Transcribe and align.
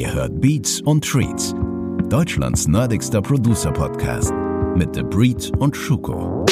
Ihr 0.00 0.14
hört 0.14 0.40
Beats 0.40 0.80
und 0.80 1.04
Treats, 1.04 1.54
Deutschlands 2.08 2.66
nerdigster 2.66 3.20
Producer-Podcast 3.20 4.32
mit 4.74 4.94
The 4.94 5.02
Breed 5.02 5.52
und 5.58 5.76
Schuko. 5.76 6.46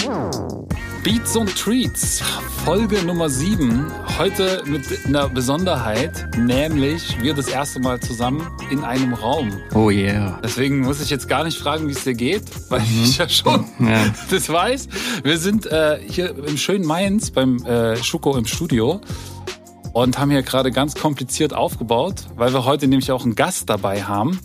Beats 1.03 1.35
und 1.35 1.57
Treats, 1.57 2.21
Folge 2.67 3.03
Nummer 3.07 3.31
7. 3.31 3.91
Heute 4.19 4.63
mit 4.67 4.83
einer 5.07 5.31
Besonderheit, 5.31 6.29
nämlich 6.37 7.17
wir 7.23 7.33
das 7.33 7.49
erste 7.49 7.81
Mal 7.81 8.01
zusammen 8.01 8.47
in 8.71 8.85
einem 8.85 9.15
Raum. 9.15 9.51
Oh 9.75 9.89
yeah. 9.89 10.39
Deswegen 10.45 10.81
muss 10.81 11.01
ich 11.01 11.09
jetzt 11.09 11.27
gar 11.27 11.45
nicht 11.45 11.57
fragen, 11.57 11.89
wie 11.89 11.93
es 11.93 12.05
dir 12.05 12.13
geht, 12.13 12.43
weil 12.69 12.81
mhm. 12.81 13.05
ich 13.05 13.17
ja 13.17 13.31
schon 13.31 13.65
ja. 13.81 14.13
das 14.31 14.51
weiß. 14.51 14.89
Wir 15.23 15.39
sind 15.39 15.65
äh, 15.65 15.99
hier 16.07 16.37
im 16.47 16.59
schönen 16.59 16.85
Mainz 16.85 17.31
beim 17.31 17.57
äh, 17.65 17.97
Schuko 17.97 18.37
im 18.37 18.45
Studio 18.45 19.01
und 20.03 20.19
haben 20.19 20.31
hier 20.31 20.43
gerade 20.43 20.71
ganz 20.71 20.95
kompliziert 20.95 21.53
aufgebaut, 21.53 22.27
weil 22.37 22.53
wir 22.53 22.65
heute 22.65 22.87
nämlich 22.87 23.11
auch 23.11 23.25
einen 23.25 23.35
Gast 23.35 23.69
dabei 23.69 24.05
haben. 24.05 24.39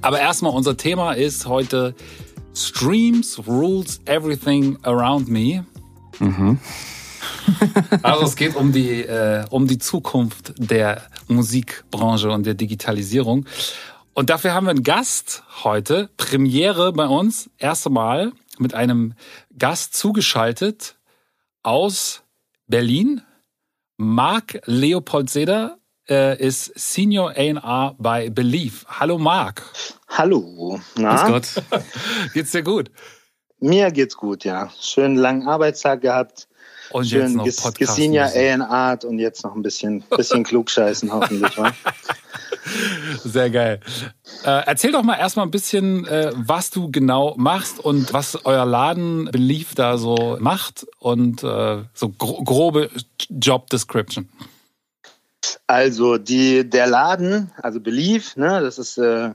Aber 0.00 0.20
erstmal 0.20 0.52
unser 0.52 0.76
Thema 0.76 1.12
ist 1.12 1.46
heute 1.46 1.94
Streams 2.54 3.46
rules 3.46 4.00
everything 4.06 4.78
around 4.82 5.28
me. 5.28 5.66
Mhm. 6.18 6.58
also 8.02 8.24
es 8.24 8.36
geht 8.36 8.56
um 8.56 8.72
die, 8.72 9.02
äh, 9.02 9.44
um 9.50 9.66
die 9.66 9.78
Zukunft 9.78 10.54
der 10.56 11.02
Musikbranche 11.28 12.30
und 12.30 12.46
der 12.46 12.54
Digitalisierung. 12.54 13.44
Und 14.14 14.30
dafür 14.30 14.54
haben 14.54 14.66
wir 14.66 14.70
einen 14.70 14.82
Gast 14.82 15.42
heute, 15.62 16.08
Premiere 16.16 16.92
bei 16.92 17.06
uns, 17.06 17.50
erste 17.58 17.90
Mal 17.90 18.32
mit 18.58 18.72
einem 18.72 19.12
Gast 19.58 19.94
zugeschaltet 19.94 20.96
aus 21.62 22.22
Berlin. 22.66 23.20
Marc 23.96 24.60
Leopold 24.64 25.30
Seder 25.30 25.78
äh, 26.08 26.36
ist 26.38 26.72
Senior 26.74 27.30
A&R 27.30 27.94
bei 27.98 28.28
Believe. 28.28 28.84
Hallo 28.88 29.18
Marc. 29.18 29.62
Hallo. 30.08 30.80
Na? 30.96 31.28
Grüß 31.28 31.54
Gott. 31.54 31.82
geht's 32.34 32.50
dir 32.50 32.62
gut? 32.62 32.90
Mir 33.60 33.90
geht's 33.92 34.16
gut, 34.16 34.44
ja. 34.44 34.70
Schönen 34.80 35.16
langen 35.16 35.46
Arbeitstag 35.46 36.00
gehabt. 36.00 36.48
Und 36.90 37.06
Schön 37.06 37.40
jetzt 37.44 37.64
noch 37.64 37.70
Podcast 37.70 37.96
Gesenior 37.96 38.26
A&R 38.26 38.98
und 39.04 39.18
jetzt 39.18 39.44
noch 39.44 39.54
ein 39.54 39.62
bisschen, 39.62 40.02
bisschen 40.02 40.44
klugscheißen 40.44 41.12
hoffentlich, 41.12 41.56
wa? 41.56 41.72
Sehr 43.24 43.50
geil. 43.50 43.80
Äh, 44.44 44.62
erzähl 44.66 44.92
doch 44.92 45.02
mal 45.02 45.16
erstmal 45.16 45.46
ein 45.46 45.50
bisschen, 45.50 46.06
äh, 46.06 46.32
was 46.34 46.70
du 46.70 46.90
genau 46.90 47.34
machst 47.36 47.80
und 47.80 48.12
was 48.12 48.44
euer 48.44 48.66
Laden 48.66 49.26
Belief 49.26 49.74
da 49.74 49.98
so 49.98 50.36
macht 50.40 50.86
und 50.98 51.42
äh, 51.42 51.82
so 51.92 52.08
gro 52.10 52.42
grobe 52.44 52.90
Job 53.30 53.70
Description. 53.70 54.28
Also 55.66 56.18
die, 56.18 56.68
der 56.68 56.86
Laden, 56.86 57.50
also 57.62 57.80
Belief, 57.80 58.36
ne, 58.36 58.60
das 58.60 58.78
ist 58.78 58.98
äh, 58.98 59.30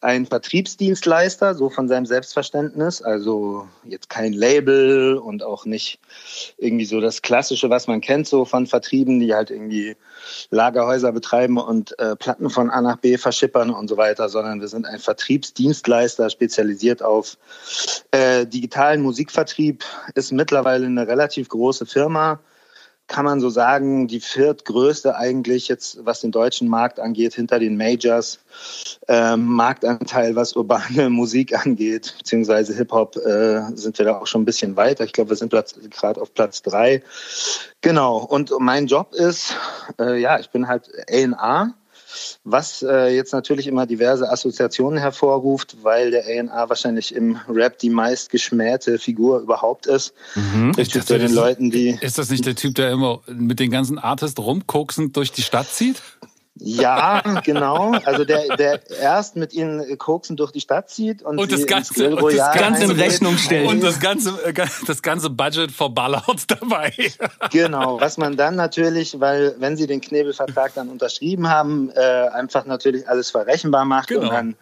ein 0.00 0.26
Vertriebsdienstleister, 0.26 1.54
so 1.54 1.70
von 1.70 1.88
seinem 1.88 2.06
Selbstverständnis. 2.06 3.02
Also 3.02 3.66
jetzt 3.84 4.08
kein 4.08 4.32
Label 4.32 5.16
und 5.16 5.42
auch 5.42 5.64
nicht 5.64 5.98
irgendwie 6.58 6.84
so 6.84 7.00
das 7.00 7.22
Klassische, 7.22 7.70
was 7.70 7.86
man 7.86 8.00
kennt, 8.00 8.26
so 8.26 8.44
von 8.44 8.66
Vertrieben, 8.66 9.20
die 9.20 9.34
halt 9.34 9.50
irgendwie 9.50 9.96
Lagerhäuser 10.50 11.12
betreiben 11.12 11.58
und 11.58 11.98
äh, 11.98 12.16
Platten 12.16 12.50
von 12.50 12.70
A 12.70 12.80
nach 12.80 12.96
B 12.96 13.18
verschippern 13.18 13.70
und 13.70 13.88
so 13.88 13.96
weiter, 13.96 14.28
sondern 14.28 14.60
wir 14.60 14.68
sind 14.68 14.86
ein 14.86 14.98
Vertriebsdienstleister, 14.98 16.30
spezialisiert 16.30 17.02
auf 17.02 17.36
äh, 18.10 18.46
digitalen 18.46 19.02
Musikvertrieb, 19.02 19.84
ist 20.14 20.32
mittlerweile 20.32 20.86
eine 20.86 21.06
relativ 21.06 21.48
große 21.48 21.86
Firma 21.86 22.40
kann 23.10 23.24
man 23.24 23.40
so 23.40 23.50
sagen, 23.50 24.06
die 24.06 24.20
viertgrößte 24.20 25.16
eigentlich 25.16 25.66
jetzt, 25.66 26.06
was 26.06 26.20
den 26.20 26.30
deutschen 26.30 26.68
Markt 26.68 27.00
angeht, 27.00 27.34
hinter 27.34 27.58
den 27.58 27.76
Majors. 27.76 28.38
Ähm, 29.08 29.46
Marktanteil, 29.46 30.36
was 30.36 30.54
urbane 30.54 31.10
Musik 31.10 31.54
angeht, 31.54 32.14
beziehungsweise 32.18 32.72
Hip-Hop, 32.72 33.16
äh, 33.16 33.62
sind 33.74 33.98
wir 33.98 34.04
da 34.04 34.18
auch 34.18 34.28
schon 34.28 34.42
ein 34.42 34.44
bisschen 34.44 34.76
weiter. 34.76 35.04
Ich 35.04 35.12
glaube, 35.12 35.30
wir 35.30 35.36
sind 35.36 35.50
gerade 35.50 36.20
auf 36.20 36.32
Platz 36.34 36.62
drei. 36.62 37.02
Genau. 37.80 38.18
Und 38.18 38.52
mein 38.60 38.86
Job 38.86 39.12
ist, 39.12 39.56
äh, 39.98 40.20
ja, 40.20 40.38
ich 40.38 40.50
bin 40.50 40.68
halt 40.68 40.88
A&R 41.10 41.74
was 42.44 42.82
äh, 42.82 43.14
jetzt 43.14 43.32
natürlich 43.32 43.66
immer 43.66 43.86
diverse 43.86 44.30
Assoziationen 44.30 44.98
hervorruft, 44.98 45.76
weil 45.82 46.10
der 46.10 46.24
A&R 46.24 46.68
wahrscheinlich 46.68 47.14
im 47.14 47.38
Rap 47.48 47.78
die 47.78 47.90
meist 47.90 48.30
geschmähte 48.30 48.98
Figur 48.98 49.40
überhaupt 49.40 49.86
ist. 49.86 50.12
Mhm. 50.34 50.72
Ich 50.76 50.88
dachte, 50.88 51.18
den 51.18 51.32
Leuten, 51.32 51.70
die 51.70 51.98
ist 52.00 52.18
das 52.18 52.30
nicht 52.30 52.46
der 52.46 52.54
Typ, 52.54 52.74
der 52.74 52.90
immer 52.90 53.20
mit 53.26 53.60
den 53.60 53.70
ganzen 53.70 53.98
Artists 53.98 54.38
rumkoksend 54.38 55.16
durch 55.16 55.32
die 55.32 55.42
Stadt 55.42 55.68
zieht? 55.68 56.02
Ja, 56.56 57.22
genau. 57.44 57.92
Also 58.04 58.24
der, 58.24 58.56
der 58.56 58.90
erst 58.90 59.36
mit 59.36 59.52
ihnen 59.52 59.96
koksen 59.98 60.36
durch 60.36 60.52
die 60.52 60.60
Stadt 60.60 60.90
zieht 60.90 61.22
und, 61.22 61.38
und 61.38 61.52
das 61.52 61.66
ganze, 61.66 62.16
und 62.16 62.36
das 62.36 62.54
ganze 62.54 62.84
in 62.84 62.90
Rechnung 62.90 63.36
stellt 63.38 63.68
und 63.68 63.82
das 63.82 64.00
ganze 64.00 64.30
äh, 64.44 64.52
das 64.86 65.02
ganze 65.02 65.30
Budget 65.30 65.70
verballert 65.70 66.44
dabei. 66.48 66.92
Genau, 67.50 68.00
was 68.00 68.18
man 68.18 68.36
dann 68.36 68.56
natürlich, 68.56 69.20
weil 69.20 69.54
wenn 69.58 69.76
sie 69.76 69.86
den 69.86 70.00
Knebelvertrag 70.00 70.74
dann 70.74 70.88
unterschrieben 70.88 71.48
haben, 71.48 71.90
äh, 71.94 72.28
einfach 72.28 72.66
natürlich 72.66 73.08
alles 73.08 73.30
verrechenbar 73.30 73.84
macht 73.84 74.08
genau. 74.08 74.22
und 74.22 74.30
dann 74.30 74.56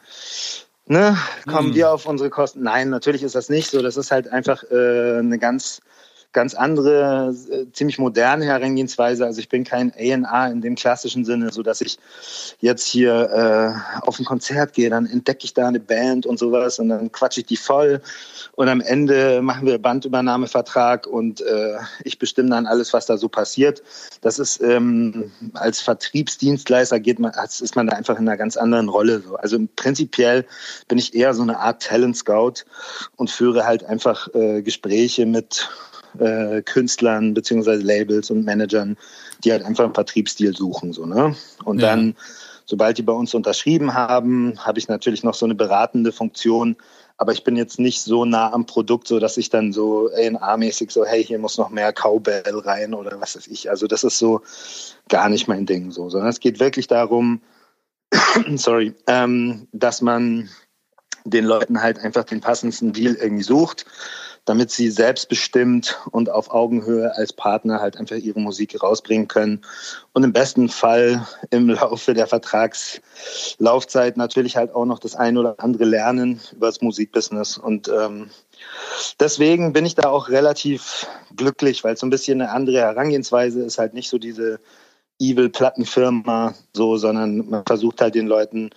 ne, 0.87 1.17
kommen 1.47 1.69
hm. 1.69 1.75
wir 1.75 1.93
auf 1.93 2.07
unsere 2.07 2.31
Kosten. 2.31 2.63
Nein, 2.63 2.91
natürlich 2.91 3.23
ist 3.23 3.35
das 3.35 3.49
nicht 3.49 3.71
so. 3.71 3.83
Das 3.83 3.97
ist 3.97 4.11
halt 4.11 4.29
einfach 4.29 4.63
äh, 4.71 5.19
eine 5.19 5.39
ganz 5.39 5.81
ganz 6.33 6.55
andere, 6.55 7.35
äh, 7.51 7.67
ziemlich 7.73 7.99
moderne 7.99 8.45
Herangehensweise. 8.45 9.25
Also 9.25 9.41
ich 9.41 9.49
bin 9.49 9.65
kein 9.65 9.93
A&R 9.93 10.51
in 10.51 10.61
dem 10.61 10.75
klassischen 10.75 11.25
Sinne, 11.25 11.53
so 11.53 11.63
dass 11.63 11.81
ich 11.81 11.99
jetzt 12.61 12.87
hier 12.87 13.31
äh, 14.03 14.07
auf 14.07 14.19
ein 14.19 14.25
Konzert 14.25 14.75
gehe, 14.75 14.91
dann 14.91 15.07
entdecke 15.07 15.45
ich 15.45 15.55
da 15.55 15.69
eine 15.69 15.81
Band 15.81 16.27
und 16.27 16.39
sowas 16.39 16.79
und 16.79 16.91
dann 16.91 17.11
quatsche 17.13 17.41
ich 17.41 17.47
die 17.47 17.57
voll 17.57 18.03
und 18.59 18.69
am 18.69 18.81
Ende 18.81 19.41
machen 19.41 19.67
wir 19.67 19.79
Bandübernahmevertrag 19.79 21.07
und 21.07 21.41
äh, 21.41 21.77
ich 22.05 22.19
bestimme 22.19 22.51
dann 22.51 22.67
alles, 22.67 22.93
was 22.93 23.07
da 23.07 23.17
so 23.17 23.29
passiert. 23.29 23.83
Das 24.21 24.39
ist 24.39 24.61
ähm, 24.61 25.31
als 25.55 25.81
Vertriebsdienstleister 25.81 27.01
geht 27.01 27.21
man, 27.21 27.33
ist 27.45 27.77
man 27.77 27.87
da 27.87 27.97
einfach 27.97 28.19
in 28.19 28.29
einer 28.29 28.37
ganz 28.37 28.57
anderen 28.57 28.89
Rolle. 28.89 29.23
So. 29.27 29.37
Also 29.37 29.59
prinzipiell 29.77 30.45
bin 30.89 30.99
ich 30.99 31.15
eher 31.15 31.35
so 31.35 31.43
eine 31.43 31.59
Art 31.59 31.83
Talent 31.83 32.17
Scout 32.17 32.65
und 33.17 33.31
führe 33.31 33.65
halt 33.65 33.85
einfach 33.85 34.29
äh, 34.35 34.63
Gespräche 34.63 35.25
mit 35.25 35.69
äh, 36.21 36.63
Künstlern 36.63 37.35
beziehungsweise 37.35 37.83
Labels 37.83 38.31
und 38.31 38.45
Managern, 38.45 38.97
die 39.45 39.53
halt 39.53 39.65
einfach 39.65 39.85
einen 39.85 39.95
Vertriebsstil 39.95 40.57
suchen. 40.57 40.93
So, 40.93 41.07
ne? 41.07 41.35
Und 41.65 41.81
ja. 41.81 41.89
dann, 41.89 42.17
sobald 42.65 42.99
die 42.99 43.03
bei 43.03 43.13
uns 43.13 43.35
unterschrieben 43.35 43.95
haben, 43.95 44.55
habe 44.59 44.79
ich 44.79 44.89
natürlich 44.89 45.25
noch 45.25 45.35
so 45.35 45.47
eine 45.47 45.55
beratende 45.55 46.13
Funktion. 46.13 46.77
Aber 47.17 47.33
ich 47.33 47.43
bin 47.43 47.57
jetzt 47.57 47.81
nicht 47.81 48.01
so 48.01 48.25
nah 48.25 48.53
am 48.53 48.67
Produkt, 48.67 49.09
so 49.09 49.19
dass 49.19 49.37
ich 49.37 49.51
dann 49.51 49.73
so 49.73 50.09
A&R-mäßig 50.09 50.91
so, 50.91 51.05
hey, 51.05 51.25
hier 51.25 51.39
muss 51.39 51.59
noch 51.59 51.71
mehr 51.71 51.93
Cowbell 51.93 52.43
rein 52.65 52.95
oder 52.95 53.21
was 53.21 53.35
weiß 53.35 53.49
ich. 53.49 53.71
Also 53.71 53.89
das 53.89 54.05
ist 54.05 54.19
so 54.19 54.41
gar 55.09 55.29
nicht 55.29 55.49
mein 55.49 55.67
Ding 55.67 55.91
so, 55.91 56.09
sondern 56.11 56.31
es 56.31 56.39
geht 56.39 56.61
wirklich 56.61 56.87
darum, 56.87 57.41
sorry, 58.55 58.95
ähm, 59.09 59.67
dass 59.73 60.01
man 60.01 60.49
den 61.25 61.45
Leuten 61.45 61.83
halt 61.83 61.99
einfach 61.99 62.25
den 62.25 62.41
passendsten 62.41 62.93
Deal 62.93 63.15
irgendwie 63.15 63.43
sucht 63.43 63.85
damit 64.49 64.71
sie 64.71 64.91
selbstbestimmt 64.91 65.99
und 66.11 66.31
auf 66.31 66.51
Augenhöhe 66.51 67.15
als 67.15 67.33
Partner 67.33 67.81
halt 67.81 67.97
einfach 67.99 68.17
ihre 68.17 68.41
Musik 68.41 68.83
rausbringen 68.83 69.29
können. 69.29 69.61
Und 70.13 70.25
im 70.25 70.33
besten 70.33 70.69
Fall 70.69 71.27
im 71.51 71.69
Laufe 71.69 72.15
der 72.15 72.27
Vertragslaufzeit 72.27 74.17
natürlich 74.17 74.57
halt 74.57 74.75
auch 74.75 74.87
noch 74.87 74.99
das 74.99 75.15
ein 75.15 75.37
oder 75.37 75.57
andere 75.59 75.85
lernen 75.85 76.41
über 76.53 76.67
das 76.69 76.81
Musikbusiness. 76.81 77.59
Und 77.59 77.89
ähm, 77.89 78.31
deswegen 79.21 79.73
bin 79.73 79.85
ich 79.85 79.95
da 79.95 80.09
auch 80.09 80.29
relativ 80.31 81.07
glücklich, 81.37 81.85
weil 81.85 81.95
es 81.95 82.01
so 82.01 82.07
ein 82.07 82.11
bisschen 82.11 82.41
eine 82.41 82.51
andere 82.51 82.79
Herangehensweise 82.79 83.63
ist, 83.63 83.79
halt 83.79 83.93
nicht 83.93 84.09
so 84.09 84.19
diese 84.19 84.61
Evil-Plattenfirma, 85.21 86.55
so, 86.73 86.97
sondern 86.97 87.49
man 87.49 87.65
versucht 87.67 88.01
halt 88.01 88.15
den 88.15 88.27
Leuten 88.29 88.71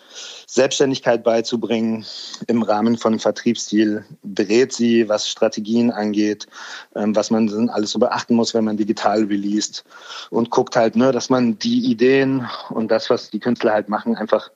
Selbstständigkeit 0.48 1.24
beizubringen 1.24 2.06
im 2.48 2.64
Rahmen 2.64 2.98
von 2.98 3.14
einem 3.14 3.20
Vertriebsstil, 3.20 4.06
berät 4.24 4.74
sie, 4.74 5.08
was 5.08 5.30
Strategien 5.30 5.92
angeht, 5.92 6.48
ähm, 6.96 7.16
was 7.16 7.30
man 7.30 7.70
alles 7.70 7.92
so 7.92 8.00
beachten 8.00 8.36
muss, 8.36 8.54
wenn 8.54 8.66
man 8.66 8.78
digital 8.78 9.24
released 9.26 9.84
und 10.32 10.50
guckt 10.50 10.76
halt, 10.76 10.96
ne, 10.96 11.12
dass 11.12 11.30
man 11.30 11.60
die 11.60 11.86
Ideen 11.92 12.48
und 12.70 12.90
das, 12.90 13.10
was 13.10 13.30
die 13.30 13.40
Künstler 13.40 13.74
halt 13.74 13.90
machen, 13.90 14.16
einfach 14.16 14.50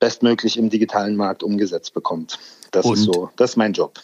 bestmöglich 0.00 0.56
im 0.56 0.70
digitalen 0.70 1.16
Markt 1.16 1.42
umgesetzt 1.42 1.94
bekommt. 1.94 2.38
Das 2.72 2.84
und? 2.84 2.94
ist 2.94 3.04
so, 3.04 3.30
das 3.36 3.50
ist 3.50 3.56
mein 3.56 3.72
Job. 3.72 4.00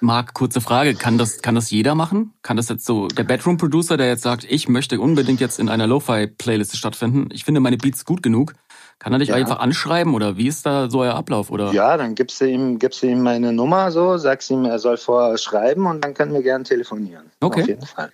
Marc, 0.00 0.34
kurze 0.34 0.60
Frage. 0.60 0.94
Kann 0.94 1.18
das, 1.18 1.42
kann 1.42 1.54
das 1.54 1.70
jeder 1.70 1.94
machen? 1.94 2.32
Kann 2.42 2.56
das 2.56 2.68
jetzt 2.68 2.84
so 2.84 3.08
der 3.08 3.24
Bedroom-Producer, 3.24 3.96
der 3.96 4.08
jetzt 4.08 4.22
sagt, 4.22 4.44
ich 4.44 4.68
möchte 4.68 5.00
unbedingt 5.00 5.40
jetzt 5.40 5.58
in 5.58 5.68
einer 5.68 5.86
Lo-Fi-Playlist 5.86 6.76
stattfinden, 6.76 7.28
ich 7.32 7.44
finde 7.44 7.60
meine 7.60 7.76
Beats 7.76 8.04
gut 8.04 8.22
genug, 8.22 8.54
kann 8.98 9.12
er 9.12 9.18
dich 9.18 9.28
ja. 9.28 9.34
einfach 9.34 9.58
anschreiben 9.58 10.14
oder 10.14 10.36
wie 10.36 10.48
ist 10.48 10.64
da 10.64 10.90
so 10.90 11.00
euer 11.00 11.14
Ablauf? 11.14 11.50
Oder? 11.50 11.72
Ja, 11.72 11.96
dann 11.96 12.14
gibst 12.14 12.40
du 12.40 12.46
ihm, 12.46 12.78
gibst 12.78 13.02
du 13.02 13.06
ihm 13.06 13.22
meine 13.22 13.52
Nummer 13.52 13.90
so, 13.90 14.16
sagst 14.16 14.50
ihm, 14.50 14.64
er 14.64 14.78
soll 14.78 14.96
vorher 14.96 15.38
schreiben 15.38 15.86
und 15.86 16.02
dann 16.04 16.14
können 16.14 16.32
wir 16.32 16.42
gerne 16.42 16.64
telefonieren. 16.64 17.30
Okay. 17.40 17.62
Auf 17.62 17.68
jeden 17.68 17.86
Fall. 17.86 18.12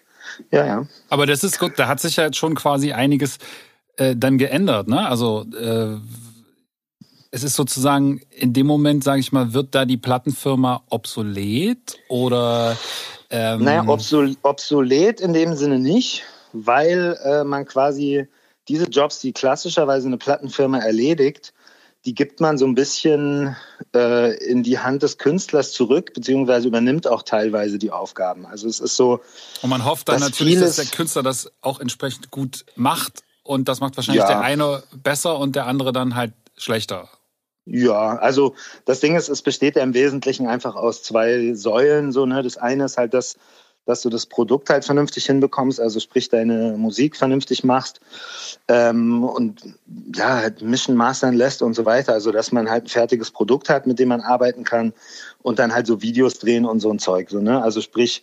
Ja, 0.50 0.66
ja. 0.66 0.86
Aber 1.08 1.26
das 1.26 1.44
ist 1.44 1.58
gut, 1.58 1.72
da 1.76 1.88
hat 1.88 2.00
sich 2.00 2.16
ja 2.16 2.24
jetzt 2.24 2.36
schon 2.36 2.54
quasi 2.54 2.92
einiges 2.92 3.38
äh, 3.96 4.16
dann 4.16 4.38
geändert, 4.38 4.88
ne? 4.88 5.06
Also 5.06 5.44
äh, 5.52 5.98
es 7.34 7.42
ist 7.42 7.56
sozusagen 7.56 8.20
in 8.30 8.52
dem 8.52 8.66
Moment, 8.66 9.02
sage 9.02 9.20
ich 9.20 9.32
mal, 9.32 9.54
wird 9.54 9.74
da 9.74 9.86
die 9.86 9.96
Plattenfirma 9.96 10.82
obsolet 10.90 11.98
oder? 12.08 12.76
Ähm 13.30 13.64
naja, 13.64 13.84
obsol 13.88 14.36
obsolet 14.42 15.20
in 15.20 15.32
dem 15.32 15.56
Sinne 15.56 15.78
nicht, 15.78 16.24
weil 16.52 17.18
äh, 17.24 17.42
man 17.42 17.64
quasi 17.64 18.28
diese 18.68 18.84
Jobs, 18.84 19.20
die 19.20 19.32
klassischerweise 19.32 20.06
eine 20.06 20.18
Plattenfirma 20.18 20.78
erledigt, 20.78 21.54
die 22.04 22.14
gibt 22.14 22.40
man 22.40 22.58
so 22.58 22.66
ein 22.66 22.74
bisschen 22.74 23.56
äh, 23.94 24.36
in 24.44 24.62
die 24.62 24.78
Hand 24.78 25.02
des 25.02 25.16
Künstlers 25.16 25.72
zurück, 25.72 26.12
beziehungsweise 26.14 26.68
übernimmt 26.68 27.06
auch 27.06 27.22
teilweise 27.22 27.78
die 27.78 27.90
Aufgaben. 27.90 28.44
Also 28.44 28.68
es 28.68 28.78
ist 28.78 28.94
so. 28.94 29.20
Und 29.62 29.70
man 29.70 29.86
hofft 29.86 30.08
dann 30.08 30.20
dass 30.20 30.28
natürlich, 30.30 30.60
dass 30.60 30.76
der 30.76 30.84
Künstler 30.84 31.22
das 31.22 31.50
auch 31.62 31.80
entsprechend 31.80 32.30
gut 32.30 32.66
macht. 32.76 33.22
Und 33.42 33.68
das 33.68 33.80
macht 33.80 33.96
wahrscheinlich 33.96 34.22
ja. 34.22 34.28
der 34.28 34.40
eine 34.40 34.82
besser 34.94 35.38
und 35.38 35.56
der 35.56 35.66
andere 35.66 35.92
dann 35.92 36.14
halt 36.14 36.34
schlechter. 36.56 37.08
Ja, 37.64 38.16
also 38.16 38.54
das 38.84 39.00
Ding 39.00 39.14
ist, 39.14 39.28
es 39.28 39.42
besteht 39.42 39.76
ja 39.76 39.82
im 39.82 39.94
Wesentlichen 39.94 40.46
einfach 40.46 40.74
aus 40.74 41.02
zwei 41.02 41.54
Säulen. 41.54 42.10
So, 42.10 42.26
ne? 42.26 42.42
Das 42.42 42.56
eine 42.56 42.84
ist 42.84 42.98
halt 42.98 43.14
das, 43.14 43.36
dass 43.84 44.02
du 44.02 44.10
das 44.10 44.26
Produkt 44.26 44.70
halt 44.70 44.84
vernünftig 44.84 45.26
hinbekommst, 45.26 45.80
also 45.80 45.98
sprich 46.00 46.28
deine 46.28 46.76
Musik 46.76 47.16
vernünftig 47.16 47.64
machst 47.64 48.00
ähm, 48.68 49.24
und 49.24 49.62
ja, 50.14 50.36
halt 50.36 50.62
mischen, 50.62 50.94
mastern 50.94 51.34
lässt 51.34 51.62
und 51.62 51.74
so 51.74 51.84
weiter. 51.84 52.12
Also 52.12 52.30
dass 52.32 52.52
man 52.52 52.70
halt 52.70 52.84
ein 52.84 52.88
fertiges 52.88 53.30
Produkt 53.30 53.68
hat, 53.68 53.86
mit 53.86 53.98
dem 53.98 54.08
man 54.08 54.20
arbeiten 54.20 54.64
kann 54.64 54.92
und 55.42 55.58
dann 55.58 55.74
halt 55.74 55.86
so 55.86 56.02
Videos 56.02 56.38
drehen 56.38 56.64
und 56.64 56.80
so 56.80 56.90
ein 56.90 56.98
Zeug. 56.98 57.30
So, 57.30 57.40
ne? 57.40 57.62
Also 57.62 57.80
sprich, 57.80 58.22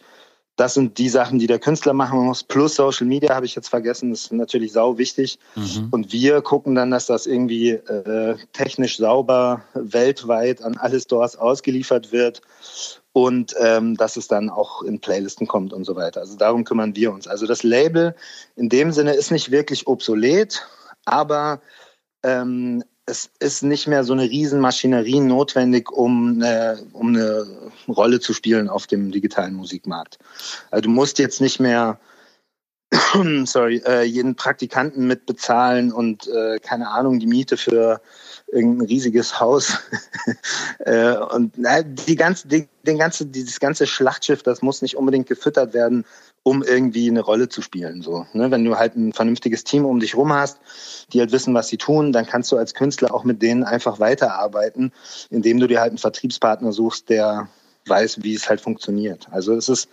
das 0.60 0.74
sind 0.74 0.98
die 0.98 1.08
Sachen, 1.08 1.40
die 1.40 1.48
der 1.48 1.60
Künstler 1.60 1.94
machen 1.94 2.20
muss. 2.20 2.44
Plus 2.44 2.76
Social 2.76 3.08
Media 3.08 3.34
habe 3.34 3.46
ich 3.46 3.56
jetzt 3.56 3.70
vergessen, 3.70 4.10
das 4.10 4.24
ist 4.24 4.34
natürlich 4.34 4.74
sau 4.74 4.98
wichtig. 4.98 5.40
Mhm. 5.56 5.88
Und 5.92 6.12
wir 6.12 6.42
gucken 6.42 6.76
dann, 6.76 6.92
dass 6.92 7.06
das 7.06 7.28
irgendwie 7.28 7.70
äh, 7.72 8.36
technisch 8.52 8.98
sauber 8.98 9.64
weltweit 9.74 10.62
an 10.62 10.76
alle 10.76 11.00
Stores 11.00 11.38
ausgeliefert 11.38 12.12
wird 12.12 12.42
und 13.14 13.56
ähm, 13.62 13.96
dass 13.96 14.18
es 14.18 14.28
dann 14.28 14.50
auch 14.50 14.82
in 14.82 15.00
Playlisten 15.00 15.48
kommt 15.48 15.72
und 15.72 15.86
so 15.86 15.96
weiter. 15.96 16.20
Also 16.20 16.36
darum 16.36 16.66
kümmern 16.66 16.94
wir 16.94 17.14
uns. 17.14 17.26
Also 17.26 17.48
das 17.48 17.64
Label 17.64 18.14
in 18.58 18.68
dem 18.68 18.92
Sinne 18.92 19.14
ist 19.14 19.32
nicht 19.32 19.52
wirklich 19.52 19.88
obsolet, 19.88 20.68
aber 21.06 21.62
ähm, 22.22 22.84
es 23.06 23.32
ist 23.40 23.64
nicht 23.64 23.88
mehr 23.88 24.04
so 24.04 24.14
eine 24.14 24.24
Riesenmaschinerie 24.24 25.22
notwendig, 25.22 25.90
um 25.92 26.34
eine, 26.36 26.80
um 26.92 27.08
eine 27.08 27.69
Rolle 27.92 28.20
zu 28.20 28.34
spielen 28.34 28.70
auf 28.70 28.88
dem 28.88 29.12
digitalen 29.12 29.54
Musikmarkt. 29.54 30.20
Also 30.72 30.84
du 30.84 30.90
musst 30.90 31.20
jetzt 31.20 31.42
nicht 31.42 31.60
mehr 31.60 32.00
sorry, 33.46 33.82
äh, 33.86 34.04
jeden 34.04 34.36
Praktikanten 34.36 35.06
mitbezahlen 35.06 35.92
und 35.92 36.28
äh, 36.28 36.60
keine 36.60 36.90
Ahnung, 36.90 37.20
die 37.20 37.28
Miete 37.28 37.56
für 37.56 38.02
irgendein 38.52 38.88
riesiges 38.88 39.40
Haus. 39.40 39.78
äh, 40.80 41.16
und 41.16 41.54
na, 41.58 41.84
die 41.84 42.16
ganze, 42.16 42.48
den 42.48 42.98
ganze, 42.98 43.28
dieses 43.28 43.60
ganze 43.60 43.86
Schlachtschiff, 43.86 44.42
das 44.42 44.64
muss 44.64 44.82
nicht 44.82 44.98
unbedingt 44.98 45.28
gefüttert 45.28 45.76
werden, 45.76 46.04
um 46.42 46.64
irgendwie 46.64 47.10
eine 47.10 47.22
Rolle 47.22 47.50
zu 47.50 47.62
spielen. 47.62 48.02
So, 48.02 48.26
ne? 48.34 48.50
Wenn 48.50 48.66
du 48.66 48.78
halt 48.78 48.96
ein 48.96 49.14
vernünftiges 49.14 49.64
Team 49.64 49.86
um 49.86 50.00
dich 50.00 50.16
rum 50.16 50.34
hast, 50.34 50.60
die 51.14 51.20
halt 51.20 51.32
wissen, 51.32 51.54
was 51.54 51.68
sie 51.68 51.78
tun, 51.78 52.12
dann 52.12 52.26
kannst 52.26 52.52
du 52.52 52.58
als 52.58 52.74
Künstler 52.74 53.14
auch 53.14 53.24
mit 53.24 53.42
denen 53.44 53.64
einfach 53.64 54.00
weiterarbeiten, 54.00 54.94
indem 55.30 55.60
du 55.60 55.68
dir 55.68 55.80
halt 55.80 55.90
einen 55.90 56.00
Vertriebspartner 56.00 56.72
suchst, 56.72 57.10
der 57.10 57.50
weiß, 57.88 58.24
wie 58.24 58.34
es 58.34 58.50
halt 58.50 58.62
funktioniert. 58.62 59.28
Also 59.32 59.54
es 59.54 59.70
ist 59.70 59.90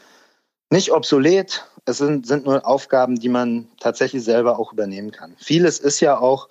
nicht 0.71 0.93
obsolet, 0.93 1.65
es 1.85 1.99
sind, 1.99 2.27
sind 2.27 2.45
nur 2.45 2.67
Aufgaben, 2.67 3.17
die 3.17 3.29
man 3.29 3.69
tatsächlich 3.79 4.25
selber 4.25 4.59
auch 4.59 4.73
übernehmen 4.73 5.13
kann. 5.13 5.35
Vieles 5.39 5.79
ist 5.79 6.01
ja 6.01 6.19
auch 6.19 6.49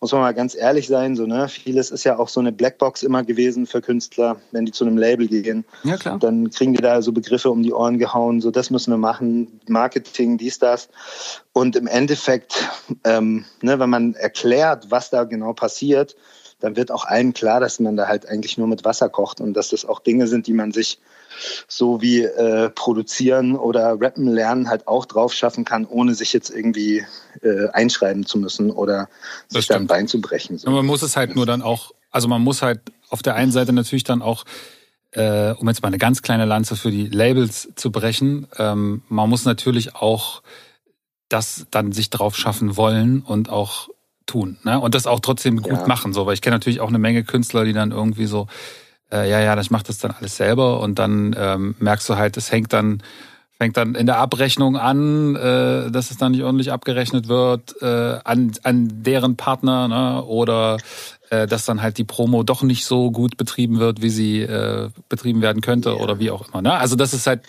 muss 0.00 0.12
man 0.12 0.20
mal 0.20 0.34
ganz 0.34 0.54
ehrlich 0.54 0.88
sein, 0.88 1.16
so, 1.16 1.26
ne? 1.26 1.48
Vieles 1.48 1.90
ist 1.90 2.04
ja 2.04 2.18
auch 2.18 2.28
so 2.28 2.38
eine 2.40 2.52
Blackbox 2.52 3.02
immer 3.02 3.24
gewesen 3.24 3.66
für 3.66 3.80
Künstler, 3.80 4.36
wenn 4.52 4.66
die 4.66 4.72
zu 4.72 4.84
einem 4.84 4.98
Label 4.98 5.26
gehen. 5.26 5.64
Ja, 5.84 5.96
klar. 5.96 6.18
Dann 6.18 6.50
kriegen 6.50 6.74
die 6.74 6.82
da 6.82 7.00
so 7.00 7.12
Begriffe 7.12 7.50
um 7.50 7.62
die 7.62 7.72
Ohren 7.72 7.98
gehauen, 7.98 8.40
so 8.40 8.50
das 8.50 8.70
müssen 8.70 8.92
wir 8.92 8.98
machen, 8.98 9.60
Marketing, 9.68 10.36
dies, 10.36 10.58
das. 10.58 10.90
Und 11.52 11.76
im 11.76 11.86
Endeffekt, 11.86 12.68
ähm, 13.04 13.46
ne, 13.62 13.78
wenn 13.78 13.88
man 13.88 14.14
erklärt, 14.14 14.90
was 14.90 15.08
da 15.08 15.24
genau 15.24 15.54
passiert, 15.54 16.14
dann 16.58 16.76
wird 16.76 16.90
auch 16.90 17.04
allen 17.04 17.34
klar, 17.34 17.60
dass 17.60 17.80
man 17.80 17.96
da 17.96 18.08
halt 18.08 18.26
eigentlich 18.26 18.56
nur 18.56 18.66
mit 18.66 18.84
Wasser 18.84 19.08
kocht 19.08 19.40
und 19.40 19.54
dass 19.54 19.70
das 19.70 19.84
auch 19.84 20.00
Dinge 20.00 20.26
sind, 20.26 20.46
die 20.46 20.54
man 20.54 20.72
sich 20.72 20.98
so 21.68 22.00
wie 22.00 22.22
äh, 22.22 22.70
produzieren 22.70 23.56
oder 23.56 24.00
rappen 24.00 24.26
lernen 24.26 24.68
halt 24.68 24.88
auch 24.88 25.04
drauf 25.04 25.34
schaffen 25.34 25.64
kann, 25.64 25.84
ohne 25.84 26.14
sich 26.14 26.32
jetzt 26.32 26.50
irgendwie 26.50 27.04
äh, 27.42 27.68
einschreiben 27.68 28.24
zu 28.24 28.38
müssen 28.38 28.70
oder 28.70 29.08
das 29.48 29.58
sich 29.58 29.66
dann 29.66 29.86
Bein 29.86 30.08
zu 30.08 30.20
brechen. 30.20 30.56
So. 30.56 30.70
man 30.70 30.86
muss 30.86 31.02
es 31.02 31.16
halt 31.16 31.36
nur 31.36 31.44
dann 31.44 31.60
auch, 31.60 31.92
also 32.10 32.26
man 32.26 32.42
muss 32.42 32.62
halt 32.62 32.80
auf 33.10 33.22
der 33.22 33.34
einen 33.34 33.52
Seite 33.52 33.72
natürlich 33.72 34.04
dann 34.04 34.22
auch 34.22 34.44
äh, 35.12 35.52
um 35.52 35.68
jetzt 35.68 35.82
mal 35.82 35.88
eine 35.88 35.98
ganz 35.98 36.22
kleine 36.22 36.44
Lanze 36.44 36.76
für 36.76 36.90
die 36.90 37.06
Labels 37.06 37.70
zu 37.74 37.90
brechen, 37.90 38.48
ähm, 38.58 39.02
man 39.08 39.28
muss 39.30 39.44
natürlich 39.44 39.94
auch 39.94 40.42
das 41.28 41.66
dann 41.70 41.92
sich 41.92 42.10
drauf 42.10 42.36
schaffen 42.36 42.76
wollen 42.76 43.22
und 43.22 43.48
auch 43.48 43.88
tun. 44.26 44.58
Ne? 44.64 44.78
Und 44.78 44.94
das 44.94 45.06
auch 45.06 45.20
trotzdem 45.20 45.62
gut 45.62 45.80
ja. 45.80 45.86
machen. 45.86 46.12
So, 46.12 46.26
weil 46.26 46.34
ich 46.34 46.42
kenne 46.42 46.56
natürlich 46.56 46.80
auch 46.80 46.88
eine 46.88 46.98
Menge 46.98 47.24
Künstler, 47.24 47.64
die 47.64 47.72
dann 47.72 47.92
irgendwie 47.92 48.26
so 48.26 48.46
äh, 49.12 49.30
ja, 49.30 49.40
ja, 49.40 49.58
ich 49.60 49.70
mache 49.70 49.84
das 49.84 49.98
dann 49.98 50.12
alles 50.12 50.36
selber 50.36 50.80
und 50.80 50.98
dann 50.98 51.34
ähm, 51.38 51.74
merkst 51.78 52.08
du 52.08 52.16
halt, 52.16 52.36
es 52.36 52.50
hängt 52.50 52.72
dann 52.72 53.02
fängt 53.58 53.76
dann 53.78 53.94
in 53.94 54.04
der 54.04 54.18
Abrechnung 54.18 54.76
an, 54.76 55.34
äh, 55.34 55.90
dass 55.90 56.10
es 56.10 56.18
dann 56.18 56.32
nicht 56.32 56.42
ordentlich 56.42 56.72
abgerechnet 56.72 57.26
wird 57.28 57.80
äh, 57.80 58.18
an, 58.22 58.52
an 58.64 59.02
deren 59.02 59.36
Partner 59.36 59.88
ne? 59.88 60.24
oder 60.24 60.76
äh, 61.30 61.46
dass 61.46 61.64
dann 61.64 61.80
halt 61.80 61.96
die 61.96 62.04
Promo 62.04 62.42
doch 62.42 62.62
nicht 62.62 62.84
so 62.84 63.10
gut 63.10 63.38
betrieben 63.38 63.78
wird, 63.78 64.02
wie 64.02 64.10
sie 64.10 64.42
äh, 64.42 64.90
betrieben 65.08 65.40
werden 65.40 65.62
könnte 65.62 65.90
yeah. 65.90 66.02
oder 66.02 66.18
wie 66.18 66.30
auch 66.30 66.48
immer. 66.48 66.60
Ne? 66.60 66.74
Also 66.74 66.96
das 66.96 67.14
ist 67.14 67.26
halt 67.26 67.40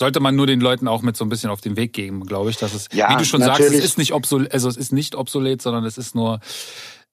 sollte 0.00 0.20
man 0.20 0.34
nur 0.34 0.46
den 0.46 0.60
Leuten 0.60 0.88
auch 0.88 1.02
mit 1.02 1.16
so 1.16 1.24
ein 1.24 1.28
bisschen 1.28 1.50
auf 1.50 1.60
den 1.60 1.76
Weg 1.76 1.92
geben, 1.92 2.24
glaube 2.26 2.50
ich, 2.50 2.56
dass 2.56 2.74
es, 2.74 2.88
ja, 2.92 3.10
wie 3.10 3.16
du 3.16 3.24
schon 3.24 3.40
natürlich. 3.40 3.70
sagst, 3.70 3.78
es 3.78 3.84
ist 3.84 3.98
nicht 3.98 4.12
obsolet, 4.12 4.52
also 4.52 4.68
es 4.68 4.76
ist 4.76 4.92
nicht 4.92 5.14
obsolet, 5.14 5.62
sondern 5.62 5.84
es 5.84 5.98
ist 5.98 6.14
nur 6.14 6.40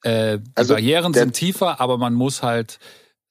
äh, 0.03 0.39
die 0.39 0.51
also 0.55 0.73
Barrieren 0.73 1.13
sind 1.13 1.33
tiefer, 1.33 1.79
aber 1.79 1.97
man 1.97 2.13
muss 2.13 2.41
halt 2.41 2.79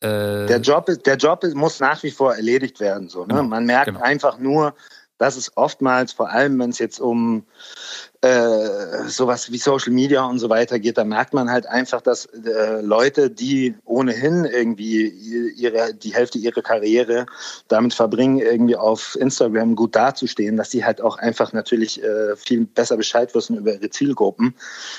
äh, 0.00 0.46
der 0.46 0.60
Job, 0.60 0.88
ist, 0.88 1.04
der 1.06 1.16
Job 1.16 1.44
ist, 1.44 1.54
muss 1.54 1.80
nach 1.80 2.02
wie 2.02 2.10
vor 2.10 2.34
erledigt 2.34 2.80
werden. 2.80 3.08
So, 3.08 3.20
ne? 3.22 3.34
Genau, 3.34 3.42
Man 3.42 3.66
merkt 3.66 3.86
genau. 3.86 4.00
einfach 4.00 4.38
nur, 4.38 4.74
dass 5.18 5.36
es 5.36 5.56
oftmals, 5.56 6.12
vor 6.12 6.30
allem 6.30 6.58
wenn 6.58 6.70
es 6.70 6.78
jetzt 6.78 7.00
um 7.00 7.46
äh, 8.22 9.08
sowas 9.08 9.50
wie 9.50 9.56
Social 9.56 9.92
Media 9.92 10.24
und 10.26 10.38
so 10.38 10.50
weiter 10.50 10.78
geht, 10.78 10.98
da 10.98 11.04
merkt 11.04 11.32
man 11.32 11.50
halt 11.50 11.66
einfach, 11.66 12.02
dass 12.02 12.26
äh, 12.26 12.82
Leute, 12.82 13.30
die 13.30 13.74
ohnehin 13.86 14.44
irgendwie 14.44 15.08
ihre, 15.56 15.94
die 15.94 16.14
Hälfte 16.14 16.38
ihrer 16.38 16.60
Karriere 16.60 17.24
damit 17.68 17.94
verbringen, 17.94 18.38
irgendwie 18.38 18.76
auf 18.76 19.16
Instagram 19.18 19.74
gut 19.74 19.96
dazustehen, 19.96 20.58
dass 20.58 20.70
sie 20.70 20.84
halt 20.84 21.00
auch 21.00 21.16
einfach 21.16 21.54
natürlich 21.54 22.02
äh, 22.02 22.36
viel 22.36 22.66
besser 22.66 22.98
Bescheid 22.98 23.34
wissen 23.34 23.56
über 23.56 23.72
ihre 23.72 23.88
Zielgruppen, 23.88 24.54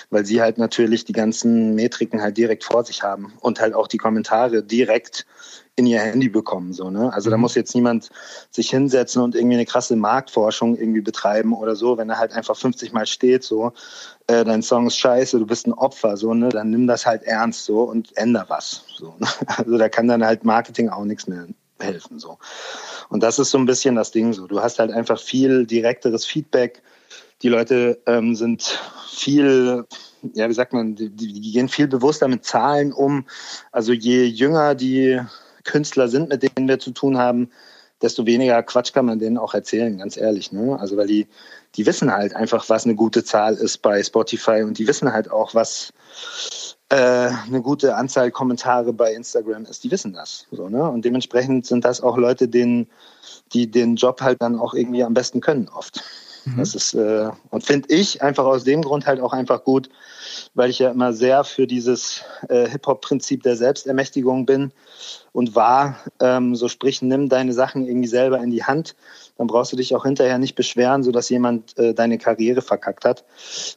weil 0.10 0.26
sie 0.26 0.42
halt 0.42 0.58
natürlich 0.58 1.06
die 1.06 1.14
ganzen 1.14 1.76
Metriken 1.76 2.24
halt 2.24 2.38
direkt 2.38 2.64
vor 2.64 2.84
sich 2.84 3.04
haben 3.04 3.34
und 3.40 3.60
halt 3.60 3.76
auch 3.76 3.88
die 3.88 3.98
Kommentare 3.98 4.64
direkt 4.64 5.28
in 5.76 5.86
ihr 5.86 6.00
Handy 6.00 6.30
bekommen. 6.30 6.74
So, 6.74 6.90
ne? 6.90 7.12
Also 7.14 7.30
da 7.30 7.38
mhm. 7.38 7.42
muss 7.42 7.56
jetzt 7.56 7.74
niemand 7.76 8.10
sich 8.50 8.70
hinsetzen 8.70 9.22
und 9.22 9.36
irgendwie 9.36 9.56
eine 9.56 9.66
krasse 9.66 9.96
Marktforschung 9.96 10.76
irgendwie 10.76 11.02
betreiben 11.02 11.54
oder 11.54 11.76
so, 11.76 11.98
wenn 11.98 12.10
er 12.10 12.18
halt 12.18 12.34
einfach 12.34 12.58
50 12.58 12.92
Mal 12.92 13.06
steht, 13.06 13.44
so, 13.44 13.72
äh, 14.28 14.44
dein 14.44 14.62
Song 14.62 14.88
ist 14.88 14.98
scheiße, 14.98 15.40
du 15.40 15.46
bist 15.46 15.68
ein 15.68 15.74
Opfer, 15.74 16.18
so, 16.18 16.34
ne? 16.34 16.50
Dann 16.50 16.70
nimm 16.70 16.88
das 16.88 17.06
halt 17.06 17.24
ernst 17.24 17.66
so 17.66 17.84
und 17.84 18.16
änder 18.18 18.46
was. 18.48 18.84
So, 18.96 19.16
ne? 19.20 19.28
Also 19.48 19.78
da 19.78 19.90
kann 19.90 20.08
dann 20.08 20.26
halt 20.26 20.44
Marketing 20.44 20.90
auch 20.90 21.06
nichts 21.06 21.28
mehr 21.28 21.48
helfen. 21.80 22.20
So. 22.20 22.38
Und 23.10 23.24
das 23.24 23.40
ist 23.40 23.52
so 23.52 23.58
ein 23.58 23.66
bisschen 23.66 23.96
das 23.96 24.12
Ding 24.12 24.34
so. 24.34 24.48
Du 24.48 24.62
hast 24.62 24.80
halt 24.80 24.92
einfach 24.92 25.20
viel 25.20 25.66
direkteres 25.66 26.26
Feedback. 26.26 26.82
Die 27.42 27.50
Leute 27.50 28.00
ähm, 28.06 28.36
sind 28.36 28.80
viel, 29.10 29.86
ja, 30.34 30.48
wie 30.48 30.54
sagt 30.54 30.74
man, 30.74 30.96
die, 30.96 31.10
die 31.10 31.52
gehen 31.52 31.70
viel 31.70 31.88
bewusster 31.88 32.28
mit 32.28 32.46
Zahlen 32.46 32.94
um. 32.94 33.26
Also 33.72 33.94
je 33.94 34.26
jünger 34.26 34.76
die 34.76 35.20
Künstler 35.64 36.08
sind, 36.08 36.30
mit 36.30 36.44
denen 36.44 36.68
wir 36.68 36.80
zu 36.80 36.92
tun 36.92 37.18
haben, 37.18 37.50
desto 38.02 38.26
weniger 38.26 38.62
Quatsch 38.64 38.94
kann 38.94 39.06
man 39.06 39.20
denen 39.20 39.38
auch 39.38 39.54
erzählen, 39.54 39.98
ganz 39.98 40.18
ehrlich. 40.18 40.52
Ne? 40.52 40.78
Also 40.80 40.98
weil 40.98 41.08
die, 41.08 41.28
die 41.76 41.86
wissen 41.86 42.12
halt 42.12 42.36
einfach, 42.36 42.68
was 42.70 42.86
eine 42.86 42.96
gute 42.96 43.24
Zahl 43.24 43.56
ist 43.56 43.80
bei 43.80 44.02
Spotify 44.02 44.64
und 44.64 44.78
die 44.78 44.88
wissen 44.88 45.14
halt 45.14 45.32
auch, 45.32 45.54
was 45.54 45.94
äh, 46.90 46.96
eine 46.96 47.62
gute 47.62 47.96
Anzahl 47.96 48.32
Kommentare 48.32 48.92
bei 48.92 49.14
Instagram 49.14 49.66
ist. 49.66 49.84
Die 49.84 49.92
wissen 49.92 50.14
das. 50.14 50.48
So, 50.52 50.68
ne? 50.68 50.90
Und 50.90 51.06
dementsprechend 51.06 51.66
sind 51.66 51.86
das 51.86 52.02
auch 52.02 52.18
Leute, 52.18 52.48
denen, 52.48 52.90
die 53.54 53.70
den 53.70 53.96
Job 53.96 54.22
halt 54.22 54.42
dann 54.42 54.60
auch 54.60 54.74
irgendwie 54.74 55.04
am 55.04 55.14
besten 55.14 55.40
können 55.40 55.70
oft. 55.70 56.04
Mhm. 56.46 56.58
Das 56.58 56.76
ist, 56.76 56.94
äh, 56.94 57.30
und 57.50 57.64
finde 57.64 57.94
ich 57.94 58.22
einfach 58.22 58.46
aus 58.46 58.64
dem 58.64 58.82
Grund 58.82 59.06
halt 59.06 59.22
auch 59.22 59.34
einfach 59.34 59.64
gut, 59.64 59.90
weil 60.54 60.70
ich 60.70 60.80
ja 60.80 60.92
immer 60.92 61.14
sehr 61.14 61.44
für 61.44 61.66
dieses 61.66 62.24
äh, 62.50 62.68
Hip-Hop-Prinzip 62.68 63.44
der 63.44 63.56
Selbstermächtigung 63.56 64.46
bin 64.46 64.72
und 65.32 65.56
war. 65.56 65.98
Ähm, 66.20 66.56
so 66.56 66.68
sprich, 66.68 67.02
nimm 67.02 67.30
deine 67.30 67.54
Sachen 67.54 67.86
irgendwie 67.86 68.08
selber 68.08 68.40
in 68.40 68.52
die 68.52 68.64
Hand. 68.64 68.96
Dann 69.38 69.48
brauchst 69.48 69.72
du 69.72 69.78
dich 69.78 69.96
auch 69.96 70.04
hinterher 70.04 70.38
nicht 70.38 70.56
beschweren, 70.56 71.04
sodass 71.04 71.30
jemand 71.30 71.78
äh, 71.78 71.94
deine 71.94 72.18
Karriere 72.18 72.62
verkackt 72.62 73.06
hat. 73.06 73.24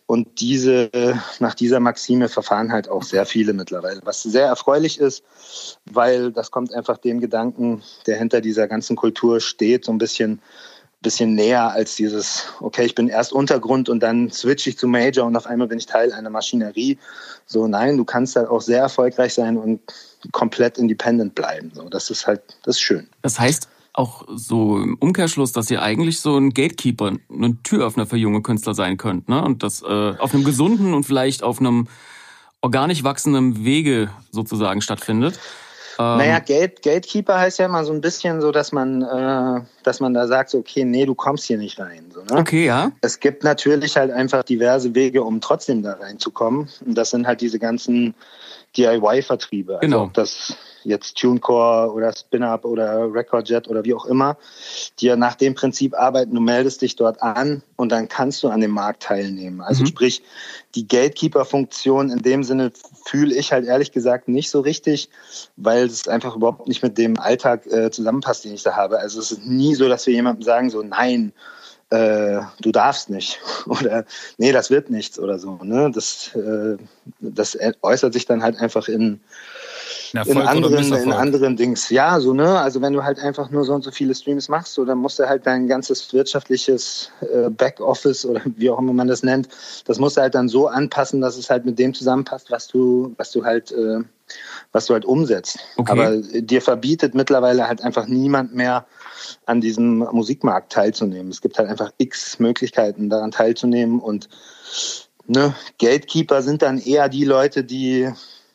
Und 0.07 0.41
diese, 0.41 0.93
äh, 0.93 1.15
nach 1.39 1.55
dieser 1.55 1.79
Maxime 1.79 2.29
verfahren 2.29 2.73
halt 2.73 2.89
auch 2.89 3.05
sehr 3.05 3.25
viele 3.25 3.53
mittlerweile, 3.53 4.01
was 4.05 4.23
sehr 4.23 4.47
erfreulich 4.47 4.99
ist, 4.99 5.25
weil 5.85 6.33
das 6.33 6.51
kommt 6.51 6.75
einfach 6.75 6.99
dem 6.99 7.21
Gedanken, 7.21 7.83
der 8.07 8.19
hinter 8.19 8.41
dieser 8.41 8.67
ganzen 8.67 8.97
Kultur 8.97 9.41
steht, 9.41 9.85
so 9.85 9.93
ein 9.93 9.99
bisschen 9.99 10.41
bisschen 11.05 11.37
näher 11.37 11.71
als 11.71 11.95
dieses, 11.95 12.47
okay, 12.61 12.85
ich 12.85 12.97
bin 12.97 13.09
erst 13.09 13.33
Untergrund 13.33 13.89
und 13.89 14.01
dann 14.01 14.31
switche 14.31 14.71
ich 14.71 14.79
zu 14.79 14.89
Major 14.89 15.25
und 15.25 15.37
auf 15.37 15.47
einmal 15.47 15.69
bin 15.69 15.79
ich 15.79 15.87
Teil 15.87 16.13
einer 16.13 16.31
Maschinerie. 16.31 16.99
So, 17.47 17.69
nein, 17.69 17.97
du 17.97 18.05
kannst 18.05 18.35
halt 18.35 18.49
auch 18.49 18.61
sehr 18.61 18.81
erfolgreich 18.81 19.35
sein 19.35 19.57
und 19.57 19.81
komplett 20.33 20.79
independent 20.79 21.37
bleiben. 21.37 21.71
So, 21.73 21.89
das 21.89 22.11
ist 22.11 22.27
halt, 22.27 22.41
das 22.65 22.77
ist 22.77 22.81
schön. 22.81 23.07
Das 23.23 23.39
heißt 23.39 23.69
auch 23.93 24.25
so 24.35 24.79
im 24.79 24.97
Umkehrschluss, 24.99 25.53
dass 25.53 25.71
ihr 25.71 25.81
eigentlich 25.81 26.21
so 26.21 26.37
ein 26.37 26.51
Gatekeeper, 26.51 27.13
ein 27.31 27.63
Türöffner 27.63 28.07
für 28.07 28.17
junge 28.17 28.43
Künstler 28.43 28.75
sein 28.75 28.97
könnt, 28.97 29.29
ne? 29.29 29.45
Und 29.45 29.63
das 29.63 29.83
äh, 29.83 30.15
auf 30.19 30.35
einem 30.35 30.43
gesunden 30.43 30.95
und 30.95 31.05
vielleicht 31.05 31.45
auf 31.45 31.61
einem 31.61 31.87
organisch 32.61 33.05
wachsenden 33.05 33.65
Wege 33.65 34.11
sozusagen 34.33 34.81
stattfindet. 34.81 35.39
Ähm, 35.99 36.19
naja, 36.19 36.39
Gate, 36.39 36.83
Gatekeeper 36.83 37.39
heißt 37.39 37.59
ja 37.59 37.67
immer 37.67 37.85
so 37.85 37.93
ein 37.93 38.01
bisschen 38.01 38.41
so, 38.41 38.53
dass 38.53 38.73
man, 38.73 39.03
äh, 39.03 39.61
dass 39.83 40.01
man 40.01 40.15
da 40.15 40.27
sagt, 40.27 40.51
so, 40.51 40.59
okay, 40.59 40.85
nee, 40.85 41.07
du 41.07 41.15
kommst 41.15 41.45
hier 41.45 41.59
nicht 41.59 41.79
rein. 41.79 42.11
So, 42.13 42.23
ne? 42.23 42.41
Okay, 42.41 42.67
ja. 42.67 42.93
Es 43.01 43.21
gibt 43.21 43.45
natürlich 43.45 43.97
halt 43.97 44.11
einfach 44.11 44.43
diverse 44.43 44.95
Wege, 44.95 45.23
um 45.23 45.41
trotzdem 45.41 45.83
da 45.83 45.95
reinzukommen. 45.95 46.69
Und 46.85 46.95
das 46.97 47.11
sind 47.11 47.27
halt 47.27 47.41
diese 47.41 47.59
ganzen 47.59 48.15
DIY-Vertriebe. 48.77 49.75
Also 49.75 49.81
genau. 49.81 50.03
ob 50.05 50.15
das 50.15 50.57
jetzt 50.85 51.17
TuneCore 51.17 51.93
oder 51.93 52.13
SpinUp 52.13 52.65
oder 52.65 53.13
RecordJet 53.13 53.69
oder 53.69 53.85
wie 53.85 53.95
auch 53.95 54.05
immer, 54.05 54.37
die 54.99 55.07
ja 55.07 55.17
nach 55.17 55.35
dem 55.35 55.55
Prinzip 55.55 55.95
arbeiten, 55.95 56.35
du 56.35 56.41
meldest 56.41 56.83
dich 56.83 56.97
dort 56.97 57.23
an 57.23 57.63
und 57.77 57.91
dann 57.91 58.09
kannst 58.09 58.43
du 58.43 58.49
an 58.49 58.61
dem 58.61 58.71
Markt 58.71 59.03
teilnehmen. 59.03 59.61
Also 59.61 59.83
mhm. 59.83 59.87
sprich, 59.87 60.23
die 60.75 60.87
Gatekeeper-Funktion 60.87 62.11
in 62.11 62.19
dem 62.19 62.45
Sinne 62.45 62.73
fühle 63.07 63.35
ich 63.35 63.53
halt 63.53 63.67
ehrlich 63.67 63.93
gesagt 63.93 64.29
nicht 64.29 64.51
so 64.51 64.61
richtig, 64.61 65.09
weil 65.57 65.87
es 65.87 66.07
einfach 66.07 66.37
überhaupt 66.37 66.69
nicht 66.69 66.83
mit 66.83 66.99
dem 66.99 67.19
Alltag 67.19 67.67
äh, 67.67 67.91
zusammenpasst, 67.91 68.45
den 68.45 68.55
ich 68.55 68.63
da 68.63 68.77
habe. 68.77 68.99
Also 68.99 69.21
es 69.21 69.33
ist 69.33 69.47
nie 69.47 69.75
so, 69.75 69.89
dass 69.89 70.07
wir 70.07 70.15
jemandem 70.15 70.43
sagen, 70.43 70.71
so 70.71 70.83
nein, 70.83 71.33
äh, 71.91 72.41
du 72.61 72.73
darfst 72.73 73.11
nicht 73.11 73.41
oder 73.67 74.05
nee, 74.39 74.53
das 74.53 74.71
wird 74.71 74.91
nichts 74.91 75.19
oder 75.19 75.39
so. 75.39 75.59
Ne? 75.63 75.91
Das, 75.95 76.35
äh, 76.35 76.77
das 77.21 77.59
äußert 77.83 78.13
sich 78.13 78.27
dann 78.27 78.43
halt 78.43 78.59
einfach 78.59 78.89
in 78.89 79.21
in 80.15 80.39
anderen, 80.39 80.93
in 80.93 81.13
anderen 81.13 81.57
Dings. 81.57 81.91
Ja, 81.91 82.21
so, 82.21 82.33
ne? 82.35 82.61
Also 82.61 82.81
wenn 82.81 82.93
du 82.93 83.03
halt 83.03 83.19
einfach 83.19 83.51
nur 83.51 83.65
so 83.65 83.75
und 83.75 83.83
so 83.83 83.91
viele 83.91 84.15
Streams 84.15 84.49
machst, 84.49 84.75
so, 84.75 84.85
dann 84.85 84.99
musst 84.99 85.19
du 85.19 85.29
halt 85.29 85.45
dein 85.45 85.67
ganzes 85.67 86.13
wirtschaftliches 86.13 87.11
äh, 87.21 87.51
Backoffice 87.51 88.25
oder 88.25 88.41
wie 88.57 88.71
auch 88.71 88.79
immer 88.79 88.93
man 88.93 89.09
das 89.09 89.25
nennt, 89.25 89.49
das 89.87 89.99
musst 89.99 90.17
du 90.17 90.21
halt 90.21 90.35
dann 90.35 90.49
so 90.49 90.69
anpassen, 90.69 91.21
dass 91.21 91.37
es 91.37 91.51
halt 91.51 91.65
mit 91.65 91.79
dem 91.79 91.95
zusammenpasst, 91.95 92.51
was 92.51 92.69
du, 92.69 93.13
was 93.17 93.33
du 93.33 93.45
halt, 93.45 93.73
äh, 93.73 94.01
was 94.73 94.87
du 94.87 94.95
halt 94.95 95.05
umsetzt. 95.05 95.59
Okay. 95.77 95.91
Aber 95.91 96.17
dir 96.17 96.63
verbietet 96.63 97.15
mittlerweile 97.15 97.67
halt 97.67 97.83
einfach 97.83 98.07
niemand 98.07 98.55
mehr, 98.55 98.87
an 99.47 99.61
diesem 99.61 99.99
Musikmarkt 99.99 100.73
teilzunehmen. 100.73 101.31
Es 101.31 101.41
gibt 101.41 101.59
halt 101.59 101.69
einfach 101.69 101.93
x 101.99 102.39
Möglichkeiten, 102.39 103.11
daran 103.11 103.31
teilzunehmen 103.31 104.01
und 104.01 104.29
ne, 105.27 105.55
Gatekeeper 105.79 106.43
sind 106.43 106.63
dann 106.63 106.79
eher 106.79 107.09
die 107.09 107.25
Leute, 107.25 107.65
die 107.65 108.11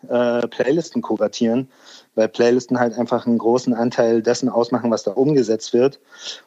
äh, 0.08 0.48
Playlisten 0.48 1.02
kuratieren, 1.02 1.70
weil 2.16 2.30
Playlisten 2.30 2.80
halt 2.80 2.98
einfach 2.98 3.26
einen 3.26 3.38
großen 3.38 3.74
Anteil 3.74 4.22
dessen 4.22 4.50
ausmachen, 4.50 4.92
was 4.92 5.04
da 5.04 5.12
umgesetzt 5.12 5.74
wird. 5.74 6.00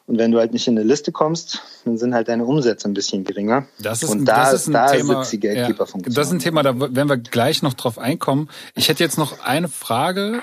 Und 0.07 0.17
wenn 0.17 0.31
du 0.31 0.39
halt 0.39 0.53
nicht 0.53 0.67
in 0.67 0.77
eine 0.77 0.87
Liste 0.87 1.11
kommst, 1.11 1.61
dann 1.85 1.97
sind 1.97 2.13
halt 2.13 2.27
deine 2.29 2.45
Umsätze 2.45 2.87
ein 2.87 2.93
bisschen 2.93 3.23
geringer. 3.23 3.65
Das 3.79 4.01
ist 4.03 4.09
Und 4.09 4.21
ein, 4.21 4.25
da, 4.25 4.51
das 4.51 4.61
ist 4.61 4.67
ein 4.67 4.73
da 4.73 4.87
Thema, 4.87 5.19
sitzt 5.19 5.33
die 5.33 5.39
Gatekeeper-Funktion. 5.39 6.13
Ja, 6.13 6.19
das 6.19 6.27
ist 6.27 6.33
ein 6.33 6.39
Thema, 6.39 6.63
da 6.63 6.79
werden 6.79 7.09
wir 7.09 7.17
gleich 7.17 7.61
noch 7.61 7.73
drauf 7.73 7.99
einkommen. 7.99 8.49
Ich 8.75 8.89
hätte 8.89 9.03
jetzt 9.03 9.17
noch 9.17 9.39
eine 9.41 9.67
Frage. 9.67 10.41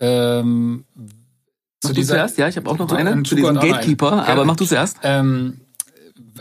Ähm, 0.00 0.84
zu 1.82 1.88
mach 1.88 1.94
dieser, 1.94 2.14
du 2.14 2.18
zuerst? 2.20 2.38
Ja, 2.38 2.48
ich 2.48 2.56
habe 2.56 2.70
auch 2.70 2.78
noch 2.78 2.92
eine 2.92 3.22
zu 3.24 3.34
diesem 3.34 3.56
Gatekeeper, 3.56 4.26
aber 4.26 4.44
mach 4.44 4.56
du 4.56 4.64
zuerst. 4.64 4.98
Ähm, 5.02 5.60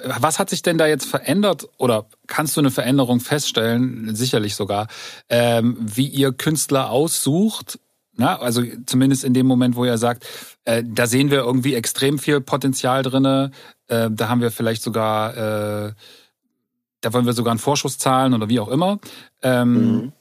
was 0.04 0.40
hat 0.40 0.50
sich 0.50 0.62
denn 0.62 0.78
da 0.78 0.88
jetzt 0.88 1.06
verändert 1.06 1.68
oder 1.78 2.06
kannst 2.28 2.56
du 2.56 2.62
eine 2.62 2.72
Veränderung 2.72 3.20
feststellen, 3.20 4.16
sicherlich 4.16 4.56
sogar, 4.56 4.88
ähm, 5.30 5.78
wie 5.80 6.08
ihr 6.08 6.32
Künstler 6.32 6.90
aussucht? 6.90 7.80
Na, 8.16 8.40
also 8.40 8.62
zumindest 8.86 9.24
in 9.24 9.34
dem 9.34 9.48
Moment, 9.48 9.76
wo 9.76 9.86
ihr 9.86 9.98
sagt, 9.98 10.26
äh, 10.66 10.84
da 10.86 11.08
sehen 11.08 11.32
wir 11.32 11.40
irgendwie 11.40 11.76
extrem 11.76 12.20
viel 12.20 12.40
Potenzial 12.40 13.04
drinne, 13.04 13.52
äh, 13.88 14.10
da 14.12 14.30
haben 14.30 14.42
wir 14.42 14.52
vielleicht 14.52 14.84
sogar, 14.84 15.36
äh, 15.88 15.94
da 17.02 17.14
wollen 17.14 17.26
wir 17.26 17.34
sogar 17.34 17.52
einen 17.52 17.60
Vorschuss 17.60 17.98
zahlen 17.98 18.34
oder 18.34 18.48
wie 18.48 18.60
auch 18.60 18.68
immer. 18.68 19.00
Ähm, 19.42 19.74
mhm. 19.74 20.12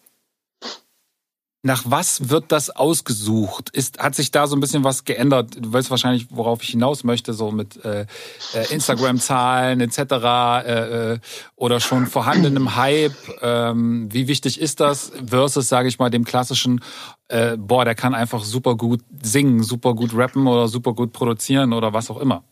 Nach 1.62 1.82
was 1.84 2.30
wird 2.30 2.52
das 2.52 2.70
ausgesucht? 2.70 3.68
Ist, 3.70 3.98
hat 3.98 4.14
sich 4.14 4.30
da 4.30 4.46
so 4.46 4.56
ein 4.56 4.60
bisschen 4.60 4.82
was 4.82 5.04
geändert? 5.04 5.56
Du 5.58 5.70
weißt 5.70 5.90
wahrscheinlich, 5.90 6.28
worauf 6.30 6.62
ich 6.62 6.70
hinaus 6.70 7.04
möchte, 7.04 7.34
so 7.34 7.52
mit 7.52 7.84
äh, 7.84 8.06
äh 8.54 8.72
Instagram-Zahlen 8.72 9.82
etc. 9.82 9.98
Äh, 9.98 11.12
äh, 11.12 11.18
oder 11.56 11.80
schon 11.80 12.06
vorhandenem 12.06 12.76
Hype. 12.76 13.12
Ähm, 13.42 14.08
wie 14.10 14.26
wichtig 14.26 14.58
ist 14.58 14.80
das 14.80 15.12
versus, 15.26 15.68
sage 15.68 15.88
ich 15.88 15.98
mal, 15.98 16.08
dem 16.08 16.24
klassischen, 16.24 16.82
äh, 17.28 17.58
boah, 17.58 17.84
der 17.84 17.94
kann 17.94 18.14
einfach 18.14 18.42
super 18.42 18.76
gut 18.76 19.02
singen, 19.22 19.62
super 19.62 19.94
gut 19.94 20.14
rappen 20.14 20.46
oder 20.46 20.66
super 20.66 20.94
gut 20.94 21.12
produzieren 21.12 21.74
oder 21.74 21.92
was 21.92 22.10
auch 22.10 22.20
immer? 22.20 22.42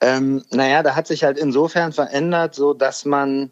Ähm, 0.00 0.44
naja, 0.50 0.82
da 0.82 0.94
hat 0.94 1.06
sich 1.06 1.24
halt 1.24 1.36
insofern 1.36 1.92
verändert, 1.92 2.54
so 2.54 2.72
dass 2.72 3.04
man 3.04 3.50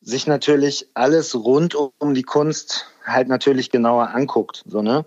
sich 0.00 0.26
natürlich 0.26 0.88
alles 0.94 1.34
rund 1.34 1.74
um 1.74 2.14
die 2.14 2.22
Kunst 2.22 2.86
halt 3.04 3.28
natürlich 3.28 3.70
genauer 3.70 4.10
anguckt. 4.10 4.64
So, 4.66 4.82
ne? 4.82 5.04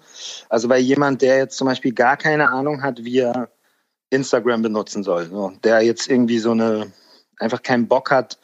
Also 0.49 0.67
bei 0.67 0.79
jemand, 0.79 1.21
der 1.21 1.37
jetzt 1.37 1.57
zum 1.57 1.67
Beispiel 1.67 1.93
gar 1.93 2.17
keine 2.17 2.49
Ahnung 2.49 2.83
hat, 2.83 3.03
wie 3.03 3.19
er 3.19 3.49
Instagram 4.09 4.61
benutzen 4.61 5.03
soll, 5.03 5.27
so, 5.27 5.53
der 5.63 5.81
jetzt 5.81 6.09
irgendwie 6.09 6.39
so 6.39 6.51
eine 6.51 6.91
einfach 7.39 7.61
keinen 7.61 7.87
Bock 7.87 8.11
hat, 8.11 8.37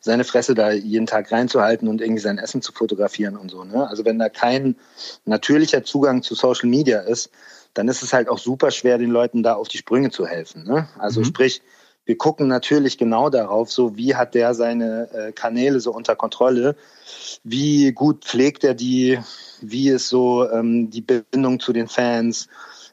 seine 0.00 0.24
Fresse 0.24 0.54
da 0.54 0.70
jeden 0.70 1.06
Tag 1.06 1.32
reinzuhalten 1.32 1.88
und 1.88 2.00
irgendwie 2.00 2.20
sein 2.20 2.38
Essen 2.38 2.62
zu 2.62 2.72
fotografieren 2.72 3.36
und 3.36 3.50
so. 3.50 3.64
Ne? 3.64 3.88
Also 3.88 4.04
wenn 4.04 4.18
da 4.18 4.28
kein 4.28 4.76
natürlicher 5.24 5.82
Zugang 5.82 6.22
zu 6.22 6.34
Social 6.34 6.68
Media 6.68 7.00
ist, 7.00 7.30
dann 7.74 7.88
ist 7.88 8.02
es 8.02 8.12
halt 8.12 8.28
auch 8.28 8.38
super 8.38 8.70
schwer, 8.70 8.98
den 8.98 9.10
Leuten 9.10 9.42
da 9.42 9.54
auf 9.54 9.68
die 9.68 9.78
Sprünge 9.78 10.10
zu 10.10 10.26
helfen. 10.26 10.64
Ne? 10.64 10.88
Also 10.98 11.20
mhm. 11.20 11.24
sprich, 11.24 11.62
wir 12.06 12.16
gucken 12.16 12.46
natürlich 12.46 12.98
genau 12.98 13.28
darauf, 13.30 13.70
so 13.70 13.96
wie 13.96 14.14
hat 14.14 14.34
der 14.34 14.54
seine 14.54 15.10
äh, 15.12 15.32
Kanäle 15.32 15.80
so 15.80 15.92
unter 15.92 16.16
Kontrolle, 16.16 16.76
wie 17.44 17.92
gut 17.92 18.24
pflegt 18.24 18.64
er 18.64 18.74
die, 18.74 19.18
wie 19.60 19.90
ist 19.90 20.08
so 20.08 20.48
ähm, 20.48 20.88
die 20.88 21.02
Bindung 21.02 21.60
zu 21.60 21.72
den 21.72 21.88
Fans, 21.88 22.48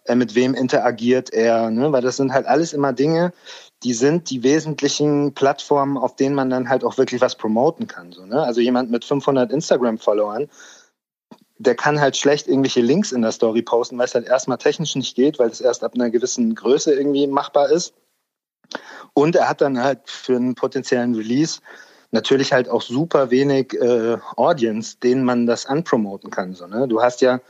äh, 0.05 0.15
mit 0.15 0.35
wem 0.35 0.55
interagiert 0.55 1.31
er, 1.31 1.69
ne? 1.69 1.91
weil 1.91 2.01
das 2.01 2.17
sind 2.17 2.33
halt 2.33 2.47
alles 2.47 2.73
immer 2.73 2.91
Dinge, 2.91 3.31
die 3.83 3.93
sind 3.93 4.29
die 4.29 4.43
wesentlichen 4.43 5.33
Plattformen, 5.33 5.97
auf 5.97 6.15
denen 6.15 6.35
man 6.35 6.49
dann 6.49 6.67
halt 6.67 6.83
auch 6.83 6.97
wirklich 6.97 7.21
was 7.21 7.35
promoten 7.35 7.87
kann. 7.87 8.11
So, 8.13 8.25
ne? 8.25 8.41
Also 8.41 8.61
jemand 8.61 8.89
mit 8.89 9.05
500 9.05 9.51
Instagram-Followern, 9.51 10.49
der 11.57 11.75
kann 11.75 12.01
halt 12.01 12.17
schlecht 12.17 12.47
irgendwelche 12.47 12.81
Links 12.81 13.11
in 13.11 13.21
der 13.21 13.31
Story 13.31 13.61
posten, 13.61 13.97
weil 13.97 14.05
es 14.05 14.15
halt 14.15 14.27
erstmal 14.27 14.57
technisch 14.57 14.95
nicht 14.95 15.15
geht, 15.15 15.37
weil 15.37 15.49
es 15.49 15.61
erst 15.61 15.83
ab 15.83 15.93
einer 15.95 16.09
gewissen 16.09 16.55
Größe 16.55 16.93
irgendwie 16.93 17.27
machbar 17.27 17.69
ist. 17.69 17.93
Und 19.13 19.35
er 19.35 19.49
hat 19.49 19.61
dann 19.61 19.81
halt 19.81 20.01
für 20.05 20.35
einen 20.35 20.55
potenziellen 20.55 21.15
Release 21.15 21.59
natürlich 22.11 22.53
halt 22.53 22.69
auch 22.69 22.81
super 22.81 23.31
wenig 23.31 23.73
äh, 23.73 24.17
Audience, 24.37 24.97
denen 25.01 25.23
man 25.23 25.45
das 25.45 25.65
anpromoten 25.65 26.29
kann. 26.29 26.53
So, 26.53 26.67
ne? 26.67 26.87
Du 26.87 27.01
hast 27.01 27.21
ja 27.21 27.41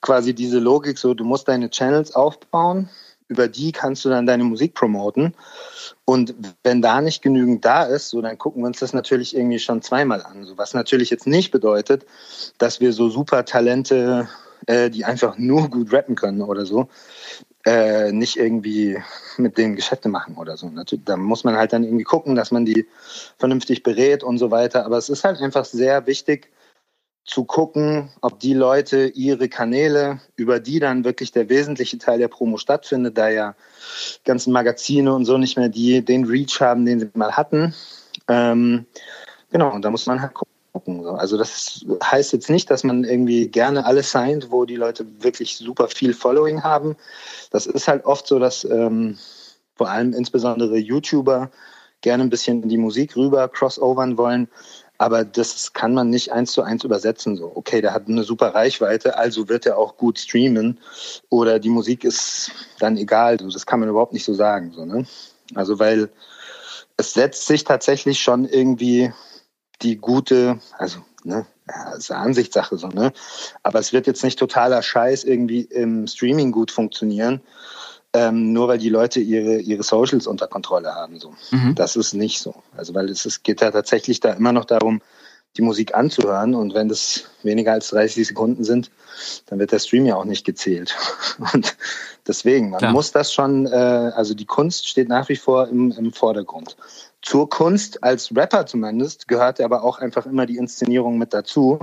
quasi 0.00 0.34
diese 0.34 0.58
Logik, 0.58 0.98
so 0.98 1.14
du 1.14 1.24
musst 1.24 1.48
deine 1.48 1.70
Channels 1.70 2.14
aufbauen, 2.14 2.90
über 3.28 3.48
die 3.48 3.72
kannst 3.72 4.04
du 4.04 4.10
dann 4.10 4.26
deine 4.26 4.44
Musik 4.44 4.74
promoten. 4.74 5.34
Und 6.04 6.34
wenn 6.62 6.82
da 6.82 7.00
nicht 7.00 7.22
genügend 7.22 7.64
da 7.64 7.84
ist, 7.84 8.10
so 8.10 8.20
dann 8.20 8.36
gucken 8.36 8.62
wir 8.62 8.66
uns 8.66 8.80
das 8.80 8.92
natürlich 8.92 9.34
irgendwie 9.34 9.58
schon 9.58 9.80
zweimal 9.80 10.22
an. 10.22 10.44
So, 10.44 10.58
was 10.58 10.74
natürlich 10.74 11.08
jetzt 11.08 11.26
nicht 11.26 11.50
bedeutet, 11.50 12.04
dass 12.58 12.80
wir 12.80 12.92
so 12.92 13.08
super 13.08 13.46
Talente, 13.46 14.28
äh, 14.66 14.90
die 14.90 15.06
einfach 15.06 15.38
nur 15.38 15.70
gut 15.70 15.92
rappen 15.92 16.14
können 16.14 16.42
oder 16.42 16.66
so, 16.66 16.88
äh, 17.64 18.12
nicht 18.12 18.36
irgendwie 18.36 18.98
mit 19.38 19.58
denen 19.58 19.76
Geschäfte 19.76 20.08
machen 20.08 20.36
oder 20.36 20.56
so. 20.56 20.68
Natürlich, 20.68 21.04
da 21.04 21.16
muss 21.16 21.44
man 21.44 21.56
halt 21.56 21.72
dann 21.72 21.84
irgendwie 21.84 22.04
gucken, 22.04 22.34
dass 22.34 22.50
man 22.50 22.64
die 22.64 22.86
vernünftig 23.38 23.82
berät 23.82 24.22
und 24.22 24.38
so 24.38 24.50
weiter. 24.50 24.84
Aber 24.84 24.98
es 24.98 25.08
ist 25.08 25.24
halt 25.24 25.40
einfach 25.40 25.64
sehr 25.64 26.06
wichtig, 26.06 26.50
zu 27.24 27.44
gucken, 27.44 28.10
ob 28.20 28.38
die 28.38 28.52
Leute 28.52 29.06
ihre 29.06 29.48
Kanäle, 29.48 30.20
über 30.36 30.60
die 30.60 30.78
dann 30.78 31.04
wirklich 31.04 31.32
der 31.32 31.48
wesentliche 31.48 31.96
Teil 31.96 32.18
der 32.18 32.28
Promo 32.28 32.58
stattfindet, 32.58 33.16
da 33.16 33.30
ja 33.30 33.54
ganzen 34.24 34.52
Magazine 34.52 35.14
und 35.14 35.24
so 35.24 35.38
nicht 35.38 35.56
mehr 35.56 35.70
die, 35.70 36.04
den 36.04 36.26
Reach 36.26 36.60
haben, 36.60 36.84
den 36.84 37.00
sie 37.00 37.10
mal 37.14 37.32
hatten. 37.32 37.74
Ähm, 38.28 38.84
genau, 39.50 39.72
und 39.72 39.82
da 39.82 39.90
muss 39.90 40.06
man 40.06 40.20
halt 40.20 40.34
gucken. 40.34 40.53
Also 41.16 41.38
das 41.38 41.84
heißt 42.02 42.32
jetzt 42.32 42.50
nicht, 42.50 42.68
dass 42.68 42.82
man 42.82 43.04
irgendwie 43.04 43.46
gerne 43.46 43.86
alles 43.86 44.10
signed, 44.10 44.50
wo 44.50 44.64
die 44.64 44.76
Leute 44.76 45.06
wirklich 45.20 45.56
super 45.56 45.86
viel 45.86 46.12
Following 46.12 46.64
haben. 46.64 46.96
Das 47.50 47.66
ist 47.66 47.86
halt 47.86 48.04
oft 48.04 48.26
so, 48.26 48.40
dass 48.40 48.64
ähm, 48.64 49.16
vor 49.76 49.88
allem 49.88 50.12
insbesondere 50.12 50.76
YouTuber 50.76 51.50
gerne 52.00 52.24
ein 52.24 52.30
bisschen 52.30 52.68
die 52.68 52.76
Musik 52.76 53.16
rüber 53.16 53.48
crossovern 53.48 54.18
wollen. 54.18 54.48
Aber 54.98 55.24
das 55.24 55.72
kann 55.72 55.94
man 55.94 56.10
nicht 56.10 56.32
eins 56.32 56.52
zu 56.52 56.62
eins 56.62 56.84
übersetzen. 56.84 57.36
So, 57.36 57.52
okay, 57.54 57.80
der 57.80 57.92
hat 57.94 58.08
eine 58.08 58.24
super 58.24 58.54
Reichweite, 58.54 59.16
also 59.16 59.48
wird 59.48 59.66
er 59.66 59.78
auch 59.78 59.96
gut 59.96 60.18
streamen. 60.18 60.78
Oder 61.30 61.58
die 61.58 61.68
Musik 61.68 62.04
ist 62.04 62.50
dann 62.78 62.96
egal. 62.96 63.38
So, 63.40 63.48
das 63.48 63.66
kann 63.66 63.80
man 63.80 63.88
überhaupt 63.88 64.12
nicht 64.12 64.24
so 64.24 64.34
sagen. 64.34 64.72
So, 64.74 64.84
ne? 64.84 65.06
Also, 65.54 65.78
weil 65.78 66.10
es 66.96 67.12
setzt 67.14 67.46
sich 67.46 67.64
tatsächlich 67.64 68.20
schon 68.20 68.44
irgendwie 68.48 69.12
die 69.82 69.96
gute, 69.96 70.58
also, 70.78 71.00
ne, 71.24 71.46
ja, 71.68 71.94
ist 71.94 72.10
eine 72.10 72.20
Ansichtssache 72.20 72.76
so, 72.76 72.88
ne? 72.88 73.12
Aber 73.62 73.78
es 73.78 73.92
wird 73.92 74.06
jetzt 74.06 74.22
nicht 74.22 74.38
totaler 74.38 74.82
Scheiß 74.82 75.24
irgendwie 75.24 75.62
im 75.62 76.06
Streaming 76.06 76.52
gut 76.52 76.70
funktionieren 76.70 77.40
ähm, 78.14 78.52
nur 78.52 78.68
weil 78.68 78.78
die 78.78 78.88
Leute 78.88 79.20
ihre, 79.20 79.58
ihre 79.58 79.82
Socials 79.82 80.26
unter 80.26 80.46
Kontrolle 80.46 80.94
haben. 80.94 81.18
So. 81.18 81.34
Mhm. 81.50 81.74
Das 81.74 81.96
ist 81.96 82.14
nicht 82.14 82.40
so. 82.40 82.54
Also 82.76 82.94
weil 82.94 83.10
es, 83.10 83.26
es 83.26 83.42
geht 83.42 83.60
ja 83.60 83.72
tatsächlich 83.72 84.20
da 84.20 84.32
immer 84.32 84.52
noch 84.52 84.64
darum, 84.64 85.02
die 85.56 85.62
Musik 85.62 85.94
anzuhören 85.94 86.54
und 86.54 86.74
wenn 86.74 86.88
das 86.88 87.24
weniger 87.42 87.72
als 87.72 87.88
30 87.88 88.26
Sekunden 88.26 88.64
sind, 88.64 88.90
dann 89.46 89.58
wird 89.58 89.72
der 89.72 89.78
Stream 89.78 90.06
ja 90.06 90.16
auch 90.16 90.24
nicht 90.24 90.44
gezählt. 90.44 90.96
Und 91.52 91.76
deswegen, 92.26 92.70
man 92.70 92.78
Klar. 92.78 92.92
muss 92.92 93.12
das 93.12 93.32
schon, 93.32 93.66
äh, 93.66 93.70
also 93.70 94.34
die 94.34 94.46
Kunst 94.46 94.88
steht 94.88 95.08
nach 95.08 95.28
wie 95.28 95.36
vor 95.36 95.68
im, 95.68 95.92
im 95.92 96.12
Vordergrund. 96.12 96.76
Zur 97.22 97.48
Kunst 97.48 98.02
als 98.02 98.34
Rapper 98.36 98.66
zumindest 98.66 99.28
gehört 99.28 99.60
aber 99.60 99.82
auch 99.82 99.98
einfach 99.98 100.26
immer 100.26 100.44
die 100.44 100.58
Inszenierung 100.58 101.16
mit 101.16 101.32
dazu. 101.32 101.78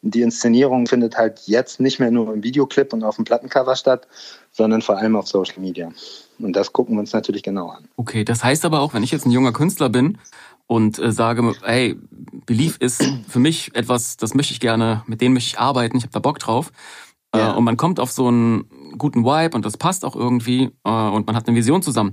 Die 0.00 0.22
Inszenierung 0.22 0.86
findet 0.86 1.18
halt 1.18 1.40
jetzt 1.46 1.78
nicht 1.78 1.98
mehr 1.98 2.10
nur 2.10 2.32
im 2.32 2.42
Videoclip 2.42 2.92
und 2.94 3.04
auf 3.04 3.16
dem 3.16 3.24
Plattencover 3.26 3.76
statt, 3.76 4.06
sondern 4.52 4.80
vor 4.80 4.96
allem 4.96 5.14
auf 5.16 5.28
Social 5.28 5.60
Media. 5.60 5.92
Und 6.38 6.54
das 6.54 6.72
gucken 6.72 6.94
wir 6.94 7.00
uns 7.00 7.12
natürlich 7.12 7.42
genau 7.42 7.68
an. 7.68 7.88
Okay, 7.96 8.24
das 8.24 8.42
heißt 8.42 8.64
aber 8.64 8.80
auch, 8.80 8.94
wenn 8.94 9.02
ich 9.02 9.10
jetzt 9.10 9.26
ein 9.26 9.30
junger 9.30 9.52
Künstler 9.52 9.90
bin 9.90 10.18
und 10.68 11.00
äh, 11.00 11.10
sage, 11.10 11.54
hey, 11.62 11.96
Belief 12.46 12.76
ist 12.76 13.02
für 13.26 13.40
mich 13.40 13.74
etwas, 13.74 14.16
das 14.16 14.34
möchte 14.34 14.52
ich 14.52 14.60
gerne, 14.60 15.02
mit 15.06 15.20
denen 15.20 15.34
möchte 15.34 15.48
ich 15.48 15.58
arbeiten, 15.58 15.96
ich 15.96 16.04
habe 16.04 16.12
da 16.12 16.20
Bock 16.20 16.38
drauf. 16.38 16.70
Äh, 17.34 17.38
ja. 17.38 17.52
Äh, 17.52 17.56
und 17.56 17.64
man 17.64 17.76
kommt 17.76 17.98
auf 17.98 18.12
so 18.12 18.28
einen 18.28 18.94
guten 18.96 19.24
Vibe 19.24 19.56
und 19.56 19.64
das 19.64 19.76
passt 19.76 20.04
auch 20.04 20.14
irgendwie 20.14 20.70
äh, 20.84 20.90
und 20.90 21.26
man 21.26 21.34
hat 21.34 21.48
eine 21.48 21.56
Vision 21.56 21.82
zusammen. 21.82 22.12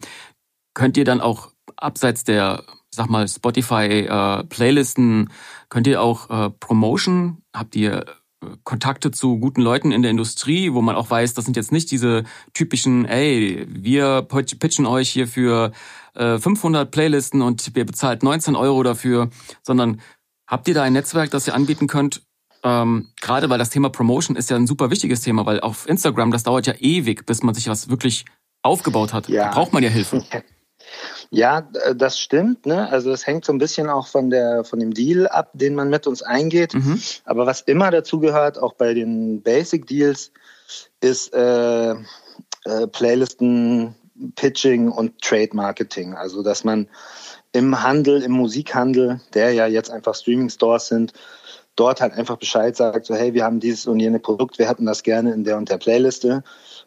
Könnt 0.73 0.97
ihr 0.97 1.05
dann 1.05 1.21
auch 1.21 1.51
abseits 1.77 2.23
der, 2.23 2.63
sag 2.89 3.09
mal, 3.09 3.27
Spotify-Playlisten, 3.27 5.27
äh, 5.27 5.29
könnt 5.69 5.87
ihr 5.87 6.01
auch 6.01 6.29
äh, 6.29 6.49
Promotion, 6.49 7.41
habt 7.53 7.75
ihr 7.75 8.05
äh, 8.41 8.47
Kontakte 8.63 9.11
zu 9.11 9.37
guten 9.37 9.61
Leuten 9.61 9.91
in 9.91 10.01
der 10.01 10.11
Industrie, 10.11 10.73
wo 10.73 10.81
man 10.81 10.95
auch 10.95 11.09
weiß, 11.09 11.33
das 11.33 11.43
sind 11.43 11.57
jetzt 11.57 11.73
nicht 11.73 11.91
diese 11.91 12.23
typischen, 12.53 13.05
ey, 13.05 13.65
wir 13.67 14.21
pitchen 14.21 14.85
euch 14.85 15.09
hier 15.09 15.27
für 15.27 15.73
äh, 16.15 16.39
500 16.39 16.89
Playlisten 16.89 17.41
und 17.41 17.75
ihr 17.75 17.85
bezahlt 17.85 18.23
19 18.23 18.55
Euro 18.55 18.83
dafür, 18.83 19.29
sondern 19.63 20.01
habt 20.47 20.67
ihr 20.67 20.73
da 20.73 20.83
ein 20.83 20.93
Netzwerk, 20.93 21.31
das 21.31 21.47
ihr 21.47 21.53
anbieten 21.53 21.87
könnt? 21.87 22.21
Ähm, 22.63 23.09
gerade 23.21 23.49
weil 23.49 23.59
das 23.59 23.69
Thema 23.69 23.89
Promotion 23.89 24.35
ist 24.35 24.49
ja 24.49 24.55
ein 24.55 24.67
super 24.67 24.89
wichtiges 24.89 25.21
Thema, 25.21 25.45
weil 25.45 25.59
auf 25.59 25.87
Instagram, 25.87 26.31
das 26.31 26.43
dauert 26.43 26.65
ja 26.65 26.73
ewig, 26.79 27.25
bis 27.25 27.43
man 27.43 27.53
sich 27.53 27.69
was 27.69 27.89
wirklich 27.89 28.25
aufgebaut 28.63 29.13
hat. 29.13 29.29
Ja. 29.29 29.45
Da 29.45 29.51
braucht 29.51 29.73
man 29.73 29.83
ja 29.83 29.89
Hilfe. 29.89 30.23
Ja, 31.31 31.67
äh, 31.83 31.95
das 31.95 32.19
stimmt. 32.19 32.65
Ne? 32.67 32.87
Also 32.89 33.11
es 33.11 33.25
hängt 33.25 33.43
so 33.43 33.51
ein 33.51 33.57
bisschen 33.57 33.89
auch 33.89 34.07
von 34.07 34.29
der 34.29 34.63
von 34.63 34.79
dem 34.79 34.93
Deal 34.93 35.27
ab, 35.27 35.49
den 35.53 35.73
man 35.73 35.89
mit 35.89 36.05
uns 36.05 36.21
eingeht. 36.21 36.75
Mhm. 36.75 37.01
Aber 37.23 37.45
was 37.47 37.61
immer 37.61 37.89
dazu 37.89 38.19
gehört, 38.19 38.59
auch 38.59 38.73
bei 38.73 38.93
den 38.93 39.41
Basic 39.41 39.87
Deals, 39.87 40.31
ist 41.01 41.33
äh, 41.33 41.91
äh, 41.91 42.87
Playlisten, 42.91 43.95
Pitching 44.35 44.89
und 44.89 45.21
Trade 45.21 45.49
Marketing. 45.53 46.13
Also 46.13 46.43
dass 46.43 46.63
man 46.63 46.87
im 47.51 47.81
Handel, 47.83 48.21
im 48.21 48.33
Musikhandel, 48.33 49.21
der 49.33 49.53
ja 49.53 49.67
jetzt 49.67 49.89
einfach 49.89 50.15
Streaming 50.15 50.49
Stores 50.49 50.87
sind, 50.87 51.13
dort 51.75 52.01
halt 52.01 52.13
einfach 52.13 52.37
Bescheid 52.37 52.75
sagt, 52.75 53.05
so 53.05 53.15
hey, 53.15 53.33
wir 53.33 53.43
haben 53.43 53.59
dieses 53.59 53.85
und 53.85 53.99
jene 53.99 54.19
Produkt, 54.19 54.59
wir 54.59 54.69
hätten 54.69 54.85
das 54.85 55.03
gerne 55.03 55.33
in 55.33 55.43
der 55.43 55.57
und 55.57 55.69
der 55.69 55.77
Playliste 55.77 56.43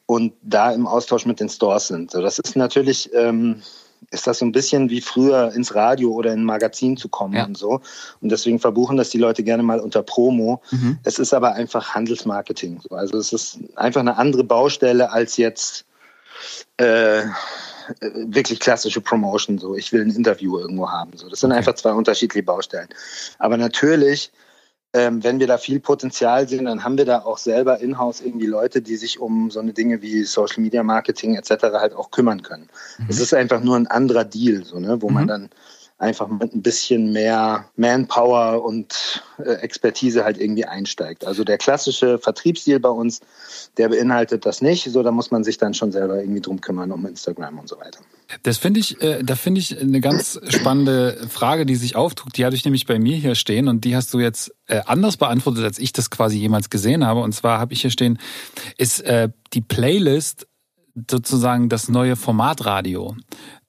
und 0.06 0.32
da 0.42 0.72
im 0.72 0.86
Austausch 0.86 1.26
mit 1.26 1.40
den 1.40 1.48
Stores 1.48 1.88
sind. 1.88 2.10
So, 2.10 2.22
das 2.22 2.38
ist 2.38 2.56
natürlich 2.56 3.12
ähm, 3.14 3.62
ist 4.10 4.26
das 4.26 4.38
so 4.38 4.44
ein 4.44 4.52
bisschen 4.52 4.90
wie 4.90 5.00
früher 5.00 5.52
ins 5.52 5.74
Radio 5.74 6.12
oder 6.12 6.32
in 6.32 6.40
ein 6.40 6.44
Magazin 6.44 6.96
zu 6.96 7.08
kommen 7.08 7.34
ja. 7.34 7.44
und 7.44 7.56
so. 7.56 7.80
Und 8.20 8.30
deswegen 8.30 8.58
verbuchen 8.58 8.96
das 8.96 9.10
die 9.10 9.18
Leute 9.18 9.42
gerne 9.42 9.62
mal 9.62 9.80
unter 9.80 10.02
Promo. 10.02 10.62
Mhm. 10.70 10.98
Es 11.04 11.18
ist 11.18 11.34
aber 11.34 11.52
einfach 11.52 11.94
Handelsmarketing. 11.94 12.80
Also 12.90 13.18
es 13.18 13.32
ist 13.32 13.58
einfach 13.76 14.00
eine 14.00 14.16
andere 14.16 14.44
Baustelle 14.44 15.12
als 15.12 15.36
jetzt 15.36 15.84
äh, 16.76 17.24
wirklich 18.00 18.60
klassische 18.60 19.00
Promotion. 19.00 19.58
So, 19.58 19.74
ich 19.74 19.92
will 19.92 20.02
ein 20.02 20.10
Interview 20.10 20.58
irgendwo 20.58 20.90
haben. 20.90 21.16
So, 21.16 21.28
das 21.28 21.40
sind 21.40 21.50
okay. 21.50 21.58
einfach 21.58 21.74
zwei 21.74 21.92
unterschiedliche 21.92 22.44
Baustellen. 22.44 22.88
Aber 23.38 23.56
natürlich 23.56 24.30
ähm, 24.94 25.22
wenn 25.22 25.38
wir 25.38 25.46
da 25.46 25.58
viel 25.58 25.80
Potenzial 25.80 26.48
sehen, 26.48 26.64
dann 26.64 26.82
haben 26.82 26.96
wir 26.96 27.04
da 27.04 27.20
auch 27.20 27.36
selber 27.36 27.78
in-house 27.80 28.22
irgendwie 28.22 28.46
Leute, 28.46 28.80
die 28.80 28.96
sich 28.96 29.20
um 29.20 29.50
so 29.50 29.60
eine 29.60 29.74
Dinge 29.74 30.00
wie 30.00 30.24
Social 30.24 30.62
Media 30.62 30.82
Marketing 30.82 31.36
etc. 31.36 31.50
halt 31.74 31.94
auch 31.94 32.10
kümmern 32.10 32.42
können. 32.42 32.68
Es 33.06 33.16
mhm. 33.16 33.22
ist 33.22 33.34
einfach 33.34 33.60
nur 33.60 33.76
ein 33.76 33.86
anderer 33.86 34.24
Deal, 34.24 34.64
so, 34.64 34.78
ne, 34.78 35.02
wo 35.02 35.08
mhm. 35.08 35.14
man 35.14 35.26
dann 35.26 35.50
einfach 35.98 36.28
mit 36.28 36.54
ein 36.54 36.62
bisschen 36.62 37.12
mehr 37.12 37.68
Manpower 37.76 38.64
und 38.64 39.22
äh, 39.38 39.54
Expertise 39.54 40.24
halt 40.24 40.40
irgendwie 40.40 40.64
einsteigt. 40.64 41.26
Also 41.26 41.42
der 41.42 41.58
klassische 41.58 42.18
Vertriebsstil 42.18 42.78
bei 42.78 42.88
uns, 42.88 43.20
der 43.76 43.88
beinhaltet 43.88 44.46
das 44.46 44.62
nicht. 44.62 44.84
So, 44.84 45.02
da 45.02 45.10
muss 45.10 45.32
man 45.32 45.42
sich 45.42 45.58
dann 45.58 45.74
schon 45.74 45.90
selber 45.90 46.20
irgendwie 46.20 46.40
drum 46.40 46.60
kümmern 46.60 46.92
um 46.92 47.04
Instagram 47.04 47.58
und 47.58 47.68
so 47.68 47.80
weiter. 47.80 47.98
Das 48.44 48.58
finde 48.58 48.78
ich, 48.78 49.02
äh, 49.02 49.24
da 49.24 49.34
finde 49.34 49.60
ich 49.60 49.80
eine 49.80 50.00
ganz 50.00 50.40
spannende 50.48 51.26
Frage, 51.28 51.66
die 51.66 51.74
sich 51.74 51.96
auftut. 51.96 52.36
Die 52.36 52.44
hatte 52.44 52.54
ich 52.54 52.64
nämlich 52.64 52.86
bei 52.86 53.00
mir 53.00 53.16
hier 53.16 53.34
stehen 53.34 53.66
und 53.66 53.84
die 53.84 53.96
hast 53.96 54.14
du 54.14 54.20
jetzt 54.20 54.54
äh, 54.66 54.82
anders 54.86 55.16
beantwortet, 55.16 55.64
als 55.64 55.80
ich 55.80 55.92
das 55.92 56.10
quasi 56.10 56.38
jemals 56.38 56.70
gesehen 56.70 57.04
habe. 57.04 57.20
Und 57.20 57.32
zwar 57.32 57.58
habe 57.58 57.72
ich 57.72 57.80
hier 57.80 57.90
stehen, 57.90 58.20
ist 58.76 59.00
äh, 59.00 59.30
die 59.52 59.62
Playlist 59.62 60.46
sozusagen 61.10 61.68
das 61.68 61.88
neue 61.88 62.16
Formatradio. 62.16 63.16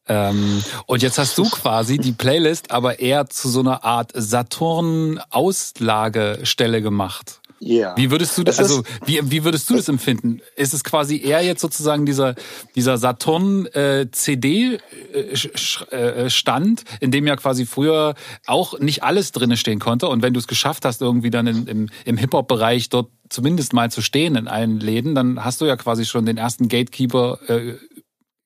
Ähm, 0.10 0.62
und 0.88 1.02
jetzt 1.02 1.18
hast 1.18 1.38
du 1.38 1.44
quasi 1.44 1.98
die 1.98 2.12
Playlist 2.12 2.72
aber 2.72 3.00
eher 3.00 3.30
zu 3.30 3.48
so 3.48 3.62
einer 3.62 3.86
Art 3.86 4.12
Saturn-Auslagestelle 4.14 6.82
gemacht. 6.82 7.40
Ja. 7.60 7.96
Wie 7.98 8.10
würdest 8.10 8.38
du 8.38 8.44
das, 8.44 8.60
also 8.60 8.84
wie, 9.06 9.20
wie 9.24 9.44
würdest 9.44 9.70
du 9.70 9.76
das 9.76 9.90
empfinden? 9.90 10.42
Ist 10.56 10.74
es 10.74 10.84
quasi 10.84 11.22
eher 11.22 11.42
jetzt 11.42 11.62
sozusagen 11.62 12.06
dieser 12.06 12.36
dieser 12.76 12.98
Saturn 12.98 13.66
äh, 13.68 14.08
CD 14.12 14.80
äh, 15.14 16.30
Stand, 16.30 16.84
in 17.02 17.12
dem 17.12 17.28
ja 17.28 17.36
quasi 17.36 17.66
früher 17.66 18.16
auch 18.46 18.80
nicht 18.80 19.04
alles 19.04 19.34
drinne 19.34 19.58
stehen 19.58 19.80
konnte 19.80 20.08
und 20.08 20.22
wenn 20.22 20.34
du 20.34 20.40
es 20.40 20.48
geschafft 20.48 20.86
hast 20.86 21.02
irgendwie 21.02 21.32
dann 21.32 21.48
in, 21.48 21.68
im, 21.68 21.90
im 22.06 22.18
Hip 22.18 22.34
Hop 22.34 22.48
Bereich 22.48 22.88
dort 22.90 23.10
zumindest 23.30 23.74
mal 23.74 23.92
zu 23.92 24.02
stehen 24.02 24.36
in 24.36 24.48
allen 24.48 24.80
Läden, 24.80 25.14
dann 25.14 25.44
hast 25.44 25.62
du 25.62 25.66
ja 25.66 25.76
quasi 25.76 26.06
schon 26.06 26.26
den 26.26 26.38
ersten 26.38 26.68
Gatekeeper 26.68 27.40
äh, 27.48 27.76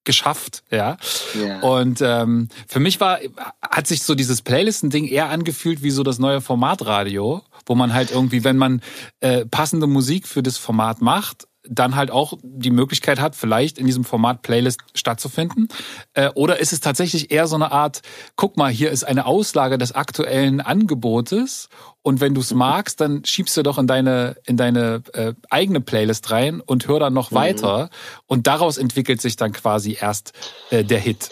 geschafft, 0.03 0.63
ja. 0.69 0.97
Yeah. 1.35 1.63
Und 1.63 2.01
ähm, 2.01 2.49
für 2.67 2.79
mich 2.79 2.99
war, 2.99 3.19
hat 3.61 3.87
sich 3.87 4.03
so 4.03 4.15
dieses 4.15 4.41
Playlisten-Ding 4.41 5.07
eher 5.07 5.29
angefühlt 5.29 5.83
wie 5.83 5.91
so 5.91 6.03
das 6.03 6.19
neue 6.19 6.41
Formatradio, 6.41 7.41
wo 7.65 7.75
man 7.75 7.93
halt 7.93 8.11
irgendwie, 8.11 8.43
wenn 8.43 8.57
man 8.57 8.81
äh, 9.21 9.45
passende 9.45 9.87
Musik 9.87 10.27
für 10.27 10.43
das 10.43 10.57
Format 10.57 11.01
macht, 11.01 11.47
dann 11.67 11.95
halt 11.95 12.11
auch 12.11 12.33
die 12.41 12.71
Möglichkeit 12.71 13.19
hat, 13.19 13.35
vielleicht 13.35 13.77
in 13.77 13.85
diesem 13.85 14.03
Format 14.03 14.41
Playlist 14.41 14.81
stattzufinden? 14.93 15.67
Äh, 16.13 16.29
oder 16.35 16.59
ist 16.59 16.73
es 16.73 16.79
tatsächlich 16.79 17.31
eher 17.31 17.47
so 17.47 17.55
eine 17.55 17.71
Art, 17.71 18.01
guck 18.35 18.57
mal, 18.57 18.71
hier 18.71 18.91
ist 18.91 19.03
eine 19.03 19.25
Auslage 19.25 19.77
des 19.77 19.93
aktuellen 19.93 20.61
Angebotes 20.61 21.69
und 22.01 22.19
wenn 22.19 22.33
du 22.33 22.41
es 22.41 22.53
magst, 22.53 22.99
dann 22.99 23.23
schiebst 23.23 23.55
du 23.55 23.63
doch 23.63 23.77
in 23.77 23.87
deine, 23.87 24.35
in 24.45 24.57
deine 24.57 25.03
äh, 25.13 25.33
eigene 25.49 25.79
Playlist 25.79 26.31
rein 26.31 26.59
und 26.59 26.87
hör 26.87 26.99
dann 26.99 27.13
noch 27.13 27.31
mhm. 27.31 27.35
weiter 27.35 27.89
und 28.27 28.47
daraus 28.47 28.77
entwickelt 28.77 29.21
sich 29.21 29.37
dann 29.37 29.53
quasi 29.53 29.97
erst 29.99 30.33
äh, 30.69 30.83
der 30.83 30.99
Hit. 30.99 31.29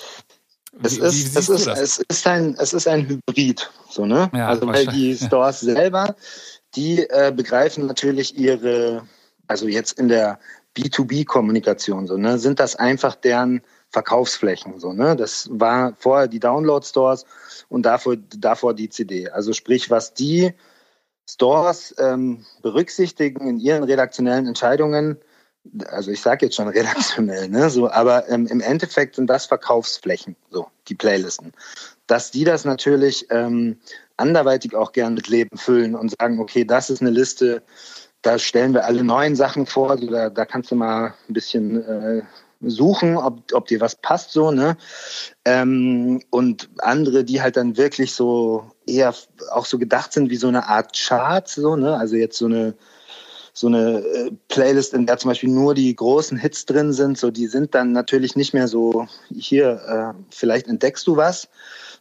Es 0.83 0.97
ist, 0.97 1.35
es, 1.35 1.49
ist, 1.49 1.67
es, 1.67 1.97
ist 1.97 2.27
ein, 2.27 2.55
es 2.57 2.73
ist 2.73 2.87
ein 2.87 3.07
Hybrid, 3.07 3.69
so, 3.89 4.05
ne? 4.05 4.31
Ja, 4.33 4.47
also, 4.47 4.65
weil 4.65 4.87
die 4.87 5.15
Stores 5.15 5.59
selber, 5.59 6.15
die 6.75 7.07
äh, 7.09 7.31
begreifen 7.35 7.85
natürlich 7.85 8.37
ihre 8.37 9.03
also 9.51 9.67
jetzt 9.67 9.99
in 9.99 10.07
der 10.07 10.39
B2B-Kommunikation, 10.77 12.07
so, 12.07 12.15
ne, 12.15 12.39
sind 12.39 12.61
das 12.61 12.77
einfach 12.77 13.15
deren 13.15 13.61
Verkaufsflächen. 13.89 14.79
So, 14.79 14.93
ne? 14.93 15.17
Das 15.17 15.49
war 15.51 15.93
vorher 15.97 16.29
die 16.29 16.39
Download-Stores 16.39 17.25
und 17.67 17.85
davor, 17.85 18.15
davor 18.15 18.73
die 18.73 18.87
CD. 18.87 19.29
Also 19.29 19.51
sprich, 19.51 19.89
was 19.89 20.13
die 20.13 20.53
Stores 21.29 21.93
ähm, 21.99 22.45
berücksichtigen 22.61 23.45
in 23.45 23.59
ihren 23.59 23.83
redaktionellen 23.83 24.47
Entscheidungen, 24.47 25.17
also 25.89 26.11
ich 26.11 26.21
sage 26.21 26.45
jetzt 26.45 26.55
schon 26.55 26.69
redaktionell, 26.69 27.49
ne, 27.49 27.69
so, 27.69 27.91
aber 27.91 28.29
ähm, 28.29 28.47
im 28.47 28.61
Endeffekt 28.61 29.15
sind 29.17 29.27
das 29.27 29.47
Verkaufsflächen, 29.47 30.37
so 30.49 30.67
die 30.87 30.95
Playlisten, 30.95 31.51
dass 32.07 32.31
die 32.31 32.45
das 32.45 32.63
natürlich 32.63 33.27
ähm, 33.29 33.77
anderweitig 34.15 34.75
auch 34.75 34.93
gern 34.93 35.13
mit 35.13 35.27
Leben 35.27 35.57
füllen 35.57 35.95
und 35.95 36.13
sagen, 36.17 36.39
okay, 36.39 36.63
das 36.63 36.89
ist 36.89 37.01
eine 37.01 37.11
Liste, 37.11 37.61
da 38.21 38.37
stellen 38.37 38.73
wir 38.73 38.85
alle 38.85 39.03
neuen 39.03 39.35
Sachen 39.35 39.65
vor, 39.65 39.91
also 39.91 40.07
da, 40.07 40.29
da 40.29 40.45
kannst 40.45 40.71
du 40.71 40.75
mal 40.75 41.13
ein 41.27 41.33
bisschen 41.33 41.83
äh, 41.83 42.21
suchen, 42.61 43.17
ob, 43.17 43.41
ob 43.53 43.67
dir 43.67 43.81
was 43.81 43.95
passt 43.95 44.31
so, 44.31 44.51
ne? 44.51 44.77
Ähm, 45.45 46.21
und 46.29 46.69
andere, 46.79 47.23
die 47.23 47.41
halt 47.41 47.57
dann 47.57 47.77
wirklich 47.77 48.13
so 48.13 48.71
eher 48.85 49.13
auch 49.51 49.65
so 49.65 49.79
gedacht 49.79 50.13
sind 50.13 50.29
wie 50.29 50.35
so 50.35 50.47
eine 50.47 50.67
Art 50.67 50.95
Chart, 50.95 51.47
so, 51.47 51.75
ne? 51.75 51.97
Also 51.97 52.15
jetzt 52.15 52.37
so 52.37 52.45
eine 52.45 52.75
so 53.53 53.67
eine 53.67 53.99
äh, 53.99 54.31
Playlist, 54.47 54.93
in 54.93 55.05
der 55.05 55.17
zum 55.17 55.29
Beispiel 55.29 55.49
nur 55.49 55.73
die 55.73 55.93
großen 55.93 56.37
Hits 56.37 56.65
drin 56.65 56.93
sind, 56.93 57.17
so 57.17 57.31
die 57.31 57.47
sind 57.47 57.75
dann 57.75 57.91
natürlich 57.91 58.35
nicht 58.35 58.53
mehr 58.53 58.67
so 58.67 59.07
hier, 59.29 60.15
äh, 60.15 60.23
vielleicht 60.29 60.67
entdeckst 60.67 61.05
du 61.05 61.17
was, 61.17 61.49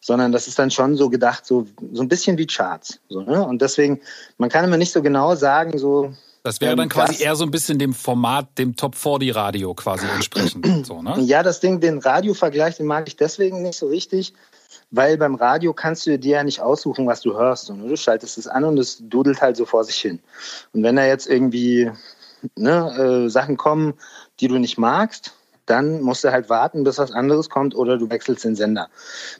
sondern 0.01 0.33
das 0.33 0.49
ist 0.49 0.59
dann 0.59 0.71
schon 0.71 0.97
so 0.97 1.11
gedacht, 1.11 1.47
so, 1.47 1.67
so 1.93 2.03
ein 2.03 2.09
bisschen 2.09 2.39
wie 2.39 2.47
Charts. 2.47 3.01
So, 3.09 3.21
ne? 3.21 3.45
Und 3.45 3.61
deswegen, 3.63 4.01
man 4.39 4.49
kann 4.49 4.65
immer 4.65 4.79
nicht 4.79 4.93
so 4.93 5.03
genau 5.03 5.35
sagen, 5.35 5.79
so. 5.79 6.13
Das 6.43 6.61
wäre 6.63 6.75
dann 6.75 6.85
ähm, 6.85 6.89
quasi 6.89 7.13
das, 7.13 7.21
eher 7.21 7.37
so 7.37 7.45
ein 7.45 7.51
bisschen 7.51 7.79
dem 7.79 7.93
Format, 7.93 8.57
dem 8.57 8.75
Top 8.75 8.95
40 8.95 9.35
Radio 9.35 9.75
quasi 9.75 10.07
entsprechend. 10.07 10.67
so, 10.87 11.03
ne? 11.03 11.21
Ja, 11.21 11.43
das 11.43 11.61
Ding, 11.61 11.81
den 11.81 11.99
Radiovergleich, 11.99 12.79
den 12.79 12.87
mag 12.87 13.07
ich 13.09 13.17
deswegen 13.17 13.61
nicht 13.63 13.79
so 13.79 13.89
richtig, 13.89 14.33
weil 14.91 15.19
beim 15.19 15.35
Radio 15.35 15.75
kannst 15.75 16.07
du 16.07 16.19
dir 16.19 16.37
ja 16.37 16.45
nicht 16.45 16.61
aussuchen, 16.61 17.07
was 17.07 17.21
du 17.21 17.35
hörst. 17.35 17.69
Und 17.69 17.87
du 17.87 17.97
schaltest 17.97 18.39
es 18.39 18.47
an 18.47 18.65
und 18.65 18.79
es 18.79 18.99
dudelt 19.03 19.43
halt 19.43 19.59
so 19.59 19.67
vor 19.67 19.85
sich 19.85 19.97
hin. 19.97 20.19
Und 20.73 20.83
wenn 20.83 20.97
da 20.97 21.05
jetzt 21.05 21.29
irgendwie 21.29 21.91
ne, 22.57 23.27
äh, 23.27 23.29
Sachen 23.29 23.59
kommen, 23.59 23.95
die 24.41 24.49
du 24.49 24.59
nicht 24.59 24.79
magst, 24.79 25.35
dann 25.71 26.03
musst 26.03 26.25
du 26.25 26.33
halt 26.33 26.51
warten, 26.51 26.85
bis 26.85 26.99
was 26.99 27.13
anderes 27.13 27.49
kommt 27.49 27.75
oder 27.75 27.97
du 27.97 28.11
wechselst 28.11 28.45
den 28.45 28.57
Sender. 28.57 28.89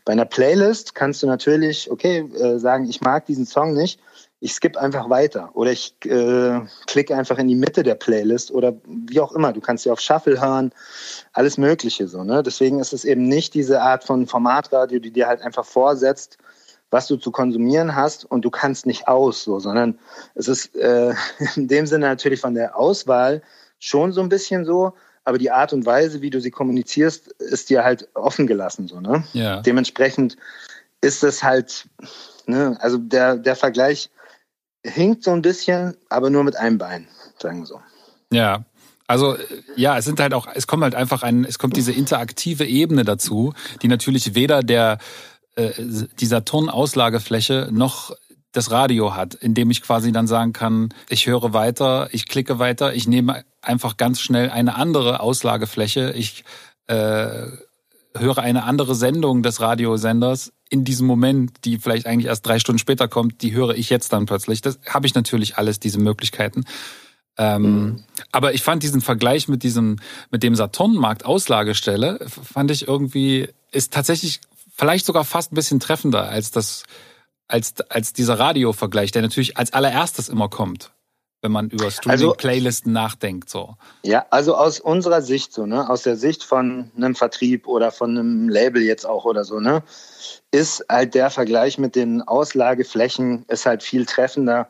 Bei 0.05 0.13
einer 0.13 0.25
Playlist 0.25 0.95
kannst 0.95 1.23
du 1.23 1.27
natürlich, 1.27 1.91
okay, 1.91 2.21
äh, 2.39 2.59
sagen, 2.59 2.89
ich 2.89 3.01
mag 3.01 3.27
diesen 3.27 3.47
Song 3.47 3.75
nicht, 3.75 4.01
ich 4.39 4.55
skippe 4.55 4.81
einfach 4.81 5.11
weiter 5.11 5.51
oder 5.55 5.71
ich 5.71 5.95
äh, 6.07 6.61
klicke 6.87 7.15
einfach 7.15 7.37
in 7.39 7.49
die 7.49 7.55
Mitte 7.55 7.83
der 7.83 7.95
Playlist 7.95 8.51
oder 8.51 8.75
wie 8.87 9.21
auch 9.21 9.33
immer. 9.33 9.53
Du 9.53 9.61
kannst 9.61 9.85
ja 9.85 9.93
auf 9.93 10.01
Shuffle 10.01 10.41
hören, 10.41 10.73
alles 11.33 11.59
Mögliche 11.59 12.09
so. 12.09 12.25
Ne? 12.25 12.43
Deswegen 12.43 12.79
ist 12.79 12.95
es 12.95 13.05
eben 13.05 13.29
nicht 13.29 13.53
diese 13.53 13.83
Art 13.83 14.05
von 14.05 14.27
Formatradio, 14.27 14.99
die 14.99 15.11
dir 15.11 15.27
halt 15.27 15.43
einfach 15.43 15.67
vorsetzt, 15.67 16.39
was 16.91 17.07
du 17.07 17.17
zu 17.17 17.31
konsumieren 17.31 17.95
hast 17.95 18.25
und 18.25 18.45
du 18.45 18.51
kannst 18.51 18.87
nicht 18.87 19.09
aus, 19.09 19.45
so, 19.45 19.59
sondern 19.59 19.99
es 20.35 20.49
ist 20.49 20.75
äh, 20.75 21.13
in 21.57 21.69
dem 21.69 21.87
Sinne 21.87 22.07
natürlich 22.07 22.41
von 22.41 22.55
der 22.55 22.77
Auswahl 22.77 23.43
schon 23.79 24.13
so 24.13 24.21
ein 24.23 24.29
bisschen 24.29 24.65
so, 24.65 24.95
aber 25.25 25.39
die 25.39 25.51
Art 25.51 25.73
und 25.73 25.87
Weise, 25.87 26.23
wie 26.23 26.31
du 26.31 26.41
sie 26.41 26.51
kommunizierst, 26.51 27.29
ist 27.29 27.71
dir 27.71 27.85
halt 27.85 28.09
offen 28.15 28.47
gelassen. 28.47 28.89
So, 28.89 29.01
ne? 29.01 29.25
Ja. 29.33 29.61
Dementsprechend 29.61 30.37
ist 31.01 31.25
es 31.25 31.43
halt, 31.43 31.87
ne, 32.47 32.77
also 32.81 32.99
der, 32.99 33.37
der 33.37 33.57
Vergleich 33.57 34.11
hinkt 34.85 35.25
so 35.25 35.31
ein 35.33 35.43
bisschen, 35.43 35.97
aber 36.09 36.31
nur 36.31 36.45
mit 36.45 36.57
einem 36.57 36.79
Bein, 36.79 37.09
sagen 37.39 37.61
wir 37.61 37.67
so. 37.67 37.81
Ja. 38.33 38.65
Also 39.07 39.37
ja, 39.75 39.99
es 39.99 40.05
sind 40.05 40.21
halt 40.21 40.35
auch, 40.35 40.47
es 40.55 40.69
kommt 40.69 40.85
halt 40.85 40.95
einfach 40.95 41.25
ein, 41.25 41.45
es 41.45 41.59
kommt 41.59 41.77
diese 41.77 41.91
interaktive 41.91 42.65
Ebene 42.65 43.05
dazu, 43.05 43.55
die 43.83 43.89
natürlich 43.89 44.37
weder 44.37 44.63
der 44.63 44.99
äh, 45.57 45.73
dieser 46.21 46.45
Turnauslagefläche 46.45 47.71
noch 47.73 48.15
das 48.53 48.71
Radio 48.71 49.15
hat, 49.15 49.35
indem 49.35 49.71
ich 49.71 49.83
quasi 49.83 50.13
dann 50.13 50.27
sagen 50.27 50.53
kann, 50.53 50.93
ich 51.09 51.27
höre 51.27 51.53
weiter, 51.53 52.09
ich 52.13 52.27
klicke 52.27 52.59
weiter, 52.59 52.95
ich 52.95 53.07
nehme 53.07 53.45
einfach 53.63 53.97
ganz 53.97 54.21
schnell 54.21 54.51
eine 54.51 54.75
andere 54.75 55.21
Auslagefläche, 55.21 56.13
ich 56.17 56.45
äh, 56.87 57.47
höre 58.17 58.39
eine 58.39 58.65
andere 58.65 58.95
Sendung 58.95 59.43
des 59.43 59.61
Radiosenders 59.61 60.53
in 60.69 60.85
diesem 60.85 61.07
Moment, 61.07 61.65
die 61.65 61.79
vielleicht 61.79 62.07
eigentlich 62.07 62.27
erst 62.27 62.47
drei 62.47 62.59
Stunden 62.59 62.79
später 62.79 63.09
kommt, 63.09 63.43
die 63.43 63.53
höre 63.53 63.75
ich 63.75 63.91
jetzt 63.91 64.13
dann 64.13 64.27
plötzlich. 64.27 64.63
Das 64.63 64.79
habe 64.89 65.07
ich 65.07 65.15
natürlich 65.15 65.57
alles, 65.57 65.81
diese 65.81 65.99
Möglichkeiten. 65.99 66.65
Ähm, 67.39 67.63
mhm. 67.63 68.05
Aber 68.33 68.55
ich 68.55 68.63
fand 68.63 68.83
diesen 68.83 69.01
Vergleich 69.01 69.49
mit 69.49 69.63
diesem, 69.63 69.99
mit 70.31 70.43
dem 70.43 70.55
Saturnmarkt 70.55 71.25
Auslagestelle, 71.25 72.27
fand 72.29 72.71
ich 72.71 72.87
irgendwie, 72.87 73.49
ist 73.71 73.93
tatsächlich 73.93 74.41
vielleicht 74.75 75.07
sogar 75.07 75.25
fast 75.25 75.53
ein 75.53 75.57
bisschen 75.57 75.81
treffender 75.81 76.29
als 76.29 76.51
das, 76.51 76.85
als, 77.53 77.75
als 77.89 78.13
dieser 78.13 78.39
Radio-Vergleich, 78.39 79.13
der 79.13 79.23
natürlich 79.23 79.57
als 79.57 79.73
allererstes 79.73 80.29
immer 80.29 80.49
kommt, 80.49 80.93
wenn 81.43 81.53
man 81.53 81.71
über 81.71 81.91
Streaming-Playlisten 81.91 82.97
also, 82.97 83.07
nachdenkt. 83.07 83.51
So. 83.51 83.77
Ja, 84.03 84.27
also 84.31 84.57
aus 84.57 84.81
unserer 84.81 85.23
Sicht, 85.23 85.53
so, 85.53 85.67
ne, 85.67 85.89
aus 85.89 86.03
der 86.03 86.17
Sicht 86.17 86.45
von 86.45 86.91
einem 86.97 87.15
Vertrieb 87.15 87.67
oder 87.67 87.91
von 87.91 88.11
einem 88.11 88.49
Label 88.49 88.83
jetzt 88.83 89.07
auch 89.07 89.25
oder 89.25 89.45
so, 89.45 89.61
ne, 89.61 89.83
ist 90.51 90.85
halt 90.89 91.15
der 91.15 91.31
Vergleich 91.31 91.79
mit 91.79 91.97
den 91.97 92.23
Auslageflächen 92.23 93.45
ist 93.49 93.67
halt 93.67 93.83
viel 93.83 94.07
treffender, 94.07 94.69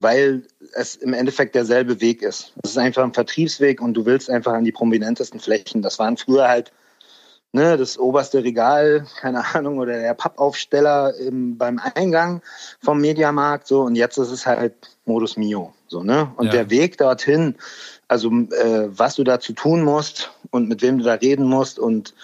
weil 0.00 0.46
es 0.74 0.94
im 0.94 1.12
Endeffekt 1.12 1.54
derselbe 1.54 2.00
Weg 2.00 2.22
ist. 2.22 2.52
Es 2.62 2.70
ist 2.70 2.78
einfach 2.78 3.02
ein 3.02 3.14
Vertriebsweg 3.14 3.80
und 3.80 3.94
du 3.94 4.04
willst 4.04 4.28
einfach 4.28 4.52
an 4.52 4.64
die 4.64 4.72
prominentesten 4.72 5.40
Flächen. 5.40 5.82
Das 5.82 5.98
waren 5.98 6.16
früher 6.16 6.48
halt 6.48 6.72
ne, 7.52 7.76
das 7.76 7.98
oberste 7.98 8.44
Regal, 8.44 9.06
keine 9.20 9.44
Ahnung, 9.54 9.78
oder 9.78 9.98
der 9.98 10.14
Pappaufsteller 10.14 11.14
im, 11.16 11.56
beim 11.56 11.80
Eingang 11.94 12.42
vom 12.82 13.00
Mediamarkt, 13.00 13.66
so, 13.66 13.82
und 13.82 13.96
jetzt 13.96 14.18
ist 14.18 14.30
es 14.30 14.46
halt 14.46 14.74
Modus 15.04 15.36
Mio, 15.36 15.72
so, 15.88 16.02
ne, 16.02 16.30
und 16.36 16.46
ja. 16.46 16.52
der 16.52 16.70
Weg 16.70 16.98
dorthin, 16.98 17.56
also 18.08 18.30
äh, 18.30 18.88
was 18.88 19.16
du 19.16 19.24
dazu 19.24 19.52
tun 19.52 19.82
musst 19.82 20.30
und 20.50 20.68
mit 20.68 20.82
wem 20.82 20.98
du 20.98 21.04
da 21.04 21.14
reden 21.14 21.46
musst 21.46 21.78
und 21.78 22.14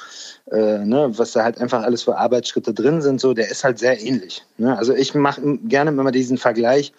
äh, 0.50 0.78
ne, 0.84 1.10
was 1.16 1.32
da 1.32 1.44
halt 1.44 1.60
einfach 1.60 1.82
alles 1.82 2.02
für 2.02 2.16
Arbeitsschritte 2.16 2.74
drin 2.74 3.02
sind, 3.02 3.20
so, 3.20 3.34
der 3.34 3.50
ist 3.50 3.64
halt 3.64 3.78
sehr 3.78 4.00
ähnlich. 4.00 4.44
Ne? 4.58 4.76
Also 4.76 4.94
ich 4.94 5.14
mache 5.14 5.40
gerne 5.64 5.90
immer 5.90 6.12
diesen 6.12 6.38
Vergleich, 6.38 6.92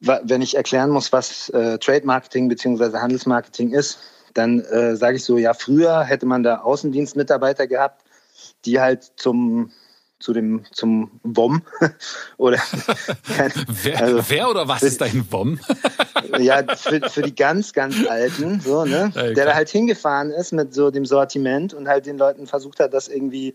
wenn 0.00 0.42
ich 0.42 0.56
erklären 0.56 0.90
muss, 0.90 1.12
was 1.12 1.48
äh, 1.50 1.78
Trade 1.78 2.04
Marketing 2.04 2.48
bzw. 2.48 2.98
Handelsmarketing 2.98 3.72
ist, 3.72 3.98
dann 4.36 4.60
äh, 4.60 4.96
sage 4.96 5.16
ich 5.16 5.24
so, 5.24 5.38
ja, 5.38 5.54
früher 5.54 6.04
hätte 6.04 6.26
man 6.26 6.42
da 6.42 6.58
Außendienstmitarbeiter 6.58 7.66
gehabt, 7.66 8.04
die 8.64 8.80
halt 8.80 9.12
zum 9.16 9.72
zu 10.18 10.32
dem 10.32 10.64
zum 10.72 11.10
WOM 11.22 11.62
oder 12.38 12.58
wer, 13.82 14.00
also, 14.00 14.22
wer, 14.28 14.50
oder 14.50 14.66
was 14.66 14.82
ist 14.82 15.00
dein 15.00 15.26
WOM? 15.30 15.58
ja, 16.38 16.62
für, 16.74 17.08
für 17.10 17.22
die 17.22 17.34
ganz, 17.34 17.72
ganz 17.72 18.06
Alten, 18.06 18.60
so, 18.60 18.84
ne? 18.84 19.10
Okay. 19.14 19.34
Der 19.34 19.46
da 19.46 19.54
halt 19.54 19.68
hingefahren 19.68 20.30
ist 20.30 20.52
mit 20.52 20.72
so 20.72 20.90
dem 20.90 21.04
Sortiment 21.04 21.74
und 21.74 21.86
halt 21.86 22.06
den 22.06 22.16
Leuten 22.16 22.46
versucht 22.46 22.80
hat, 22.80 22.94
das 22.94 23.08
irgendwie 23.08 23.54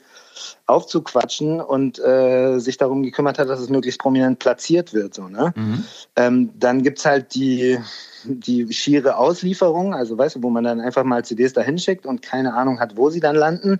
aufzuquatschen 0.67 1.61
und 1.61 1.99
äh, 1.99 2.59
sich 2.59 2.77
darum 2.77 3.03
gekümmert 3.03 3.39
hat, 3.39 3.49
dass 3.49 3.59
es 3.59 3.69
möglichst 3.69 3.99
prominent 3.99 4.39
platziert 4.39 4.93
wird. 4.93 5.15
So, 5.15 5.27
ne? 5.27 5.53
Mhm. 5.55 5.83
Ähm, 6.15 6.49
dann 6.59 6.83
gibt's 6.83 7.05
halt 7.05 7.33
die 7.33 7.79
die 8.23 8.71
schiere 8.71 9.17
Auslieferung, 9.17 9.93
also 9.93 10.17
weißt 10.17 10.35
du, 10.35 10.43
wo 10.43 10.49
man 10.49 10.63
dann 10.63 10.79
einfach 10.79 11.03
mal 11.03 11.25
CDs 11.25 11.53
da 11.53 11.61
hinschickt 11.61 12.05
und 12.05 12.21
keine 12.21 12.53
Ahnung 12.53 12.79
hat, 12.79 12.97
wo 12.97 13.09
sie 13.09 13.19
dann 13.19 13.35
landen. 13.35 13.79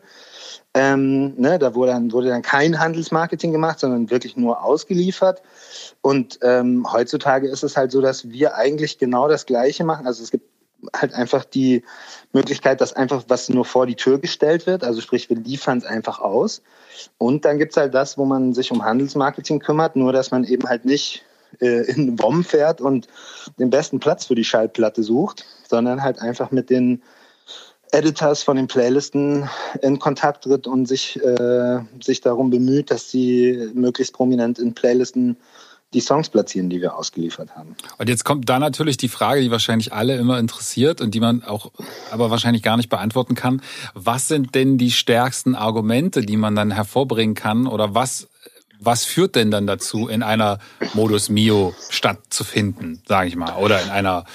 Ähm, 0.73 1.35
ne, 1.39 1.59
da 1.59 1.75
wurde 1.75 1.91
dann, 1.91 2.11
wurde 2.11 2.29
dann 2.29 2.41
kein 2.41 2.79
Handelsmarketing 2.79 3.51
gemacht, 3.51 3.79
sondern 3.79 4.09
wirklich 4.09 4.37
nur 4.37 4.63
ausgeliefert. 4.63 5.41
Und 6.01 6.39
ähm, 6.41 6.91
heutzutage 6.91 7.47
ist 7.47 7.63
es 7.63 7.77
halt 7.77 7.91
so, 7.91 8.01
dass 8.01 8.29
wir 8.29 8.55
eigentlich 8.55 8.97
genau 8.97 9.27
das 9.27 9.45
Gleiche 9.45 9.83
machen. 9.83 10.07
Also 10.07 10.23
es 10.23 10.31
gibt 10.31 10.45
halt 10.95 11.13
einfach 11.13 11.45
die 11.45 11.83
Möglichkeit, 12.33 12.81
dass 12.81 12.93
einfach 12.93 13.23
was 13.27 13.49
nur 13.49 13.65
vor 13.65 13.85
die 13.85 13.95
Tür 13.95 14.19
gestellt 14.19 14.65
wird. 14.65 14.83
Also 14.83 15.01
sprich, 15.01 15.29
wir 15.29 15.37
liefern 15.37 15.77
es 15.77 15.85
einfach 15.85 16.19
aus. 16.19 16.61
Und 17.17 17.45
dann 17.45 17.57
gibt's 17.57 17.77
halt 17.77 17.93
das, 17.93 18.17
wo 18.17 18.25
man 18.25 18.53
sich 18.53 18.71
um 18.71 18.83
Handelsmarketing 18.83 19.59
kümmert, 19.59 19.95
nur 19.95 20.13
dass 20.13 20.31
man 20.31 20.43
eben 20.43 20.67
halt 20.67 20.85
nicht 20.85 21.23
äh, 21.59 21.91
in 21.91 22.19
WOM 22.19 22.43
fährt 22.43 22.81
und 22.81 23.07
den 23.59 23.69
besten 23.69 23.99
Platz 23.99 24.25
für 24.25 24.35
die 24.35 24.43
Schallplatte 24.43 25.03
sucht, 25.03 25.45
sondern 25.67 26.01
halt 26.03 26.19
einfach 26.19 26.51
mit 26.51 26.69
den 26.69 27.01
Editors 27.91 28.43
von 28.43 28.55
den 28.55 28.67
Playlisten 28.67 29.49
in 29.81 29.99
Kontakt 29.99 30.45
tritt 30.45 30.65
und 30.65 30.87
sich, 30.87 31.19
äh, 31.23 31.79
sich 32.01 32.21
darum 32.21 32.49
bemüht, 32.49 32.89
dass 32.89 33.11
sie 33.11 33.69
möglichst 33.73 34.13
prominent 34.13 34.59
in 34.59 34.73
Playlisten 34.73 35.37
die 35.93 35.99
Songs 35.99 36.29
platzieren, 36.29 36.69
die 36.69 36.79
wir 36.79 36.95
ausgeliefert 36.95 37.55
haben. 37.55 37.75
Und 37.97 38.07
jetzt 38.07 38.23
kommt 38.23 38.47
da 38.47 38.59
natürlich 38.59 38.95
die 38.95 39.09
Frage, 39.09 39.41
die 39.41 39.51
wahrscheinlich 39.51 39.91
alle 39.91 40.15
immer 40.15 40.39
interessiert 40.39 41.01
und 41.01 41.13
die 41.13 41.19
man 41.19 41.43
auch 41.43 41.71
aber 42.11 42.31
wahrscheinlich 42.31 42.63
gar 42.63 42.77
nicht 42.77 42.89
beantworten 42.89 43.35
kann. 43.35 43.61
Was 43.93 44.29
sind 44.29 44.55
denn 44.55 44.77
die 44.77 44.91
stärksten 44.91 45.53
Argumente, 45.53 46.21
die 46.21 46.37
man 46.37 46.55
dann 46.55 46.71
hervorbringen 46.71 47.35
kann 47.35 47.67
oder 47.67 47.93
was 47.93 48.29
was 48.83 49.05
führt 49.05 49.35
denn 49.35 49.51
dann 49.51 49.67
dazu, 49.67 50.07
in 50.07 50.23
einer 50.23 50.57
Modus 50.95 51.29
Mio 51.29 51.75
Stadt 51.89 52.17
zu 52.31 52.43
finden, 52.43 53.03
sage 53.07 53.27
ich 53.27 53.35
mal, 53.35 53.55
oder 53.57 53.79
in 53.79 53.91
einer 53.91 54.25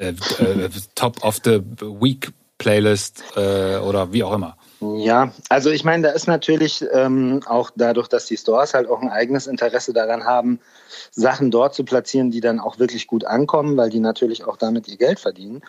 äh, 0.00 0.08
äh, 0.08 0.70
Top 0.96 1.22
of 1.22 1.38
the 1.44 1.60
Week 2.00 2.32
Playlist 2.62 3.24
äh, 3.36 3.78
oder 3.78 4.12
wie 4.12 4.22
auch 4.22 4.32
immer? 4.32 4.56
Ja, 4.80 5.32
also 5.48 5.70
ich 5.70 5.84
meine, 5.84 6.04
da 6.04 6.10
ist 6.10 6.28
natürlich 6.28 6.84
ähm, 6.92 7.40
auch 7.46 7.70
dadurch, 7.74 8.08
dass 8.08 8.26
die 8.26 8.36
Stores 8.36 8.74
halt 8.74 8.88
auch 8.88 9.00
ein 9.00 9.10
eigenes 9.10 9.48
Interesse 9.48 9.92
daran 9.92 10.24
haben, 10.24 10.60
Sachen 11.10 11.50
dort 11.50 11.74
zu 11.74 11.84
platzieren, 11.84 12.30
die 12.30 12.40
dann 12.40 12.60
auch 12.60 12.78
wirklich 12.78 13.06
gut 13.06 13.24
ankommen, 13.24 13.76
weil 13.76 13.90
die 13.90 14.00
natürlich 14.00 14.44
auch 14.44 14.56
damit 14.56 14.86
ihr 14.88 14.96
Geld 14.96 15.18
verdienen. 15.18 15.62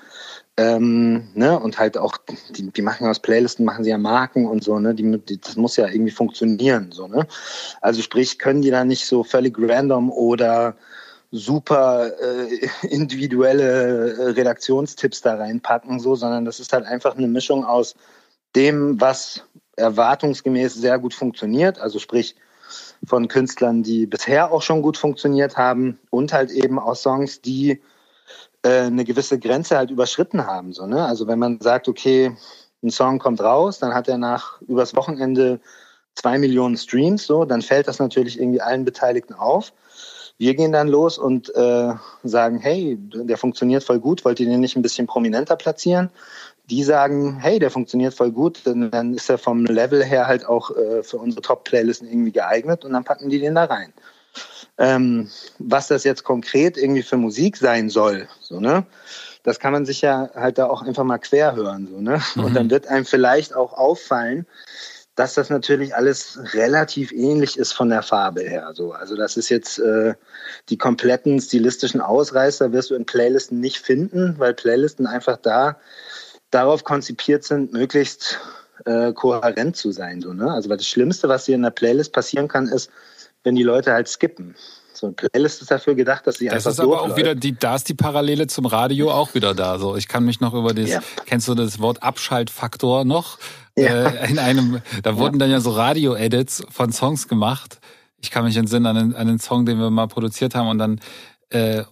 Ähm, 0.56 1.30
ne? 1.34 1.60
Und 1.60 1.80
halt 1.80 1.98
auch, 1.98 2.18
die, 2.56 2.72
die 2.72 2.82
machen 2.84 3.08
aus 3.08 3.20
Playlisten, 3.20 3.66
machen 3.66 3.84
sie 3.84 3.90
ja 3.90 3.98
Marken 3.98 4.46
und 4.46 4.64
so, 4.64 4.78
ne? 4.78 4.94
Die, 4.94 5.20
die, 5.20 5.42
das 5.42 5.56
muss 5.56 5.78
ja 5.78 5.88
irgendwie 5.88 6.12
funktionieren. 6.12 6.92
So, 6.92 7.08
ne? 7.08 7.28
Also 7.82 8.04
sprich, 8.04 8.38
können 8.38 8.62
die 8.62 8.72
da 8.72 8.84
nicht 8.86 9.08
so 9.08 9.24
völlig 9.24 9.56
random 9.60 10.12
oder 10.12 10.76
super 11.34 12.12
äh, 12.22 12.70
individuelle 12.88 14.14
äh, 14.14 14.30
Redaktionstipps 14.32 15.22
da 15.22 15.36
reinpacken, 15.36 16.00
so, 16.00 16.16
sondern 16.16 16.46
das 16.46 16.60
ist 16.60 16.72
halt 16.72 16.86
einfach 16.86 17.18
eine 17.18 17.28
Mischung 17.28 17.66
aus 17.66 17.96
dem, 18.56 19.02
was 19.02 19.44
erwartungsgemäß 19.76 20.76
sehr 20.76 21.00
gut 21.00 21.16
funktioniert, 21.16 21.80
also 21.80 21.98
sprich 21.98 22.36
von 23.04 23.28
Künstlern, 23.28 23.82
die 23.82 24.06
bisher 24.06 24.52
auch 24.52 24.62
schon 24.62 24.84
gut 24.84 24.96
funktioniert 24.96 25.58
haben 25.58 26.00
und 26.12 26.32
halt 26.32 26.52
eben 26.52 26.78
aus 26.78 27.02
Songs, 27.02 27.42
die 27.42 27.82
äh, 28.62 28.84
eine 28.84 29.04
gewisse 29.04 29.40
Grenze 29.40 29.76
halt 29.76 29.90
überschritten 29.90 30.46
haben. 30.46 30.72
So, 30.72 30.86
ne? 30.86 31.04
Also 31.04 31.28
wenn 31.28 31.40
man 31.40 31.60
sagt, 31.60 31.88
okay, 31.88 32.38
ein 32.84 32.92
Song 32.92 33.18
kommt 33.18 33.42
raus, 33.42 33.80
dann 33.80 33.96
hat 33.96 34.08
er 34.08 34.20
nach 34.20 34.62
übers 34.62 34.96
Wochenende 34.96 35.60
zwei 36.14 36.38
Millionen 36.38 36.78
Streams, 36.78 37.26
so, 37.26 37.44
dann 37.44 37.64
fällt 37.64 37.88
das 37.88 37.98
natürlich 37.98 38.40
irgendwie 38.40 38.62
allen 38.62 38.86
Beteiligten 38.86 39.34
auf. 39.34 39.74
Wir 40.38 40.56
gehen 40.56 40.72
dann 40.72 40.88
los 40.88 41.18
und 41.18 41.54
äh, 41.56 41.94
sagen, 42.24 42.60
hey, 42.60 42.98
der 43.00 43.38
funktioniert 43.38 43.84
voll 43.84 44.00
gut, 44.00 44.26
wollt 44.26 44.40
ihr 44.40 44.48
den 44.48 44.60
nicht 44.60 44.76
ein 44.76 44.82
bisschen 44.82 45.08
prominenter 45.08 45.56
platzieren? 45.56 46.10
die 46.70 46.84
sagen, 46.84 47.40
hey, 47.40 47.60
der 47.60 47.72
funktioniert 47.72 48.14
voll 48.14 48.32
gut, 48.32 48.62
dann, 48.64 48.90
dann 48.90 49.14
ist 49.14 49.30
er 49.30 49.38
vom 49.38 49.66
Level 49.66 50.04
her 50.04 50.28
halt 50.28 50.46
auch 50.46 50.72
äh, 50.76 51.04
für 51.04 51.18
unsere 51.18 51.42
Top-Playlisten 51.42 52.08
irgendwie 52.08 52.32
geeignet 52.32 52.86
und 52.86 52.94
dann 52.94 53.04
packen 53.04 53.30
die 53.30 53.40
den 53.40 53.56
da 53.56 53.66
rein. 53.66 53.94
Ähm, 54.78 55.30
was 55.60 55.88
das 55.88 56.04
jetzt 56.04 56.24
konkret 56.24 56.78
irgendwie 56.78 57.04
für 57.04 57.18
Musik 57.18 57.58
sein 57.58 57.90
soll, 57.90 58.28
so, 58.40 58.60
ne? 58.60 58.86
Das 59.44 59.60
kann 59.60 59.74
man 59.74 59.86
sich 59.86 60.02
ja 60.02 60.30
halt 60.34 60.58
da 60.58 60.68
auch 60.68 60.82
einfach 60.82 61.04
mal 61.04 61.18
quer 61.18 61.54
hören, 61.54 61.88
so, 61.92 62.00
ne? 62.00 62.22
Mhm. 62.36 62.44
Und 62.44 62.54
dann 62.56 62.70
wird 62.70 62.88
einem 62.88 63.06
vielleicht 63.06 63.54
auch 63.56 63.74
auffallen, 63.74 64.48
dass 65.16 65.36
das 65.36 65.50
natürlich 65.50 65.96
alles 65.96 66.40
relativ 66.54 67.12
ähnlich 67.12 67.58
ist 67.58 67.74
von 67.74 67.90
der 67.90 68.02
Farbe 68.02 68.42
her. 68.42 68.72
So. 68.74 68.94
Also 68.94 69.16
das 69.16 69.38
ist 69.38 69.50
jetzt 69.50 69.80
äh, 69.80 70.16
die 70.70 70.78
kompletten 70.78 71.40
stilistischen 71.40 72.02
Ausreißer 72.02 72.72
wirst 72.72 72.90
du 72.90 72.96
in 72.96 73.06
Playlisten 73.06 73.60
nicht 73.60 73.78
finden, 73.78 74.36
weil 74.40 74.54
Playlisten 74.54 75.06
einfach 75.06 75.38
da 75.38 75.78
darauf 76.50 76.84
konzipiert 76.84 77.44
sind, 77.44 77.74
möglichst 77.74 78.40
äh, 78.86 79.14
kohärent 79.14 79.76
zu 79.76 79.92
sein. 79.92 80.22
So, 80.22 80.34
ne? 80.34 80.52
Also 80.52 80.70
weil 80.70 80.78
das 80.78 80.88
Schlimmste, 80.88 81.30
was 81.30 81.46
hier 81.46 81.56
in 81.56 81.64
der 81.64 81.72
Playlist 81.72 82.12
passieren 82.12 82.48
kann, 82.48 82.68
ist, 82.68 82.90
wenn 83.44 83.56
die 83.56 83.64
Leute 83.64 83.94
halt 83.94 84.08
skippen. 84.08 84.56
So 84.94 85.08
eine 85.08 85.16
Playlist 85.16 85.62
ist 85.62 85.72
dafür 85.72 85.96
gedacht, 85.96 86.26
dass 86.28 86.38
sie 86.38 86.46
das 86.46 86.56
einfach 86.56 86.72
ist 86.72 86.80
aber 86.80 87.02
auch 87.02 87.18
wieder 87.18 87.36
die, 87.36 87.58
da 87.58 87.76
ist 87.76 87.90
die 87.90 87.96
Parallele 87.96 88.48
zum 88.48 88.66
Radio 88.66 89.12
auch 89.12 89.34
wieder 89.34 89.54
da. 89.54 89.80
So, 89.80 89.96
ich 89.96 90.08
kann 90.08 90.24
mich 90.24 90.40
noch 90.40 90.54
über 90.54 90.74
das, 90.74 90.90
ja. 90.90 91.02
kennst 91.26 91.48
du 91.48 91.56
das 91.56 91.80
Wort 91.80 92.04
Abschaltfaktor 92.04 93.04
noch? 93.04 93.38
Ja. 93.78 94.08
Äh, 94.08 94.30
in 94.30 94.40
einem, 94.40 94.82
da 95.02 95.18
wurden 95.18 95.36
ja. 95.36 95.40
dann 95.40 95.52
ja 95.52 95.60
so 95.60 95.72
Radio-Edits 95.72 96.66
von 96.70 96.92
Songs 96.92 97.28
gemacht. 97.28 97.80
Ich 98.22 98.32
kann 98.32 98.46
mich 98.46 98.56
entsinnen 98.56 98.86
an 98.86 98.98
einen, 98.98 99.16
an 99.16 99.28
einen 99.28 99.40
Song, 99.40 99.66
den 99.66 99.80
wir 99.80 99.90
mal 99.90 100.08
produziert 100.08 100.56
haben 100.56 100.68
und 100.68 100.78
dann 100.78 101.00
äh, 101.50 101.84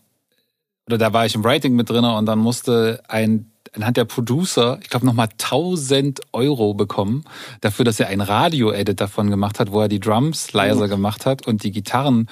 oder 0.88 0.98
da 0.98 1.14
war 1.14 1.26
ich 1.26 1.36
im 1.36 1.44
Writing 1.44 1.76
mit 1.76 1.90
drin 1.90 2.04
und 2.04 2.26
dann 2.26 2.40
musste 2.40 3.02
ein 3.08 3.48
dann 3.74 3.86
hat 3.86 3.96
der 3.96 4.06
Producer, 4.06 4.80
ich 4.82 4.90
glaube, 4.90 5.06
nochmal 5.06 5.30
1000 5.32 6.20
Euro 6.34 6.74
bekommen 6.74 7.24
dafür, 7.62 7.86
dass 7.86 8.02
er 8.02 8.08
ein 8.08 8.20
Radio-Edit 8.20 9.00
davon 9.00 9.30
gemacht 9.30 9.60
hat, 9.60 9.72
wo 9.72 9.80
er 9.80 9.88
die 9.88 10.02
Drums 10.02 10.52
leiser 10.52 10.88
mhm. 10.88 10.90
gemacht 10.90 11.26
hat 11.26 11.48
und 11.48 11.64
die 11.64 11.72
Gitarren 11.72 12.28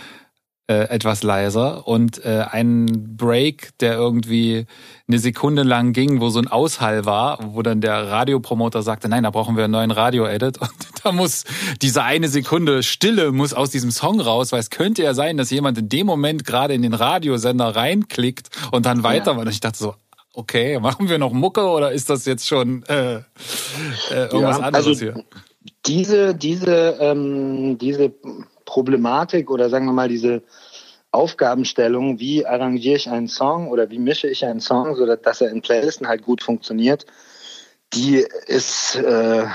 äh, 0.69 0.87
etwas 0.89 1.23
leiser 1.23 1.87
und 1.87 2.23
äh, 2.23 2.45
ein 2.47 3.15
Break, 3.17 3.75
der 3.79 3.95
irgendwie 3.95 4.67
eine 5.07 5.17
Sekunde 5.17 5.63
lang 5.63 5.93
ging, 5.93 6.21
wo 6.21 6.29
so 6.29 6.37
ein 6.37 6.47
Aushall 6.47 7.05
war, 7.05 7.39
wo 7.55 7.63
dann 7.63 7.81
der 7.81 8.07
Radiopromoter 8.07 8.83
sagte, 8.83 9.09
nein, 9.09 9.23
da 9.23 9.31
brauchen 9.31 9.57
wir 9.57 9.63
einen 9.63 9.73
neuen 9.73 9.89
Radio-Edit 9.89 10.57
und 10.61 10.69
da 11.03 11.11
muss 11.11 11.45
diese 11.81 12.03
eine 12.03 12.27
Sekunde 12.27 12.83
Stille 12.83 13.31
muss 13.31 13.55
aus 13.55 13.71
diesem 13.71 13.89
Song 13.89 14.21
raus, 14.21 14.51
weil 14.51 14.59
es 14.59 14.69
könnte 14.69 15.01
ja 15.01 15.15
sein, 15.15 15.37
dass 15.37 15.49
jemand 15.49 15.79
in 15.79 15.89
dem 15.89 16.05
Moment 16.05 16.45
gerade 16.45 16.75
in 16.75 16.83
den 16.83 16.93
Radiosender 16.93 17.75
reinklickt 17.75 18.49
und 18.71 18.85
dann 18.85 19.01
weiter. 19.01 19.31
Ja. 19.31 19.39
Und 19.39 19.49
ich 19.49 19.61
dachte 19.61 19.79
so, 19.79 19.95
okay, 20.33 20.79
machen 20.79 21.09
wir 21.09 21.17
noch 21.17 21.33
Mucke 21.33 21.65
oder 21.65 21.91
ist 21.91 22.11
das 22.11 22.25
jetzt 22.25 22.47
schon 22.47 22.83
äh, 22.83 23.15
äh, 23.15 23.21
irgendwas 24.11 24.59
ja, 24.59 24.63
anderes 24.65 24.85
also 24.85 24.99
hier? 24.99 25.23
Diese, 25.87 26.35
diese, 26.35 26.97
ähm, 26.99 27.79
diese 27.79 28.13
Problematik 28.69 29.49
oder 29.49 29.67
sagen 29.67 29.87
wir 29.87 29.93
mal 29.93 30.09
diese 30.09 30.43
Aufgabenstellung, 31.09 32.19
wie 32.19 32.45
arrangiere 32.45 32.97
ich 32.97 33.09
einen 33.09 33.27
Song 33.27 33.67
oder 33.67 33.89
wie 33.89 33.97
mische 33.97 34.27
ich 34.27 34.45
einen 34.45 34.59
Song, 34.59 34.95
so 34.95 35.07
dass 35.07 35.41
er 35.41 35.49
in 35.49 35.63
Playlisten 35.63 36.07
halt 36.07 36.21
gut 36.21 36.43
funktioniert, 36.43 37.07
die 37.93 38.23
ist 38.45 38.95
äh, 38.97 39.47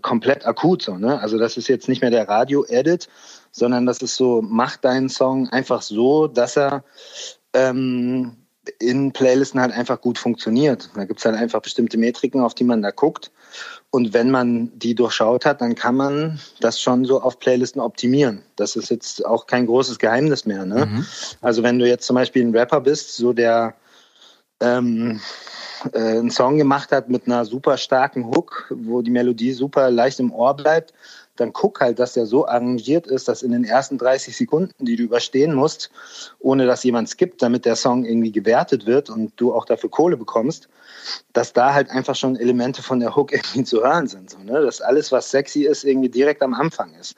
komplett 0.00 0.46
akut 0.46 0.80
so. 0.80 0.96
Ne? 0.96 1.20
Also 1.20 1.36
das 1.36 1.58
ist 1.58 1.68
jetzt 1.68 1.86
nicht 1.86 2.00
mehr 2.00 2.10
der 2.10 2.26
Radio-Edit, 2.26 3.10
sondern 3.50 3.84
das 3.84 3.98
ist 3.98 4.16
so, 4.16 4.40
mach 4.42 4.78
deinen 4.78 5.10
Song 5.10 5.50
einfach 5.50 5.82
so, 5.82 6.26
dass 6.26 6.56
er 6.56 6.82
ähm, 7.52 8.38
in 8.78 9.12
Playlisten 9.12 9.60
halt 9.60 9.72
einfach 9.72 10.00
gut 10.00 10.16
funktioniert. 10.16 10.88
Da 10.94 11.04
gibt 11.04 11.18
es 11.18 11.26
halt 11.26 11.36
einfach 11.36 11.60
bestimmte 11.60 11.98
Metriken, 11.98 12.40
auf 12.40 12.54
die 12.54 12.64
man 12.64 12.80
da 12.80 12.90
guckt. 12.90 13.30
Und 13.92 14.14
wenn 14.14 14.30
man 14.30 14.70
die 14.78 14.94
durchschaut 14.94 15.44
hat, 15.44 15.60
dann 15.60 15.74
kann 15.74 15.94
man 15.94 16.40
das 16.60 16.80
schon 16.80 17.04
so 17.04 17.20
auf 17.20 17.38
Playlisten 17.38 17.78
optimieren. 17.78 18.40
Das 18.56 18.74
ist 18.74 18.88
jetzt 18.88 19.24
auch 19.26 19.46
kein 19.46 19.66
großes 19.66 19.98
Geheimnis 19.98 20.46
mehr. 20.46 20.64
Ne? 20.64 20.86
Mhm. 20.86 21.06
Also 21.42 21.62
wenn 21.62 21.78
du 21.78 21.86
jetzt 21.86 22.06
zum 22.06 22.16
Beispiel 22.16 22.42
ein 22.42 22.56
Rapper 22.56 22.80
bist, 22.80 23.14
so 23.14 23.34
der 23.34 23.74
ähm, 24.60 25.20
äh, 25.92 25.98
einen 25.98 26.30
Song 26.30 26.56
gemacht 26.56 26.90
hat 26.90 27.10
mit 27.10 27.26
einer 27.26 27.44
super 27.44 27.76
starken 27.76 28.24
Hook, 28.28 28.72
wo 28.74 29.02
die 29.02 29.10
Melodie 29.10 29.52
super 29.52 29.90
leicht 29.90 30.20
im 30.20 30.32
Ohr 30.32 30.56
bleibt, 30.56 30.94
dann 31.36 31.52
guck 31.52 31.82
halt, 31.82 31.98
dass 31.98 32.14
der 32.14 32.24
so 32.24 32.46
arrangiert 32.46 33.06
ist, 33.06 33.28
dass 33.28 33.42
in 33.42 33.52
den 33.52 33.64
ersten 33.64 33.98
30 33.98 34.34
Sekunden, 34.34 34.86
die 34.86 34.96
du 34.96 35.02
überstehen 35.02 35.54
musst, 35.54 35.90
ohne 36.38 36.64
dass 36.64 36.82
jemand 36.82 37.10
skippt, 37.10 37.42
damit 37.42 37.66
der 37.66 37.76
Song 37.76 38.06
irgendwie 38.06 38.32
gewertet 38.32 38.86
wird 38.86 39.10
und 39.10 39.32
du 39.36 39.52
auch 39.52 39.66
dafür 39.66 39.90
Kohle 39.90 40.16
bekommst, 40.16 40.70
dass 41.32 41.52
da 41.52 41.74
halt 41.74 41.90
einfach 41.90 42.14
schon 42.14 42.36
Elemente 42.36 42.82
von 42.82 43.00
der 43.00 43.14
Hook 43.16 43.32
irgendwie 43.32 43.64
zu 43.64 43.82
hören 43.82 44.06
sind. 44.08 44.30
So, 44.30 44.38
ne? 44.38 44.62
Dass 44.62 44.80
alles, 44.80 45.12
was 45.12 45.30
sexy 45.30 45.64
ist, 45.64 45.84
irgendwie 45.84 46.08
direkt 46.08 46.42
am 46.42 46.54
Anfang 46.54 46.94
ist. 46.94 47.14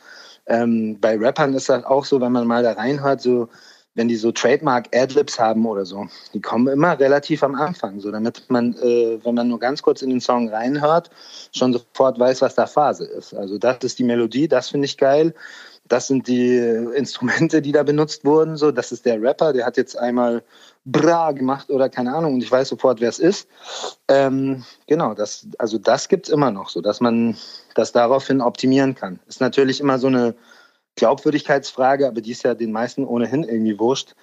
Ähm, 0.47 0.99
bei 1.01 1.17
Rappern 1.17 1.55
ist 1.55 1.69
das 1.69 1.85
auch 1.85 2.05
so, 2.05 2.21
wenn 2.21 2.33
man 2.33 2.47
mal 2.47 2.63
da 2.63 2.73
reinhört, 2.73 3.21
so 3.21 3.49
wenn 3.95 4.09
die 4.09 4.17
so 4.17 4.33
Trademark-Adlibs 4.33 5.39
haben 5.39 5.67
oder 5.67 5.85
so, 5.85 6.07
die 6.33 6.41
kommen 6.41 6.67
immer 6.67 6.99
relativ 6.99 7.43
am 7.43 7.55
Anfang, 7.55 8.01
so 8.01 8.11
damit 8.11 8.43
man, 8.49 8.75
äh, 8.75 9.25
wenn 9.25 9.35
man 9.35 9.49
nur 9.49 9.61
ganz 9.61 9.83
kurz 9.83 10.03
in 10.03 10.11
den 10.11 10.21
Song 10.21 10.49
reinhört, 10.49 11.11
schon 11.55 11.73
sofort 11.73 12.19
weiß, 12.19 12.43
was 12.43 12.57
da 12.57 12.67
Phase 12.67 13.05
ist. 13.05 13.35
Also 13.35 13.57
das 13.59 13.79
ist 13.83 13.99
die 13.99 14.05
Melodie, 14.05 14.49
das 14.49 14.71
finde 14.71 14.87
ich 14.87 14.99
geil. 14.99 15.35
Das 15.87 16.07
sind 16.07 16.29
die 16.29 16.57
Instrumente, 16.97 17.61
die 17.61 17.73
da 17.73 17.83
benutzt 17.83 18.25
wurden. 18.25 18.57
So, 18.57 18.73
das 18.73 18.91
ist 18.91 19.05
der 19.05 19.21
Rapper, 19.21 19.53
der 19.53 19.67
hat 19.67 19.77
jetzt 19.77 19.99
einmal 19.99 20.43
Bra 20.85 21.33
gemacht 21.33 21.71
oder 21.71 21.89
keine 21.89 22.15
Ahnung 22.15 22.35
und 22.35 22.43
ich 22.43 22.51
weiß 22.51 22.69
sofort, 22.69 23.01
wer 23.01 23.09
es 23.09 23.19
ist. 23.19 23.49
Ähm, 24.09 24.65
genau, 24.87 25.15
das, 25.15 25.47
also 25.59 25.79
das 25.79 26.09
gibt's 26.09 26.29
immer 26.29 26.51
noch, 26.51 26.69
so 26.69 26.81
dass 26.81 27.01
man 27.01 27.37
das 27.75 27.93
daraufhin 27.93 28.41
optimieren 28.41 28.95
kann. 28.95 29.19
Ist 29.27 29.41
natürlich 29.41 29.81
immer 29.81 29.99
so 29.99 30.09
eine 30.09 30.35
Glaubwürdigkeitsfrage, 30.97 32.07
aber 32.07 32.21
die 32.21 32.33
ist 32.33 32.45
ja 32.45 32.55
den 32.55 32.71
meisten 32.71 33.05
ohnehin 33.05 33.45
irgendwie 33.45 33.79
wurscht, 33.79 34.15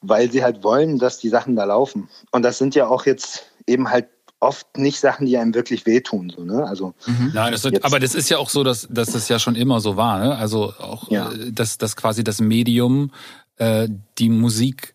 weil 0.00 0.30
sie 0.30 0.42
halt 0.42 0.62
wollen, 0.62 0.98
dass 0.98 1.18
die 1.18 1.28
Sachen 1.28 1.56
da 1.56 1.64
laufen. 1.64 2.08
Und 2.30 2.42
das 2.42 2.58
sind 2.58 2.74
ja 2.74 2.86
auch 2.86 3.06
jetzt 3.06 3.50
eben 3.66 3.90
halt 3.90 4.06
oft 4.40 4.76
nicht 4.76 5.00
Sachen, 5.00 5.26
die 5.26 5.36
einem 5.36 5.54
wirklich 5.54 5.86
wehtun. 5.86 6.30
So, 6.30 6.44
ne? 6.44 6.64
also, 6.66 6.94
mhm. 7.06 7.32
Nein, 7.34 7.52
das 7.52 7.64
wird, 7.64 7.84
aber 7.84 7.98
das 7.98 8.14
ist 8.14 8.28
ja 8.28 8.38
auch 8.38 8.50
so, 8.50 8.62
dass, 8.62 8.86
dass 8.90 9.12
das 9.12 9.28
ja 9.28 9.38
schon 9.38 9.56
immer 9.56 9.80
so 9.80 9.96
war. 9.96 10.18
Ne? 10.18 10.36
Also 10.36 10.74
auch, 10.78 11.10
ja. 11.10 11.32
Äh, 11.32 11.52
dass, 11.52 11.78
dass 11.78 11.96
quasi 11.96 12.22
das 12.22 12.40
Medium 12.40 13.10
äh, 13.56 13.88
die 14.18 14.28
Musik 14.28 14.94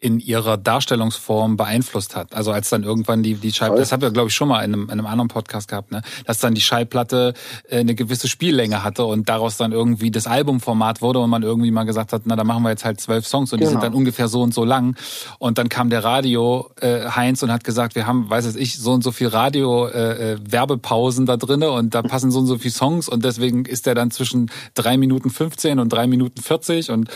in 0.00 0.18
ihrer 0.18 0.56
Darstellungsform 0.56 1.58
beeinflusst 1.58 2.16
hat. 2.16 2.34
Also 2.34 2.52
als 2.52 2.70
dann 2.70 2.84
irgendwann 2.84 3.22
die, 3.22 3.34
die 3.34 3.52
Schallplatte, 3.52 3.82
das 3.82 3.92
haben 3.92 4.00
wir 4.00 4.10
glaube 4.10 4.28
ich 4.28 4.34
schon 4.34 4.48
mal 4.48 4.64
in 4.64 4.72
einem, 4.72 4.84
in 4.84 4.92
einem 4.92 5.06
anderen 5.06 5.28
Podcast 5.28 5.68
gehabt, 5.68 5.92
ne? 5.92 6.00
dass 6.24 6.38
dann 6.38 6.54
die 6.54 6.62
Schallplatte 6.62 7.34
äh, 7.68 7.80
eine 7.80 7.94
gewisse 7.94 8.26
Spiellänge 8.26 8.82
hatte 8.82 9.04
und 9.04 9.28
daraus 9.28 9.58
dann 9.58 9.72
irgendwie 9.72 10.10
das 10.10 10.26
Albumformat 10.26 11.02
wurde 11.02 11.18
und 11.18 11.28
man 11.28 11.42
irgendwie 11.42 11.70
mal 11.70 11.84
gesagt 11.84 12.14
hat, 12.14 12.22
na 12.24 12.34
da 12.34 12.44
machen 12.44 12.62
wir 12.62 12.70
jetzt 12.70 12.86
halt 12.86 12.98
zwölf 12.98 13.26
Songs 13.26 13.52
und 13.52 13.58
genau. 13.58 13.68
die 13.68 13.72
sind 13.72 13.80
genau. 13.80 13.92
dann 13.92 13.98
ungefähr 13.98 14.28
so 14.28 14.40
und 14.40 14.54
so 14.54 14.64
lang. 14.64 14.96
Und 15.38 15.58
dann 15.58 15.68
kam 15.68 15.90
der 15.90 16.02
Radio 16.02 16.70
äh, 16.80 17.10
Heinz 17.10 17.42
und 17.42 17.52
hat 17.52 17.62
gesagt, 17.62 17.94
wir 17.94 18.06
haben, 18.06 18.30
weiß 18.30 18.46
es 18.46 18.56
ich, 18.56 18.78
so 18.78 18.92
und 18.92 19.04
so 19.04 19.12
viel 19.12 19.28
Radio 19.28 19.86
äh, 19.86 20.32
äh, 20.32 20.38
Werbepausen 20.42 21.26
da 21.26 21.36
drinne 21.36 21.70
und 21.72 21.94
da 21.94 22.00
passen 22.00 22.30
so 22.30 22.38
und 22.38 22.46
so 22.46 22.56
viele 22.56 22.72
Songs 22.72 23.06
und 23.06 23.22
deswegen 23.22 23.66
ist 23.66 23.84
der 23.84 23.94
dann 23.94 24.10
zwischen 24.10 24.50
drei 24.72 24.96
Minuten 24.96 25.28
15 25.28 25.78
und 25.78 25.92
drei 25.92 26.06
Minuten 26.06 26.40
40 26.40 26.90
und 26.90 27.10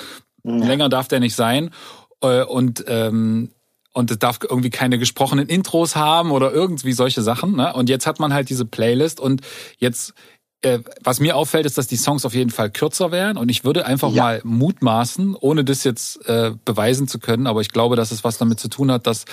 ja. 0.45 0.53
länger 0.53 0.89
darf 0.89 1.09
der 1.09 1.21
nicht 1.21 1.35
sein. 1.35 1.71
Äh, 2.25 2.45
und 2.45 2.85
ähm, 2.89 3.51
und 3.97 4.11
es 4.11 4.19
darf 4.19 4.41
irgendwie 4.43 4.71
keine 4.71 4.99
gesprochenen 4.99 5.47
Intros 5.47 5.95
haben 5.95 6.33
oder 6.33 6.53
irgendwie 6.53 6.93
solche 6.93 7.23
Sachen. 7.23 7.55
Ne? 7.55 7.73
Und 7.75 7.89
jetzt 7.89 8.09
hat 8.09 8.19
man 8.19 8.35
halt 8.35 8.51
diese 8.51 8.65
Playlist 8.65 9.21
und 9.21 9.43
jetzt 9.79 10.15
äh, 10.65 10.81
was 11.03 11.21
mir 11.21 11.37
auffällt, 11.37 11.67
ist, 11.67 11.79
dass 11.79 11.87
die 11.87 11.97
Songs 11.97 12.25
auf 12.25 12.35
jeden 12.35 12.51
Fall 12.51 12.71
kürzer 12.71 13.13
wären 13.13 13.37
und 13.37 13.51
ich 13.51 13.65
würde 13.65 13.87
einfach 13.87 14.11
ja. 14.11 14.23
mal 14.23 14.41
mutmaßen, 14.45 15.37
ohne 15.39 15.63
das 15.63 15.85
jetzt 15.85 16.27
äh, 16.27 16.53
beweisen 16.65 17.07
zu 17.07 17.19
können, 17.19 17.47
aber 17.47 17.61
ich 17.61 17.69
glaube, 17.69 17.97
dass 17.97 18.11
es 18.11 18.25
was 18.25 18.39
damit 18.39 18.59
zu 18.59 18.69
tun 18.69 18.91
hat, 18.91 19.07
dass 19.07 19.27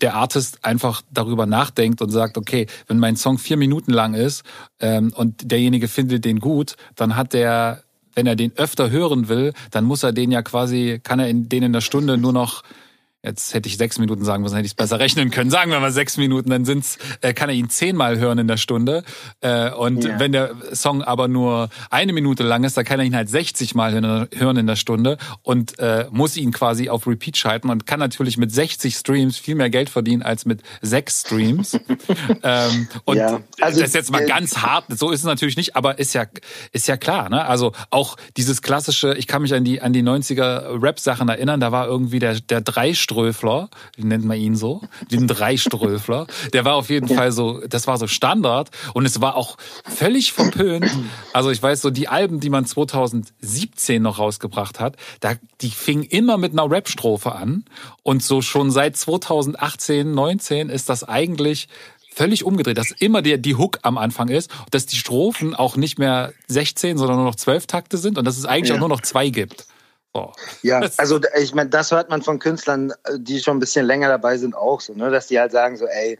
der 0.00 0.14
Artist 0.14 0.64
einfach 0.64 1.02
darüber 1.12 1.46
nachdenkt 1.46 2.00
und 2.00 2.10
sagt, 2.10 2.38
okay, 2.38 2.66
wenn 2.86 2.98
mein 2.98 3.16
Song 3.16 3.38
vier 3.38 3.56
Minuten 3.56 3.92
lang 3.92 4.14
ist 4.14 4.42
ähm, 4.80 5.12
und 5.14 5.50
derjenige 5.50 5.86
findet 5.86 6.24
den 6.24 6.40
gut, 6.40 6.76
dann 6.96 7.14
hat 7.14 7.34
der, 7.34 7.83
wenn 8.14 8.26
er 8.26 8.36
den 8.36 8.52
öfter 8.56 8.90
hören 8.90 9.28
will, 9.28 9.52
dann 9.70 9.84
muss 9.84 10.02
er 10.02 10.12
den 10.12 10.30
ja 10.30 10.42
quasi, 10.42 11.00
kann 11.02 11.20
er 11.20 11.32
den 11.32 11.62
in 11.62 11.72
der 11.72 11.80
Stunde 11.80 12.16
nur 12.16 12.32
noch 12.32 12.62
Jetzt 13.24 13.54
hätte 13.54 13.70
ich 13.70 13.78
sechs 13.78 13.98
Minuten 13.98 14.22
sagen 14.22 14.42
müssen, 14.42 14.54
hätte 14.54 14.66
ich 14.66 14.72
es 14.72 14.76
besser 14.76 14.98
rechnen 14.98 15.30
können. 15.30 15.48
Sagen 15.48 15.70
wir 15.70 15.80
mal 15.80 15.90
sechs 15.90 16.18
Minuten, 16.18 16.50
dann 16.50 16.66
sind's, 16.66 16.98
äh, 17.22 17.32
kann 17.32 17.48
er 17.48 17.54
ihn 17.54 17.70
zehnmal 17.70 18.18
hören 18.18 18.36
in 18.36 18.48
der 18.48 18.58
Stunde. 18.58 19.02
Äh, 19.40 19.70
und 19.70 20.04
ja. 20.04 20.20
wenn 20.20 20.32
der 20.32 20.54
Song 20.74 21.02
aber 21.02 21.26
nur 21.26 21.70
eine 21.88 22.12
Minute 22.12 22.42
lang 22.42 22.64
ist, 22.64 22.76
dann 22.76 22.84
kann 22.84 23.00
er 23.00 23.06
ihn 23.06 23.16
halt 23.16 23.30
60 23.30 23.74
Mal 23.74 23.94
hören 24.34 24.56
in 24.58 24.66
der 24.66 24.76
Stunde 24.76 25.16
und 25.42 25.78
äh, 25.78 26.06
muss 26.10 26.36
ihn 26.36 26.52
quasi 26.52 26.90
auf 26.90 27.06
Repeat 27.06 27.38
schalten 27.38 27.70
und 27.70 27.86
kann 27.86 27.98
natürlich 27.98 28.36
mit 28.36 28.52
60 28.52 28.94
Streams 28.94 29.38
viel 29.38 29.54
mehr 29.54 29.70
Geld 29.70 29.88
verdienen 29.88 30.22
als 30.22 30.44
mit 30.44 30.60
sechs 30.82 31.22
Streams. 31.22 31.74
ähm, 32.42 32.88
und 33.04 33.16
ja. 33.16 33.40
also, 33.60 33.80
das 33.80 33.88
ist 33.88 33.94
jetzt 33.94 34.12
mal 34.12 34.26
ganz 34.26 34.58
hart, 34.58 34.84
so 34.90 35.10
ist 35.10 35.20
es 35.20 35.26
natürlich 35.26 35.56
nicht, 35.56 35.76
aber 35.76 35.98
ist 35.98 36.12
ja, 36.12 36.26
ist 36.72 36.88
ja 36.88 36.98
klar. 36.98 37.30
Ne? 37.30 37.42
Also 37.46 37.72
auch 37.88 38.16
dieses 38.36 38.60
klassische, 38.60 39.14
ich 39.14 39.26
kann 39.26 39.40
mich 39.40 39.54
an 39.54 39.64
die, 39.64 39.80
an 39.80 39.94
die 39.94 40.02
90er 40.02 40.82
Rap-Sachen 40.82 41.30
erinnern, 41.30 41.60
da 41.60 41.72
war 41.72 41.86
irgendwie 41.86 42.18
der, 42.18 42.40
der 42.40 42.60
Dreistrom 42.60 43.13
Dreiströfler, 43.14 43.68
wie 43.96 44.04
nennt 44.04 44.24
man 44.24 44.38
ihn 44.38 44.56
so? 44.56 44.82
Den 45.10 45.28
Dreiströfler. 45.28 46.26
Der 46.52 46.64
war 46.64 46.74
auf 46.74 46.90
jeden 46.90 47.08
Fall 47.08 47.32
so, 47.32 47.60
das 47.66 47.86
war 47.86 47.98
so 47.98 48.06
Standard 48.06 48.70
und 48.92 49.06
es 49.06 49.20
war 49.20 49.36
auch 49.36 49.56
völlig 49.84 50.32
verpönt. 50.32 50.90
Also 51.32 51.50
ich 51.50 51.62
weiß 51.62 51.80
so, 51.80 51.90
die 51.90 52.08
Alben, 52.08 52.40
die 52.40 52.50
man 52.50 52.66
2017 52.66 54.02
noch 54.02 54.18
rausgebracht 54.18 54.80
hat, 54.80 54.96
da, 55.20 55.34
die 55.60 55.70
fingen 55.70 56.02
immer 56.02 56.38
mit 56.38 56.52
einer 56.52 56.70
Rap-Strophe 56.70 57.34
an 57.34 57.64
und 58.02 58.22
so 58.22 58.42
schon 58.42 58.70
seit 58.70 58.96
2018, 58.96 60.12
19 60.12 60.68
ist 60.68 60.88
das 60.88 61.04
eigentlich 61.04 61.68
völlig 62.12 62.44
umgedreht, 62.44 62.78
dass 62.78 62.92
immer 62.92 63.22
der, 63.22 63.38
die 63.38 63.56
Hook 63.56 63.80
am 63.82 63.98
Anfang 63.98 64.28
ist, 64.28 64.50
dass 64.70 64.86
die 64.86 64.96
Strophen 64.96 65.54
auch 65.54 65.76
nicht 65.76 65.98
mehr 65.98 66.32
16, 66.46 66.96
sondern 66.96 67.16
nur 67.16 67.26
noch 67.26 67.34
12 67.34 67.66
Takte 67.66 67.98
sind 67.98 68.18
und 68.18 68.24
dass 68.24 68.38
es 68.38 68.44
eigentlich 68.44 68.70
ja. 68.70 68.76
auch 68.76 68.80
nur 68.80 68.88
noch 68.88 69.00
zwei 69.00 69.30
gibt. 69.30 69.66
Oh. 70.14 70.32
Ja, 70.62 70.80
also 70.96 71.20
ich 71.36 71.54
meine, 71.54 71.70
das 71.70 71.90
hört 71.90 72.08
man 72.08 72.22
von 72.22 72.38
Künstlern, 72.38 72.92
die 73.16 73.40
schon 73.40 73.56
ein 73.56 73.60
bisschen 73.60 73.84
länger 73.84 74.08
dabei 74.08 74.38
sind, 74.38 74.56
auch 74.56 74.80
so, 74.80 74.94
ne? 74.94 75.10
dass 75.10 75.26
die 75.26 75.38
halt 75.38 75.52
sagen 75.52 75.76
so, 75.76 75.86
ey, 75.86 76.18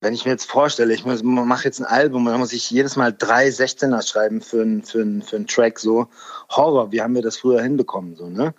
wenn 0.00 0.14
ich 0.14 0.24
mir 0.24 0.30
jetzt 0.30 0.48
vorstelle, 0.48 0.94
ich 0.94 1.04
mache 1.04 1.64
jetzt 1.64 1.80
ein 1.80 1.86
Album 1.86 2.26
und 2.26 2.32
dann 2.32 2.40
muss 2.40 2.52
ich 2.52 2.70
jedes 2.70 2.94
Mal 2.94 3.12
drei 3.12 3.48
16er 3.48 4.06
schreiben 4.06 4.40
für 4.40 4.62
einen 4.62 4.84
für 4.84 5.04
für 5.22 5.36
einen 5.36 5.46
Track, 5.48 5.80
so 5.80 6.06
Horror, 6.50 6.92
wie 6.92 7.02
haben 7.02 7.16
wir 7.16 7.22
das 7.22 7.38
früher 7.38 7.62
hinbekommen, 7.62 8.14
so, 8.14 8.28
ne? 8.28 8.54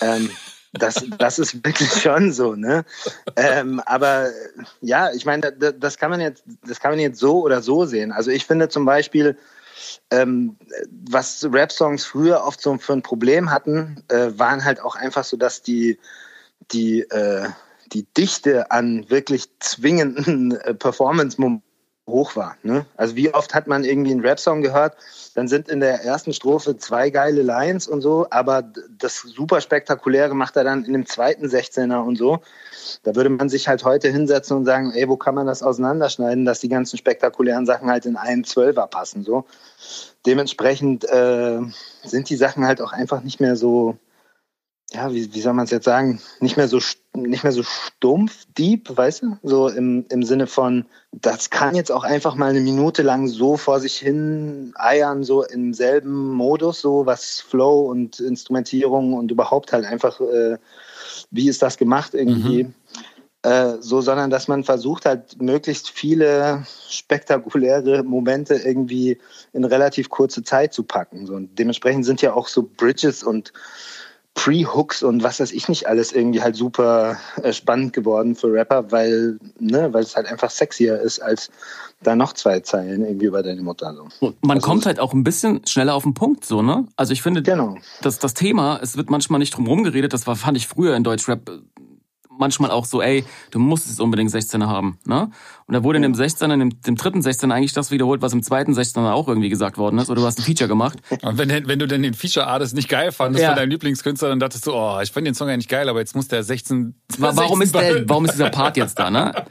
Ähm, 0.00 0.30
das, 0.72 1.04
das 1.18 1.38
ist 1.38 1.64
wirklich 1.64 1.90
schon 2.02 2.32
so, 2.32 2.54
ne? 2.54 2.84
Ähm, 3.34 3.80
aber 3.86 4.28
ja, 4.80 5.12
ich 5.12 5.24
meine, 5.24 5.52
das 5.52 5.98
kann 5.98 6.10
man 6.10 6.20
jetzt, 6.20 6.44
das 6.66 6.78
kann 6.78 6.92
man 6.92 7.00
jetzt 7.00 7.18
so 7.18 7.40
oder 7.40 7.60
so 7.60 7.86
sehen. 7.86 8.12
Also 8.12 8.30
ich 8.30 8.46
finde 8.46 8.68
zum 8.68 8.84
Beispiel, 8.84 9.36
ähm, 10.10 10.56
was 11.08 11.46
Rap-Songs 11.50 12.04
früher 12.04 12.44
oft 12.44 12.60
so 12.60 12.76
für 12.78 12.92
ein 12.92 13.02
Problem 13.02 13.50
hatten, 13.50 14.02
äh, 14.08 14.30
waren 14.36 14.64
halt 14.64 14.80
auch 14.80 14.96
einfach 14.96 15.24
so, 15.24 15.36
dass 15.36 15.62
die, 15.62 15.98
die, 16.72 17.00
äh, 17.00 17.48
die 17.92 18.06
Dichte 18.16 18.70
an 18.70 19.08
wirklich 19.10 19.48
zwingenden 19.60 20.52
äh, 20.60 20.74
Performance-Momenten 20.74 21.73
hoch 22.06 22.36
war. 22.36 22.56
Ne? 22.62 22.84
Also 22.96 23.16
wie 23.16 23.32
oft 23.32 23.54
hat 23.54 23.66
man 23.66 23.82
irgendwie 23.82 24.10
einen 24.10 24.20
Rap-Song 24.20 24.60
gehört, 24.60 24.94
dann 25.34 25.48
sind 25.48 25.68
in 25.68 25.80
der 25.80 26.04
ersten 26.04 26.32
Strophe 26.32 26.76
zwei 26.76 27.10
geile 27.10 27.42
Lines 27.42 27.88
und 27.88 28.02
so, 28.02 28.26
aber 28.30 28.62
das 28.98 29.20
super 29.20 29.60
spektakuläre 29.60 30.34
macht 30.34 30.56
er 30.56 30.64
dann 30.64 30.84
in 30.84 30.92
dem 30.92 31.06
zweiten 31.06 31.46
16er 31.46 32.02
und 32.02 32.16
so. 32.16 32.40
Da 33.02 33.16
würde 33.16 33.30
man 33.30 33.48
sich 33.48 33.68
halt 33.68 33.84
heute 33.84 34.08
hinsetzen 34.08 34.56
und 34.56 34.64
sagen, 34.66 34.92
ey, 34.92 35.08
wo 35.08 35.16
kann 35.16 35.34
man 35.34 35.46
das 35.46 35.62
auseinanderschneiden, 35.62 36.44
dass 36.44 36.60
die 36.60 36.68
ganzen 36.68 36.98
spektakulären 36.98 37.64
Sachen 37.64 37.90
halt 37.90 38.04
in 38.06 38.16
einen 38.16 38.44
Zwölfer 38.44 38.86
passen, 38.86 39.24
so. 39.24 39.44
Dementsprechend 40.26 41.04
äh, 41.04 41.60
sind 42.02 42.30
die 42.30 42.36
Sachen 42.36 42.66
halt 42.66 42.80
auch 42.80 42.92
einfach 42.92 43.22
nicht 43.22 43.40
mehr 43.40 43.56
so, 43.56 43.96
ja, 44.94 45.12
wie, 45.12 45.34
wie 45.34 45.40
soll 45.40 45.52
man 45.52 45.64
es 45.64 45.70
jetzt 45.70 45.84
sagen, 45.84 46.20
nicht 46.40 46.56
mehr 46.56 46.68
so 46.68 46.80
nicht 47.16 47.44
mehr 47.44 47.52
so 47.52 47.62
stumpf, 47.62 48.44
deep, 48.58 48.96
weißt 48.96 49.22
du? 49.22 49.38
So 49.42 49.68
im, 49.68 50.04
im 50.10 50.24
Sinne 50.24 50.46
von, 50.46 50.84
das 51.12 51.50
kann 51.50 51.76
jetzt 51.76 51.92
auch 51.92 52.02
einfach 52.02 52.34
mal 52.34 52.50
eine 52.50 52.60
Minute 52.60 53.02
lang 53.02 53.28
so 53.28 53.56
vor 53.56 53.78
sich 53.80 53.96
hin 53.96 54.72
eiern, 54.76 55.22
so 55.22 55.44
im 55.44 55.74
selben 55.74 56.32
Modus, 56.32 56.80
so 56.80 57.06
was 57.06 57.40
Flow 57.40 57.82
und 57.82 58.18
Instrumentierung 58.18 59.14
und 59.14 59.30
überhaupt 59.30 59.72
halt 59.72 59.84
einfach, 59.84 60.20
äh, 60.20 60.58
wie 61.30 61.48
ist 61.48 61.62
das 61.62 61.76
gemacht 61.76 62.14
irgendwie. 62.14 62.64
Mhm. 62.64 62.74
Äh, 63.42 63.76
so, 63.80 64.00
sondern 64.00 64.30
dass 64.30 64.48
man 64.48 64.64
versucht 64.64 65.04
halt 65.04 65.40
möglichst 65.40 65.90
viele 65.90 66.64
spektakuläre 66.88 68.02
Momente 68.02 68.54
irgendwie 68.54 69.18
in 69.52 69.64
relativ 69.64 70.08
kurze 70.08 70.42
Zeit 70.42 70.72
zu 70.72 70.82
packen. 70.82 71.26
So, 71.26 71.34
und 71.34 71.58
dementsprechend 71.58 72.06
sind 72.06 72.22
ja 72.22 72.32
auch 72.32 72.48
so 72.48 72.62
Bridges 72.62 73.22
und 73.22 73.52
Pre-Hooks 74.34 75.02
und 75.02 75.22
was 75.22 75.38
weiß 75.38 75.52
ich 75.52 75.68
nicht 75.68 75.86
alles 75.86 76.12
irgendwie 76.12 76.42
halt 76.42 76.56
super 76.56 77.16
äh, 77.42 77.52
spannend 77.52 77.92
geworden 77.92 78.34
für 78.34 78.52
Rapper, 78.52 78.90
weil, 78.90 79.38
ne, 79.60 79.92
weil 79.92 80.02
es 80.02 80.16
halt 80.16 80.26
einfach 80.26 80.50
sexier 80.50 81.00
ist 81.00 81.20
als 81.20 81.50
da 82.02 82.16
noch 82.16 82.32
zwei 82.32 82.60
Zeilen 82.60 83.04
irgendwie 83.04 83.26
über 83.26 83.42
deine 83.42 83.62
Mutter. 83.62 83.94
So. 84.20 84.34
Man 84.42 84.58
also 84.58 84.66
kommt 84.66 84.86
halt 84.86 85.00
auch 85.00 85.12
ein 85.12 85.24
bisschen 85.24 85.64
schneller 85.66 85.94
auf 85.94 86.02
den 86.02 86.14
Punkt, 86.14 86.44
so, 86.44 86.62
ne? 86.62 86.86
Also 86.96 87.12
ich 87.12 87.22
finde, 87.22 87.42
genau. 87.42 87.76
dass 88.02 88.18
das 88.18 88.34
Thema, 88.34 88.78
es 88.82 88.96
wird 88.96 89.08
manchmal 89.08 89.38
nicht 89.38 89.56
drum 89.56 89.66
herum 89.66 89.84
geredet, 89.84 90.12
das 90.12 90.26
war, 90.26 90.36
fand 90.36 90.56
ich 90.56 90.66
früher 90.66 90.96
in 90.96 91.04
Deutschrap 91.04 91.50
manchmal 92.38 92.70
auch 92.70 92.84
so, 92.84 93.02
ey, 93.02 93.24
du 93.50 93.58
musst 93.58 93.88
es 93.88 94.00
unbedingt 94.00 94.30
16er 94.30 94.66
haben. 94.66 94.98
Ne? 95.06 95.30
Und 95.66 95.74
da 95.74 95.82
wurde 95.82 95.96
in 95.96 96.02
dem 96.02 96.14
16er, 96.14 96.52
in 96.52 96.60
dem, 96.60 96.80
dem 96.82 96.96
dritten 96.96 97.20
16er 97.20 97.52
eigentlich 97.52 97.72
das 97.72 97.90
wiederholt, 97.90 98.22
was 98.22 98.32
im 98.32 98.42
zweiten 98.42 98.72
16er 98.72 99.12
auch 99.12 99.28
irgendwie 99.28 99.48
gesagt 99.48 99.78
worden 99.78 99.98
ist. 99.98 100.10
Oder 100.10 100.20
du 100.20 100.26
hast 100.26 100.38
ein 100.38 100.42
Feature 100.42 100.68
gemacht. 100.68 100.98
Und 101.22 101.38
wenn, 101.38 101.66
wenn 101.66 101.78
du 101.78 101.86
denn 101.86 102.02
den 102.02 102.14
Feature-Artist 102.14 102.74
nicht 102.74 102.88
geil 102.88 103.12
fandest 103.12 103.42
ja. 103.42 103.50
von 103.50 103.56
deinem 103.56 103.70
Lieblingskünstler, 103.70 104.28
dann 104.28 104.40
dachtest 104.40 104.66
du, 104.66 104.72
oh, 104.72 105.00
ich 105.02 105.10
fand 105.12 105.26
den 105.26 105.34
Song 105.34 105.48
eigentlich 105.48 105.68
geil, 105.68 105.88
aber 105.88 106.00
jetzt 106.00 106.14
muss 106.14 106.28
der 106.28 106.42
16... 106.42 106.94
Warum 107.18 107.60
16 107.60 107.62
ist 107.62 107.74
der, 107.74 108.08
warum 108.08 108.24
ist 108.24 108.34
dieser 108.34 108.50
Part 108.50 108.76
jetzt 108.76 108.98
da? 108.98 109.10
Ne? 109.10 109.32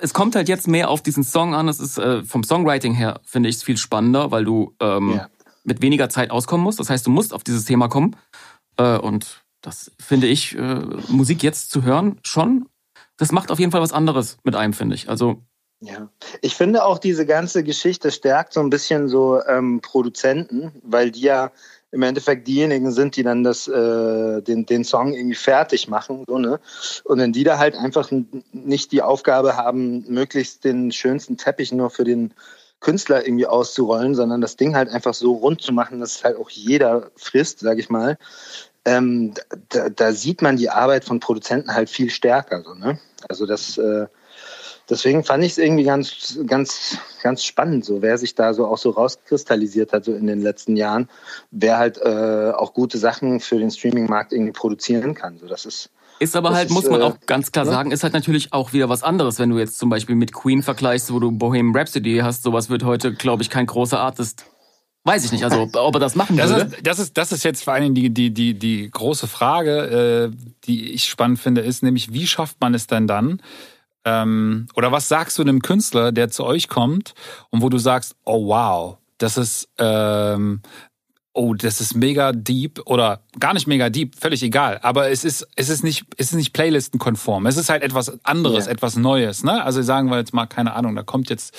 Es 0.00 0.14
kommt 0.14 0.36
halt 0.36 0.48
jetzt 0.48 0.68
mehr 0.68 0.90
auf 0.90 1.02
diesen 1.02 1.24
Song 1.24 1.54
an. 1.54 1.68
Es 1.68 1.80
ist 1.80 1.98
äh, 1.98 2.22
vom 2.22 2.44
Songwriting 2.44 2.94
her, 2.94 3.20
finde 3.24 3.48
ich, 3.48 3.58
viel 3.58 3.76
spannender, 3.76 4.30
weil 4.30 4.44
du 4.44 4.74
ähm, 4.80 5.14
ja. 5.16 5.28
mit 5.64 5.82
weniger 5.82 6.08
Zeit 6.08 6.30
auskommen 6.30 6.62
musst. 6.62 6.78
Das 6.78 6.88
heißt, 6.88 7.06
du 7.06 7.10
musst 7.10 7.34
auf 7.34 7.42
dieses 7.42 7.64
Thema 7.64 7.88
kommen. 7.88 8.16
Äh, 8.76 8.98
und 8.98 9.41
das 9.62 9.92
finde 9.98 10.26
ich, 10.26 10.56
äh, 10.56 10.82
Musik 11.08 11.42
jetzt 11.42 11.70
zu 11.70 11.82
hören, 11.84 12.18
schon. 12.22 12.66
Das 13.16 13.32
macht 13.32 13.50
auf 13.50 13.58
jeden 13.58 13.72
Fall 13.72 13.80
was 13.80 13.92
anderes 13.92 14.38
mit 14.42 14.56
einem, 14.56 14.72
finde 14.72 14.96
ich. 14.96 15.08
Also. 15.08 15.42
Ja, 15.80 16.08
ich 16.42 16.54
finde 16.54 16.84
auch 16.84 16.98
diese 16.98 17.26
ganze 17.26 17.64
Geschichte 17.64 18.10
stärkt 18.10 18.52
so 18.52 18.60
ein 18.60 18.70
bisschen 18.70 19.08
so 19.08 19.40
ähm, 19.44 19.80
Produzenten, 19.80 20.72
weil 20.82 21.10
die 21.10 21.22
ja 21.22 21.50
im 21.92 22.02
Endeffekt 22.02 22.48
diejenigen 22.48 22.90
sind, 22.90 23.16
die 23.16 23.22
dann 23.22 23.44
das, 23.44 23.68
äh, 23.68 24.42
den, 24.42 24.64
den 24.64 24.84
Song 24.84 25.12
irgendwie 25.12 25.34
fertig 25.36 25.88
machen. 25.88 26.24
So, 26.26 26.38
ne? 26.38 26.58
Und 27.04 27.18
wenn 27.18 27.32
die 27.32 27.44
da 27.44 27.58
halt 27.58 27.76
einfach 27.76 28.10
nicht 28.52 28.92
die 28.92 29.02
Aufgabe 29.02 29.56
haben, 29.56 30.04
möglichst 30.08 30.64
den 30.64 30.90
schönsten 30.90 31.36
Teppich 31.36 31.70
nur 31.70 31.90
für 31.90 32.04
den 32.04 32.32
Künstler 32.80 33.26
irgendwie 33.26 33.46
auszurollen, 33.46 34.14
sondern 34.14 34.40
das 34.40 34.56
Ding 34.56 34.74
halt 34.74 34.88
einfach 34.88 35.14
so 35.14 35.34
rund 35.34 35.62
zu 35.62 35.72
machen, 35.72 36.00
dass 36.00 36.24
halt 36.24 36.36
auch 36.36 36.50
jeder 36.50 37.10
frisst, 37.16 37.60
sag 37.60 37.78
ich 37.78 37.90
mal, 37.90 38.18
ähm, 38.84 39.34
da, 39.68 39.88
da, 39.88 40.12
sieht 40.12 40.42
man 40.42 40.56
die 40.56 40.70
Arbeit 40.70 41.04
von 41.04 41.20
Produzenten 41.20 41.74
halt 41.74 41.88
viel 41.88 42.10
stärker. 42.10 42.62
So, 42.62 42.74
ne? 42.74 42.98
Also 43.28 43.46
das, 43.46 43.78
äh, 43.78 44.06
deswegen 44.90 45.24
fand 45.24 45.44
ich 45.44 45.52
es 45.52 45.58
irgendwie 45.58 45.84
ganz, 45.84 46.38
ganz, 46.46 46.98
ganz 47.22 47.44
spannend, 47.44 47.84
so 47.84 48.02
wer 48.02 48.18
sich 48.18 48.34
da 48.34 48.54
so 48.54 48.66
auch 48.66 48.78
so 48.78 48.90
rauskristallisiert 48.90 49.92
hat 49.92 50.04
so 50.04 50.14
in 50.14 50.26
den 50.26 50.40
letzten 50.40 50.76
Jahren, 50.76 51.08
wer 51.50 51.78
halt 51.78 51.98
äh, 51.98 52.52
auch 52.56 52.74
gute 52.74 52.98
Sachen 52.98 53.40
für 53.40 53.58
den 53.58 53.70
Streaming-Markt 53.70 54.32
irgendwie 54.32 54.52
produzieren 54.52 55.14
kann. 55.14 55.38
So, 55.38 55.46
das 55.46 55.64
ist 55.64 55.90
ist 56.18 56.36
aber 56.36 56.54
halt, 56.54 56.68
ist, 56.68 56.74
muss 56.74 56.88
man 56.88 57.00
äh, 57.00 57.04
auch 57.04 57.16
ganz 57.26 57.50
klar 57.50 57.64
ja? 57.64 57.72
sagen, 57.72 57.90
ist 57.90 58.04
halt 58.04 58.12
natürlich 58.12 58.52
auch 58.52 58.72
wieder 58.72 58.88
was 58.88 59.02
anderes, 59.02 59.40
wenn 59.40 59.50
du 59.50 59.58
jetzt 59.58 59.76
zum 59.76 59.90
Beispiel 59.90 60.14
mit 60.14 60.32
Queen 60.32 60.62
vergleichst, 60.62 61.12
wo 61.12 61.18
du 61.18 61.32
Bohemian 61.32 61.74
Rhapsody 61.76 62.18
hast. 62.22 62.44
Sowas 62.44 62.70
wird 62.70 62.84
heute, 62.84 63.12
glaube 63.12 63.42
ich, 63.42 63.50
kein 63.50 63.66
großer 63.66 63.98
Artist 63.98 64.44
Weiß 65.04 65.24
ich 65.24 65.32
nicht, 65.32 65.44
also 65.44 65.68
ob 65.74 65.94
er 65.94 66.00
das 66.00 66.14
machen 66.14 66.36
das 66.36 66.50
würde. 66.50 66.76
Ist, 66.76 66.86
das, 66.86 66.98
ist, 66.98 67.18
das 67.18 67.32
ist 67.32 67.44
jetzt 67.44 67.64
vor 67.64 67.72
allen 67.74 67.94
Dingen 67.94 67.94
die, 67.94 68.10
die, 68.10 68.30
die, 68.32 68.54
die 68.54 68.90
große 68.90 69.26
Frage, 69.26 70.30
äh, 70.32 70.36
die 70.64 70.92
ich 70.92 71.06
spannend 71.06 71.40
finde, 71.40 71.60
ist 71.60 71.82
nämlich, 71.82 72.12
wie 72.12 72.26
schafft 72.26 72.60
man 72.60 72.74
es 72.74 72.86
denn 72.86 73.06
dann, 73.06 73.40
ähm, 74.04 74.66
oder 74.74 74.92
was 74.92 75.08
sagst 75.08 75.38
du 75.38 75.42
einem 75.42 75.62
Künstler, 75.62 76.12
der 76.12 76.30
zu 76.30 76.44
euch 76.44 76.68
kommt 76.68 77.14
und 77.50 77.62
wo 77.62 77.68
du 77.68 77.78
sagst, 77.78 78.16
oh 78.24 78.48
wow, 78.48 78.98
das 79.18 79.36
ist, 79.36 79.68
ähm, 79.78 80.60
oh, 81.32 81.54
das 81.54 81.80
ist 81.80 81.94
mega 81.94 82.32
deep 82.32 82.80
oder 82.86 83.22
gar 83.38 83.54
nicht 83.54 83.66
mega 83.66 83.90
deep, 83.90 84.16
völlig 84.16 84.42
egal. 84.42 84.80
Aber 84.82 85.10
es 85.10 85.24
ist, 85.24 85.46
es 85.56 85.68
ist 85.68 85.84
nicht, 85.84 86.04
es 86.16 86.26
ist 86.26 86.34
nicht 86.34 86.52
Playlistenkonform. 86.52 87.46
Es 87.46 87.56
ist 87.56 87.70
halt 87.70 87.82
etwas 87.82 88.24
anderes, 88.24 88.64
yeah. 88.64 88.72
etwas 88.72 88.96
Neues. 88.96 89.44
Ne? 89.44 89.62
Also 89.64 89.82
sagen 89.82 90.10
wir 90.10 90.18
jetzt 90.18 90.34
mal, 90.34 90.46
keine 90.46 90.74
Ahnung, 90.74 90.96
da 90.96 91.02
kommt 91.02 91.30
jetzt 91.30 91.56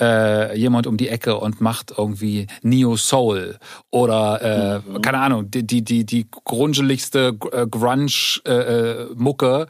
äh, 0.00 0.58
jemand 0.58 0.86
um 0.86 0.96
die 0.96 1.08
Ecke 1.08 1.38
und 1.38 1.60
macht 1.60 1.92
irgendwie 1.96 2.46
Neo 2.62 2.96
Soul 2.96 3.58
oder 3.90 4.42
äh, 4.42 4.78
mhm. 4.78 5.02
keine 5.02 5.18
Ahnung, 5.18 5.50
die, 5.50 5.66
die, 5.66 5.82
die, 5.82 6.04
die 6.04 6.26
grungeligste 6.30 7.36
äh, 7.52 7.66
Grunge-Mucke 7.66 9.66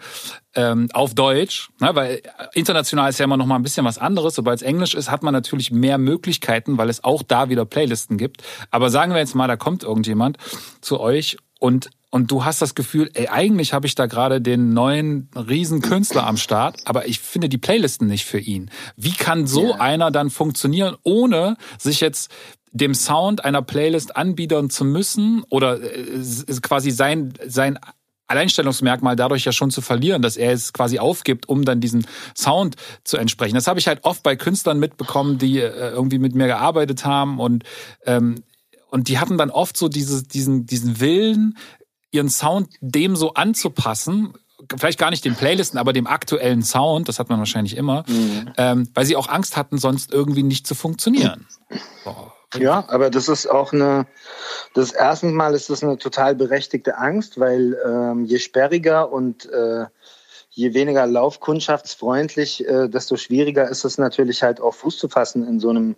äh, 0.54 0.54
ähm, 0.54 0.88
auf 0.92 1.14
Deutsch, 1.14 1.70
ne? 1.80 1.90
weil 1.94 2.22
international 2.54 3.10
ist 3.10 3.18
ja 3.18 3.24
immer 3.24 3.36
noch 3.36 3.46
mal 3.46 3.56
ein 3.56 3.62
bisschen 3.62 3.84
was 3.84 3.98
anderes. 3.98 4.34
Sobald 4.34 4.60
es 4.60 4.62
Englisch 4.62 4.94
ist, 4.94 5.10
hat 5.10 5.22
man 5.22 5.32
natürlich 5.32 5.70
mehr 5.70 5.98
Möglichkeiten, 5.98 6.78
weil 6.78 6.88
es 6.88 7.04
auch 7.04 7.22
da 7.22 7.48
wieder 7.48 7.64
Playlisten 7.64 8.18
gibt. 8.18 8.42
Aber 8.70 8.90
sagen 8.90 9.12
wir 9.12 9.18
jetzt 9.18 9.34
mal, 9.34 9.46
da 9.46 9.56
kommt 9.56 9.84
irgendjemand 9.84 10.38
zu 10.80 11.00
euch 11.00 11.36
und 11.60 11.90
und 12.10 12.30
du 12.30 12.44
hast 12.44 12.62
das 12.62 12.74
Gefühl, 12.74 13.10
ey, 13.14 13.28
eigentlich 13.28 13.72
habe 13.72 13.86
ich 13.86 13.94
da 13.94 14.06
gerade 14.06 14.40
den 14.40 14.72
neuen 14.72 15.28
Riesenkünstler 15.34 16.26
am 16.26 16.36
Start, 16.38 16.76
aber 16.84 17.06
ich 17.06 17.20
finde 17.20 17.48
die 17.48 17.58
Playlisten 17.58 18.08
nicht 18.08 18.24
für 18.24 18.38
ihn. 18.38 18.70
Wie 18.96 19.12
kann 19.12 19.46
so 19.46 19.66
yeah. 19.66 19.80
einer 19.80 20.10
dann 20.10 20.30
funktionieren, 20.30 20.96
ohne 21.02 21.56
sich 21.78 22.00
jetzt 22.00 22.30
dem 22.72 22.94
Sound 22.94 23.44
einer 23.44 23.62
Playlist 23.62 24.16
anbiedern 24.16 24.70
zu 24.70 24.84
müssen 24.84 25.42
oder 25.50 25.80
äh, 25.82 26.20
quasi 26.62 26.90
sein, 26.90 27.34
sein 27.46 27.78
Alleinstellungsmerkmal 28.26 29.16
dadurch 29.16 29.44
ja 29.44 29.52
schon 29.52 29.70
zu 29.70 29.80
verlieren, 29.80 30.22
dass 30.22 30.36
er 30.36 30.52
es 30.52 30.72
quasi 30.72 30.98
aufgibt, 30.98 31.48
um 31.48 31.64
dann 31.64 31.80
diesen 31.80 32.06
Sound 32.36 32.76
zu 33.04 33.16
entsprechen. 33.16 33.54
Das 33.54 33.66
habe 33.66 33.80
ich 33.80 33.88
halt 33.88 34.04
oft 34.04 34.22
bei 34.22 34.36
Künstlern 34.36 34.78
mitbekommen, 34.78 35.38
die 35.38 35.58
äh, 35.58 35.90
irgendwie 35.90 36.18
mit 36.18 36.34
mir 36.34 36.46
gearbeitet 36.46 37.04
haben 37.04 37.38
und 37.38 37.64
ähm, 38.06 38.36
und 38.90 39.08
die 39.08 39.18
hatten 39.18 39.36
dann 39.36 39.50
oft 39.50 39.76
so 39.76 39.88
diese, 39.88 40.22
diesen, 40.22 40.64
diesen 40.64 40.98
Willen, 41.00 41.58
ihren 42.10 42.28
Sound 42.28 42.68
dem 42.80 43.16
so 43.16 43.34
anzupassen, 43.34 44.34
vielleicht 44.76 44.98
gar 44.98 45.10
nicht 45.10 45.24
den 45.24 45.36
Playlisten, 45.36 45.78
aber 45.78 45.92
dem 45.92 46.06
aktuellen 46.06 46.62
Sound, 46.62 47.08
das 47.08 47.18
hat 47.18 47.28
man 47.28 47.38
wahrscheinlich 47.38 47.76
immer, 47.76 48.04
mhm. 48.08 48.52
ähm, 48.56 48.88
weil 48.94 49.06
sie 49.06 49.16
auch 49.16 49.28
Angst 49.28 49.56
hatten, 49.56 49.78
sonst 49.78 50.12
irgendwie 50.12 50.42
nicht 50.42 50.66
zu 50.66 50.74
funktionieren. 50.74 51.46
Boah. 52.04 52.32
Ja, 52.56 52.84
aber 52.88 53.10
das 53.10 53.28
ist 53.28 53.46
auch 53.46 53.74
eine, 53.74 54.06
das 54.72 54.92
erste 54.92 55.26
Mal 55.26 55.54
ist 55.54 55.68
das 55.68 55.82
eine 55.82 55.98
total 55.98 56.34
berechtigte 56.34 56.96
Angst, 56.96 57.38
weil 57.38 57.76
ähm, 57.84 58.24
je 58.24 58.38
sperriger 58.38 59.12
und 59.12 59.44
äh, 59.52 59.84
je 60.48 60.72
weniger 60.72 61.06
laufkundschaftsfreundlich, 61.06 62.66
äh, 62.66 62.88
desto 62.88 63.16
schwieriger 63.16 63.68
ist 63.68 63.84
es 63.84 63.98
natürlich 63.98 64.42
halt 64.42 64.60
auch 64.60 64.74
Fuß 64.74 64.98
zu 64.98 65.08
fassen 65.08 65.46
in 65.46 65.60
so 65.60 65.68
einem 65.68 65.96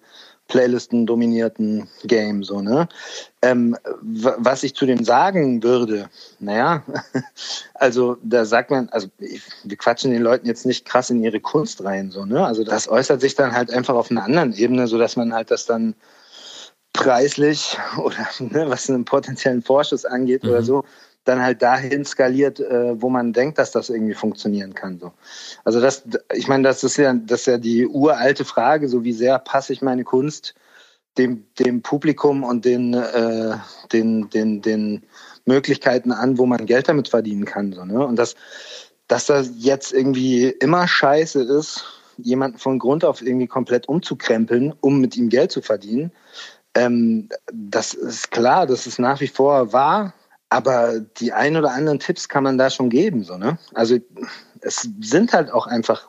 Playlisten-dominierten 0.51 1.89
Game. 2.05 2.45
So, 2.45 2.61
ne? 2.61 2.89
Ähm, 3.41 3.77
was 4.03 4.63
ich 4.63 4.75
zu 4.75 4.85
dem 4.85 5.03
sagen 5.03 5.63
würde, 5.63 6.11
naja, 6.39 6.83
also 7.75 8.19
da 8.23 8.45
sagt 8.45 8.71
man, 8.71 8.91
also 8.91 9.09
ich, 9.19 9.43
wir 9.65 9.77
quatschen 9.79 10.11
den 10.11 10.23
Leuten 10.23 10.47
jetzt 10.47 10.67
nicht 10.67 10.85
krass 10.85 11.09
in 11.09 11.23
ihre 11.23 11.41
Kunst 11.41 11.83
rein, 11.83 12.11
so, 12.11 12.27
ne? 12.27 12.45
Also 12.45 12.65
das 12.65 12.89
äußert 12.89 13.23
sich 13.23 13.35
dann 13.35 13.53
halt 13.53 13.73
einfach 13.73 13.95
auf 13.95 14.11
einer 14.11 14.25
anderen 14.25 14.53
Ebene, 14.53 14.87
so 14.87 14.99
dass 14.99 15.17
man 15.17 15.33
halt 15.33 15.51
das 15.51 15.65
dann 15.65 15.95
preislich 16.93 17.79
oder 17.97 18.29
ne, 18.41 18.69
was 18.69 18.91
einen 18.91 19.05
potenziellen 19.07 19.63
Vorschuss 19.63 20.05
angeht 20.05 20.45
mhm. 20.45 20.51
oder 20.51 20.63
so, 20.63 20.85
dann 21.25 21.43
halt 21.43 21.63
dahin 21.63 22.05
skaliert, 22.05 22.61
äh, 22.61 23.01
wo 23.01 23.11
man 23.11 23.33
denkt, 23.33 23.59
dass 23.59 23.73
das 23.73 23.91
irgendwie 23.91 24.15
funktionieren 24.15 24.75
kann. 24.75 24.99
So. 24.99 25.13
Also 25.65 25.81
das, 25.81 26.03
ich 26.35 26.49
meine, 26.49 26.63
das 26.65 26.83
ist 26.83 26.97
ja, 26.97 27.13
das 27.13 27.41
ist 27.41 27.47
ja 27.47 27.59
die 27.59 27.87
uralte 27.87 28.45
Frage, 28.45 28.89
so 28.89 29.05
wie 29.05 29.13
sehr 29.13 29.39
passe 29.39 29.73
ich 29.73 29.83
meine 29.83 30.05
Kunst 30.05 30.55
dem, 31.19 31.45
dem 31.59 31.83
Publikum 31.83 32.45
und 32.45 32.65
den, 32.65 32.95
äh, 32.95 33.57
den, 33.93 34.31
den, 34.31 34.63
den 34.63 35.03
Möglichkeiten 35.45 36.13
an, 36.13 36.39
wo 36.39 36.47
man 36.47 36.67
Geld 36.67 36.89
damit 36.89 37.09
verdienen 37.09 37.45
kann. 37.45 37.73
So, 37.73 37.85
ne? 37.85 38.07
Und 38.07 38.17
das, 38.17 38.35
dass 39.09 39.27
das 39.27 39.51
jetzt 39.59 39.93
irgendwie 39.93 40.49
immer 40.49 40.87
scheiße 40.87 41.43
ist, 41.43 41.85
jemanden 42.17 42.59
von 42.59 42.79
Grund 42.79 43.05
auf 43.05 43.23
irgendwie 43.23 43.47
komplett 43.47 43.89
umzukrempeln, 43.89 44.73
um 44.81 45.01
mit 45.01 45.17
ihm 45.17 45.29
Geld 45.29 45.51
zu 45.51 45.63
verdienen, 45.63 46.13
ähm, 46.75 47.29
das 47.53 47.95
ist 47.95 48.31
klar, 48.31 48.67
das 48.67 48.87
ist 48.87 48.99
nach 48.99 49.21
wie 49.21 49.27
vor 49.27 49.73
wahr 49.73 50.15
aber 50.51 51.01
die 51.01 51.33
ein 51.33 51.57
oder 51.57 51.73
anderen 51.73 52.01
Tipps 52.01 52.29
kann 52.29 52.45
man 52.45 52.59
da 52.59 52.69
schon 52.71 52.91
geben, 52.91 53.25
so, 53.25 53.39
ne? 53.39 53.59
Also 53.73 53.97
es 54.61 54.89
sind 55.01 55.33
halt 55.33 55.51
auch 55.51 55.67
einfach 55.67 56.09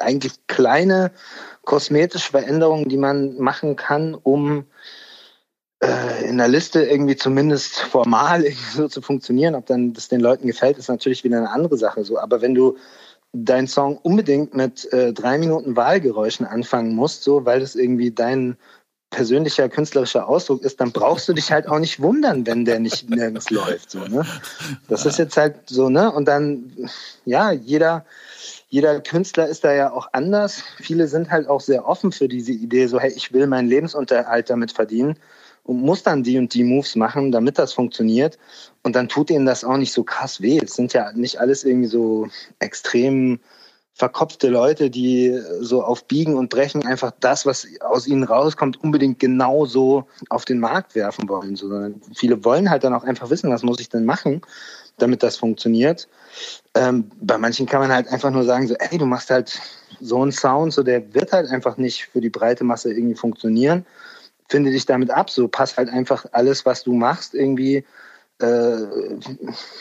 eigentlich 0.00 0.46
kleine 0.46 1.12
kosmetische 1.64 2.30
Veränderungen, 2.30 2.88
die 2.88 2.96
man 2.96 3.36
machen 3.36 3.76
kann, 3.76 4.14
um 4.14 4.64
äh, 5.82 6.28
in 6.28 6.38
der 6.38 6.48
Liste 6.48 6.82
irgendwie 6.82 7.16
zumindest 7.16 7.80
formal 7.80 8.44
irgendwie 8.44 8.76
so 8.76 8.88
zu 8.88 9.02
funktionieren. 9.02 9.54
Ob 9.54 9.66
dann 9.66 9.92
das 9.92 10.08
den 10.08 10.20
Leuten 10.20 10.46
gefällt, 10.46 10.78
ist 10.78 10.88
natürlich 10.88 11.22
wieder 11.22 11.38
eine 11.38 11.50
andere 11.50 11.76
Sache. 11.76 12.04
So, 12.04 12.18
aber 12.18 12.40
wenn 12.40 12.54
du 12.54 12.76
deinen 13.32 13.68
Song 13.68 13.98
unbedingt 13.98 14.54
mit 14.54 14.90
äh, 14.92 15.12
drei 15.12 15.38
Minuten 15.38 15.76
Wahlgeräuschen 15.76 16.46
anfangen 16.46 16.94
musst, 16.94 17.22
so 17.22 17.44
weil 17.44 17.60
das 17.60 17.74
irgendwie 17.74 18.10
dein 18.10 18.56
persönlicher 19.12 19.68
künstlerischer 19.68 20.28
Ausdruck 20.28 20.62
ist, 20.62 20.80
dann 20.80 20.90
brauchst 20.90 21.28
du 21.28 21.32
dich 21.32 21.52
halt 21.52 21.68
auch 21.68 21.78
nicht 21.78 22.02
wundern, 22.02 22.44
wenn 22.46 22.64
der 22.64 22.80
nicht 22.80 23.08
nirgends 23.10 23.50
läuft. 23.50 23.92
So, 23.92 24.00
ne? 24.00 24.26
Das 24.88 25.06
ist 25.06 25.18
jetzt 25.18 25.36
halt 25.36 25.54
so, 25.66 25.88
ne? 25.88 26.10
Und 26.10 26.26
dann, 26.26 26.72
ja, 27.24 27.52
jeder, 27.52 28.04
jeder 28.68 29.00
Künstler 29.00 29.46
ist 29.46 29.62
da 29.62 29.72
ja 29.72 29.92
auch 29.92 30.08
anders. 30.12 30.64
Viele 30.78 31.06
sind 31.06 31.30
halt 31.30 31.46
auch 31.46 31.60
sehr 31.60 31.86
offen 31.86 32.10
für 32.10 32.26
diese 32.26 32.52
Idee, 32.52 32.86
so, 32.88 32.98
hey, 32.98 33.12
ich 33.14 33.32
will 33.32 33.46
meinen 33.46 33.68
Lebensunterhalt 33.68 34.50
damit 34.50 34.72
verdienen 34.72 35.16
und 35.64 35.80
muss 35.80 36.02
dann 36.02 36.22
die 36.24 36.38
und 36.38 36.52
die 36.54 36.64
Moves 36.64 36.96
machen, 36.96 37.30
damit 37.30 37.58
das 37.58 37.72
funktioniert. 37.72 38.38
Und 38.82 38.96
dann 38.96 39.08
tut 39.08 39.30
ihnen 39.30 39.46
das 39.46 39.62
auch 39.62 39.76
nicht 39.76 39.92
so 39.92 40.02
krass 40.02 40.40
weh. 40.40 40.58
Es 40.62 40.74
sind 40.74 40.92
ja 40.92 41.12
nicht 41.12 41.38
alles 41.38 41.62
irgendwie 41.64 41.88
so 41.88 42.28
extrem 42.58 43.38
verkopfte 44.02 44.48
Leute, 44.48 44.90
die 44.90 45.40
so 45.60 45.84
auf 45.84 46.08
Biegen 46.08 46.34
und 46.34 46.50
Brechen 46.50 46.84
einfach 46.84 47.12
das, 47.20 47.46
was 47.46 47.68
aus 47.82 48.08
ihnen 48.08 48.24
rauskommt, 48.24 48.82
unbedingt 48.82 49.20
genauso 49.20 50.08
auf 50.28 50.44
den 50.44 50.58
Markt 50.58 50.96
werfen 50.96 51.28
wollen. 51.28 51.54
Sondern 51.54 52.02
viele 52.12 52.44
wollen 52.44 52.68
halt 52.68 52.82
dann 52.82 52.94
auch 52.94 53.04
einfach 53.04 53.30
wissen, 53.30 53.48
was 53.48 53.62
muss 53.62 53.78
ich 53.78 53.90
denn 53.90 54.04
machen, 54.04 54.42
damit 54.98 55.22
das 55.22 55.36
funktioniert. 55.36 56.08
Ähm, 56.74 57.12
bei 57.20 57.38
manchen 57.38 57.66
kann 57.66 57.80
man 57.80 57.92
halt 57.92 58.08
einfach 58.08 58.32
nur 58.32 58.42
sagen, 58.42 58.66
so, 58.66 58.74
ey, 58.74 58.98
du 58.98 59.06
machst 59.06 59.30
halt 59.30 59.56
so 60.00 60.20
einen 60.20 60.32
Sound, 60.32 60.72
so 60.72 60.82
der 60.82 61.14
wird 61.14 61.30
halt 61.30 61.48
einfach 61.48 61.76
nicht 61.76 62.06
für 62.06 62.20
die 62.20 62.28
breite 62.28 62.64
Masse 62.64 62.92
irgendwie 62.92 63.14
funktionieren. 63.14 63.86
Finde 64.48 64.72
dich 64.72 64.84
damit 64.84 65.12
ab, 65.12 65.30
so 65.30 65.46
pass 65.46 65.76
halt 65.76 65.90
einfach 65.90 66.26
alles, 66.32 66.66
was 66.66 66.82
du 66.82 66.92
machst, 66.92 67.34
irgendwie 67.34 67.84
äh, 68.42 68.86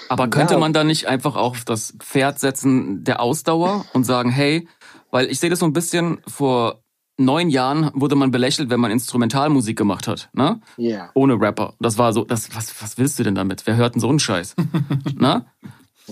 Aber 0.09 0.29
könnte 0.29 0.55
ja. 0.55 0.59
man 0.59 0.73
da 0.73 0.83
nicht 0.83 1.07
einfach 1.07 1.35
auf 1.35 1.65
das 1.65 1.93
Pferd 1.99 2.39
setzen 2.39 3.03
der 3.03 3.21
Ausdauer 3.21 3.85
und 3.93 4.03
sagen, 4.03 4.29
hey, 4.29 4.67
weil 5.11 5.27
ich 5.27 5.39
sehe 5.39 5.49
das 5.49 5.59
so 5.59 5.65
ein 5.65 5.73
bisschen 5.73 6.19
vor 6.27 6.81
neun 7.17 7.49
Jahren 7.49 7.91
wurde 7.93 8.15
man 8.15 8.31
belächelt, 8.31 8.69
wenn 8.69 8.79
man 8.79 8.91
Instrumentalmusik 8.91 9.77
gemacht 9.77 10.07
hat, 10.07 10.29
ne? 10.33 10.59
Yeah. 10.77 11.11
Ohne 11.13 11.39
Rapper. 11.39 11.75
Das 11.79 11.97
war 11.97 12.13
so, 12.13 12.23
das, 12.23 12.55
was, 12.55 12.81
was 12.81 12.97
willst 12.97 13.19
du 13.19 13.23
denn 13.23 13.35
damit? 13.35 13.67
Wer 13.67 13.75
hört 13.75 13.95
denn 13.95 14.01
so 14.01 14.09
einen 14.09 14.19
Scheiß? 14.19 14.55
ne? 15.15 15.45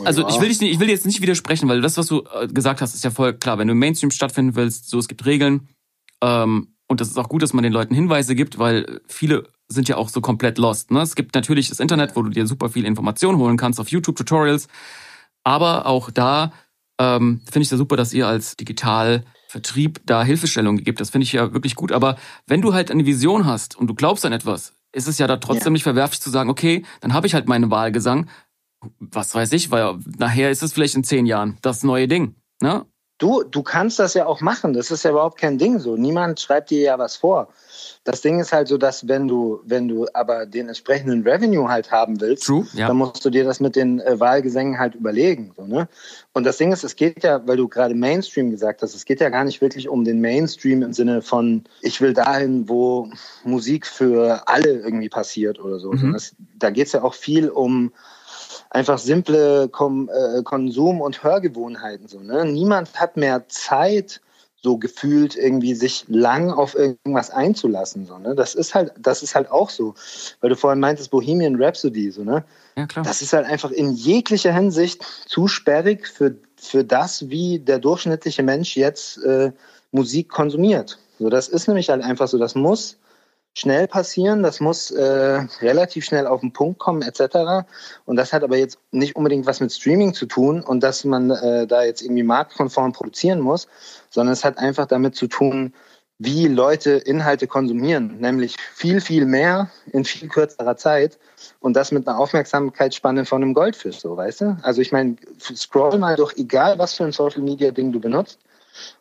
Also 0.06 0.28
ich 0.28 0.40
will, 0.40 0.50
dich, 0.50 0.62
ich 0.62 0.80
will 0.80 0.90
jetzt 0.90 1.06
nicht 1.06 1.22
widersprechen, 1.22 1.68
weil 1.68 1.82
das, 1.82 1.98
was 1.98 2.08
du 2.08 2.24
äh, 2.40 2.48
gesagt 2.48 2.82
hast, 2.82 2.94
ist 2.94 3.04
ja 3.04 3.12
voll 3.12 3.34
klar. 3.34 3.58
Wenn 3.58 3.68
du 3.68 3.74
im 3.74 3.80
Mainstream 3.80 4.12
stattfinden 4.12 4.56
willst, 4.56 4.90
so 4.90 5.00
es 5.00 5.08
gibt 5.08 5.26
Regeln. 5.26 5.68
Ähm, 6.22 6.76
und 6.88 7.02
das 7.02 7.10
ist 7.10 7.18
auch 7.18 7.30
gut, 7.30 7.42
dass 7.42 7.54
man 7.54 7.64
den 7.64 7.74
Leuten 7.74 7.94
Hinweise 7.94 8.36
gibt, 8.36 8.60
weil 8.60 9.02
viele 9.08 9.48
sind 9.70 9.88
ja 9.88 9.98
auch 9.98 10.10
so 10.10 10.20
komplett 10.20 10.58
lost. 10.58 10.92
Ne? 10.92 11.02
Es 11.02 11.16
gibt 11.16 11.36
natürlich 11.36 11.70
das 11.70 11.80
Internet, 11.80 12.16
wo 12.16 12.24
du 12.24 12.30
dir 12.30 12.48
super 12.48 12.70
viel 12.70 12.86
Informationen 12.86 13.38
holen 13.38 13.58
kannst 13.58 13.80
auf 13.80 13.90
YouTube-Tutorials. 13.90 14.68
Aber 15.44 15.86
auch 15.86 16.12
da 16.12 16.52
ähm, 17.00 17.42
finde 17.46 17.62
ich 17.62 17.68
es 17.68 17.72
ja 17.72 17.78
super, 17.78 17.96
dass 17.96 18.14
ihr 18.14 18.28
als 18.28 18.58
Digitalvertrieb 18.58 20.02
da 20.06 20.24
Hilfestellungen 20.24 20.84
gibt. 20.84 21.00
Das 21.00 21.12
finde 21.12 21.24
ich 21.24 21.34
ja 21.34 21.54
wirklich 21.54 21.76
gut. 21.76 21.92
Aber 21.92 22.18
wenn 22.48 22.62
du 22.62 22.74
halt 22.74 22.92
eine 22.92 23.06
Vision 23.06 23.46
hast 23.46 23.78
und 23.78 23.88
du 23.88 23.94
glaubst 23.94 24.26
an 24.26 24.34
etwas, 24.34 24.74
ist 24.92 25.08
es 25.08 25.20
ja 25.20 25.28
da 25.28 25.38
trotzdem 25.38 25.68
ja. 25.68 25.74
nicht 25.74 25.84
verwerflich 25.84 26.20
zu 26.20 26.30
sagen, 26.30 26.50
okay, 26.50 26.84
dann 27.02 27.14
habe 27.14 27.28
ich 27.28 27.36
halt 27.36 27.48
meine 27.48 27.70
Wahlgesang. 27.70 28.28
Was 29.00 29.36
weiß 29.36 29.52
ich, 29.54 29.72
weil 29.72 30.00
nachher 30.18 30.52
ist 30.52 30.64
es 30.64 30.74
vielleicht 30.74 30.96
in 30.96 31.04
zehn 31.04 31.26
Jahren 31.26 31.58
das 31.62 31.84
neue 31.84 32.08
Ding. 32.08 32.36
Ne? 32.62 32.86
Du, 33.20 33.44
du 33.44 33.64
kannst 33.64 34.00
das 34.00 34.14
ja 34.14 34.26
auch 34.26 34.40
machen. 34.40 34.72
Das 34.72 34.92
ist 34.92 35.04
ja 35.04 35.12
überhaupt 35.12 35.38
kein 35.38 35.58
Ding 35.58 35.78
so. 35.80 35.98
Niemand 35.98 36.40
schreibt 36.40 36.70
dir 36.70 36.80
ja 36.80 36.98
was 36.98 37.18
vor. 37.18 37.50
Das 38.06 38.22
Ding 38.22 38.40
ist 38.40 38.54
halt 38.54 38.70
so, 38.70 38.78
dass 38.78 39.10
wenn 39.10 39.28
du, 39.28 39.60
wenn 39.66 39.90
du 39.90 40.08
aber 40.14 40.46
den 40.46 40.70
entsprechenden 40.70 41.24
Revenue 41.24 41.68
halt 41.68 41.92
haben 41.92 42.22
willst, 42.22 42.46
True, 42.46 42.66
ja. 42.74 42.88
dann 42.88 42.96
musst 42.96 43.24
du 43.24 43.30
dir 43.30 43.44
das 43.44 43.60
mit 43.60 43.76
den 43.76 44.00
äh, 44.00 44.18
Wahlgesängen 44.20 44.80
halt 44.80 44.96
überlegen. 44.96 45.52
So, 45.58 45.66
ne? 45.66 45.90
Und 46.32 46.46
das 46.46 46.58
Ding 46.58 46.72
ist, 46.72 46.86
es 46.86 46.96
geht 46.96 47.24
ja, 47.24 47.46
weil 47.46 47.58
du 47.58 47.68
gerade 47.68 47.94
Mainstream 47.94 48.52
gesagt 48.52 48.82
hast, 48.82 48.96
es 48.96 49.04
geht 49.04 49.20
ja 49.20 49.28
gar 49.28 49.44
nicht 49.44 49.60
wirklich 49.60 49.90
um 49.90 50.06
den 50.06 50.22
Mainstream 50.22 50.82
im 50.82 50.94
Sinne 50.94 51.22
von, 51.22 51.66
ich 51.82 52.00
will 52.00 52.14
dahin, 52.14 52.70
wo 52.70 53.12
Musik 53.44 53.86
für 53.86 54.48
alle 54.48 54.72
irgendwie 54.80 55.10
passiert 55.10 55.60
oder 55.60 55.80
so. 55.80 55.92
Mhm. 55.92 56.14
Das, 56.14 56.34
da 56.58 56.70
geht 56.70 56.88
es 56.88 56.94
ja 56.94 57.04
auch 57.04 57.14
viel 57.14 57.50
um 57.50 57.92
einfach 58.70 59.00
simple 59.00 59.70
Kom 59.70 60.10
äh, 60.10 60.42
Konsum- 60.44 61.02
und 61.02 61.24
Hörgewohnheiten. 61.24 62.08
So, 62.08 62.20
ne? 62.20 62.46
Niemand 62.46 63.00
hat 63.00 63.18
mehr 63.18 63.48
Zeit, 63.48 64.22
so 64.62 64.78
gefühlt 64.78 65.38
irgendwie 65.38 65.74
sich 65.74 66.04
lang 66.10 66.52
auf 66.52 66.76
irgendwas 66.76 67.30
einzulassen. 67.30 68.06
So, 68.06 68.18
ne? 68.18 68.36
Das 68.36 68.56
ist 68.56 68.76
halt, 68.76 68.92
das 69.00 69.24
ist 69.24 69.34
halt 69.34 69.50
auch 69.50 69.70
so. 69.70 69.96
Weil 70.42 70.50
du 70.50 70.56
vorhin 70.56 70.80
meintest, 70.80 71.12
Bohemian 71.12 71.62
Rhapsody, 71.62 72.12
so, 72.12 72.24
ne? 72.24 72.44
Ja, 72.76 72.86
klar. 72.86 73.06
Das 73.06 73.22
ist 73.22 73.34
halt 73.34 73.46
einfach 73.46 73.72
in 73.72 73.94
jeglicher 73.94 74.54
Hinsicht 74.54 75.04
zu 75.26 75.48
sperrig 75.48 76.08
für, 76.08 76.36
für 76.58 76.84
das, 76.84 77.30
wie 77.30 77.60
der 77.60 77.80
durchschnittliche 77.80 78.44
Mensch 78.44 78.76
jetzt 78.76 79.24
äh, 79.24 79.52
Musik 79.92 80.30
konsumiert. 80.30 81.00
So, 81.20 81.30
das 81.30 81.48
ist 81.48 81.68
nämlich 81.68 81.90
halt 81.90 82.04
einfach 82.04 82.28
so, 82.28 82.38
das 82.38 82.54
muss 82.54 82.98
schnell 83.60 83.88
passieren, 83.88 84.42
das 84.44 84.60
muss 84.60 84.92
äh, 84.92 85.46
relativ 85.62 86.06
schnell 86.06 86.28
auf 86.28 86.42
den 86.42 86.54
Punkt 86.54 86.80
kommen 86.80 87.02
etc. 87.02 87.68
Und 88.06 88.16
das 88.16 88.34
hat 88.34 88.44
aber 88.44 88.58
jetzt 88.58 88.80
nicht 88.92 89.16
unbedingt 89.16 89.46
was 89.46 89.60
mit 89.60 89.72
Streaming 89.72 90.14
zu 90.14 90.26
tun 90.26 90.62
und 90.62 90.82
dass 90.82 91.04
man 91.04 91.32
äh, 91.32 91.68
da 91.68 91.84
jetzt 91.84 92.02
irgendwie 92.02 92.24
marktkonform 92.24 92.94
produzieren 92.94 93.40
muss, 93.40 93.68
sondern 94.10 94.34
es 94.34 94.44
hat 94.44 94.58
einfach 94.58 94.86
damit 94.86 95.16
zu 95.16 95.28
tun, 95.28 95.74
wie 96.20 96.48
Leute 96.48 96.92
Inhalte 96.92 97.48
konsumieren, 97.48 98.18
nämlich 98.20 98.58
viel, 98.74 99.00
viel 99.00 99.26
mehr 99.26 99.70
in 99.94 100.04
viel 100.04 100.28
kürzerer 100.28 100.76
Zeit 100.76 101.18
und 101.62 101.76
das 101.76 101.94
mit 101.94 102.08
einer 102.08 102.20
Aufmerksamkeitsspanne 102.20 103.26
von 103.26 103.42
einem 103.42 103.54
Goldfisch, 103.54 104.00
so 104.00 104.18
weißt 104.18 104.42
du? 104.42 104.58
Also 104.62 104.82
ich 104.82 104.92
meine, 104.92 105.16
scroll 105.40 105.98
mal 105.98 106.18
durch, 106.18 106.36
egal 106.38 106.78
was 106.78 106.94
für 106.94 107.06
ein 107.06 107.14
Social 107.14 107.42
Media 107.42 107.72
Ding 107.72 107.94
du 107.94 108.02
benutzt 108.02 108.40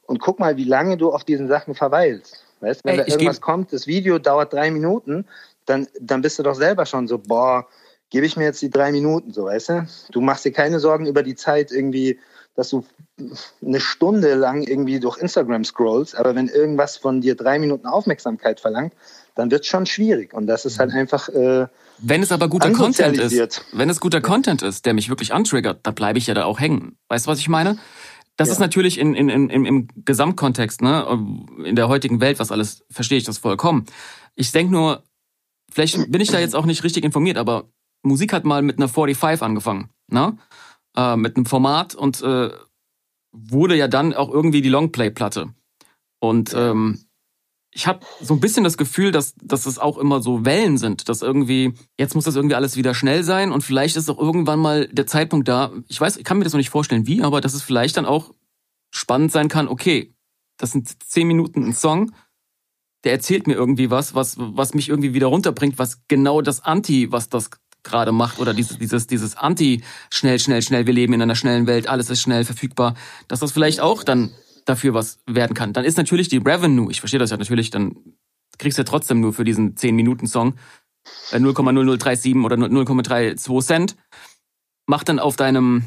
und 0.07 0.21
guck 0.21 0.39
mal, 0.39 0.57
wie 0.57 0.65
lange 0.65 0.97
du 0.97 1.13
auf 1.13 1.25
diesen 1.25 1.49
Sachen 1.49 1.75
verweilst. 1.75 2.45
Weißt, 2.61 2.85
wenn 2.85 2.99
Ey, 2.99 3.05
da 3.05 3.07
irgendwas 3.07 3.41
kommt, 3.41 3.73
das 3.73 3.87
Video 3.87 4.19
dauert 4.19 4.53
drei 4.53 4.71
Minuten, 4.71 5.27
dann, 5.67 5.87
dann 6.01 6.23
bist 6.23 6.39
du 6.39 6.43
doch 6.43 6.55
selber 6.55 6.87
schon 6.87 7.07
so, 7.07 7.19
boah, 7.19 7.67
gebe 8.11 8.27
ich 8.27 8.37
mir 8.37 8.45
jetzt 8.45 8.63
die 8.63 8.71
drei 8.71 8.91
Minuten, 8.91 9.33
so 9.33 9.45
weißt 9.45 9.69
du? 9.69 9.87
Du 10.13 10.21
machst 10.21 10.45
dir 10.45 10.53
keine 10.53 10.81
Sorgen 10.81 11.07
über 11.07 11.23
die 11.23 11.37
Zeit 11.37 11.71
irgendwie, 11.71 12.19
dass 12.55 12.71
du 12.71 12.85
eine 13.65 13.81
Stunde 13.81 14.35
lang 14.35 14.63
irgendwie 14.63 14.99
durch 14.99 15.19
Instagram 15.19 15.65
scrollst, 15.65 16.17
aber 16.17 16.35
wenn 16.35 16.49
irgendwas 16.49 16.97
von 16.97 17.21
dir 17.21 17.37
drei 17.37 17.59
Minuten 17.59 17.87
Aufmerksamkeit 17.87 18.61
verlangt, 18.61 18.95
dann 19.35 19.51
wird 19.51 19.63
es 19.63 19.69
schon 19.69 19.87
schwierig. 19.87 20.35
Und 20.35 20.47
das 20.47 20.65
ist 20.65 20.79
halt 20.79 20.91
mhm. 20.91 20.99
einfach. 20.99 21.29
Äh, 21.29 21.67
wenn 21.99 22.23
es 22.23 22.33
aber 22.33 22.49
guter 22.49 22.73
Content 22.73 23.19
ist, 23.19 23.65
wenn 23.73 23.91
es 23.91 24.01
guter 24.01 24.21
Content 24.21 24.63
ist, 24.63 24.87
der 24.87 24.95
mich 24.95 25.09
wirklich 25.09 25.33
antriggert, 25.33 25.81
da 25.85 25.91
bleibe 25.91 26.19
ich 26.19 26.27
ja 26.27 26.35
da 26.35 26.45
auch 26.45 26.59
hängen. 26.59 26.97
Weißt 27.09 27.27
du, 27.27 27.31
was 27.31 27.39
ich 27.39 27.49
meine? 27.49 27.79
Das 28.39 28.49
ja. 28.49 28.53
ist 28.53 28.61
natürlich 28.61 28.99
in, 28.99 29.15
in, 29.15 29.29
in, 29.29 29.67
im 29.67 29.89
Gesamtkontext, 30.05 30.81
ne, 30.81 31.05
in 31.65 31.75
der 31.75 31.89
heutigen 31.89 32.21
Welt, 32.21 32.39
was 32.39 32.53
alles, 32.53 32.85
verstehe 32.89 33.19
ich 33.19 33.25
das 33.25 33.39
vollkommen. 33.39 33.85
Ich 34.37 34.53
denke 34.53 34.73
nur, 34.73 35.03
vielleicht 35.71 36.11
bin 36.11 36.21
ich 36.21 36.31
da 36.31 36.39
jetzt 36.39 36.55
auch 36.55 36.65
nicht 36.65 36.85
richtig 36.85 37.05
informiert, 37.05 37.37
aber 37.37 37.69
Musik 38.03 38.33
hat 38.33 38.45
mal 38.45 38.63
mit 38.63 38.79
einer 38.79 38.89
45 38.89 39.43
angefangen, 39.43 39.91
ne? 40.07 40.39
Äh, 40.97 41.17
mit 41.17 41.37
einem 41.37 41.47
Format 41.47 41.97
und 41.97 42.23
äh, 42.23 42.51
wurde 43.33 43.77
ja 43.77 43.89
dann 43.89 44.15
auch 44.15 44.31
irgendwie 44.31 44.63
die 44.63 44.69
Longplay-Platte. 44.69 45.53
Und 46.21 46.55
ähm, 46.55 47.08
ich 47.71 47.87
habe 47.87 48.01
so 48.21 48.35
ein 48.35 48.41
bisschen 48.41 48.65
das 48.65 48.77
Gefühl, 48.77 49.13
dass, 49.13 49.35
dass 49.43 49.67
es 49.67 49.79
auch 49.79 49.99
immer 49.99 50.23
so 50.23 50.45
Wellen 50.45 50.79
sind, 50.79 51.09
dass 51.09 51.23
irgendwie, 51.23 51.75
jetzt 51.99 52.15
muss 52.15 52.25
das 52.25 52.37
irgendwie 52.37 52.55
alles 52.55 52.77
wieder 52.77 52.95
schnell 52.95 53.23
sein 53.25 53.53
und 53.53 53.63
vielleicht 53.63 53.97
ist 53.97 54.09
auch 54.09 54.19
irgendwann 54.19 54.59
mal 54.59 54.89
der 54.89 55.07
Zeitpunkt 55.07 55.49
da, 55.49 55.73
ich 55.87 56.01
weiß, 56.01 56.17
ich 56.17 56.25
kann 56.25 56.39
mir 56.39 56.45
das 56.45 56.53
noch 56.53 56.59
nicht 56.59 56.71
vorstellen, 56.71 57.07
wie, 57.07 57.23
aber 57.23 57.41
dass 57.41 57.55
es 57.55 57.63
vielleicht 57.63 57.97
dann 57.97 58.07
auch 58.07 58.33
spannend 58.91 59.33
sein 59.33 59.49
kann, 59.49 59.69
okay, 59.69 60.15
das 60.57 60.73
sind 60.73 60.89
zehn 61.05 61.29
Minuten 61.29 61.65
ein 61.65 61.75
Song, 61.75 62.13
der 63.05 63.13
erzählt 63.13 63.47
mir 63.47 63.55
irgendwie 63.55 63.91
was, 63.91 64.15
was, 64.15 64.37
was 64.39 64.75
mich 64.75 64.89
irgendwie 64.89 65.15
wieder 65.15 65.27
runterbringt, 65.27 65.79
was 65.79 66.01
genau 66.09 66.41
das 66.41 66.65
Anti, 66.65 67.13
was 67.13 67.29
das 67.29 67.51
gerade 67.85 68.13
macht 68.13 68.41
oder 68.41 68.55
dieses, 68.55 68.79
dieses, 68.79 69.07
dieses 69.07 69.37
Anti, 69.37 69.85
schnell, 70.11 70.39
schnell, 70.39 70.63
schnell, 70.63 70.87
wir 70.87 70.95
leben 70.95 71.13
in 71.13 71.23
einer 71.23 71.37
schnellen 71.37 71.67
Welt, 71.67 71.87
alles 71.87 72.11
ist 72.11 72.21
schnell 72.21 72.45
verfügbar, 72.45 72.95
dass 73.29 73.41
das 73.41 73.53
vielleicht 73.53 73.81
auch 73.81 74.03
dann 74.03 74.33
dafür 74.69 74.95
was 74.95 75.21
werden 75.27 75.55
kann. 75.55 75.73
Dann 75.73 75.85
ist 75.85 75.97
natürlich 75.97 76.29
die 76.29 76.39
Revenue, 76.39 76.91
ich 76.91 77.01
verstehe 77.01 77.21
das 77.21 77.31
ja 77.31 77.37
natürlich, 77.37 77.71
dann 77.71 77.97
kriegst 78.59 78.79
du 78.79 78.83
ja 78.83 78.85
trotzdem 78.85 79.21
nur 79.21 79.33
für 79.33 79.45
diesen 79.45 79.75
10-Minuten-Song 79.75 80.55
0,0037 81.33 82.35
äh, 82.35 82.45
oder 82.45 82.57
0,32 82.57 83.65
Cent. 83.65 83.97
Macht 84.87 85.09
dann 85.09 85.19
auf 85.19 85.37
deinem, 85.37 85.85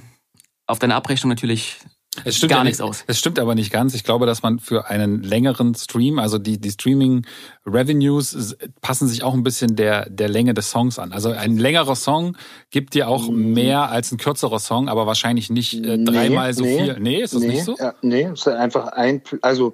auf 0.68 0.80
deiner 0.80 0.96
Abrechnung 0.96 1.30
natürlich 1.30 1.80
es 2.26 2.36
stimmt 2.36 2.52
gar 2.52 2.60
ja 2.60 2.64
nichts 2.66 2.80
nicht, 2.80 2.88
aus. 2.88 3.04
Es 3.08 3.20
stimmt 3.20 3.40
aber 3.40 3.56
nicht 3.56 3.72
ganz. 3.72 3.94
Ich 3.94 4.04
glaube, 4.04 4.26
dass 4.26 4.44
man 4.44 4.60
für 4.60 4.90
einen 4.90 5.24
längeren 5.24 5.76
Stream, 5.76 6.20
also 6.20 6.38
die, 6.38 6.60
die 6.60 6.72
Streaming-Revenues 6.72 8.58
passen 8.82 9.08
sich 9.08 9.24
auch 9.24 9.34
ein 9.34 9.44
bisschen 9.44 9.78
der, 9.78 10.10
der 10.10 10.28
Länge 10.28 10.54
des 10.54 10.72
Songs 10.72 11.00
an. 11.00 11.14
Also 11.14 11.32
ein 11.32 11.58
längerer 11.58 11.96
Song 11.96 12.36
gibt 12.70 12.96
dir 12.96 13.08
auch 13.08 13.30
mhm. 13.30 13.54
mehr 13.54 13.90
als 13.90 14.12
ein 14.12 14.18
kürzerer 14.18 14.60
Song, 14.60 14.90
aber 14.90 15.08
wahrscheinlich 15.08 15.50
nicht 15.50 15.74
äh, 15.86 16.04
dreimal 16.04 16.50
nee, 16.50 16.54
so 16.54 16.64
nee, 16.64 16.84
viel. 16.84 17.00
Nee, 17.00 17.22
ist 17.22 17.34
das 17.34 17.42
nee, 17.42 17.48
nicht 17.48 17.64
so? 17.64 17.78
Ja, 17.80 17.94
nee, 18.02 18.30
ist 18.32 18.48
einfach 18.48 18.88
ein, 18.88 19.22
also 19.42 19.74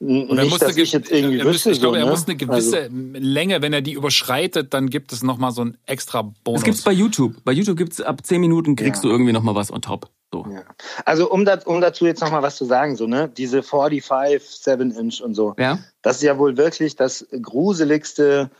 und 0.00 0.38
er 0.38 0.44
muss 0.46 0.62
eine, 0.62 0.80
ich 0.80 0.92
jetzt 0.92 1.10
irgendwie 1.10 1.42
wüsste, 1.42 1.72
ich 1.72 1.80
glaube, 1.80 1.96
so, 1.96 2.00
er 2.00 2.04
ne? 2.04 2.10
muss 2.12 2.26
eine 2.26 2.36
gewisse 2.36 2.82
also. 2.82 2.94
Länge, 3.14 3.62
wenn 3.62 3.72
er 3.72 3.82
die 3.82 3.94
überschreitet, 3.94 4.72
dann 4.72 4.90
gibt 4.90 5.12
es 5.12 5.24
nochmal 5.24 5.50
so 5.50 5.64
ein 5.64 5.76
extra 5.86 6.22
Bonus. 6.22 6.60
Das 6.60 6.64
gibt's 6.64 6.82
bei 6.82 6.92
YouTube. 6.92 7.34
Bei 7.44 7.50
YouTube 7.50 7.76
gibt's 7.76 8.00
ab 8.00 8.24
10 8.24 8.40
Minuten 8.40 8.76
kriegst 8.76 9.02
ja. 9.02 9.08
du 9.08 9.12
irgendwie 9.12 9.32
nochmal 9.32 9.56
was 9.56 9.72
on 9.72 9.82
top. 9.82 10.08
So. 10.32 10.44
Ja. 10.50 10.62
Also 11.06 11.30
um, 11.30 11.46
da, 11.46 11.58
um 11.64 11.80
dazu 11.80 12.04
jetzt 12.04 12.20
nochmal 12.20 12.42
was 12.42 12.56
zu 12.56 12.66
sagen, 12.66 12.96
so, 12.96 13.06
ne? 13.06 13.30
Diese 13.34 13.62
45, 13.62 14.42
7 14.42 14.90
Inch 14.90 15.22
und 15.22 15.34
so. 15.34 15.54
Ja. 15.58 15.78
Das 16.02 16.16
ist 16.16 16.22
ja 16.22 16.38
wohl 16.38 16.58
wirklich 16.58 16.96
das 16.96 17.26
gruseligste 17.40 18.50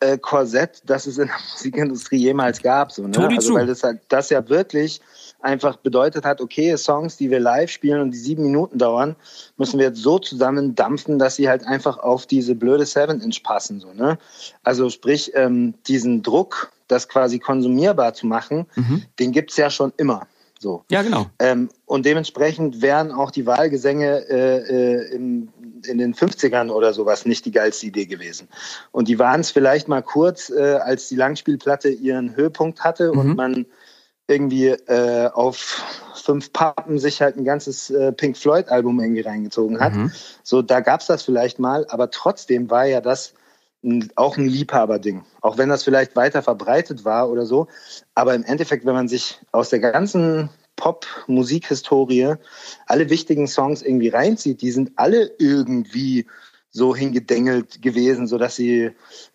äh, 0.00 0.16
Korsett, 0.16 0.82
das 0.86 1.06
es 1.06 1.18
in 1.18 1.26
der 1.26 1.36
Musikindustrie 1.52 2.16
jemals 2.16 2.62
gab. 2.62 2.90
So, 2.90 3.06
ne? 3.06 3.28
Also, 3.28 3.54
weil 3.54 3.66
das, 3.66 3.82
halt, 3.82 4.00
das 4.08 4.30
ja 4.30 4.48
wirklich 4.48 5.02
einfach 5.40 5.76
bedeutet 5.76 6.24
hat, 6.24 6.40
okay, 6.40 6.76
Songs, 6.76 7.18
die 7.18 7.30
wir 7.30 7.40
live 7.40 7.70
spielen 7.70 8.00
und 8.00 8.12
die 8.12 8.18
sieben 8.18 8.44
Minuten 8.44 8.78
dauern, 8.78 9.14
müssen 9.58 9.78
wir 9.78 9.86
jetzt 9.86 10.02
so 10.02 10.18
zusammen 10.18 10.74
dampfen, 10.74 11.18
dass 11.18 11.36
sie 11.36 11.50
halt 11.50 11.66
einfach 11.66 11.98
auf 11.98 12.26
diese 12.26 12.54
blöde 12.54 12.84
7-Inch 12.84 13.42
passen. 13.42 13.80
So, 13.80 13.92
ne? 13.92 14.18
Also 14.62 14.88
sprich, 14.88 15.32
ähm, 15.34 15.74
diesen 15.86 16.22
Druck, 16.22 16.72
das 16.88 17.08
quasi 17.08 17.38
konsumierbar 17.38 18.14
zu 18.14 18.26
machen, 18.26 18.66
mhm. 18.74 19.02
den 19.18 19.32
gibt's 19.32 19.56
ja 19.56 19.70
schon 19.70 19.92
immer. 19.96 20.26
So. 20.62 20.84
Ja, 20.90 21.00
genau. 21.00 21.24
Ähm, 21.38 21.70
und 21.86 22.04
dementsprechend 22.04 22.82
wären 22.82 23.12
auch 23.12 23.30
die 23.30 23.46
Wahlgesänge 23.46 24.28
äh, 24.28 24.58
äh, 24.58 25.14
in, 25.14 25.48
in 25.86 25.96
den 25.96 26.14
50ern 26.14 26.70
oder 26.70 26.92
sowas 26.92 27.24
nicht 27.24 27.46
die 27.46 27.50
geilste 27.50 27.86
Idee 27.86 28.04
gewesen. 28.04 28.46
Und 28.92 29.08
die 29.08 29.18
waren 29.18 29.40
es 29.40 29.50
vielleicht 29.50 29.88
mal 29.88 30.02
kurz, 30.02 30.50
äh, 30.50 30.74
als 30.74 31.08
die 31.08 31.16
Langspielplatte 31.16 31.88
ihren 31.88 32.36
Höhepunkt 32.36 32.84
hatte 32.84 33.10
mhm. 33.10 33.18
und 33.18 33.36
man 33.36 33.66
irgendwie 34.28 34.68
äh, 34.68 35.30
auf 35.32 35.82
fünf 36.14 36.52
Pappen 36.52 36.98
sich 36.98 37.22
halt 37.22 37.38
ein 37.38 37.44
ganzes 37.44 37.88
äh, 37.88 38.12
Pink 38.12 38.36
Floyd-Album 38.36 39.00
irgendwie 39.00 39.22
reingezogen 39.22 39.80
hat. 39.80 39.94
Mhm. 39.94 40.12
So, 40.42 40.60
da 40.60 40.80
gab's 40.80 41.06
das 41.06 41.22
vielleicht 41.22 41.58
mal, 41.58 41.86
aber 41.88 42.10
trotzdem 42.10 42.68
war 42.68 42.84
ja 42.84 43.00
das 43.00 43.32
auch 44.14 44.36
ein 44.36 44.46
Liebhaberding. 44.46 45.24
Auch 45.40 45.58
wenn 45.58 45.68
das 45.68 45.84
vielleicht 45.84 46.16
weiter 46.16 46.42
verbreitet 46.42 47.04
war 47.04 47.30
oder 47.30 47.46
so. 47.46 47.68
Aber 48.14 48.34
im 48.34 48.44
Endeffekt, 48.44 48.84
wenn 48.84 48.94
man 48.94 49.08
sich 49.08 49.40
aus 49.52 49.70
der 49.70 49.80
ganzen 49.80 50.50
Pop-Musikhistorie 50.76 52.34
alle 52.86 53.10
wichtigen 53.10 53.46
Songs 53.46 53.82
irgendwie 53.82 54.08
reinzieht, 54.08 54.62
die 54.62 54.70
sind 54.70 54.92
alle 54.96 55.30
irgendwie 55.38 56.26
so 56.72 56.94
hingedengelt 56.94 57.82
gewesen, 57.82 58.26
so 58.28 58.38
dass 58.38 58.54
sie 58.54 58.92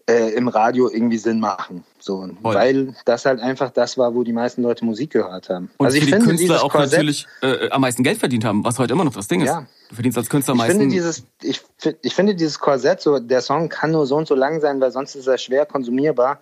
äh, 0.10 0.34
im 0.36 0.48
Radio 0.48 0.90
irgendwie 0.90 1.18
Sinn 1.18 1.40
machen. 1.40 1.84
So, 2.00 2.30
weil 2.42 2.96
das 3.04 3.26
halt 3.26 3.42
einfach 3.42 3.72
das 3.72 3.98
war, 3.98 4.16
wo 4.16 4.24
die 4.24 4.32
meisten 4.32 4.62
Leute 4.62 4.86
Musik 4.86 5.12
gehört 5.12 5.50
haben. 5.50 5.70
Und 5.78 5.86
also 5.86 5.98
ich 5.98 6.06
die 6.06 6.12
finde, 6.12 6.28
Künstler 6.28 6.64
auch 6.64 6.72
Korsett, 6.72 7.00
natürlich 7.00 7.28
äh, 7.42 7.70
am 7.72 7.82
meisten 7.82 8.04
Geld 8.04 8.20
verdient 8.20 8.46
haben, 8.46 8.64
was 8.64 8.80
heute 8.80 8.94
immer 8.94 9.04
noch 9.04 9.14
das 9.14 9.28
Ding 9.28 9.42
ist. 9.42 9.48
Ja. 9.48 9.68
Du 9.90 9.96
verdienst 9.96 10.18
als 10.18 10.30
Künstler 10.30 10.54
am 10.54 10.60
meisten. 10.60 10.80
Finde 10.80 10.94
dieses, 10.94 11.24
ich, 11.42 11.62
ich 12.02 12.16
finde 12.16 12.36
dieses 12.36 12.60
Korsett, 12.60 13.02
so 13.02 13.20
der 13.20 13.42
Song 13.42 13.68
kann 13.68 13.92
nur 13.92 14.06
so 14.06 14.16
und 14.16 14.28
so 14.28 14.36
lang 14.36 14.62
sein, 14.62 14.80
weil 14.80 14.92
sonst 14.92 15.16
ist 15.16 15.28
er 15.28 15.38
schwer 15.38 15.66
konsumierbar. 15.66 16.40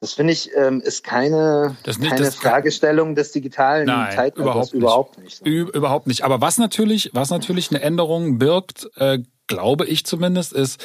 Das 0.00 0.12
finde 0.12 0.32
ich, 0.32 0.50
ähm, 0.54 0.80
ist 0.80 1.04
keine, 1.04 1.76
nicht, 1.86 2.10
keine 2.10 2.30
Fragestellung 2.32 3.14
des 3.14 3.32
digitalen 3.32 3.86
Nein, 3.86 4.14
Zeitalters. 4.14 4.72
Überhaupt 4.72 4.72
nicht. 4.72 4.74
Überhaupt 4.74 5.18
nicht, 5.18 5.38
so. 5.38 5.44
überhaupt 5.78 6.06
nicht. 6.08 6.22
Aber 6.24 6.40
was 6.40 6.58
natürlich, 6.58 7.10
was 7.14 7.30
natürlich 7.30 7.70
eine 7.70 7.80
Änderung 7.80 8.38
birgt, 8.38 8.90
äh, 8.96 9.20
glaube 9.46 9.86
ich 9.86 10.04
zumindest, 10.04 10.52
ist, 10.52 10.82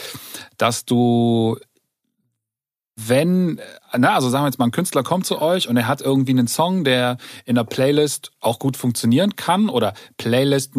dass 0.58 0.86
du 0.86 1.58
wenn, 3.08 3.62
na, 3.98 4.16
also 4.16 4.30
sagen 4.30 4.44
wir 4.44 4.48
jetzt 4.48 4.60
mal, 4.60 4.66
ein 4.66 4.72
Künstler 4.72 5.04
kommt 5.04 5.26
zu 5.26 5.42
euch 5.42 5.70
und 5.70 5.78
er 5.78 5.88
hat 5.88 6.02
irgendwie 6.02 6.32
einen 6.32 6.48
Song, 6.48 6.84
der 6.84 7.18
in 7.46 7.56
der 7.56 7.64
Playlist 7.64 8.32
auch 8.40 8.60
gut 8.60 8.76
funktionieren 8.76 9.36
kann 9.36 9.70
oder 9.70 9.94
Playlist 10.18 10.74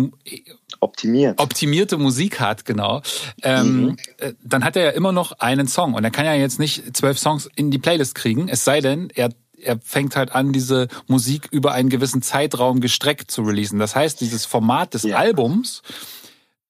optimiert. 0.81 1.41
optimierte 1.41 1.97
Musik 1.97 2.41
hat, 2.41 2.65
genau, 2.65 3.01
ähm, 3.43 3.83
mhm. 3.83 3.97
Äh, 4.19 4.35
dann 4.43 4.65
hat 4.65 4.77
er 4.77 4.85
ja 4.85 4.91
immer 4.91 5.13
noch 5.13 5.33
einen 5.33 5.67
Song 5.67 5.95
und 5.95 6.05
er 6.05 6.11
kann 6.11 6.27
ja 6.27 6.35
jetzt 6.35 6.59
nicht 6.59 6.97
zwölf 6.97 7.19
Songs 7.19 7.49
in 7.57 7.71
die 7.71 7.79
Playlist 7.79 8.15
kriegen, 8.15 8.49
es 8.49 8.65
sei 8.65 8.81
denn, 8.81 9.11
er 9.15 9.31
er 9.63 9.79
fängt 9.79 10.17
halt 10.17 10.33
an, 10.33 10.55
diese 10.55 10.89
Musik 11.07 11.49
über 11.51 11.73
einen 11.73 11.91
gewissen 11.91 12.23
Zeitraum 12.23 12.81
gestreckt 12.81 13.31
zu 13.31 13.43
releasen. 13.43 13.79
Das 13.79 13.95
heißt, 13.95 14.19
dieses 14.23 14.47
Format 14.47 14.95
des 14.95 15.03
ja. 15.03 15.19
Albums 15.19 15.83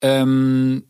ähm, 0.01 0.83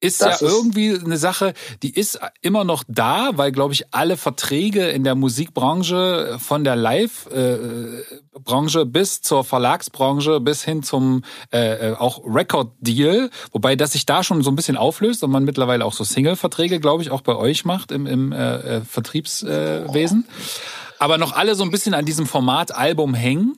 ist 0.00 0.22
das 0.22 0.40
ja 0.40 0.46
ist 0.46 0.52
irgendwie 0.52 0.94
eine 0.94 1.16
Sache, 1.16 1.54
die 1.82 1.92
ist 1.92 2.20
immer 2.40 2.64
noch 2.64 2.84
da, 2.86 3.30
weil, 3.34 3.52
glaube 3.52 3.74
ich, 3.74 3.92
alle 3.92 4.16
Verträge 4.16 4.88
in 4.88 5.02
der 5.02 5.14
Musikbranche 5.14 6.36
von 6.38 6.64
der 6.64 6.76
Live-Branche 6.76 8.86
bis 8.86 9.22
zur 9.22 9.44
Verlagsbranche 9.44 10.40
bis 10.40 10.64
hin 10.64 10.82
zum 10.82 11.22
äh, 11.50 11.92
auch 11.92 12.22
Record-Deal, 12.24 13.30
wobei 13.52 13.76
das 13.76 13.92
sich 13.92 14.06
da 14.06 14.22
schon 14.22 14.42
so 14.42 14.50
ein 14.50 14.56
bisschen 14.56 14.76
auflöst 14.76 15.24
und 15.24 15.30
man 15.30 15.44
mittlerweile 15.44 15.84
auch 15.84 15.92
so 15.92 16.04
Single-Verträge, 16.04 16.80
glaube 16.80 17.02
ich, 17.02 17.10
auch 17.10 17.22
bei 17.22 17.34
euch 17.34 17.64
macht 17.64 17.90
im, 17.90 18.06
im 18.06 18.32
äh, 18.32 18.76
äh 18.76 18.80
Vertriebswesen. 18.82 20.24
Äh, 20.24 20.98
Aber 20.98 21.18
noch 21.18 21.32
alle 21.32 21.54
so 21.54 21.64
ein 21.64 21.70
bisschen 21.70 21.94
an 21.94 22.04
diesem 22.04 22.26
Format 22.26 22.74
Album 22.74 23.14
hängen. 23.14 23.56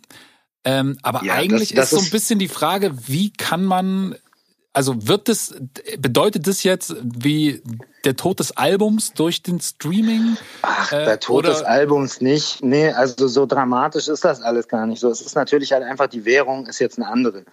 Ähm, 0.65 0.99
aber 1.03 1.25
ja, 1.25 1.35
eigentlich 1.35 1.71
das, 1.71 1.91
das 1.91 1.93
ist 1.93 1.99
so 1.99 2.07
ein 2.07 2.11
bisschen 2.11 2.39
die 2.39 2.49
Frage, 2.49 2.93
wie 3.07 3.33
kann 3.33 3.65
man 3.65 4.15
also 4.73 5.09
wird 5.09 5.29
das, 5.29 5.55
bedeutet 5.99 6.47
das 6.47 6.63
jetzt 6.63 6.95
wie 7.03 7.63
der 8.05 8.17
Tod 8.17 8.39
des 8.39 8.57
Albums 8.57 9.13
durch 9.13 9.43
den 9.43 9.61
Streaming? 9.61 10.37
Ach, 10.63 10.93
äh, 10.93 11.05
der 11.05 11.21
Tod 11.21 11.41
oder? 11.41 11.51
des 11.51 11.63
Albums 11.63 12.21
nicht. 12.21 12.63
Nee, 12.63 12.91
also 12.91 13.27
so 13.27 13.47
dramatisch 13.47 14.09
ist 14.09 14.25
das 14.25 14.41
alles 14.41 14.69
gar 14.69 14.87
nicht 14.87 15.01
so. 15.01 15.11
Es 15.11 15.21
ist 15.21 15.35
natürlich 15.35 15.73
halt 15.73 15.83
einfach, 15.83 16.07
die 16.07 16.25
Währung 16.25 16.67
ist 16.67 16.79
jetzt 16.79 16.99
eine 16.99 17.09
andere. 17.09 17.45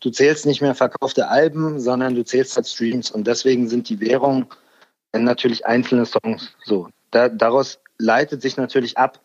Du 0.00 0.10
zählst 0.10 0.44
nicht 0.44 0.60
mehr 0.60 0.74
verkaufte 0.74 1.28
Alben, 1.28 1.80
sondern 1.80 2.14
du 2.14 2.24
zählst 2.24 2.56
halt 2.56 2.66
Streams. 2.66 3.10
Und 3.10 3.26
deswegen 3.26 3.68
sind 3.68 3.88
die 3.88 4.00
Währung 4.00 4.46
natürlich 5.12 5.66
einzelne 5.66 6.04
Songs. 6.04 6.50
So, 6.64 6.88
da, 7.10 7.28
daraus 7.28 7.78
leitet 7.98 8.42
sich 8.42 8.56
natürlich 8.56 8.98
ab, 8.98 9.20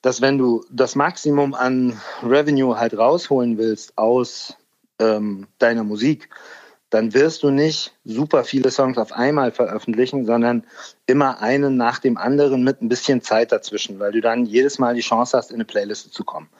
dass 0.00 0.20
wenn 0.20 0.38
du 0.38 0.64
das 0.70 0.94
Maximum 0.94 1.54
an 1.54 2.00
Revenue 2.22 2.78
halt 2.78 2.96
rausholen 2.96 3.58
willst 3.58 3.98
aus 3.98 4.56
ähm, 5.02 5.46
deiner 5.58 5.84
Musik, 5.84 6.28
dann 6.92 7.14
wirst 7.14 7.42
du 7.42 7.50
nicht 7.50 7.94
super 8.04 8.44
viele 8.44 8.70
Songs 8.70 8.98
auf 8.98 9.12
einmal 9.12 9.50
veröffentlichen, 9.50 10.26
sondern 10.26 10.64
immer 11.06 11.40
einen 11.40 11.78
nach 11.78 11.98
dem 11.98 12.18
anderen 12.18 12.64
mit 12.64 12.82
ein 12.82 12.90
bisschen 12.90 13.22
Zeit 13.22 13.50
dazwischen, 13.50 13.98
weil 13.98 14.12
du 14.12 14.20
dann 14.20 14.44
jedes 14.44 14.78
Mal 14.78 14.94
die 14.94 15.00
Chance 15.00 15.36
hast, 15.38 15.50
in 15.50 15.54
eine 15.54 15.64
Playlist 15.64 16.12
zu 16.12 16.22
kommen. 16.22 16.50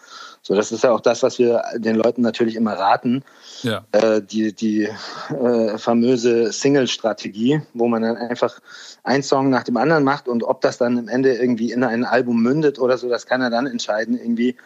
So, 0.41 0.55
das 0.55 0.73
ist 0.73 0.85
ja 0.85 0.91
auch 0.91 1.01
das, 1.01 1.23
was 1.23 1.39
wir 1.39 1.63
den 1.77 1.97
Leuten 1.97 2.23
natürlich 2.23 2.57
immer 2.57 2.73
raten. 2.73 3.23
Ja. 3.63 3.85
Äh, 3.93 4.23
die 4.23 4.55
die 4.55 4.89
äh, 5.29 5.79
famöse 5.79 6.51
Single-Strategie, 6.51 7.61
wo 7.75 7.87
man 7.89 8.01
dann 8.01 8.17
einfach 8.17 8.59
einen 9.05 9.23
Song 9.23 9.51
nach 9.51 9.65
dem 9.65 9.77
anderen 9.77 10.03
macht 10.03 10.29
und 10.29 10.45
ob 10.45 10.63
das 10.63 10.79
dann 10.79 10.99
am 10.99 11.09
Ende 11.09 11.35
irgendwie 11.35 11.73
in 11.73 11.85
ein 11.85 12.05
Album 12.05 12.43
mündet 12.43 12.79
oder 12.79 12.97
so, 12.97 13.11
das 13.11 13.27
kann 13.27 13.43
er 13.43 13.51
dann 13.51 13.67
entscheiden, 13.67 14.19
irgendwie 14.19 14.57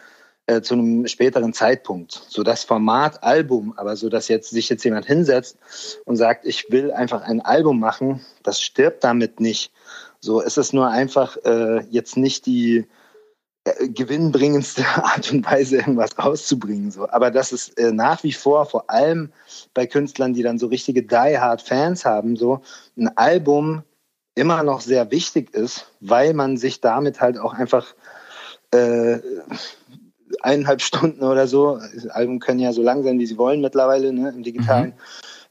äh, 0.47 0.61
zu 0.61 0.73
einem 0.73 1.07
späteren 1.07 1.53
Zeitpunkt. 1.53 2.23
So 2.29 2.41
das 2.41 2.63
Format 2.63 3.23
Album, 3.23 3.73
aber 3.77 3.95
so, 3.95 4.09
dass 4.09 4.29
jetzt 4.29 4.49
sich 4.49 4.69
jetzt 4.69 4.83
jemand 4.83 5.05
hinsetzt 5.05 5.57
und 6.05 6.15
sagt, 6.15 6.45
ich 6.45 6.71
will 6.71 6.91
einfach 6.91 7.21
ein 7.21 7.41
Album 7.41 7.79
machen, 7.79 8.21
das 8.43 8.61
stirbt 8.61 9.03
damit 9.03 9.39
nicht. 9.39 9.71
So 10.19 10.39
ist 10.39 10.57
es 10.57 10.73
nur 10.73 10.87
einfach 10.87 11.37
äh, 11.43 11.83
jetzt 11.89 12.17
nicht 12.17 12.45
die 12.45 12.85
äh, 13.65 13.89
gewinnbringendste 13.89 14.85
Art 14.95 15.31
und 15.31 15.45
Weise, 15.45 15.77
irgendwas 15.77 16.17
rauszubringen. 16.17 16.91
So. 16.91 17.09
Aber 17.09 17.29
dass 17.29 17.51
es 17.51 17.69
äh, 17.69 17.91
nach 17.91 18.23
wie 18.23 18.33
vor, 18.33 18.65
vor 18.65 18.89
allem 18.89 19.33
bei 19.73 19.85
Künstlern, 19.85 20.33
die 20.33 20.43
dann 20.43 20.59
so 20.59 20.67
richtige 20.67 21.03
Die-Hard-Fans 21.03 22.05
haben, 22.05 22.37
so 22.37 22.61
ein 22.97 23.09
Album 23.17 23.83
immer 24.33 24.63
noch 24.63 24.79
sehr 24.79 25.11
wichtig 25.11 25.53
ist, 25.53 25.91
weil 25.99 26.33
man 26.33 26.57
sich 26.57 26.79
damit 26.79 27.19
halt 27.19 27.37
auch 27.37 27.53
einfach 27.53 27.93
äh, 28.71 29.19
eineinhalb 30.41 30.81
Stunden 30.81 31.23
oder 31.23 31.47
so, 31.47 31.79
Alben 32.09 32.39
können 32.39 32.59
ja 32.59 32.73
so 32.73 32.81
lang 32.81 33.03
sein, 33.03 33.19
wie 33.19 33.25
sie 33.25 33.37
wollen 33.37 33.61
mittlerweile 33.61 34.13
ne, 34.13 34.29
im 34.29 34.43
Digitalen, 34.43 34.89
mhm. 34.89 34.93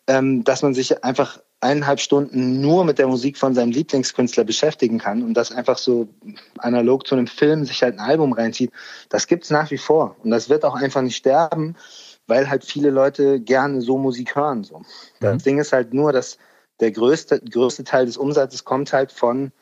ähm, 0.07 0.45
dass 0.45 0.63
man 0.63 0.75
sich 0.75 1.03
einfach 1.05 1.41
eineinhalb 1.61 2.01
Stunden 2.01 2.61
nur 2.61 2.85
mit 2.85 2.99
der 2.99 3.09
Musik 3.09 3.39
von 3.39 3.55
seinem 3.55 3.71
Lieblingskünstler 3.71 4.45
beschäftigen 4.45 4.99
kann 4.99 5.23
und 5.23 5.35
das 5.35 5.53
einfach 5.53 5.79
so 5.79 6.09
analog 6.59 7.07
zu 7.07 7.15
einem 7.15 7.27
Film 7.27 7.65
sich 7.65 7.83
halt 7.83 7.95
ein 7.95 8.01
Album 8.01 8.33
reinzieht, 8.33 8.71
das 9.09 9.27
gibt's 9.27 9.51
nach 9.51 9.71
wie 9.71 9.79
vor. 9.79 10.17
Und 10.23 10.31
das 10.31 10.49
wird 10.49 10.65
auch 10.65 10.75
einfach 10.75 11.03
nicht 11.03 11.17
sterben, 11.17 11.75
weil 12.27 12.51
halt 12.51 12.65
viele 12.65 12.91
Leute 12.91 13.41
gerne 13.41 13.81
so 13.81 13.97
Musik 13.97 14.37
hören. 14.37 14.65
So. 14.65 14.83
Das 15.21 15.35
mhm. 15.35 15.43
Ding 15.45 15.59
ist 15.59 15.73
halt 15.73 15.95
nur, 15.95 16.13
dass 16.13 16.39
der 16.81 16.91
größte, 16.91 17.41
größte 17.41 17.85
Teil 17.85 18.07
des 18.07 18.19
Umsatzes 18.19 18.65
kommt 18.65 18.93
halt 18.93 19.11
von 19.11 19.53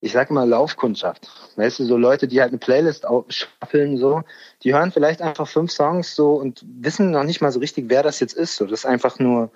ich 0.00 0.12
sag 0.12 0.30
mal, 0.30 0.48
Laufkundschaft. 0.48 1.28
Weißt 1.56 1.80
du, 1.80 1.84
so 1.84 1.96
Leute, 1.96 2.28
die 2.28 2.40
halt 2.40 2.50
eine 2.50 2.58
Playlist 2.58 3.04
schaffeln, 3.28 3.98
so, 3.98 4.22
die 4.62 4.74
hören 4.74 4.92
vielleicht 4.92 5.20
einfach 5.20 5.48
fünf 5.48 5.72
Songs 5.72 6.14
so 6.14 6.34
und 6.34 6.64
wissen 6.80 7.10
noch 7.10 7.24
nicht 7.24 7.40
mal 7.40 7.50
so 7.50 7.58
richtig, 7.58 7.86
wer 7.88 8.02
das 8.02 8.20
jetzt 8.20 8.34
ist. 8.34 8.56
So, 8.56 8.66
das 8.66 8.80
ist 8.80 8.86
einfach 8.86 9.18
nur 9.18 9.50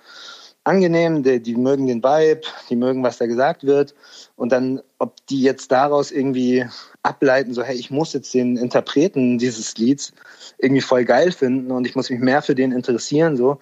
angenehm, 0.65 1.23
die, 1.23 1.41
die 1.41 1.55
mögen 1.55 1.87
den 1.87 2.03
Vibe, 2.03 2.41
die 2.69 2.75
mögen, 2.75 3.03
was 3.03 3.17
da 3.17 3.25
gesagt 3.25 3.63
wird. 3.65 3.93
Und 4.35 4.51
dann, 4.51 4.81
ob 4.99 5.25
die 5.27 5.41
jetzt 5.41 5.71
daraus 5.71 6.11
irgendwie 6.11 6.65
ableiten, 7.03 7.53
so, 7.53 7.63
hey, 7.63 7.75
ich 7.75 7.91
muss 7.91 8.13
jetzt 8.13 8.33
den 8.33 8.57
Interpreten 8.57 9.37
dieses 9.37 9.77
Lieds 9.77 10.13
irgendwie 10.57 10.81
voll 10.81 11.05
geil 11.05 11.31
finden 11.31 11.71
und 11.71 11.85
ich 11.85 11.95
muss 11.95 12.09
mich 12.09 12.19
mehr 12.19 12.41
für 12.41 12.55
den 12.55 12.71
interessieren, 12.71 13.37
so, 13.37 13.59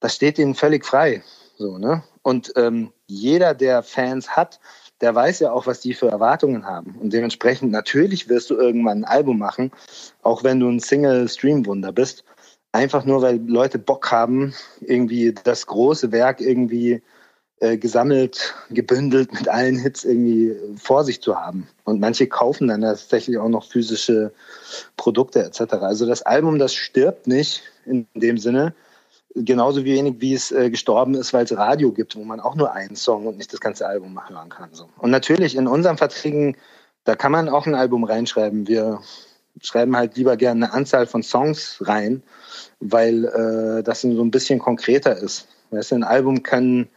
das 0.00 0.14
steht 0.14 0.38
denen 0.38 0.54
völlig 0.54 0.84
frei. 0.84 1.22
So, 1.56 1.78
ne? 1.78 2.02
Und 2.22 2.52
ähm, 2.56 2.92
jeder, 3.06 3.54
der 3.54 3.82
Fans 3.82 4.30
hat, 4.30 4.60
der 5.02 5.14
weiß 5.14 5.40
ja 5.40 5.52
auch, 5.52 5.66
was 5.66 5.80
die 5.80 5.94
für 5.94 6.08
Erwartungen 6.08 6.64
haben. 6.64 6.96
Und 7.00 7.12
dementsprechend, 7.12 7.72
natürlich 7.72 8.28
wirst 8.28 8.50
du 8.50 8.56
irgendwann 8.56 8.98
ein 8.98 9.04
Album 9.04 9.38
machen, 9.38 9.72
auch 10.22 10.44
wenn 10.44 10.60
du 10.60 10.68
ein 10.68 10.80
Single-Stream-Wunder 10.80 11.92
bist. 11.92 12.24
Einfach 12.70 13.04
nur, 13.04 13.20
weil 13.20 13.40
Leute 13.46 13.78
Bock 13.78 14.10
haben, 14.12 14.54
irgendwie 14.80 15.34
das 15.44 15.66
große 15.66 16.12
Werk 16.12 16.40
irgendwie 16.40 17.02
äh, 17.58 17.76
gesammelt, 17.76 18.54
gebündelt 18.70 19.32
mit 19.32 19.48
allen 19.48 19.78
Hits 19.78 20.04
irgendwie 20.04 20.56
vor 20.76 21.04
sich 21.04 21.20
zu 21.20 21.36
haben. 21.36 21.68
Und 21.84 22.00
manche 22.00 22.28
kaufen 22.28 22.68
dann 22.68 22.80
tatsächlich 22.80 23.38
auch 23.38 23.48
noch 23.48 23.64
physische 23.64 24.32
Produkte 24.96 25.44
etc. 25.44 25.74
Also 25.74 26.06
das 26.06 26.22
Album, 26.22 26.58
das 26.58 26.74
stirbt 26.74 27.26
nicht 27.26 27.62
in 27.84 28.06
dem 28.14 28.38
Sinne, 28.38 28.74
genauso 29.34 29.84
wenig 29.84 30.16
wie 30.18 30.34
es 30.34 30.52
äh, 30.52 30.70
gestorben 30.70 31.14
ist, 31.14 31.32
weil 31.32 31.44
es 31.44 31.56
Radio 31.56 31.92
gibt, 31.92 32.16
wo 32.16 32.24
man 32.24 32.40
auch 32.40 32.54
nur 32.54 32.72
einen 32.72 32.96
Song 32.96 33.26
und 33.26 33.38
nicht 33.38 33.52
das 33.52 33.60
ganze 33.60 33.86
Album 33.86 34.18
hören 34.28 34.48
kann. 34.48 34.70
So. 34.72 34.88
Und 34.98 35.10
natürlich 35.10 35.56
in 35.56 35.66
unseren 35.66 35.96
Verträgen, 35.96 36.56
da 37.04 37.14
kann 37.14 37.32
man 37.32 37.48
auch 37.48 37.66
ein 37.66 37.74
Album 37.74 38.04
reinschreiben. 38.04 38.68
Wir 38.68 39.00
schreiben 39.60 39.96
halt 39.96 40.16
lieber 40.16 40.36
gerne 40.36 40.66
eine 40.66 40.74
Anzahl 40.74 41.06
von 41.06 41.22
Songs 41.22 41.78
rein, 41.80 42.22
weil 42.80 43.24
äh, 43.24 43.82
das 43.82 44.02
so 44.02 44.08
ein 44.08 44.30
bisschen 44.30 44.58
konkreter 44.58 45.16
ist. 45.16 45.48
Weißt 45.70 45.92
du, 45.92 45.96
ein 45.96 46.04
Album 46.04 46.42
kann 46.42 46.88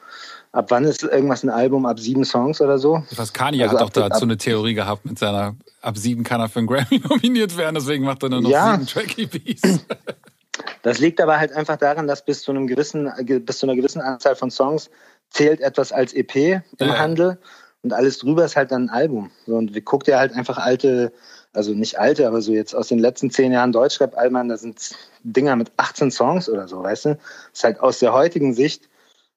ab 0.51 0.67
wann 0.69 0.85
ist 0.85 1.03
irgendwas 1.03 1.43
ein 1.43 1.49
Album? 1.49 1.85
Ab 1.85 1.99
sieben 1.99 2.25
Songs 2.25 2.61
oder 2.61 2.79
so? 2.79 3.03
Was 3.15 3.33
Kanye 3.33 3.63
also 3.63 3.79
hat 3.79 3.81
doch 3.81 3.89
dazu 3.89 4.23
eine 4.23 4.37
Theorie 4.37 4.73
gehabt 4.73 5.05
mit 5.05 5.19
seiner, 5.19 5.55
ab 5.81 5.97
sieben 5.97 6.23
kann 6.23 6.41
er 6.41 6.49
für 6.49 6.59
einen 6.59 6.67
Grammy 6.67 6.99
nominiert 7.09 7.55
werden, 7.57 7.75
deswegen 7.75 8.05
macht 8.05 8.23
er 8.23 8.29
nur 8.29 8.41
noch 8.41 8.49
ja. 8.49 8.73
sieben 8.73 8.87
Track-EPs. 8.87 9.85
Das 10.85 10.99
liegt 10.99 11.19
aber 11.19 11.39
halt 11.39 11.51
einfach 11.51 11.77
daran, 11.77 12.05
dass 12.05 12.23
bis 12.23 12.43
zu 12.43 12.51
einem 12.51 12.67
gewissen, 12.67 13.11
bis 13.43 13.57
zu 13.57 13.65
einer 13.65 13.75
gewissen 13.75 14.01
Anzahl 14.01 14.35
von 14.35 14.51
Songs 14.51 14.91
zählt 15.31 15.59
etwas 15.59 15.91
als 15.91 16.13
EP 16.13 16.35
im 16.35 16.61
ja. 16.77 16.99
Handel 16.99 17.39
und 17.81 17.91
alles 17.91 18.19
drüber 18.19 18.45
ist 18.45 18.55
halt 18.55 18.71
dann 18.71 18.83
ein 18.83 18.89
Album. 18.91 19.31
So, 19.47 19.55
und 19.55 19.73
wir 19.73 19.81
guckt 19.81 20.07
ja 20.07 20.19
halt 20.19 20.33
einfach 20.33 20.59
alte, 20.59 21.11
also 21.53 21.73
nicht 21.73 21.97
alte, 21.97 22.27
aber 22.27 22.39
so 22.39 22.51
jetzt 22.51 22.75
aus 22.75 22.89
den 22.89 22.99
letzten 22.99 23.31
zehn 23.31 23.51
Jahren 23.51 23.71
Deutschrap-Alben 23.71 24.35
an, 24.35 24.49
da 24.49 24.57
sind 24.57 24.95
Dinger 25.23 25.55
mit 25.55 25.71
18 25.77 26.11
Songs 26.11 26.47
oder 26.47 26.67
so, 26.67 26.83
weißt 26.83 27.05
du? 27.05 27.09
Das 27.15 27.19
ist 27.53 27.63
halt 27.63 27.79
aus 27.79 27.97
der 27.97 28.13
heutigen 28.13 28.53
Sicht 28.53 28.87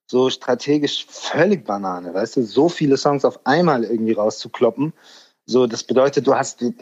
so 0.07 0.29
strategisch 0.29 1.07
völlig 1.09 1.65
Banane, 1.65 2.13
weißt 2.13 2.37
du? 2.37 2.43
So 2.43 2.69
viele 2.69 2.99
Songs 2.99 3.25
auf 3.25 3.41
einmal 3.47 3.85
irgendwie 3.85 4.13
rauszukloppen. 4.13 4.93
So, 5.49 5.67
das 5.67 5.83
bedeutet, 5.83 6.27
du 6.27 6.35
hast, 6.35 6.61
du, 6.61 6.75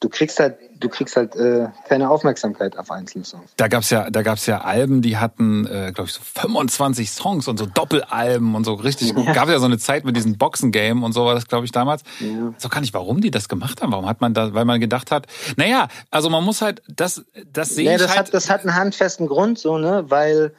du 0.00 0.08
kriegst 0.08 0.40
halt, 0.40 0.56
du 0.80 0.88
kriegst 0.88 1.14
halt 1.14 1.36
äh, 1.36 1.68
keine 1.86 2.08
Aufmerksamkeit 2.08 2.78
auf 2.78 2.90
einzelne 2.90 3.22
Songs. 3.22 3.50
Da 3.58 3.68
gab's 3.68 3.90
ja, 3.90 4.08
da 4.08 4.22
gab's 4.22 4.46
ja 4.46 4.62
Alben, 4.62 5.02
die 5.02 5.18
hatten, 5.18 5.66
äh, 5.66 5.92
glaube 5.94 6.08
ich, 6.08 6.14
so 6.14 6.22
25 6.22 7.10
Songs 7.10 7.48
und 7.48 7.58
so 7.58 7.66
Doppelalben 7.66 8.54
und 8.54 8.64
so 8.64 8.72
richtig. 8.72 9.12
Ja. 9.14 9.34
Gab 9.34 9.50
ja 9.50 9.58
so 9.58 9.66
eine 9.66 9.76
Zeit 9.76 10.06
mit 10.06 10.16
diesem 10.16 10.38
Boxen-Game 10.38 11.02
und 11.02 11.12
so 11.12 11.26
war 11.26 11.34
das, 11.34 11.48
glaube 11.48 11.66
ich, 11.66 11.72
damals. 11.72 12.02
Ja. 12.18 12.54
So 12.56 12.70
kann 12.70 12.82
ich, 12.82 12.94
warum 12.94 13.20
die 13.20 13.30
das 13.30 13.50
gemacht 13.50 13.82
haben. 13.82 13.92
Warum 13.92 14.08
hat 14.08 14.22
man 14.22 14.32
da, 14.32 14.54
weil 14.54 14.64
man 14.64 14.80
gedacht 14.80 15.10
hat, 15.10 15.26
naja, 15.58 15.88
also 16.10 16.30
man 16.30 16.42
muss 16.44 16.62
halt, 16.62 16.82
das, 16.88 17.26
das 17.52 17.74
sehe 17.74 17.90
nee, 17.90 17.96
ich 17.96 18.00
das 18.00 18.16
halt. 18.16 18.28
Hat, 18.28 18.34
das 18.34 18.48
hat 18.48 18.62
einen 18.62 18.74
handfesten 18.74 19.26
Grund, 19.26 19.58
so 19.58 19.76
ne, 19.76 20.06
weil 20.08 20.54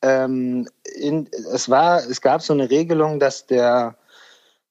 ähm, 0.00 0.66
in, 0.98 1.28
es 1.52 1.68
war, 1.68 1.98
es 1.98 2.22
gab 2.22 2.40
so 2.40 2.54
eine 2.54 2.70
Regelung, 2.70 3.20
dass 3.20 3.46
der 3.46 3.96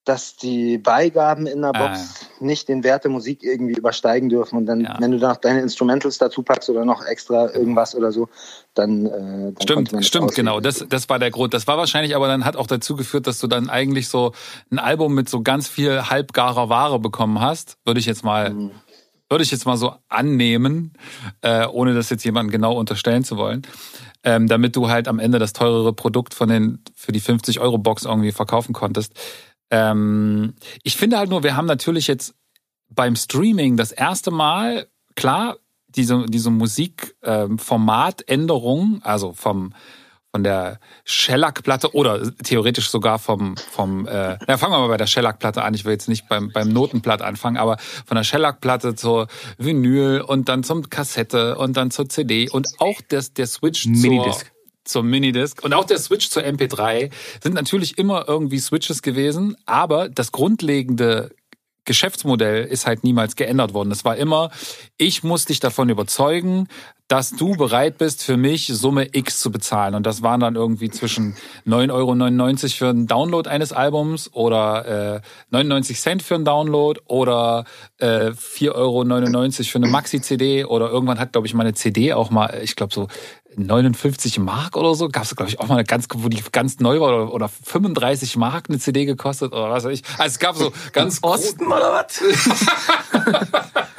dass 0.05 0.35
die 0.37 0.77
Beigaben 0.77 1.45
in 1.45 1.61
der 1.61 1.73
Box 1.73 1.99
ah, 1.99 2.43
nicht 2.43 2.67
den 2.67 2.83
Wert 2.83 3.03
der 3.03 3.11
Musik 3.11 3.43
irgendwie 3.43 3.75
übersteigen 3.75 4.29
dürfen. 4.29 4.57
Und 4.57 4.65
dann, 4.65 4.81
ja. 4.81 4.97
wenn 4.99 5.11
du 5.11 5.19
da 5.19 5.29
noch 5.29 5.37
deine 5.37 5.61
Instrumentals 5.61 6.17
dazu 6.17 6.41
packst 6.41 6.69
oder 6.69 6.85
noch 6.85 7.05
extra 7.05 7.53
irgendwas 7.53 7.95
oder 7.95 8.11
so, 8.11 8.27
dann. 8.73 9.05
Äh, 9.05 9.09
dann 9.09 9.55
stimmt, 9.61 10.05
stimmt, 10.05 10.35
genau. 10.35 10.61
Das, 10.61 10.85
das 10.87 11.09
war 11.09 11.19
der 11.19 11.31
Grund. 11.31 11.53
Das 11.53 11.67
war 11.67 11.77
wahrscheinlich 11.77 12.15
aber 12.15 12.27
dann 12.27 12.45
hat 12.45 12.55
auch 12.55 12.67
dazu 12.67 12.95
geführt, 12.95 13.27
dass 13.27 13.39
du 13.39 13.47
dann 13.47 13.69
eigentlich 13.69 14.07
so 14.07 14.33
ein 14.71 14.79
Album 14.79 15.13
mit 15.13 15.29
so 15.29 15.41
ganz 15.41 15.67
viel 15.67 16.09
halbgarer 16.09 16.69
Ware 16.69 16.99
bekommen 16.99 17.41
hast. 17.41 17.77
Würde 17.85 17.99
ich 17.99 18.05
jetzt 18.05 18.23
mal. 18.23 18.51
Mhm. 18.51 18.71
Würde 19.31 19.43
ich 19.43 19.51
jetzt 19.51 19.67
mal 19.67 19.77
so 19.77 19.93
annehmen, 20.07 20.93
äh, 21.41 21.67
ohne 21.67 21.93
das 21.93 22.09
jetzt 22.09 22.23
jemandem 22.23 22.49
genau 22.49 22.75
unterstellen 22.75 23.23
zu 23.23 23.37
wollen. 23.37 23.61
Ähm, 24.23 24.47
damit 24.47 24.75
du 24.75 24.89
halt 24.89 25.07
am 25.07 25.19
Ende 25.19 25.37
das 25.37 25.53
teurere 25.53 25.93
Produkt 25.93 26.33
von 26.33 26.49
den 26.49 26.79
für 26.95 27.11
die 27.11 27.19
50 27.19 27.59
Euro 27.59 27.77
Box 27.77 28.05
irgendwie 28.05 28.31
verkaufen 28.31 28.73
konntest. 28.73 29.13
Ähm, 29.71 30.55
ich 30.83 30.97
finde 30.97 31.17
halt 31.17 31.29
nur, 31.29 31.43
wir 31.43 31.55
haben 31.55 31.67
natürlich 31.67 32.07
jetzt 32.07 32.33
beim 32.89 33.15
Streaming 33.15 33.77
das 33.77 33.91
erste 33.91 34.31
Mal, 34.31 34.87
klar, 35.15 35.57
diese, 35.87 36.25
diese 36.27 36.49
Musikformatänderung, 36.51 38.95
ähm, 38.95 39.01
also 39.03 39.33
vom 39.33 39.73
von 40.31 40.43
der 40.43 40.79
Shellac-Platte 41.05 41.95
oder 41.95 42.35
theoretisch 42.43 42.89
sogar 42.89 43.17
vom, 43.17 43.57
vom 43.57 44.07
äh, 44.07 44.37
na, 44.47 44.57
fangen 44.57 44.73
wir 44.73 44.79
mal 44.79 44.87
bei 44.87 44.97
der 44.97 45.07
Shellac-Platte 45.07 45.63
an. 45.63 45.73
Ich 45.73 45.85
will 45.85 45.93
jetzt 45.93 46.07
nicht 46.07 46.29
beim, 46.29 46.51
beim 46.51 46.69
Notenblatt 46.69 47.21
anfangen, 47.21 47.57
aber 47.57 47.77
von 48.05 48.15
der 48.15 48.23
Shellac-Platte 48.23 48.93
zur 48.93 49.27
Vinyl 49.57 50.21
und 50.21 50.47
dann 50.47 50.63
zum 50.63 50.89
Kassette 50.89 51.57
und 51.57 51.77
dann 51.77 51.89
zur 51.89 52.09
CD 52.09 52.47
und 52.47 52.67
auch 52.77 53.01
das, 53.07 53.33
der 53.33 53.47
Switch 53.47 53.85
zur 53.85 54.35
zur 54.89 55.03
Minidisc 55.03 55.63
und 55.63 55.73
auch 55.73 55.85
der 55.85 55.99
Switch 55.99 56.29
zur 56.29 56.43
MP3 56.43 57.11
sind 57.41 57.53
natürlich 57.53 57.97
immer 57.97 58.25
irgendwie 58.27 58.59
Switches 58.59 59.01
gewesen, 59.01 59.55
aber 59.65 60.09
das 60.09 60.31
grundlegende 60.31 61.31
Geschäftsmodell 61.85 62.65
ist 62.65 62.85
halt 62.85 63.03
niemals 63.03 63.35
geändert 63.35 63.73
worden. 63.73 63.91
Es 63.91 64.05
war 64.05 64.15
immer, 64.15 64.51
ich 64.97 65.23
muss 65.23 65.45
dich 65.45 65.59
davon 65.59 65.89
überzeugen, 65.89 66.67
dass 67.09 67.31
du 67.31 67.55
bereit 67.55 67.97
bist, 67.97 68.23
für 68.23 68.37
mich 68.37 68.67
Summe 68.67 69.09
X 69.11 69.39
zu 69.39 69.51
bezahlen. 69.51 69.95
Und 69.95 70.05
das 70.05 70.21
waren 70.21 70.39
dann 70.39 70.55
irgendwie 70.55 70.91
zwischen 70.91 71.35
9,99 71.67 71.91
Euro 71.91 72.69
für 72.69 72.89
einen 72.89 73.07
Download 73.07 73.49
eines 73.49 73.73
Albums 73.73 74.31
oder 74.31 75.15
äh, 75.15 75.21
99 75.49 75.99
Cent 75.99 76.23
für 76.23 76.35
einen 76.35 76.45
Download 76.45 77.01
oder 77.07 77.65
äh, 77.97 78.29
4,99 78.29 78.75
Euro 78.75 79.51
für 79.63 79.77
eine 79.79 79.87
Maxi-CD 79.87 80.65
oder 80.65 80.91
irgendwann 80.91 81.19
hat, 81.19 81.31
glaube 81.31 81.47
ich, 81.47 81.55
meine 81.55 81.73
CD 81.73 82.13
auch 82.13 82.29
mal, 82.29 82.59
ich 82.61 82.75
glaube 82.75 82.93
so 82.93 83.07
59 83.55 84.37
Mark 84.39 84.77
oder 84.77 84.93
so, 84.93 85.09
gab 85.09 85.23
es, 85.23 85.35
glaube 85.35 85.49
ich, 85.49 85.59
auch 85.59 85.67
mal 85.67 85.75
eine 85.75 85.83
ganz, 85.83 86.07
wo 86.13 86.29
die 86.29 86.43
ganz 86.51 86.79
neu 86.79 86.99
war, 86.99 87.09
oder, 87.09 87.33
oder 87.33 87.49
35 87.49 88.37
Mark 88.37 88.65
eine 88.69 88.77
CD 88.77 89.05
gekostet 89.05 89.51
oder 89.51 89.71
was 89.71 89.83
weiß 89.83 89.99
ich. 89.99 90.03
Also 90.17 90.33
es 90.33 90.39
gab 90.39 90.55
so 90.55 90.71
ganz 90.93 91.19
Osten 91.23 91.65
oder 91.65 91.91
was? 91.91 92.21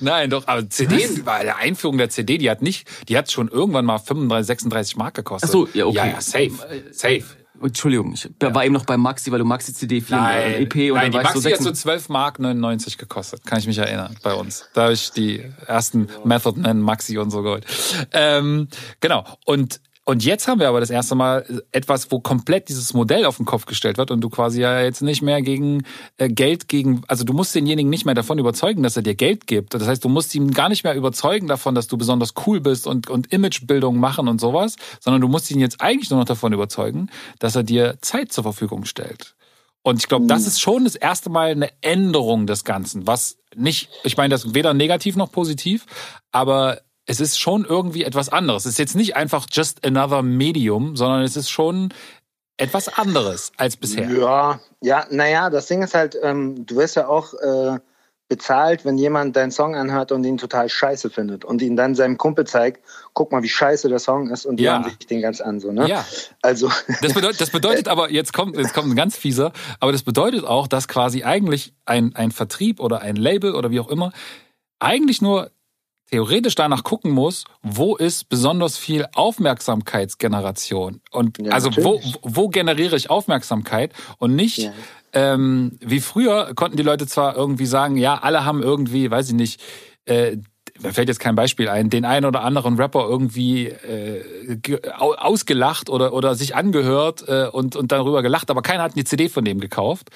Nein, 0.00 0.30
doch, 0.30 0.46
aber 0.46 0.68
CD, 0.68 1.08
bei 1.24 1.42
der 1.42 1.56
Einführung 1.56 1.98
der 1.98 2.10
CD, 2.10 2.38
die 2.38 2.50
hat 2.50 2.59
nicht, 2.62 2.88
die 3.08 3.16
hat 3.16 3.30
schon 3.30 3.48
irgendwann 3.48 3.84
mal 3.84 3.98
35, 3.98 4.46
36 4.46 4.96
Mark 4.96 5.14
gekostet. 5.14 5.48
Ach 5.48 5.52
so, 5.52 5.68
ja, 5.74 5.86
okay. 5.86 5.96
Ja, 5.96 6.06
ja, 6.06 6.20
safe, 6.20 6.52
safe. 6.92 7.24
Entschuldigung, 7.62 8.14
ich 8.14 8.28
ja. 8.40 8.54
war 8.54 8.64
eben 8.64 8.72
noch 8.72 8.86
bei 8.86 8.96
Maxi, 8.96 9.30
weil 9.30 9.38
du 9.38 9.44
Maxi 9.44 9.74
CD 9.74 10.00
4 10.00 10.16
nein, 10.16 10.52
EP 10.62 10.74
und 10.74 10.94
nein, 10.94 10.94
dann 10.94 11.10
die 11.10 11.18
Maxi 11.18 11.42
du 11.42 11.54
hat 11.54 11.62
so 11.62 11.70
12 11.70 12.08
Mark 12.08 12.38
99 12.38 12.96
gekostet, 12.96 13.44
kann 13.44 13.58
ich 13.58 13.66
mich 13.66 13.76
erinnern, 13.76 14.16
bei 14.22 14.32
uns. 14.32 14.66
Da 14.72 14.84
habe 14.84 14.94
ich 14.94 15.10
die 15.10 15.44
ersten 15.66 16.08
Method 16.24 16.58
Man 16.58 16.80
Maxi 16.80 17.18
und 17.18 17.30
so 17.30 17.42
geholt. 17.42 17.66
Ähm, 18.12 18.68
genau, 19.00 19.24
und 19.44 19.80
und 20.06 20.24
jetzt 20.24 20.48
haben 20.48 20.60
wir 20.60 20.68
aber 20.68 20.80
das 20.80 20.90
erste 20.90 21.14
Mal 21.14 21.62
etwas, 21.72 22.10
wo 22.10 22.20
komplett 22.20 22.68
dieses 22.68 22.94
Modell 22.94 23.26
auf 23.26 23.36
den 23.36 23.46
Kopf 23.46 23.66
gestellt 23.66 23.98
wird 23.98 24.10
und 24.10 24.22
du 24.22 24.30
quasi 24.30 24.60
ja 24.60 24.80
jetzt 24.80 25.02
nicht 25.02 25.22
mehr 25.22 25.42
gegen 25.42 25.84
äh, 26.16 26.28
Geld 26.28 26.68
gegen, 26.68 27.02
also 27.06 27.24
du 27.24 27.32
musst 27.32 27.54
denjenigen 27.54 27.90
nicht 27.90 28.06
mehr 28.06 28.14
davon 28.14 28.38
überzeugen, 28.38 28.82
dass 28.82 28.96
er 28.96 29.02
dir 29.02 29.14
Geld 29.14 29.46
gibt. 29.46 29.74
Das 29.74 29.86
heißt, 29.86 30.02
du 30.02 30.08
musst 30.08 30.34
ihn 30.34 30.52
gar 30.52 30.68
nicht 30.68 30.84
mehr 30.84 30.94
überzeugen 30.94 31.46
davon, 31.48 31.74
dass 31.74 31.86
du 31.86 31.98
besonders 31.98 32.32
cool 32.46 32.60
bist 32.60 32.86
und, 32.86 33.10
und 33.10 33.32
Imagebildung 33.32 33.98
machen 33.98 34.26
und 34.26 34.40
sowas, 34.40 34.76
sondern 35.00 35.20
du 35.20 35.28
musst 35.28 35.50
ihn 35.50 35.60
jetzt 35.60 35.80
eigentlich 35.80 36.10
nur 36.10 36.18
noch 36.18 36.26
davon 36.26 36.52
überzeugen, 36.52 37.10
dass 37.38 37.54
er 37.54 37.62
dir 37.62 37.98
Zeit 38.00 38.32
zur 38.32 38.44
Verfügung 38.44 38.86
stellt. 38.86 39.36
Und 39.82 39.98
ich 39.98 40.08
glaube, 40.08 40.26
das 40.26 40.46
ist 40.46 40.60
schon 40.60 40.84
das 40.84 40.94
erste 40.94 41.30
Mal 41.30 41.50
eine 41.50 41.70
Änderung 41.82 42.46
des 42.46 42.64
Ganzen, 42.64 43.06
was 43.06 43.38
nicht, 43.54 43.90
ich 44.04 44.16
meine, 44.16 44.30
das 44.30 44.54
weder 44.54 44.74
negativ 44.74 45.16
noch 45.16 45.32
positiv, 45.32 45.86
aber 46.32 46.80
es 47.06 47.20
ist 47.20 47.38
schon 47.38 47.64
irgendwie 47.64 48.04
etwas 48.04 48.28
anderes. 48.28 48.64
Es 48.64 48.72
ist 48.72 48.78
jetzt 48.78 48.96
nicht 48.96 49.16
einfach 49.16 49.46
just 49.50 49.84
another 49.84 50.22
Medium, 50.22 50.96
sondern 50.96 51.22
es 51.22 51.36
ist 51.36 51.50
schon 51.50 51.92
etwas 52.56 52.88
anderes 52.88 53.52
als 53.56 53.76
bisher. 53.76 54.10
Ja, 54.10 54.60
ja, 54.80 55.06
naja, 55.10 55.50
das 55.50 55.66
Ding 55.66 55.82
ist 55.82 55.94
halt, 55.94 56.16
ähm, 56.22 56.66
du 56.66 56.76
wirst 56.76 56.96
ja 56.96 57.08
auch 57.08 57.32
äh, 57.34 57.78
bezahlt, 58.28 58.84
wenn 58.84 58.96
jemand 58.96 59.34
deinen 59.34 59.50
Song 59.50 59.74
anhört 59.74 60.12
und 60.12 60.24
ihn 60.24 60.38
total 60.38 60.68
scheiße 60.68 61.10
findet 61.10 61.44
und 61.44 61.60
ihn 61.62 61.74
dann 61.74 61.96
seinem 61.96 62.16
Kumpel 62.16 62.46
zeigt, 62.46 62.84
guck 63.12 63.32
mal, 63.32 63.42
wie 63.42 63.48
scheiße 63.48 63.88
der 63.88 63.98
Song 63.98 64.30
ist 64.30 64.46
und 64.46 64.56
die 64.56 64.64
ja. 64.64 64.74
hören 64.74 64.84
sich 64.84 64.98
den 64.98 65.20
ganz 65.20 65.40
an, 65.40 65.58
so, 65.58 65.72
ne? 65.72 65.88
Ja. 65.88 66.06
Also. 66.42 66.70
Das 67.02 67.12
bedeutet, 67.12 67.40
das 67.40 67.50
bedeutet 67.50 67.88
aber, 67.88 68.10
jetzt 68.12 68.32
kommt, 68.32 68.56
jetzt 68.56 68.72
kommt 68.72 68.88
ein 68.88 68.96
ganz 68.96 69.16
fieser, 69.16 69.52
aber 69.80 69.90
das 69.90 70.04
bedeutet 70.04 70.44
auch, 70.44 70.68
dass 70.68 70.86
quasi 70.86 71.24
eigentlich 71.24 71.74
ein, 71.86 72.14
ein 72.14 72.30
Vertrieb 72.30 72.78
oder 72.78 73.00
ein 73.00 73.16
Label 73.16 73.54
oder 73.54 73.70
wie 73.70 73.80
auch 73.80 73.88
immer 73.88 74.12
eigentlich 74.78 75.20
nur 75.20 75.50
theoretisch 76.10 76.54
danach 76.54 76.84
gucken 76.84 77.12
muss, 77.12 77.44
wo 77.62 77.96
ist 77.96 78.28
besonders 78.28 78.76
viel 78.76 79.06
Aufmerksamkeitsgeneration 79.14 81.00
und 81.10 81.38
ja, 81.38 81.52
also 81.52 81.70
wo, 81.76 82.00
wo 82.22 82.48
generiere 82.48 82.96
ich 82.96 83.10
Aufmerksamkeit 83.10 83.92
und 84.18 84.34
nicht 84.34 84.58
ja. 84.58 84.72
ähm, 85.12 85.78
wie 85.80 86.00
früher 86.00 86.52
konnten 86.54 86.76
die 86.76 86.82
Leute 86.82 87.06
zwar 87.06 87.36
irgendwie 87.36 87.66
sagen, 87.66 87.96
ja, 87.96 88.18
alle 88.18 88.44
haben 88.44 88.62
irgendwie, 88.62 89.10
weiß 89.10 89.28
ich 89.28 89.34
nicht, 89.34 89.60
äh, 90.06 90.38
mir 90.82 90.92
fällt 90.92 91.08
jetzt 91.08 91.20
kein 91.20 91.34
Beispiel 91.34 91.68
ein, 91.68 91.90
den 91.90 92.04
einen 92.04 92.26
oder 92.26 92.42
anderen 92.42 92.76
Rapper 92.76 93.06
irgendwie 93.08 93.68
äh, 93.68 94.22
ausgelacht 94.98 95.90
oder, 95.90 96.12
oder 96.12 96.34
sich 96.34 96.56
angehört 96.56 97.24
äh, 97.28 97.48
und, 97.52 97.76
und 97.76 97.92
darüber 97.92 98.22
gelacht, 98.22 98.50
aber 98.50 98.62
keiner 98.62 98.82
hat 98.82 98.94
eine 98.94 99.04
CD 99.04 99.28
von 99.28 99.44
dem 99.44 99.60
gekauft. 99.60 100.08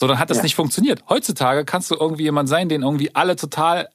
So, 0.00 0.06
dann 0.06 0.18
hat 0.18 0.30
das 0.30 0.38
ja. 0.38 0.42
nicht 0.44 0.54
funktioniert. 0.54 1.02
Heutzutage 1.08 1.64
kannst 1.64 1.90
du 1.90 1.96
irgendwie 1.96 2.22
jemand 2.22 2.48
sein, 2.48 2.68
den 2.68 2.82
irgendwie 2.82 3.14
alle 3.14 3.34
total 3.34 3.88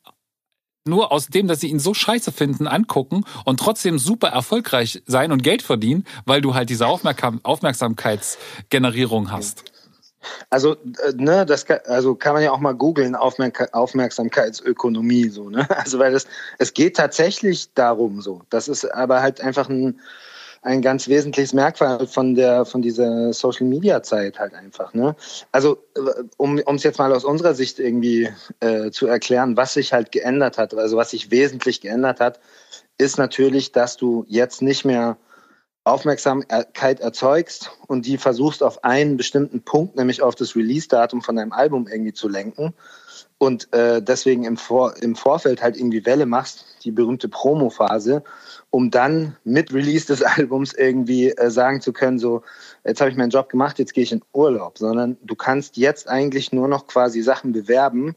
nur 0.85 1.11
aus 1.11 1.27
dem, 1.27 1.47
dass 1.47 1.61
sie 1.61 1.69
ihn 1.69 1.79
so 1.79 1.93
scheiße 1.93 2.31
finden, 2.31 2.67
angucken 2.67 3.23
und 3.45 3.59
trotzdem 3.59 3.99
super 3.99 4.29
erfolgreich 4.29 5.01
sein 5.05 5.31
und 5.31 5.43
Geld 5.43 5.61
verdienen, 5.61 6.05
weil 6.25 6.41
du 6.41 6.55
halt 6.55 6.69
diese 6.69 6.87
Aufmerksam 6.87 7.39
Aufmerksamkeitsgenerierung 7.43 9.31
hast. 9.31 9.63
Also, 10.49 10.75
äh, 10.75 11.13
ne, 11.15 11.45
das 11.45 11.65
kann, 11.65 11.79
also 11.85 12.15
kann 12.15 12.33
man 12.33 12.43
ja 12.43 12.51
auch 12.51 12.59
mal 12.59 12.73
googeln, 12.73 13.15
Aufmerk 13.15 13.73
Aufmerksamkeitsökonomie, 13.73 15.29
so, 15.29 15.49
ne? 15.49 15.67
Also, 15.77 15.99
weil 15.99 16.13
das, 16.13 16.27
es 16.59 16.73
geht 16.73 16.95
tatsächlich 16.95 17.73
darum, 17.73 18.21
so. 18.21 18.41
Das 18.49 18.67
ist 18.67 18.85
aber 18.85 19.21
halt 19.21 19.41
einfach 19.41 19.69
ein, 19.69 19.99
ein 20.63 20.81
ganz 20.81 21.07
wesentliches 21.07 21.53
Merkmal 21.53 22.07
von 22.07 22.35
der 22.35 22.65
von 22.65 22.81
dieser 22.81 23.33
Social 23.33 23.67
Media 23.67 24.01
Zeit 24.01 24.39
halt 24.39 24.53
einfach. 24.53 24.93
Ne? 24.93 25.15
Also 25.51 25.83
um 26.37 26.59
um 26.65 26.75
es 26.75 26.83
jetzt 26.83 26.99
mal 26.99 27.13
aus 27.13 27.25
unserer 27.25 27.53
Sicht 27.53 27.79
irgendwie 27.79 28.29
äh, 28.61 28.89
zu 28.91 29.07
erklären, 29.07 29.57
was 29.57 29.73
sich 29.73 29.93
halt 29.93 30.11
geändert 30.11 30.57
hat, 30.57 30.73
also 30.73 30.97
was 30.97 31.11
sich 31.11 31.31
wesentlich 31.31 31.81
geändert 31.81 32.19
hat, 32.19 32.39
ist 32.97 33.17
natürlich, 33.17 33.71
dass 33.71 33.97
du 33.97 34.25
jetzt 34.27 34.61
nicht 34.61 34.85
mehr 34.85 35.17
Aufmerksamkeit 35.85 37.01
erzeugst 37.01 37.71
und 37.87 38.05
die 38.05 38.17
versuchst 38.17 38.63
auf 38.63 38.85
einen 38.85 39.17
bestimmten 39.17 39.63
Punkt, 39.63 39.97
nämlich 39.97 40.21
auf 40.21 40.35
das 40.35 40.55
Release-Datum 40.55 41.21
von 41.21 41.35
deinem 41.35 41.51
Album 41.51 41.87
irgendwie 41.87 42.13
zu 42.13 42.29
lenken 42.29 42.73
und 43.37 43.73
äh, 43.73 44.01
deswegen 44.01 44.45
im, 44.45 44.55
Vor 44.55 44.95
im 45.01 45.15
Vorfeld 45.17 45.61
halt 45.61 45.75
irgendwie 45.75 46.05
Welle 46.05 46.25
machst, 46.25 46.65
die 46.85 46.91
berühmte 46.91 47.27
Promo-Phase, 47.27 48.23
um 48.73 48.89
dann 48.89 49.37
mit 49.43 49.71
Release 49.71 50.07
des 50.07 50.23
Albums 50.37 50.73
irgendwie 50.73 51.29
äh, 51.29 51.51
sagen 51.51 51.79
zu 51.79 51.93
können, 51.93 52.17
so, 52.17 52.41
jetzt 52.83 53.01
habe 53.01 53.11
ich 53.11 53.15
meinen 53.15 53.29
Job 53.29 53.49
gemacht, 53.49 53.77
jetzt 53.77 53.93
gehe 53.93 54.03
ich 54.03 54.11
in 54.11 54.23
Urlaub, 54.33 54.79
sondern 54.79 55.15
du 55.21 55.35
kannst 55.35 55.77
jetzt 55.77 56.07
eigentlich 56.09 56.51
nur 56.51 56.67
noch 56.67 56.87
quasi 56.87 57.21
Sachen 57.21 57.51
bewerben, 57.51 58.15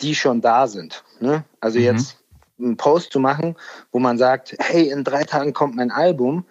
die 0.00 0.14
schon 0.14 0.40
da 0.40 0.66
sind. 0.66 1.04
Ne? 1.20 1.44
Also 1.60 1.78
mhm. 1.78 1.84
jetzt 1.84 2.16
einen 2.58 2.78
Post 2.78 3.12
zu 3.12 3.20
machen, 3.20 3.54
wo 3.92 3.98
man 3.98 4.16
sagt, 4.16 4.56
hey, 4.58 4.88
in 4.88 5.04
drei 5.04 5.24
Tagen 5.24 5.52
kommt 5.52 5.76
mein 5.76 5.90
Album, 5.90 6.46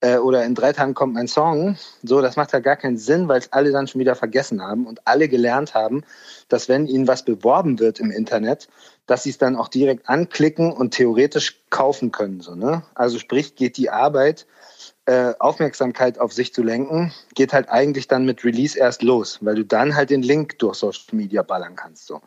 äh, 0.00 0.18
oder 0.18 0.44
in 0.44 0.54
drei 0.54 0.72
Tagen 0.72 0.94
kommt 0.94 1.14
mein 1.14 1.26
Song. 1.26 1.76
So, 2.04 2.20
das 2.20 2.36
macht 2.36 2.52
ja 2.52 2.60
gar 2.60 2.76
keinen 2.76 2.98
Sinn, 2.98 3.26
weil 3.26 3.40
es 3.40 3.52
alle 3.52 3.72
dann 3.72 3.88
schon 3.88 4.00
wieder 4.00 4.14
vergessen 4.14 4.62
haben 4.62 4.86
und 4.86 5.04
alle 5.04 5.28
gelernt 5.28 5.74
haben, 5.74 6.04
dass 6.48 6.68
wenn 6.68 6.86
ihnen 6.86 7.06
was 7.06 7.24
beworben 7.24 7.78
wird 7.78 8.00
im 8.00 8.10
Internet, 8.10 8.68
dass 9.06 9.22
sie 9.22 9.30
es 9.30 9.38
dann 9.38 9.56
auch 9.56 9.68
direkt 9.68 10.08
anklicken 10.08 10.72
und 10.72 10.92
theoretisch 10.92 11.60
kaufen 11.70 12.12
können. 12.12 12.40
So, 12.40 12.54
ne? 12.54 12.82
Also 12.94 13.18
sprich, 13.18 13.54
geht 13.54 13.76
die 13.76 13.90
Arbeit, 13.90 14.46
äh, 15.06 15.34
Aufmerksamkeit 15.38 16.18
auf 16.18 16.32
sich 16.32 16.52
zu 16.52 16.62
lenken, 16.62 17.12
geht 17.34 17.52
halt 17.52 17.70
eigentlich 17.70 18.08
dann 18.08 18.26
mit 18.26 18.44
Release 18.44 18.78
erst 18.78 19.02
los, 19.02 19.38
weil 19.40 19.54
du 19.54 19.64
dann 19.64 19.96
halt 19.96 20.10
den 20.10 20.22
Link 20.22 20.58
durch 20.58 20.76
Social 20.76 21.02
Media 21.12 21.42
ballern 21.42 21.76
kannst. 21.76 22.06
So. 22.06 22.20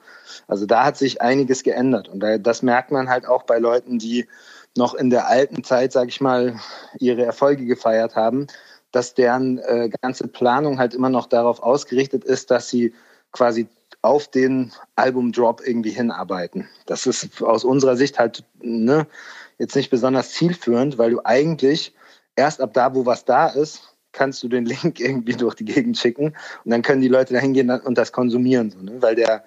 Also 0.47 0.65
da 0.65 0.86
hat 0.86 0.97
sich 0.97 1.22
einiges 1.22 1.61
geändert 1.61 2.09
und 2.09 2.24
das 2.39 2.63
merkt 2.63 2.91
man 2.91 3.09
halt 3.09 3.28
auch 3.28 3.43
bei 3.43 3.59
Leuten, 3.59 3.99
die 3.99 4.28
noch 4.76 4.95
in 4.95 5.09
der 5.09 5.28
alten 5.28 5.63
Zeit, 5.63 5.91
sage 5.91 6.09
ich 6.09 6.22
mal, 6.22 6.55
ihre 6.97 7.24
Erfolge 7.24 7.65
gefeiert 7.65 8.15
haben, 8.15 8.47
dass 8.91 9.13
deren 9.13 9.59
äh, 9.59 9.89
ganze 10.01 10.28
Planung 10.28 10.80
halt 10.80 10.93
immer 10.93 11.09
noch 11.09 11.28
darauf 11.28 11.61
ausgerichtet 11.61 12.24
ist, 12.24 12.51
dass 12.51 12.69
sie 12.69 12.93
quasi 13.32 13.67
auf 14.02 14.28
den 14.28 14.72
Albumdrop 14.95 15.62
irgendwie 15.66 15.91
hinarbeiten. 15.91 16.68
Das 16.86 17.06
ist 17.06 17.41
aus 17.41 17.64
unserer 17.64 17.95
Sicht 17.95 18.20
halt 18.20 18.43
ne, 18.62 19.08
jetzt 19.58 19.76
nicht 19.76 19.89
besonders 19.89 20.32
zielführend, 20.32 20.97
weil 20.97 21.12
du 21.12 21.22
eigentlich 21.24 21.93
erst 22.36 22.62
ab 22.62 22.74
da, 22.74 22.95
wo 22.95 23.06
was 23.06 23.26
da 23.26 23.47
ist, 23.47 23.95
kannst 24.12 24.41
du 24.43 24.47
den 24.47 24.66
Link 24.84 24.99
irgendwie 24.99 25.34
durch 25.34 25.56
die 25.56 25.66
Gegend 25.66 25.97
schicken 25.97 26.36
und 26.66 26.72
dann 26.72 26.82
können 26.82 27.02
die 27.02 27.08
Leute 27.08 27.34
da 27.34 27.39
hingehen 27.39 27.70
und 27.70 27.97
das 27.97 28.12
konsumieren. 28.12 28.72
So, 28.72 28.80
ne? 28.80 29.02
Weil 29.02 29.16
der, 29.16 29.43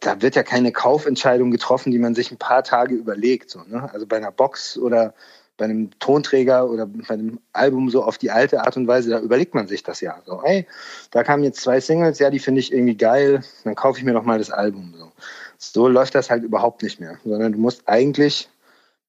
da 0.00 0.22
wird 0.22 0.34
ja 0.34 0.42
keine 0.42 0.72
Kaufentscheidung 0.72 1.50
getroffen, 1.50 1.92
die 1.92 1.98
man 1.98 2.14
sich 2.14 2.32
ein 2.32 2.38
paar 2.38 2.64
Tage 2.64 2.94
überlegt. 2.94 3.50
So, 3.50 3.60
ne? 3.60 3.88
Also 3.92 4.06
bei 4.06 4.16
einer 4.16 4.32
Box 4.32 4.76
oder 4.76 5.14
bei 5.56 5.64
einem 5.64 5.90
Tonträger 5.98 6.68
oder 6.68 6.86
bei 6.86 7.14
einem 7.14 7.40
Album 7.52 7.88
so 7.90 8.02
auf 8.02 8.18
die 8.18 8.30
alte 8.30 8.60
Art 8.60 8.76
und 8.76 8.86
Weise, 8.86 9.10
da 9.10 9.20
überlegt 9.20 9.54
man 9.54 9.68
sich 9.68 9.82
das 9.82 10.00
ja. 10.00 10.20
So, 10.26 10.42
ey, 10.42 10.66
da 11.10 11.24
kamen 11.24 11.44
jetzt 11.44 11.60
zwei 11.60 11.80
Singles, 11.80 12.18
ja, 12.18 12.30
die 12.30 12.38
finde 12.38 12.60
ich 12.60 12.72
irgendwie 12.72 12.96
geil, 12.96 13.42
dann 13.64 13.74
kaufe 13.74 13.98
ich 13.98 14.04
mir 14.04 14.12
doch 14.12 14.24
mal 14.24 14.38
das 14.38 14.50
Album. 14.50 14.94
So. 14.96 15.12
so 15.58 15.88
läuft 15.88 16.14
das 16.14 16.30
halt 16.30 16.44
überhaupt 16.44 16.82
nicht 16.82 17.00
mehr, 17.00 17.18
sondern 17.24 17.52
du 17.52 17.58
musst 17.58 17.88
eigentlich 17.88 18.48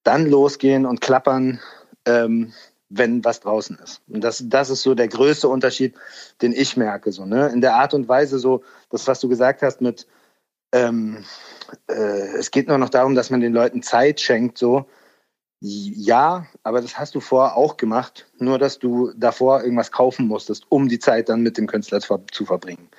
dann 0.04 0.26
losgehen 0.26 0.86
und 0.86 1.02
klappern, 1.02 1.60
ähm, 2.06 2.54
wenn 2.90 3.26
was 3.26 3.42
draußen 3.42 3.78
ist. 3.84 4.02
Und 4.08 4.24
das, 4.24 4.42
das 4.46 4.70
ist 4.70 4.84
so 4.84 4.96
der 4.96 5.10
größte 5.10 5.50
Unterschied, 5.50 5.96
den 6.42 6.54
ich 6.54 6.78
merke. 6.78 7.12
So, 7.12 7.26
ne? 7.26 7.50
In 7.50 7.60
der 7.60 7.76
Art 7.76 7.94
und 7.94 8.08
Weise, 8.08 8.40
so, 8.40 8.64
das, 8.90 9.06
was 9.08 9.20
du 9.20 9.28
gesagt 9.28 9.62
hast 9.62 9.82
mit, 9.82 10.08
ähm, 10.72 11.26
äh, 11.88 12.38
es 12.38 12.52
geht 12.52 12.70
nur 12.70 12.78
noch 12.78 12.90
darum, 12.90 13.16
dass 13.16 13.30
man 13.30 13.42
den 13.42 13.54
Leuten 13.54 13.84
Zeit 13.84 14.22
schenkt, 14.22 14.58
so. 14.58 14.86
Ja, 15.60 16.46
aber 16.64 16.82
das 16.82 17.00
hast 17.00 17.16
du 17.16 17.20
vorher 17.20 17.58
auch 17.58 17.78
gemacht, 17.78 18.28
nur 18.38 18.60
dass 18.60 18.78
du 18.78 19.12
davor 19.16 19.64
irgendwas 19.64 19.92
kaufen 19.92 20.28
musstest, 20.28 20.66
um 20.70 20.88
die 20.88 21.00
Zeit 21.00 21.30
dann 21.30 21.42
mit 21.42 21.58
dem 21.58 21.66
Künstler 21.66 22.00
zu 22.00 22.46
verbringen. 22.46 22.90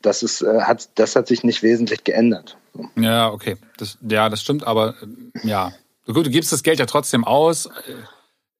Das, 0.00 0.22
ist, 0.22 0.42
äh, 0.42 0.60
hat, 0.60 0.88
das 0.96 1.16
hat 1.16 1.26
sich 1.26 1.42
nicht 1.42 1.62
wesentlich 1.62 2.04
geändert. 2.04 2.56
Ja, 2.94 3.30
okay. 3.30 3.56
Das, 3.78 3.98
ja, 4.08 4.28
das 4.28 4.42
stimmt, 4.42 4.64
aber 4.64 4.94
ja. 5.42 5.72
Gut, 6.06 6.26
du 6.26 6.30
gibst 6.30 6.52
das 6.52 6.62
Geld 6.62 6.78
ja 6.78 6.86
trotzdem 6.86 7.24
aus 7.24 7.68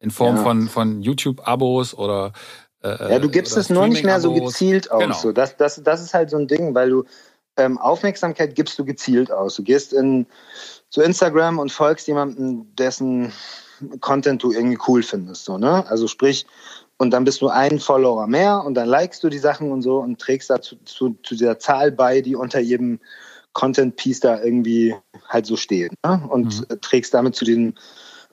in 0.01 0.11
Form 0.11 0.37
ja. 0.37 0.43
von, 0.43 0.69
von 0.69 1.03
YouTube-Abos 1.03 1.95
oder. 1.95 2.33
Äh, 2.83 3.13
ja, 3.13 3.19
du 3.19 3.29
gibst 3.29 3.57
es 3.57 3.71
nur 3.71 3.87
nicht 3.87 4.05
mehr 4.05 4.21
so 4.21 4.33
gezielt 4.33 4.91
aus. 4.91 5.01
Genau. 5.01 5.15
So, 5.15 5.33
das, 5.33 5.57
das, 5.57 5.83
das 5.83 6.03
ist 6.03 6.15
halt 6.15 6.31
so 6.31 6.39
ein 6.39 6.49
Ding, 6.49 6.75
weil 6.75 6.91
du 6.91 7.05
ähm, 7.57 7.79
Aufmerksamkeit 7.79 8.55
gibst 8.55 8.79
du 8.79 8.85
gezielt 8.85 9.31
aus. 9.31 9.57
Du 9.57 9.63
gehst 9.63 9.93
in 9.93 10.27
zu 10.95 11.03
Instagram 11.03 11.59
und 11.59 11.73
folgst 11.73 12.07
jemandem, 12.07 12.73
dessen 12.77 13.33
Content 13.99 14.45
du 14.45 14.53
irgendwie 14.53 14.79
cool 14.87 15.03
findest. 15.03 15.45
So, 15.45 15.59
ne? 15.59 15.85
Also 15.89 16.07
sprich, 16.07 16.47
und 16.99 17.11
dann 17.11 17.25
bist 17.25 17.41
du 17.43 17.49
ein 17.49 17.81
Follower 17.81 18.29
mehr 18.29 18.63
und 18.65 18.75
dann 18.75 18.87
likest 18.87 19.25
du 19.25 19.29
die 19.29 19.41
Sachen 19.41 19.73
und 19.73 19.83
so 19.83 19.99
und 19.99 20.21
trägst 20.21 20.51
dazu 20.51 20.77
zu, 20.85 21.19
zu 21.25 21.35
dieser 21.35 21.59
Zahl 21.59 21.91
bei, 21.91 22.21
die 22.21 22.37
unter 22.37 22.61
jedem 22.61 23.01
Content-Piece 23.55 24.21
da 24.21 24.41
irgendwie 24.41 24.95
halt 25.29 25.47
so 25.47 25.57
steht. 25.57 25.91
Ne? 26.05 26.23
Und 26.29 26.61
mhm. 26.61 26.81
trägst 26.81 27.13
damit 27.13 27.35
zu 27.35 27.45
diesem 27.45 27.75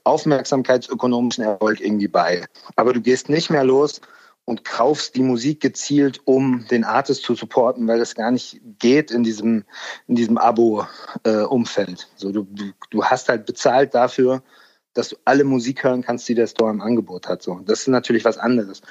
aufmerksamkeitsökonomischen 0.03 1.43
Erfolg 1.43 1.81
irgendwie 1.81 2.09
bei. 2.09 2.45
Aber 2.75 2.93
du 2.93 3.01
gehst 3.01 3.27
nicht 3.27 3.49
mehr 3.49 3.63
los 3.63 4.01
und 4.45 4.65
kaufst 4.65 5.15
die 5.15 5.23
Musik 5.23 5.61
gezielt, 5.61 6.21
um 6.25 6.65
den 6.69 6.83
Artist 6.83 7.23
zu 7.23 7.35
supporten, 7.35 7.87
weil 7.87 7.99
das 7.99 8.15
gar 8.15 8.31
nicht 8.31 8.59
geht 8.79 9.11
in 9.11 9.23
diesem, 9.23 9.63
in 10.07 10.15
diesem 10.15 10.37
Abo-Umfeld. 10.37 12.01
Äh, 12.01 12.15
so, 12.15 12.31
du, 12.31 12.47
du 12.89 13.03
hast 13.03 13.29
halt 13.29 13.45
bezahlt 13.45 13.93
dafür, 13.93 14.43
dass 14.93 15.09
du 15.09 15.15
alle 15.23 15.43
Musik 15.43 15.83
hören 15.83 16.01
kannst, 16.01 16.27
die 16.27 16.35
der 16.35 16.47
Store 16.47 16.71
im 16.71 16.81
Angebot 16.81 17.27
hat. 17.27 17.41
So, 17.41 17.59
das 17.65 17.81
ist 17.81 17.87
natürlich 17.87 18.25
was 18.25 18.37
anderes. 18.37 18.81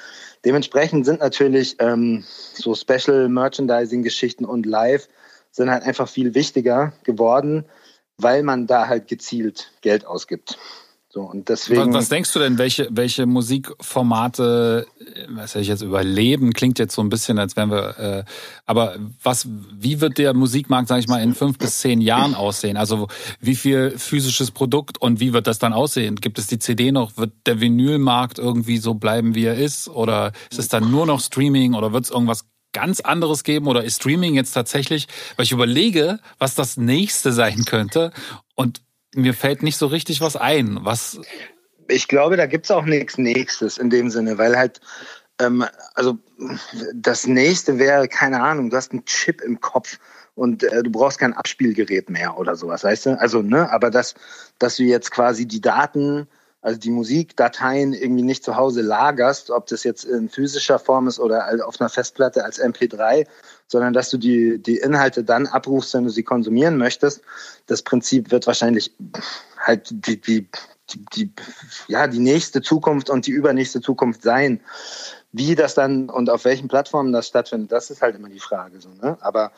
Dementsprechend 0.45 1.05
sind 1.05 1.19
natürlich 1.19 1.75
ähm, 1.79 2.23
so 2.53 2.73
Special 2.73 3.29
Merchandising-Geschichten 3.29 4.45
und 4.45 4.65
Live 4.65 5.07
sind 5.51 5.69
halt 5.69 5.83
einfach 5.83 6.07
viel 6.07 6.33
wichtiger 6.33 6.93
geworden, 7.03 7.65
weil 8.17 8.41
man 8.41 8.67
da 8.67 8.87
halt 8.87 9.07
gezielt 9.07 9.71
Geld 9.81 10.05
ausgibt. 10.05 10.57
So, 11.13 11.23
und 11.23 11.49
deswegen, 11.49 11.89
was, 11.89 12.03
was 12.03 12.09
denkst 12.09 12.31
du 12.31 12.39
denn, 12.39 12.57
welche, 12.57 12.87
welche 12.89 13.25
Musikformate, 13.25 14.87
was 15.27 15.55
ich 15.55 15.67
jetzt 15.67 15.81
überleben, 15.81 16.53
klingt 16.53 16.79
jetzt 16.79 16.95
so 16.95 17.01
ein 17.01 17.09
bisschen, 17.09 17.37
als 17.37 17.57
wären 17.57 17.69
wir, 17.69 17.99
äh, 17.99 18.23
aber 18.65 18.95
was, 19.21 19.45
wie 19.73 19.99
wird 19.99 20.17
der 20.17 20.33
Musikmarkt, 20.33 20.87
sage 20.87 21.01
ich 21.01 21.09
mal, 21.09 21.21
in 21.21 21.35
fünf 21.35 21.57
bis 21.57 21.79
zehn 21.79 21.99
Jahren 21.99 22.33
aussehen? 22.33 22.77
Also 22.77 23.09
wie 23.41 23.55
viel 23.55 23.91
physisches 23.97 24.51
Produkt 24.51 25.01
und 25.01 25.19
wie 25.19 25.33
wird 25.33 25.47
das 25.47 25.59
dann 25.59 25.73
aussehen? 25.73 26.15
Gibt 26.15 26.39
es 26.39 26.47
die 26.47 26.59
CD 26.59 26.93
noch? 26.93 27.17
Wird 27.17 27.33
der 27.45 27.59
Vinylmarkt 27.59 28.39
irgendwie 28.39 28.77
so 28.77 28.93
bleiben, 28.93 29.35
wie 29.35 29.43
er 29.43 29.55
ist? 29.55 29.89
Oder 29.89 30.31
ist 30.49 30.59
es 30.59 30.69
dann 30.69 30.91
nur 30.91 31.05
noch 31.05 31.19
Streaming 31.19 31.73
oder 31.73 31.91
wird 31.91 32.05
es 32.05 32.11
irgendwas 32.11 32.45
ganz 32.71 33.01
anderes 33.01 33.43
geben 33.43 33.67
oder 33.67 33.83
ist 33.83 33.97
Streaming 33.97 34.33
jetzt 34.35 34.53
tatsächlich, 34.53 35.09
weil 35.35 35.43
ich 35.43 35.51
überlege, 35.51 36.21
was 36.39 36.55
das 36.55 36.77
nächste 36.77 37.33
sein 37.33 37.65
könnte 37.65 38.13
und 38.55 38.81
mir 39.15 39.33
fällt 39.33 39.63
nicht 39.63 39.77
so 39.77 39.87
richtig 39.87 40.21
was 40.21 40.35
ein. 40.35 40.79
Was? 40.81 41.19
Ich 41.87 42.07
glaube, 42.07 42.37
da 42.37 42.45
gibt 42.45 42.65
es 42.65 42.71
auch 42.71 42.85
nichts 42.85 43.17
Nächstes 43.17 43.77
in 43.77 43.89
dem 43.89 44.09
Sinne, 44.09 44.37
weil 44.37 44.57
halt, 44.57 44.79
ähm, 45.39 45.65
also 45.95 46.17
das 46.93 47.27
nächste 47.27 47.79
wäre, 47.79 48.07
keine 48.07 48.41
Ahnung, 48.41 48.69
du 48.69 48.77
hast 48.77 48.91
einen 48.91 49.05
Chip 49.05 49.41
im 49.41 49.59
Kopf 49.59 49.99
und 50.35 50.63
äh, 50.63 50.83
du 50.83 50.91
brauchst 50.91 51.19
kein 51.19 51.33
Abspielgerät 51.33 52.09
mehr 52.09 52.37
oder 52.37 52.55
sowas, 52.55 52.83
weißt 52.83 53.07
du? 53.07 53.19
Also, 53.19 53.41
ne, 53.41 53.69
aber 53.71 53.89
dass, 53.91 54.15
dass 54.59 54.77
du 54.77 54.83
jetzt 54.83 55.11
quasi 55.11 55.45
die 55.45 55.61
Daten 55.61 56.27
also 56.61 56.79
die 56.79 56.91
Musikdateien 56.91 57.93
irgendwie 57.93 58.21
nicht 58.21 58.43
zu 58.43 58.55
Hause 58.55 58.81
lagerst, 58.81 59.49
ob 59.49 59.65
das 59.67 59.83
jetzt 59.83 60.03
in 60.03 60.29
physischer 60.29 60.77
Form 60.77 61.07
ist 61.07 61.19
oder 61.19 61.67
auf 61.67 61.81
einer 61.81 61.89
Festplatte 61.89 62.45
als 62.45 62.61
MP3, 62.61 63.25
sondern 63.67 63.93
dass 63.93 64.09
du 64.11 64.17
die, 64.17 64.59
die 64.61 64.77
Inhalte 64.77 65.23
dann 65.23 65.47
abrufst, 65.47 65.93
wenn 65.95 66.03
du 66.03 66.11
sie 66.11 66.23
konsumieren 66.23 66.77
möchtest. 66.77 67.21
Das 67.65 67.81
Prinzip 67.81 68.29
wird 68.29 68.45
wahrscheinlich 68.45 68.95
halt 69.59 69.89
die, 69.89 70.21
die, 70.21 70.47
die, 70.91 71.05
die, 71.13 71.33
ja, 71.87 72.05
die 72.05 72.19
nächste 72.19 72.61
Zukunft 72.61 73.09
und 73.09 73.25
die 73.25 73.31
übernächste 73.31 73.81
Zukunft 73.81 74.21
sein. 74.21 74.61
Wie 75.31 75.55
das 75.55 75.73
dann 75.73 76.09
und 76.09 76.29
auf 76.29 76.45
welchen 76.45 76.67
Plattformen 76.67 77.11
das 77.11 77.27
stattfindet, 77.27 77.71
das 77.71 77.89
ist 77.89 78.03
halt 78.03 78.15
immer 78.15 78.29
die 78.29 78.39
Frage. 78.39 78.81
So, 78.81 78.89
ne? 79.01 79.17
Aber 79.21 79.51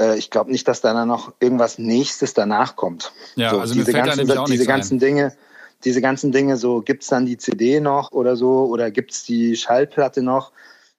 äh, 0.00 0.18
ich 0.18 0.30
glaube 0.30 0.50
nicht, 0.50 0.66
dass 0.66 0.80
da 0.80 0.92
dann 0.92 1.06
noch 1.06 1.34
irgendwas 1.38 1.78
Nächstes 1.78 2.34
danach 2.34 2.74
kommt. 2.74 3.12
Ja, 3.36 3.50
so, 3.50 3.60
also 3.60 3.74
diese 3.74 3.92
ganzen, 3.92 4.26
diese 4.46 4.66
ganzen 4.66 4.98
Dinge 4.98 5.36
diese 5.84 6.00
ganzen 6.00 6.32
Dinge, 6.32 6.56
so 6.56 6.80
gibt 6.80 7.02
es 7.02 7.08
dann 7.08 7.26
die 7.26 7.36
CD 7.36 7.80
noch 7.80 8.12
oder 8.12 8.36
so 8.36 8.66
oder 8.66 8.90
gibt 8.90 9.12
es 9.12 9.24
die 9.24 9.56
Schallplatte 9.56 10.22
noch? 10.22 10.52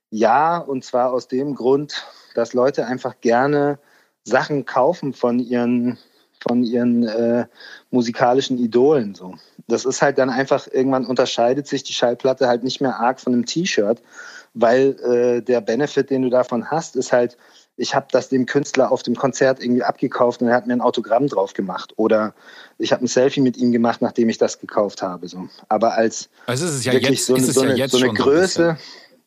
Ja, 0.09 0.57
und 0.57 0.83
zwar 0.83 1.11
aus 1.11 1.27
dem 1.27 1.55
Grund, 1.55 2.05
dass 2.35 2.53
Leute 2.53 2.85
einfach 2.85 3.19
gerne 3.21 3.79
Sachen 4.23 4.65
kaufen 4.65 5.13
von 5.13 5.39
ihren 5.39 5.97
von 6.47 6.63
ihren 6.63 7.07
äh, 7.07 7.45
musikalischen 7.89 8.57
Idolen 8.57 9.15
so. 9.15 9.35
Das 9.67 9.85
ist 9.85 10.01
halt 10.01 10.17
dann 10.17 10.29
einfach 10.29 10.67
irgendwann 10.69 11.05
unterscheidet 11.05 11.67
sich 11.67 11.83
die 11.83 11.93
Schallplatte 11.93 12.47
halt 12.47 12.63
nicht 12.63 12.81
mehr 12.81 12.99
arg 12.99 13.21
von 13.21 13.33
einem 13.33 13.45
T-Shirt, 13.45 14.01
weil 14.53 14.99
äh, 14.99 15.41
der 15.41 15.61
Benefit, 15.61 16.09
den 16.09 16.23
du 16.23 16.29
davon 16.29 16.69
hast, 16.69 16.97
ist 16.97 17.13
halt 17.13 17.37
ich 17.75 17.95
habe 17.95 18.07
das 18.11 18.29
dem 18.29 18.45
Künstler 18.45 18.91
auf 18.91 19.03
dem 19.03 19.15
Konzert 19.15 19.61
irgendwie 19.63 19.83
abgekauft 19.83 20.41
und 20.41 20.47
er 20.47 20.55
hat 20.55 20.67
mir 20.67 20.73
ein 20.73 20.81
Autogramm 20.81 21.27
drauf 21.27 21.53
gemacht. 21.53 21.93
Oder 21.95 22.33
ich 22.77 22.91
habe 22.91 23.03
ein 23.03 23.07
Selfie 23.07 23.41
mit 23.41 23.57
ihm 23.57 23.71
gemacht, 23.71 24.01
nachdem 24.01 24.29
ich 24.29 24.37
das 24.37 24.59
gekauft 24.59 25.01
habe. 25.01 25.27
So. 25.27 25.47
Aber 25.69 25.95
als 25.95 26.29
also 26.45 26.65
ist 26.65 26.73
es 26.73 26.85
ja 26.85 26.93
wirklich 26.93 27.19
jetzt, 27.19 27.25
so, 27.25 27.35
eine, 27.35 27.45
so, 27.45 27.61
eine, 27.61 27.75
ja 27.75 27.87
so 27.87 27.97
eine 27.97 28.13
Größe, 28.13 28.69
ein 28.71 28.77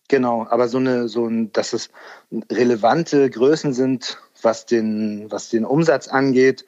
genau, 0.09 0.47
aber 0.49 0.69
so 0.69 0.79
eine, 0.79 1.09
so 1.09 1.27
ein, 1.27 1.53
dass 1.53 1.73
es 1.73 1.91
relevante 2.51 3.29
Größen 3.31 3.73
sind, 3.73 4.19
was 4.43 4.67
den, 4.67 5.27
was 5.31 5.49
den 5.49 5.65
Umsatz 5.65 6.07
angeht, 6.07 6.65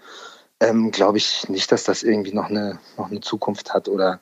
ähm, 0.60 0.90
glaube 0.90 1.18
ich 1.18 1.48
nicht, 1.48 1.70
dass 1.70 1.84
das 1.84 2.02
irgendwie 2.02 2.32
noch 2.32 2.50
eine, 2.50 2.80
noch 2.96 3.10
eine 3.10 3.20
Zukunft 3.20 3.72
hat 3.72 3.88
oder 3.88 4.14
so, 4.14 4.18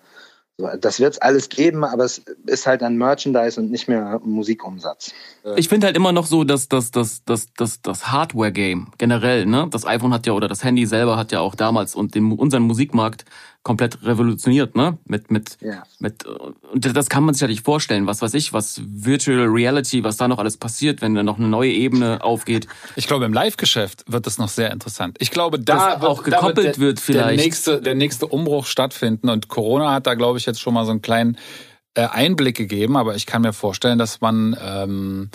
das 0.58 1.00
wird 1.00 1.14
es 1.14 1.18
alles 1.20 1.50
geben, 1.50 1.84
aber 1.84 2.04
es 2.04 2.22
ist 2.46 2.66
halt 2.66 2.82
ein 2.82 2.96
Merchandise 2.96 3.60
und 3.60 3.70
nicht 3.70 3.88
mehr 3.88 4.20
Musikumsatz. 4.24 5.12
Ich 5.56 5.68
finde 5.68 5.86
halt 5.86 5.96
immer 5.96 6.12
noch 6.12 6.24
so, 6.24 6.44
dass 6.44 6.68
das, 6.68 6.90
das, 6.90 7.24
das, 7.24 7.52
das, 7.54 7.82
das 7.82 8.10
Hardware-Game 8.10 8.92
generell, 8.96 9.44
ne? 9.44 9.68
Das 9.70 9.86
iPhone 9.86 10.14
hat 10.14 10.26
ja 10.26 10.32
oder 10.32 10.48
das 10.48 10.64
Handy 10.64 10.86
selber 10.86 11.18
hat 11.18 11.30
ja 11.30 11.40
auch 11.40 11.54
damals 11.54 11.94
und 11.94 12.14
den, 12.14 12.32
unseren 12.32 12.62
Musikmarkt 12.62 13.26
komplett 13.66 14.00
revolutioniert, 14.04 14.76
ne? 14.76 14.96
Mit, 15.06 15.32
mit, 15.32 15.58
ja. 15.60 15.82
mit, 15.98 16.24
und 16.24 16.96
das 16.96 17.08
kann 17.08 17.24
man 17.24 17.34
sich 17.34 17.40
ja 17.40 17.48
nicht 17.48 17.64
vorstellen, 17.64 18.06
was 18.06 18.22
weiß 18.22 18.32
ich, 18.34 18.52
was 18.52 18.80
Virtual 18.86 19.44
Reality, 19.44 20.04
was 20.04 20.16
da 20.16 20.28
noch 20.28 20.38
alles 20.38 20.56
passiert, 20.56 21.02
wenn 21.02 21.16
da 21.16 21.24
noch 21.24 21.38
eine 21.38 21.48
neue 21.48 21.72
Ebene 21.72 22.22
aufgeht. 22.22 22.68
Ich 22.94 23.08
glaube, 23.08 23.24
im 23.24 23.32
Live-Geschäft 23.32 24.04
wird 24.06 24.24
das 24.28 24.38
noch 24.38 24.50
sehr 24.50 24.70
interessant. 24.70 25.16
Ich 25.18 25.32
glaube, 25.32 25.58
da 25.58 26.00
wird, 26.00 26.08
auch 26.08 26.22
gekoppelt 26.22 26.56
wird, 26.56 26.76
der, 26.76 26.78
wird 26.78 27.00
vielleicht. 27.00 27.26
Der 27.28 27.44
nächste, 27.44 27.82
der 27.82 27.96
nächste 27.96 28.28
Umbruch 28.28 28.66
stattfinden 28.66 29.30
und 29.30 29.48
Corona 29.48 29.94
hat 29.94 30.06
da, 30.06 30.14
glaube 30.14 30.38
ich, 30.38 30.46
jetzt 30.46 30.60
schon 30.60 30.72
mal 30.72 30.84
so 30.84 30.92
einen 30.92 31.02
kleinen 31.02 31.36
äh, 31.94 32.02
Einblick 32.02 32.56
gegeben, 32.56 32.96
aber 32.96 33.16
ich 33.16 33.26
kann 33.26 33.42
mir 33.42 33.52
vorstellen, 33.52 33.98
dass 33.98 34.20
man, 34.20 34.56
ähm, 34.62 35.30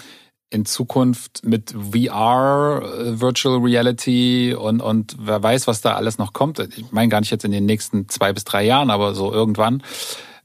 in 0.52 0.66
Zukunft 0.66 1.46
mit 1.46 1.72
VR, 1.72 2.84
äh, 2.84 3.20
Virtual 3.20 3.58
Reality 3.60 4.54
und, 4.54 4.82
und 4.82 5.16
wer 5.18 5.42
weiß, 5.42 5.66
was 5.66 5.82
da 5.82 5.96
alles 5.96 6.18
noch 6.18 6.34
kommt. 6.34 6.60
Ich 6.60 6.92
meine 6.92 7.10
gar 7.10 7.22
nicht 7.22 7.32
jetzt 7.32 7.46
in 7.46 7.52
den 7.52 7.66
nächsten 7.66 8.10
zwei 8.10 8.34
bis 8.34 8.44
drei 8.44 8.64
Jahren, 8.64 8.90
aber 8.90 9.16
so 9.16 9.32
irgendwann, 9.32 9.82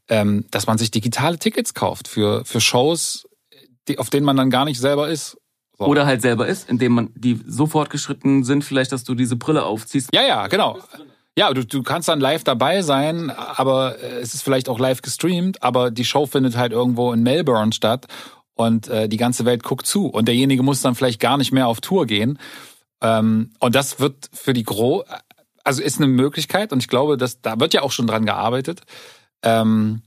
ähm, 0.08 0.46
dass 0.50 0.68
man 0.68 0.78
sich 0.78 0.92
digitale 0.92 1.38
Tickets 1.38 1.74
kauft 1.74 2.06
für, 2.06 2.44
für 2.44 2.60
Shows, 2.60 3.26
die, 3.88 3.98
auf 3.98 4.08
denen 4.08 4.24
man 4.24 4.36
dann 4.36 4.48
gar 4.48 4.64
nicht 4.64 4.78
selber 4.78 5.08
ist. 5.08 5.36
So. 5.76 5.84
Oder 5.86 6.06
halt 6.06 6.22
selber 6.22 6.46
ist, 6.46 6.70
indem 6.70 6.92
man 6.92 7.10
die 7.14 7.40
so 7.46 7.66
fortgeschritten 7.66 8.44
sind, 8.44 8.64
vielleicht, 8.64 8.92
dass 8.92 9.04
du 9.04 9.14
diese 9.14 9.36
Brille 9.36 9.64
aufziehst. 9.64 10.10
Ja, 10.14 10.22
ja, 10.22 10.46
genau. 10.46 10.78
Ja, 11.38 11.52
du, 11.52 11.66
du 11.66 11.82
kannst 11.82 12.08
dann 12.08 12.18
live 12.18 12.44
dabei 12.44 12.80
sein, 12.80 13.28
aber 13.28 14.00
es 14.00 14.32
ist 14.32 14.42
vielleicht 14.42 14.70
auch 14.70 14.78
live 14.78 15.02
gestreamt, 15.02 15.62
aber 15.62 15.90
die 15.90 16.06
Show 16.06 16.24
findet 16.24 16.56
halt 16.56 16.72
irgendwo 16.72 17.12
in 17.12 17.22
Melbourne 17.22 17.74
statt 17.74 18.06
und 18.56 18.88
äh, 18.88 19.08
die 19.08 19.18
ganze 19.18 19.44
Welt 19.44 19.62
guckt 19.62 19.86
zu 19.86 20.06
und 20.08 20.26
derjenige 20.26 20.62
muss 20.62 20.82
dann 20.82 20.96
vielleicht 20.96 21.20
gar 21.20 21.36
nicht 21.36 21.52
mehr 21.52 21.68
auf 21.68 21.80
Tour 21.80 22.06
gehen. 22.06 22.38
Ähm, 23.00 23.52
und 23.60 23.74
das 23.74 24.00
wird 24.00 24.30
für 24.32 24.54
die 24.54 24.64
Gro, 24.64 25.04
also 25.62 25.82
ist 25.82 25.98
eine 25.98 26.08
Möglichkeit 26.08 26.72
und 26.72 26.80
ich 26.80 26.88
glaube, 26.88 27.16
dass 27.16 27.40
da 27.42 27.60
wird 27.60 27.74
ja 27.74 27.82
auch 27.82 27.92
schon 27.92 28.06
dran 28.06 28.26
gearbeitet. 28.26 28.80
Ähm, 29.42 30.02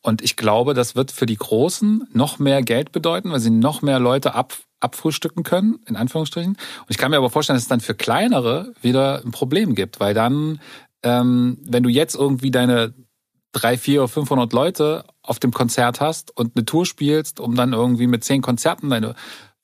und 0.00 0.22
ich 0.22 0.36
glaube, 0.36 0.74
das 0.74 0.94
wird 0.94 1.10
für 1.10 1.26
die 1.26 1.36
Großen 1.36 2.08
noch 2.12 2.38
mehr 2.38 2.62
Geld 2.62 2.92
bedeuten, 2.92 3.32
weil 3.32 3.40
sie 3.40 3.50
noch 3.50 3.82
mehr 3.82 3.98
Leute 3.98 4.34
ab, 4.34 4.54
abfrühstücken 4.78 5.42
können, 5.42 5.80
in 5.86 5.96
Anführungsstrichen. 5.96 6.52
Und 6.52 6.86
ich 6.88 6.98
kann 6.98 7.10
mir 7.10 7.16
aber 7.16 7.30
vorstellen, 7.30 7.56
dass 7.56 7.64
es 7.64 7.68
dann 7.68 7.80
für 7.80 7.96
kleinere 7.96 8.72
wieder 8.80 9.22
ein 9.24 9.32
Problem 9.32 9.74
gibt, 9.74 9.98
weil 9.98 10.14
dann, 10.14 10.60
ähm, 11.02 11.58
wenn 11.64 11.82
du 11.82 11.88
jetzt 11.88 12.14
irgendwie 12.14 12.52
deine 12.52 12.94
drei, 13.50 13.76
vier 13.76 14.02
oder 14.02 14.08
500 14.08 14.52
Leute 14.52 15.04
auf 15.28 15.38
dem 15.38 15.52
Konzert 15.52 16.00
hast 16.00 16.36
und 16.36 16.56
eine 16.56 16.64
Tour 16.64 16.86
spielst, 16.86 17.40
um 17.40 17.54
dann 17.54 17.72
irgendwie 17.72 18.06
mit 18.06 18.24
zehn 18.24 18.42
Konzerten 18.42 18.90
deine 18.90 19.14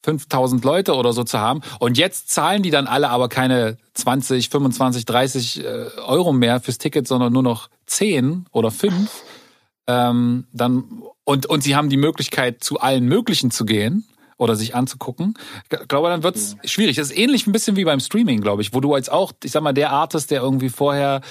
5000 0.04 0.62
Leute 0.64 0.94
oder 0.94 1.12
so 1.12 1.24
zu 1.24 1.38
haben. 1.38 1.62
Und 1.78 1.96
jetzt 1.96 2.28
zahlen 2.28 2.62
die 2.62 2.70
dann 2.70 2.86
alle 2.86 3.08
aber 3.08 3.28
keine 3.28 3.78
20, 3.94 4.50
25, 4.50 5.06
30 5.06 5.64
Euro 6.06 6.32
mehr 6.32 6.60
fürs 6.60 6.78
Ticket, 6.78 7.08
sondern 7.08 7.32
nur 7.32 7.42
noch 7.42 7.70
10 7.86 8.46
oder 8.52 8.70
5. 8.70 9.10
Ähm, 9.86 10.46
dann, 10.52 11.02
und, 11.24 11.46
und 11.46 11.62
sie 11.62 11.74
haben 11.74 11.88
die 11.88 11.96
Möglichkeit, 11.96 12.62
zu 12.62 12.80
allen 12.80 13.06
möglichen 13.06 13.50
zu 13.50 13.64
gehen 13.64 14.06
oder 14.36 14.56
sich 14.56 14.74
anzugucken. 14.74 15.34
Ich 15.70 15.88
glaube, 15.88 16.08
dann 16.08 16.22
wird's 16.22 16.56
ja. 16.62 16.68
schwierig. 16.68 16.96
Das 16.96 17.10
ist 17.10 17.16
ähnlich 17.16 17.46
ein 17.46 17.52
bisschen 17.52 17.76
wie 17.76 17.84
beim 17.84 18.00
Streaming, 18.00 18.40
glaube 18.40 18.62
ich, 18.62 18.74
wo 18.74 18.80
du 18.80 18.94
als 18.94 19.08
auch, 19.08 19.32
ich 19.42 19.52
sag 19.52 19.62
mal, 19.62 19.72
der 19.72 19.90
Artist, 19.90 20.30
der 20.30 20.42
irgendwie 20.42 20.68
vorher 20.68 21.22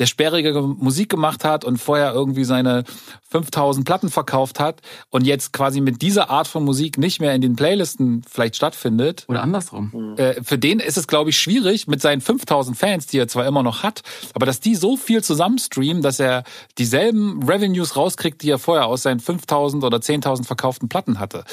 der 0.00 0.06
sperrige 0.06 0.60
Musik 0.62 1.10
gemacht 1.10 1.44
hat 1.44 1.64
und 1.64 1.76
vorher 1.76 2.12
irgendwie 2.12 2.44
seine 2.44 2.84
5000 3.28 3.86
Platten 3.86 4.08
verkauft 4.08 4.58
hat 4.58 4.80
und 5.10 5.26
jetzt 5.26 5.52
quasi 5.52 5.82
mit 5.82 6.00
dieser 6.00 6.30
Art 6.30 6.48
von 6.48 6.64
Musik 6.64 6.96
nicht 6.98 7.20
mehr 7.20 7.34
in 7.34 7.42
den 7.42 7.54
Playlisten 7.54 8.22
vielleicht 8.28 8.56
stattfindet. 8.56 9.26
Oder 9.28 9.42
andersrum. 9.42 10.14
Äh, 10.16 10.42
für 10.42 10.58
den 10.58 10.80
ist 10.80 10.96
es, 10.96 11.06
glaube 11.06 11.30
ich, 11.30 11.38
schwierig 11.38 11.86
mit 11.86 12.00
seinen 12.00 12.22
5000 12.22 12.76
Fans, 12.76 13.06
die 13.06 13.18
er 13.18 13.28
zwar 13.28 13.46
immer 13.46 13.62
noch 13.62 13.82
hat, 13.82 14.00
aber 14.32 14.46
dass 14.46 14.58
die 14.58 14.74
so 14.74 14.96
viel 14.96 15.22
zusammenstreamen, 15.22 16.02
dass 16.02 16.18
er 16.18 16.44
dieselben 16.78 17.42
Revenues 17.42 17.94
rauskriegt, 17.94 18.42
die 18.42 18.50
er 18.50 18.58
vorher 18.58 18.86
aus 18.86 19.02
seinen 19.02 19.20
5000 19.20 19.84
oder 19.84 19.98
10.000 19.98 20.44
verkauften 20.44 20.88
Platten 20.88 21.20
hatte. 21.20 21.44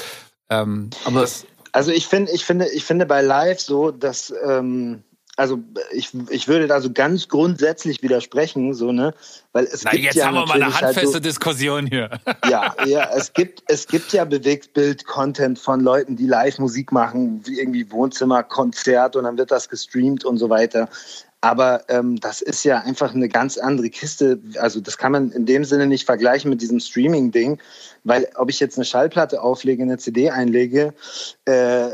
Ähm, 0.48 0.88
aber 1.04 1.28
also 1.72 1.92
ich 1.92 2.06
finde, 2.06 2.32
ich 2.32 2.46
finde, 2.46 2.68
ich 2.70 2.84
finde 2.84 3.04
bei 3.04 3.20
Live 3.20 3.60
so, 3.60 3.90
dass 3.90 4.32
ähm, 4.46 5.04
also 5.38 5.60
ich, 5.92 6.10
ich 6.30 6.48
würde 6.48 6.66
da 6.66 6.80
so 6.80 6.92
ganz 6.92 7.28
grundsätzlich 7.28 8.02
widersprechen, 8.02 8.74
so 8.74 8.90
ne, 8.90 9.14
weil 9.52 9.64
es 9.64 9.84
Na, 9.84 9.92
gibt 9.92 10.04
jetzt 10.04 10.16
ja 10.16 10.26
haben 10.26 10.34
wir 10.34 10.46
mal 10.46 10.54
eine 10.54 10.66
handfeste 10.66 11.00
halt 11.00 11.12
so, 11.12 11.20
Diskussion 11.20 11.86
hier. 11.86 12.10
Ja, 12.48 12.74
ja, 12.86 13.08
es 13.14 13.32
gibt 13.32 13.62
es 13.68 13.86
gibt 13.86 14.12
ja 14.12 14.24
Bewegtbild-Content 14.24 15.58
von 15.58 15.80
Leuten, 15.80 16.16
die 16.16 16.26
live 16.26 16.58
Musik 16.58 16.92
machen, 16.92 17.42
wie 17.44 17.60
irgendwie 17.60 17.90
Wohnzimmer, 17.90 18.42
Konzert 18.42 19.16
und 19.16 19.24
dann 19.24 19.38
wird 19.38 19.50
das 19.50 19.68
gestreamt 19.68 20.24
und 20.24 20.38
so 20.38 20.50
weiter. 20.50 20.88
Aber 21.40 21.84
ähm, 21.88 22.18
das 22.18 22.40
ist 22.40 22.64
ja 22.64 22.78
einfach 22.80 23.14
eine 23.14 23.28
ganz 23.28 23.58
andere 23.58 23.90
Kiste. 23.90 24.40
Also 24.58 24.80
das 24.80 24.98
kann 24.98 25.12
man 25.12 25.30
in 25.30 25.46
dem 25.46 25.64
Sinne 25.64 25.86
nicht 25.86 26.04
vergleichen 26.04 26.50
mit 26.50 26.60
diesem 26.60 26.80
Streaming-Ding, 26.80 27.60
weil 28.02 28.28
ob 28.34 28.50
ich 28.50 28.58
jetzt 28.58 28.76
eine 28.76 28.84
Schallplatte 28.84 29.40
auflege, 29.40 29.84
eine 29.84 29.98
CD 29.98 30.30
einlege 30.30 30.94
äh, 31.44 31.88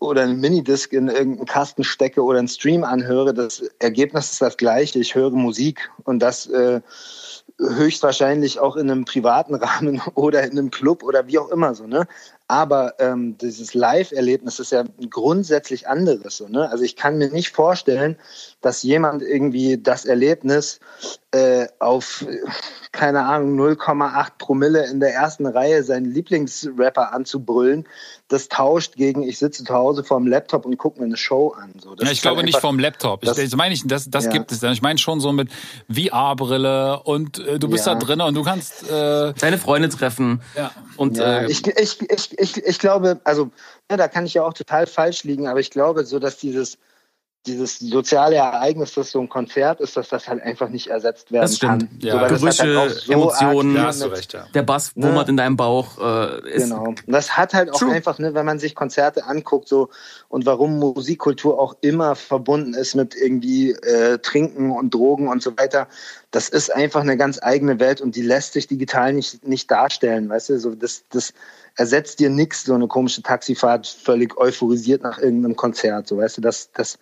oder 0.00 0.22
einen 0.22 0.40
Minidisc 0.40 0.92
in 0.92 1.06
irgendeinen 1.06 1.46
Kasten 1.46 1.84
stecke 1.84 2.22
oder 2.22 2.40
einen 2.40 2.48
Stream 2.48 2.82
anhöre, 2.82 3.32
das 3.32 3.62
Ergebnis 3.78 4.32
ist 4.32 4.42
das 4.42 4.56
gleiche. 4.56 4.98
Ich 4.98 5.14
höre 5.14 5.30
Musik 5.30 5.90
und 6.02 6.18
das 6.18 6.46
äh, 6.48 6.80
höchstwahrscheinlich 7.60 8.58
auch 8.58 8.76
in 8.76 8.90
einem 8.90 9.04
privaten 9.04 9.54
Rahmen 9.54 10.02
oder 10.14 10.42
in 10.42 10.52
einem 10.52 10.70
Club 10.70 11.04
oder 11.04 11.28
wie 11.28 11.38
auch 11.38 11.50
immer 11.50 11.74
so. 11.74 11.86
Ne? 11.86 12.08
Aber 12.54 12.94
ähm, 13.00 13.36
dieses 13.36 13.74
Live-Erlebnis 13.74 14.60
ist 14.60 14.70
ja 14.70 14.84
grundsätzlich 15.10 15.88
anderes. 15.88 16.36
So, 16.36 16.46
ne? 16.46 16.70
Also 16.70 16.84
ich 16.84 16.94
kann 16.94 17.18
mir 17.18 17.28
nicht 17.30 17.50
vorstellen, 17.50 18.16
dass 18.60 18.84
jemand 18.84 19.22
irgendwie 19.22 19.76
das 19.76 20.04
Erlebnis 20.04 20.78
äh, 21.34 21.66
auf, 21.80 22.24
keine 22.92 23.24
Ahnung, 23.24 23.58
0,8 23.58 24.38
Promille 24.38 24.86
in 24.86 25.00
der 25.00 25.12
ersten 25.12 25.46
Reihe 25.46 25.82
seinen 25.82 26.04
Lieblingsrapper 26.04 27.12
anzubrüllen, 27.12 27.88
das 28.28 28.48
tauscht 28.48 28.94
gegen, 28.94 29.24
ich 29.24 29.38
sitze 29.38 29.64
zu 29.64 29.74
Hause 29.74 30.04
vorm 30.04 30.28
Laptop 30.28 30.64
und 30.64 30.76
gucke 30.76 31.00
mir 31.00 31.06
eine 31.06 31.16
Show 31.16 31.48
an. 31.58 31.72
So, 31.82 31.96
ja, 31.98 32.12
ich 32.12 32.22
glaube 32.22 32.36
halt 32.36 32.46
nicht 32.46 32.60
vorm 32.60 32.78
Laptop. 32.78 33.22
Das, 33.22 33.36
ich, 33.38 33.50
das 33.50 33.56
meine 33.56 33.74
ich, 33.74 33.82
das, 33.84 34.08
das 34.08 34.26
ja. 34.26 34.30
gibt 34.30 34.52
es 34.52 34.60
dann. 34.60 34.72
Ich 34.74 34.82
meine 34.82 35.00
schon 35.00 35.18
so 35.18 35.32
mit 35.32 35.50
VR-Brille 35.92 37.02
und 37.02 37.40
äh, 37.40 37.58
du 37.58 37.68
bist 37.68 37.86
ja. 37.86 37.94
da 37.94 37.98
drin 37.98 38.20
und 38.20 38.34
du 38.34 38.44
kannst 38.44 38.88
äh, 38.88 39.32
deine 39.32 39.58
Freunde 39.58 39.88
treffen. 39.88 40.40
Ja. 40.56 40.70
Und 40.96 41.16
ja, 41.16 41.40
äh, 41.40 41.50
ich, 41.50 41.66
ich, 41.66 42.00
ich, 42.00 42.38
ich, 42.38 42.56
ich 42.58 42.78
glaube, 42.78 43.20
also 43.24 43.50
ja, 43.90 43.96
da 43.96 44.06
kann 44.06 44.24
ich 44.24 44.34
ja 44.34 44.44
auch 44.44 44.54
total 44.54 44.86
falsch 44.86 45.24
liegen, 45.24 45.48
aber 45.48 45.58
ich 45.58 45.72
glaube 45.72 46.04
so, 46.04 46.20
dass 46.20 46.36
dieses 46.36 46.78
dieses 47.46 47.78
soziale 47.78 48.36
Ereignis, 48.36 48.94
das 48.94 49.10
so 49.10 49.20
ein 49.20 49.28
Konzert 49.28 49.80
ist, 49.80 49.96
dass 49.96 50.08
das 50.08 50.28
halt 50.28 50.42
einfach 50.42 50.68
nicht 50.68 50.88
ersetzt 50.88 51.30
werden 51.30 51.42
das 51.42 51.56
stimmt. 51.56 51.90
kann. 51.90 51.98
Ja. 52.00 52.28
So, 52.28 52.36
Gerüche, 52.36 52.78
halt 52.78 52.90
so 52.90 53.12
Emotionen, 53.12 53.76
ja, 53.76 53.88
recht, 53.88 54.32
ja. 54.32 54.46
der 54.54 54.62
Bass 54.62 54.92
wummert 54.94 55.26
ne? 55.26 55.30
in 55.30 55.36
deinem 55.36 55.56
Bauch. 55.56 55.98
Äh, 55.98 56.58
genau. 56.58 56.94
Das 57.06 57.36
hat 57.36 57.54
halt 57.54 57.70
auch 57.70 57.78
True. 57.78 57.92
einfach, 57.92 58.18
ne, 58.18 58.34
wenn 58.34 58.46
man 58.46 58.58
sich 58.58 58.74
Konzerte 58.74 59.24
anguckt, 59.26 59.68
so 59.68 59.90
und 60.28 60.46
warum 60.46 60.78
Musikkultur 60.78 61.58
auch 61.58 61.76
immer 61.80 62.16
verbunden 62.16 62.74
ist 62.74 62.94
mit 62.94 63.14
irgendwie 63.14 63.72
äh, 63.72 64.18
Trinken 64.18 64.70
und 64.70 64.94
Drogen 64.94 65.28
und 65.28 65.42
so 65.42 65.56
weiter. 65.56 65.88
Das 66.34 66.48
ist 66.48 66.74
einfach 66.74 67.02
eine 67.02 67.16
ganz 67.16 67.38
eigene 67.40 67.78
Welt 67.78 68.00
und 68.00 68.16
die 68.16 68.22
lässt 68.22 68.54
sich 68.54 68.66
digital 68.66 69.12
nicht, 69.12 69.46
nicht 69.46 69.70
darstellen, 69.70 70.28
weißt 70.28 70.48
du? 70.48 70.58
So 70.58 70.74
das, 70.74 71.04
das 71.10 71.32
ersetzt 71.76 72.18
dir 72.18 72.28
nichts, 72.28 72.64
so 72.64 72.74
eine 72.74 72.88
komische 72.88 73.22
Taxifahrt 73.22 73.86
völlig 73.86 74.36
euphorisiert 74.36 75.04
nach 75.04 75.18
irgendeinem 75.18 75.54
Konzert. 75.54 76.08
So, 76.08 76.18
weißt 76.18 76.38
du, 76.38 76.40
das, 76.40 76.72
das, 76.72 76.98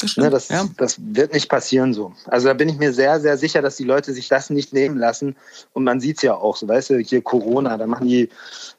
das, 0.00 0.16
ne, 0.16 0.30
das, 0.30 0.48
ja. 0.48 0.66
das 0.76 0.98
wird 1.00 1.32
nicht 1.32 1.48
passieren 1.48 1.94
so. 1.94 2.12
Also 2.26 2.48
da 2.48 2.54
bin 2.54 2.68
ich 2.68 2.76
mir 2.76 2.92
sehr, 2.92 3.20
sehr 3.20 3.38
sicher, 3.38 3.62
dass 3.62 3.76
die 3.76 3.84
Leute 3.84 4.12
sich 4.12 4.28
das 4.28 4.50
nicht 4.50 4.72
nehmen 4.72 4.98
lassen. 4.98 5.36
Und 5.72 5.84
man 5.84 6.00
sieht 6.00 6.18
es 6.18 6.22
ja 6.22 6.34
auch, 6.34 6.56
so 6.56 6.68
weißt 6.68 6.90
du, 6.90 6.98
hier 6.98 7.22
Corona, 7.22 7.76
da 7.76 7.86
machen 7.86 8.06
die 8.06 8.28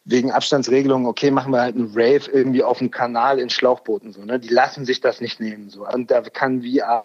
wegen 0.05 0.31
Abstandsregelungen, 0.31 1.07
okay, 1.07 1.31
machen 1.31 1.51
wir 1.51 1.61
halt 1.61 1.75
einen 1.75 1.91
Rave 1.93 2.29
irgendwie 2.31 2.63
auf 2.63 2.77
dem 2.77 2.91
Kanal 2.91 3.39
in 3.39 3.49
Schlauchbooten. 3.49 4.13
So, 4.13 4.23
ne? 4.23 4.39
Die 4.39 4.47
lassen 4.49 4.85
sich 4.85 5.01
das 5.01 5.19
nicht 5.19 5.39
nehmen. 5.39 5.69
So. 5.69 5.87
Und 5.87 6.11
da 6.11 6.21
kann 6.21 6.61
VR 6.61 7.03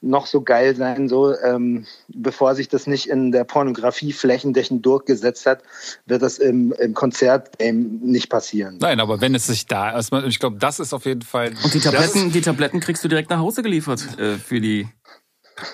noch 0.00 0.26
so 0.26 0.42
geil 0.42 0.76
sein, 0.76 1.08
so 1.08 1.34
ähm, 1.40 1.86
bevor 2.08 2.54
sich 2.54 2.68
das 2.68 2.86
nicht 2.86 3.08
in 3.08 3.32
der 3.32 3.44
Pornografie 3.44 4.12
flächendeckend 4.12 4.84
durchgesetzt 4.84 5.46
hat, 5.46 5.62
wird 6.04 6.20
das 6.20 6.38
im, 6.38 6.72
im 6.72 6.92
Konzert 6.92 7.50
eben 7.58 8.00
nicht 8.00 8.28
passieren. 8.28 8.76
Nein, 8.80 9.00
aber 9.00 9.22
wenn 9.22 9.34
es 9.34 9.46
sich 9.46 9.66
da, 9.66 9.84
also 9.84 10.18
ich 10.18 10.38
glaube, 10.38 10.58
das 10.58 10.78
ist 10.78 10.92
auf 10.92 11.06
jeden 11.06 11.22
Fall. 11.22 11.54
Und 11.62 11.72
die 11.72 11.80
Tabletten, 11.80 12.32
die 12.32 12.42
Tabletten 12.42 12.80
kriegst 12.80 13.02
du 13.02 13.08
direkt 13.08 13.30
nach 13.30 13.38
Hause 13.38 13.43
geliefert 13.52 14.18
äh, 14.18 14.36
für 14.36 14.60
die 14.60 14.88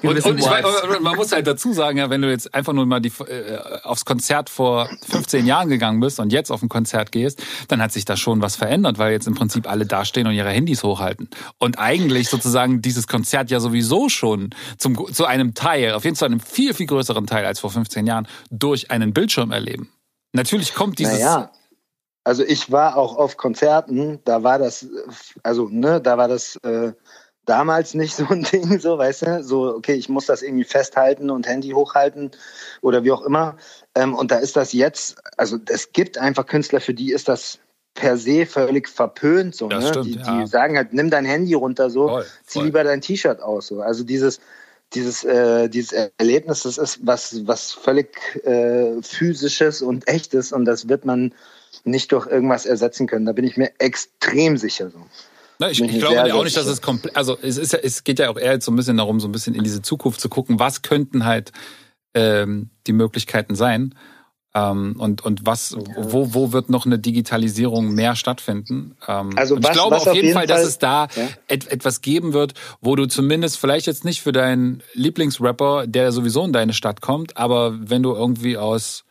und, 0.03 0.25
und 0.25 0.39
ich 0.39 0.45
weiß, 0.45 1.01
man 1.01 1.17
muss 1.17 1.33
halt 1.33 1.47
dazu 1.47 1.73
sagen, 1.73 1.99
ja, 1.99 2.11
wenn 2.11 2.21
du 2.21 2.31
jetzt 2.31 2.55
einfach 2.55 2.73
nur 2.73 2.85
mal 2.85 3.01
die, 3.01 3.13
äh, 3.27 3.59
aufs 3.83 4.05
Konzert 4.05 4.51
vor 4.51 4.91
15 5.09 5.47
Jahren 5.47 5.69
gegangen 5.71 6.01
bist 6.01 6.21
und 6.21 6.33
jetzt 6.33 6.51
auf 6.51 6.63
ein 6.63 6.69
Konzert 6.69 7.13
gehst, 7.13 7.43
dann 7.69 7.81
hat 7.83 7.93
sich 7.93 8.05
da 8.05 8.17
schon 8.17 8.43
was 8.43 8.57
verändert, 8.57 8.99
weil 8.99 9.13
jetzt 9.13 9.27
im 9.27 9.35
Prinzip 9.35 9.69
alle 9.71 9.87
dastehen 9.87 10.27
und 10.27 10.35
ihre 10.35 10.51
Handys 10.51 10.83
hochhalten. 10.83 11.31
Und 11.59 11.79
eigentlich 11.79 12.29
sozusagen 12.29 12.83
dieses 12.83 13.07
Konzert 13.07 13.51
ja 13.51 13.59
sowieso 13.59 14.11
schon 14.11 14.51
zum, 14.77 15.13
zu 15.13 15.25
einem 15.25 15.55
Teil, 15.55 15.95
auf 15.95 16.05
jeden 16.05 16.17
Fall 16.17 16.29
einem 16.29 16.41
viel, 16.41 16.75
viel 16.75 16.87
größeren 16.87 17.27
Teil 17.27 17.47
als 17.47 17.61
vor 17.61 17.71
15 17.71 18.07
Jahren, 18.07 18.29
durch 18.51 18.91
einen 18.91 19.15
Bildschirm 19.15 19.51
erleben. 19.51 19.91
Natürlich 20.33 20.75
kommt 20.75 20.99
dieses... 20.99 21.15
Naja. 21.15 21.51
Also 22.23 22.45
ich 22.45 22.71
war 22.71 22.99
auch 22.99 23.17
auf 23.17 23.39
Konzerten, 23.39 24.21
da 24.27 24.43
war 24.43 24.59
das, 24.59 24.87
also 25.43 25.69
ne, 25.71 26.03
da 26.03 26.19
war 26.19 26.29
das... 26.29 26.57
Äh 26.57 26.93
damals 27.51 27.95
nicht 27.95 28.15
so 28.15 28.27
ein 28.29 28.43
Ding, 28.53 28.79
so, 28.79 28.97
weißt 28.97 29.23
du, 29.23 29.43
so, 29.43 29.75
okay, 29.75 29.95
ich 29.95 30.09
muss 30.09 30.27
das 30.27 30.43
irgendwie 30.43 30.65
festhalten 30.65 31.31
und 31.31 31.47
Handy 31.47 31.71
hochhalten 31.71 32.31
oder 32.81 33.03
wie 33.03 33.11
auch 33.11 33.23
immer. 33.23 33.57
Ähm, 33.95 34.15
und 34.15 34.31
da 34.31 34.39
ist 34.39 34.57
das 34.57 34.73
jetzt, 34.73 35.17
also 35.37 35.59
es 35.69 35.93
gibt 35.93 36.17
einfach 36.17 36.47
Künstler, 36.47 36.81
für 36.81 36.95
die 36.95 37.13
ist 37.13 37.29
das 37.29 37.59
per 37.95 38.17
se 38.17 38.47
völlig 38.47 38.89
verpönt, 38.89 39.57
so, 39.57 39.67
ne? 39.67 39.83
Stimmt, 39.83 40.07
die, 40.07 40.15
ja. 40.15 40.41
die 40.41 40.47
sagen 40.47 40.77
halt, 40.77 40.93
nimm 40.93 41.11
dein 41.11 41.25
Handy 41.25 41.55
runter, 41.55 41.91
so, 41.91 42.09
voll, 42.09 42.27
zieh 42.47 42.63
lieber 42.63 42.85
dein 42.85 43.01
T-Shirt 43.01 43.43
aus, 43.43 43.67
so. 43.67 43.83
Also 43.83 44.05
dieses, 44.05 44.41
dieses, 44.95 45.25
äh, 45.25 45.69
dieses 45.69 46.11
Erlebnis, 46.19 46.63
das 46.63 46.79
ist 46.79 47.05
was, 47.05 47.47
was 47.47 47.73
völlig 47.73 48.17
äh, 48.45 49.03
physisches 49.03 49.83
und 49.83 50.07
echtes 50.07 50.53
und 50.53 50.65
das 50.67 50.89
wird 50.89 51.05
man 51.05 51.35
nicht 51.83 52.13
durch 52.13 52.29
irgendwas 52.29 52.65
ersetzen 52.65 53.09
können. 53.09 53.27
Da 53.27 53.33
bin 53.33 53.45
ich 53.45 53.57
mir 53.57 53.73
extrem 53.79 54.57
sicher, 54.57 54.91
so. 54.91 55.01
Ne, 55.61 55.71
ich, 55.71 55.81
ich 55.83 55.99
glaube 55.99 56.35
auch 56.35 56.43
nicht, 56.43 56.57
dass 56.57 56.67
es 56.67 56.81
komplett, 56.81 57.15
also 57.15 57.37
es 57.41 57.59
ist 57.59 57.75
ja, 57.75 57.81
es 57.83 58.03
geht 58.03 58.19
ja 58.19 58.31
auch 58.31 58.39
eher 58.39 58.59
so 58.63 58.73
ein 58.73 58.77
bisschen 58.77 58.97
darum, 58.97 59.21
so 59.21 59.29
ein 59.29 59.33
bisschen 59.33 59.55
in 59.55 59.63
diese 59.63 59.83
Zukunft 59.83 60.19
zu 60.19 60.31
gucken, 60.31 60.59
was 60.59 60.81
könnten 60.81 61.27
halt 61.27 61.53
ähm, 62.15 62.71
die 62.87 62.95
Möglichkeiten 62.95 63.55
sein 63.55 63.95
ähm, 64.55 64.97
und 64.99 65.23
und 65.23 65.45
was, 65.45 65.77
wo 65.99 66.33
wo 66.33 66.53
wird 66.53 66.71
noch 66.71 66.87
eine 66.87 66.99
Digitalisierung 66.99 67.93
mehr 67.93 68.17
stattfinden? 68.17 68.97
Ähm, 69.07 69.33
also 69.37 69.57
was, 69.57 69.67
ich 69.67 69.73
glaube 69.73 69.97
auf 69.97 70.07
jeden, 70.07 70.29
jeden 70.29 70.33
Fall, 70.33 70.49
Fall, 70.49 70.57
dass 70.57 70.67
es 70.67 70.79
da 70.79 71.09
ja? 71.15 71.29
et, 71.47 71.71
etwas 71.71 72.01
geben 72.01 72.33
wird, 72.33 72.55
wo 72.81 72.97
du 72.97 73.05
zumindest 73.05 73.59
vielleicht 73.59 73.87
jetzt 73.87 74.07
nicht 74.07 74.23
für 74.23 74.33
deinen 74.33 74.83
Lieblingsrapper, 74.95 75.87
der 75.87 76.11
sowieso 76.13 76.43
in 76.43 76.55
deine 76.55 76.73
Stadt 76.73 77.03
kommt, 77.03 77.37
aber 77.37 77.79
wenn 77.79 78.03
du 78.03 78.15
irgendwie 78.15 78.57
aus 78.57 79.05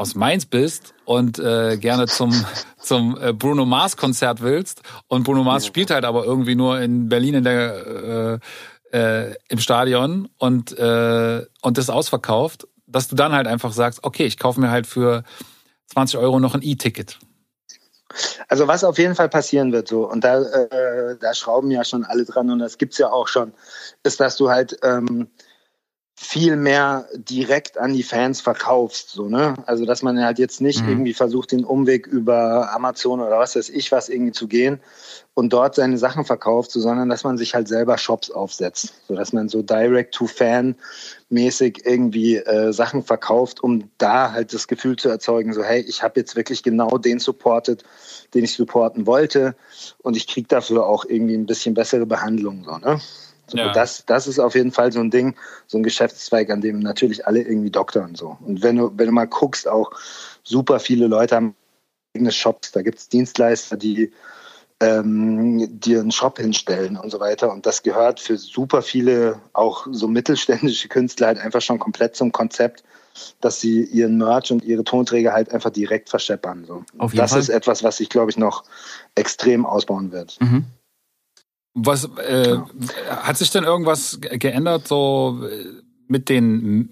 aus 0.00 0.14
Mainz 0.14 0.46
bist 0.46 0.94
und 1.04 1.38
äh, 1.38 1.76
gerne 1.76 2.06
zum, 2.06 2.32
zum 2.78 3.18
äh, 3.20 3.34
Bruno 3.34 3.66
Mars 3.66 3.98
Konzert 3.98 4.40
willst 4.40 4.80
und 5.08 5.24
Bruno 5.24 5.44
Mars 5.44 5.66
spielt 5.66 5.90
halt 5.90 6.06
aber 6.06 6.24
irgendwie 6.24 6.54
nur 6.54 6.80
in 6.80 7.10
Berlin 7.10 7.34
in 7.34 7.44
der 7.44 8.40
äh, 8.92 9.28
äh, 9.28 9.34
im 9.50 9.58
Stadion 9.58 10.30
und 10.38 10.76
äh, 10.78 11.44
und 11.60 11.76
das 11.76 11.90
ausverkauft, 11.90 12.66
dass 12.86 13.08
du 13.08 13.14
dann 13.14 13.32
halt 13.32 13.46
einfach 13.46 13.72
sagst, 13.72 14.02
okay, 14.02 14.24
ich 14.24 14.38
kaufe 14.38 14.58
mir 14.58 14.70
halt 14.70 14.86
für 14.86 15.22
20 15.92 16.18
Euro 16.18 16.40
noch 16.40 16.54
ein 16.54 16.62
E-Ticket. 16.62 17.18
Also 18.48 18.68
was 18.68 18.84
auf 18.84 18.98
jeden 18.98 19.14
Fall 19.14 19.28
passieren 19.28 19.70
wird 19.70 19.86
so 19.86 20.10
und 20.10 20.24
da 20.24 20.40
äh, 20.40 21.16
da 21.20 21.34
schrauben 21.34 21.70
ja 21.70 21.84
schon 21.84 22.04
alle 22.04 22.24
dran 22.24 22.50
und 22.50 22.58
das 22.58 22.78
gibt's 22.78 22.96
ja 22.96 23.12
auch 23.12 23.28
schon, 23.28 23.52
ist, 24.02 24.18
dass 24.18 24.38
du 24.38 24.48
halt 24.48 24.78
ähm, 24.82 25.28
viel 26.22 26.56
mehr 26.56 27.08
direkt 27.14 27.78
an 27.78 27.94
die 27.94 28.02
Fans 28.02 28.42
verkaufst, 28.42 29.08
so, 29.08 29.30
ne? 29.30 29.54
Also, 29.64 29.86
dass 29.86 30.02
man 30.02 30.22
halt 30.22 30.38
jetzt 30.38 30.60
nicht 30.60 30.82
mhm. 30.82 30.90
irgendwie 30.90 31.14
versucht, 31.14 31.50
den 31.50 31.64
Umweg 31.64 32.06
über 32.06 32.74
Amazon 32.74 33.20
oder 33.20 33.38
was 33.38 33.56
weiß 33.56 33.70
ich 33.70 33.90
was 33.90 34.10
irgendwie 34.10 34.32
zu 34.32 34.46
gehen 34.46 34.80
und 35.32 35.54
dort 35.54 35.76
seine 35.76 35.96
Sachen 35.96 36.26
verkauft, 36.26 36.72
so, 36.72 36.80
sondern 36.80 37.08
dass 37.08 37.24
man 37.24 37.38
sich 37.38 37.54
halt 37.54 37.68
selber 37.68 37.96
Shops 37.96 38.30
aufsetzt, 38.30 38.92
so 39.08 39.14
dass 39.14 39.32
man 39.32 39.48
so 39.48 39.62
Direct-to-Fan 39.62 40.76
mäßig 41.30 41.86
irgendwie 41.86 42.36
äh, 42.36 42.74
Sachen 42.74 43.02
verkauft, 43.02 43.62
um 43.62 43.90
da 43.96 44.32
halt 44.32 44.52
das 44.52 44.68
Gefühl 44.68 44.96
zu 44.96 45.08
erzeugen, 45.08 45.54
so, 45.54 45.64
hey, 45.64 45.80
ich 45.80 46.02
habe 46.02 46.20
jetzt 46.20 46.36
wirklich 46.36 46.62
genau 46.62 46.98
den 46.98 47.18
supportet, 47.18 47.82
den 48.34 48.44
ich 48.44 48.52
supporten 48.52 49.06
wollte 49.06 49.56
und 50.02 50.18
ich 50.18 50.26
kriege 50.26 50.48
dafür 50.48 50.84
auch 50.84 51.06
irgendwie 51.06 51.34
ein 51.34 51.46
bisschen 51.46 51.72
bessere 51.72 52.04
Behandlung, 52.04 52.62
so, 52.64 52.76
ne? 52.76 53.00
So, 53.50 53.58
ja. 53.58 53.72
das, 53.72 54.04
das 54.06 54.26
ist 54.26 54.38
auf 54.38 54.54
jeden 54.54 54.72
Fall 54.72 54.92
so 54.92 55.00
ein 55.00 55.10
Ding, 55.10 55.34
so 55.66 55.78
ein 55.78 55.82
Geschäftszweig, 55.82 56.50
an 56.50 56.60
dem 56.60 56.78
natürlich 56.78 57.26
alle 57.26 57.42
irgendwie 57.42 57.70
doktern. 57.70 58.14
So. 58.14 58.36
Und 58.40 58.62
wenn 58.62 58.76
du, 58.76 58.92
wenn 58.96 59.06
du 59.06 59.12
mal 59.12 59.26
guckst, 59.26 59.68
auch 59.68 59.90
super 60.42 60.80
viele 60.80 61.06
Leute 61.06 61.36
haben 61.36 61.54
eigene 62.14 62.32
Shops, 62.32 62.72
da 62.72 62.82
gibt 62.82 62.98
es 62.98 63.08
Dienstleister, 63.08 63.76
die 63.76 64.12
ähm, 64.80 65.78
dir 65.78 66.00
einen 66.00 66.10
Shop 66.10 66.38
hinstellen 66.38 66.96
und 66.96 67.10
so 67.10 67.20
weiter. 67.20 67.52
Und 67.52 67.66
das 67.66 67.82
gehört 67.82 68.18
für 68.18 68.36
super 68.36 68.82
viele, 68.82 69.40
auch 69.52 69.86
so 69.90 70.08
mittelständische 70.08 70.88
Künstler 70.88 71.28
halt 71.28 71.38
einfach 71.38 71.60
schon 71.60 71.78
komplett 71.78 72.16
zum 72.16 72.32
Konzept, 72.32 72.82
dass 73.40 73.60
sie 73.60 73.84
ihren 73.84 74.16
Merch 74.16 74.50
und 74.50 74.64
ihre 74.64 74.84
Tonträger 74.84 75.32
halt 75.32 75.52
einfach 75.52 75.70
direkt 75.70 76.08
verscheppern. 76.08 76.64
So. 76.66 76.84
Auf 76.98 77.12
jeden 77.12 77.22
das 77.22 77.32
Fall. 77.32 77.40
ist 77.40 77.48
etwas, 77.50 77.82
was 77.82 77.98
sich, 77.98 78.08
glaube 78.08 78.30
ich, 78.30 78.38
noch 78.38 78.64
extrem 79.14 79.66
ausbauen 79.66 80.12
wird. 80.12 80.38
Mhm. 80.40 80.64
Was 81.74 82.04
äh, 82.16 82.58
hat 83.08 83.36
sich 83.36 83.50
denn 83.50 83.64
irgendwas 83.64 84.18
geändert 84.20 84.88
so 84.88 85.46
mit 86.08 86.28
den, 86.28 86.90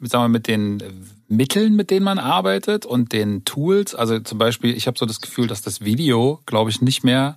sagen 0.00 0.24
wir, 0.24 0.28
mit 0.28 0.46
den 0.46 0.82
Mitteln, 1.26 1.74
mit 1.74 1.90
denen 1.90 2.04
man 2.04 2.18
arbeitet 2.18 2.86
und 2.86 3.12
den 3.12 3.44
Tools? 3.44 3.94
Also 3.94 4.20
zum 4.20 4.38
Beispiel, 4.38 4.76
ich 4.76 4.86
habe 4.86 4.98
so 4.98 5.06
das 5.06 5.20
Gefühl, 5.20 5.48
dass 5.48 5.62
das 5.62 5.80
Video, 5.80 6.40
glaube 6.46 6.70
ich, 6.70 6.80
nicht 6.80 7.02
mehr 7.02 7.36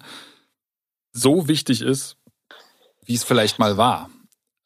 so 1.12 1.48
wichtig 1.48 1.82
ist, 1.82 2.18
wie 3.06 3.16
es 3.16 3.24
vielleicht 3.24 3.58
mal 3.58 3.78
war. 3.78 4.10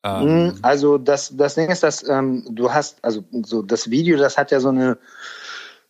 Ähm 0.03 0.47
mm, 0.47 0.59
also 0.62 0.97
das, 0.97 1.36
das 1.36 1.55
Ding 1.55 1.70
ist, 1.70 1.84
dass 1.84 2.07
ähm, 2.07 2.45
du 2.49 2.74
hast, 2.74 3.03
also 3.03 3.24
so 3.43 3.62
das 3.62 3.89
Video, 3.89 4.18
das 4.18 4.38
hat 4.38 4.51
ja 4.51 4.59
so 4.59 4.70
eine 4.70 4.97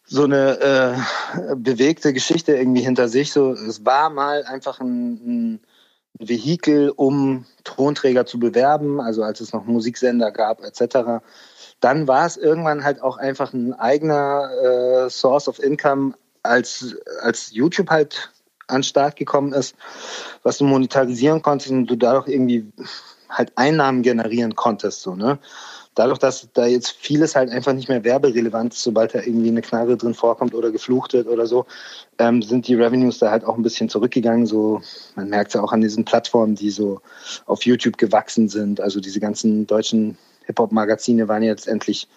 so 0.03 0.26
eine 0.26 0.59
äh, 0.59 1.55
bewegte 1.55 2.11
Geschichte 2.11 2.53
irgendwie 2.53 2.82
hinter 2.82 3.07
sich. 3.07 3.32
So, 3.32 3.53
es 3.53 3.86
war 3.86 4.09
mal 4.09 4.43
einfach 4.43 4.82
ein, 4.82 5.13
ein 5.13 5.59
Vehikel, 6.20 6.89
um 6.89 7.45
Tonträger 7.64 8.26
zu 8.26 8.39
bewerben, 8.39 8.99
also 8.99 9.24
als 9.24 9.41
es 9.41 9.53
noch 9.53 9.66
Musiksender 9.66 10.32
gab 10.32 10.64
etc. 10.64 11.24
Dann 11.80 12.07
war 12.07 12.26
es 12.26 12.38
irgendwann 12.38 12.84
halt 12.84 13.01
auch 13.01 13.18
einfach 13.18 13.53
ein 13.53 13.74
eigener 13.74 14.49
äh, 15.05 15.09
Source 15.09 15.47
of 15.47 15.59
Income, 15.59 16.14
als, 16.43 16.95
als 17.22 17.51
YouTube 17.51 17.89
halt 17.89 18.32
an 18.68 18.78
den 18.78 18.84
Start 18.84 19.16
gekommen 19.16 19.53
ist, 19.53 19.76
was 20.43 20.57
du 20.57 20.66
monetarisieren 20.66 21.41
konntest 21.41 21.72
und 21.72 21.88
du 21.88 21.95
dadurch 21.95 22.28
irgendwie 22.28 22.72
halt 23.30 23.51
Einnahmen 23.55 24.01
generieren 24.01 24.55
konntest. 24.55 25.01
So, 25.01 25.16
ne? 25.16 25.39
Dadurch, 25.95 26.19
dass 26.19 26.47
da 26.53 26.65
jetzt 26.65 26.91
vieles 26.91 27.35
halt 27.35 27.49
einfach 27.49 27.73
nicht 27.73 27.89
mehr 27.89 28.03
werberelevant 28.03 28.73
ist, 28.73 28.83
sobald 28.83 29.13
da 29.13 29.19
irgendwie 29.19 29.49
eine 29.49 29.61
Knarre 29.61 29.97
drin 29.97 30.13
vorkommt 30.13 30.53
oder 30.53 30.71
geflucht 30.71 31.13
wird 31.13 31.27
oder 31.27 31.45
so, 31.45 31.65
ähm, 32.17 32.41
sind 32.41 32.67
die 32.67 32.75
Revenues 32.75 33.19
da 33.19 33.31
halt 33.31 33.43
auch 33.43 33.57
ein 33.57 33.63
bisschen 33.63 33.89
zurückgegangen. 33.89 34.45
So, 34.45 34.81
man 35.15 35.29
merkt 35.29 35.49
es 35.49 35.55
ja 35.55 35.61
auch 35.61 35.73
an 35.73 35.81
diesen 35.81 36.05
Plattformen, 36.05 36.55
die 36.55 36.69
so 36.69 37.01
auf 37.45 37.63
YouTube 37.65 37.97
gewachsen 37.97 38.47
sind. 38.49 38.79
Also 38.79 38.99
diese 38.99 39.19
ganzen 39.19 39.67
deutschen 39.67 40.17
Hip-Hop-Magazine 40.45 41.27
waren 41.27 41.43
jetzt 41.43 41.67
endlich 41.67 42.07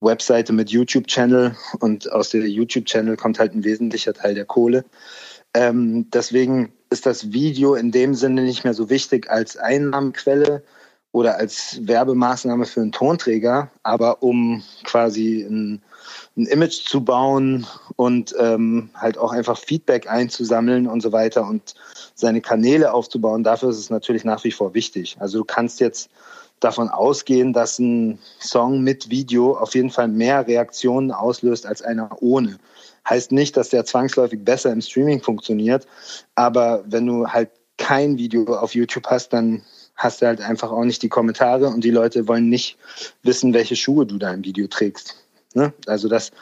Webseite 0.00 0.52
mit 0.52 0.70
YouTube-Channel 0.70 1.56
und 1.78 2.10
aus 2.10 2.30
der 2.30 2.48
YouTube-Channel 2.48 3.16
kommt 3.16 3.38
halt 3.38 3.54
ein 3.54 3.64
wesentlicher 3.64 4.12
Teil 4.12 4.34
der 4.34 4.44
Kohle. 4.44 4.84
Ähm, 5.54 6.10
deswegen 6.10 6.72
ist 6.90 7.06
das 7.06 7.32
Video 7.32 7.74
in 7.74 7.92
dem 7.92 8.14
Sinne 8.14 8.42
nicht 8.42 8.64
mehr 8.64 8.74
so 8.74 8.90
wichtig 8.90 9.30
als 9.30 9.56
Einnahmenquelle, 9.56 10.64
oder 11.12 11.36
als 11.36 11.78
Werbemaßnahme 11.86 12.64
für 12.64 12.80
einen 12.80 12.92
Tonträger, 12.92 13.70
aber 13.82 14.22
um 14.22 14.62
quasi 14.84 15.42
ein, 15.42 15.82
ein 16.36 16.46
Image 16.46 16.86
zu 16.86 17.04
bauen 17.04 17.66
und 17.96 18.34
ähm, 18.38 18.90
halt 18.94 19.18
auch 19.18 19.32
einfach 19.32 19.58
Feedback 19.58 20.10
einzusammeln 20.10 20.86
und 20.86 21.02
so 21.02 21.12
weiter 21.12 21.46
und 21.46 21.74
seine 22.14 22.40
Kanäle 22.40 22.92
aufzubauen, 22.92 23.44
dafür 23.44 23.70
ist 23.70 23.78
es 23.78 23.90
natürlich 23.90 24.24
nach 24.24 24.42
wie 24.44 24.52
vor 24.52 24.74
wichtig. 24.74 25.16
Also 25.20 25.38
du 25.38 25.44
kannst 25.44 25.80
jetzt 25.80 26.10
davon 26.60 26.88
ausgehen, 26.88 27.52
dass 27.52 27.78
ein 27.78 28.18
Song 28.40 28.82
mit 28.82 29.10
Video 29.10 29.56
auf 29.56 29.74
jeden 29.74 29.90
Fall 29.90 30.08
mehr 30.08 30.46
Reaktionen 30.46 31.10
auslöst 31.10 31.66
als 31.66 31.82
einer 31.82 32.10
ohne. 32.20 32.58
Heißt 33.08 33.32
nicht, 33.32 33.56
dass 33.56 33.68
der 33.68 33.84
zwangsläufig 33.84 34.44
besser 34.44 34.72
im 34.72 34.80
Streaming 34.80 35.20
funktioniert, 35.20 35.86
aber 36.36 36.84
wenn 36.86 37.06
du 37.06 37.26
halt 37.26 37.50
kein 37.78 38.16
Video 38.16 38.44
auf 38.54 38.74
YouTube 38.74 39.06
hast, 39.08 39.32
dann 39.32 39.62
hast 40.02 40.22
du 40.22 40.26
halt 40.26 40.40
einfach 40.40 40.70
auch 40.70 40.84
nicht 40.84 41.02
die 41.02 41.08
Kommentare 41.08 41.68
und 41.68 41.84
die 41.84 41.90
Leute 41.90 42.28
wollen 42.28 42.48
nicht 42.48 42.76
wissen, 43.22 43.54
welche 43.54 43.76
Schuhe 43.76 44.06
du 44.06 44.18
da 44.18 44.32
im 44.32 44.44
Video 44.44 44.66
trägst. 44.66 45.16
Ne? 45.54 45.72
Also 45.86 46.08
das, 46.08 46.32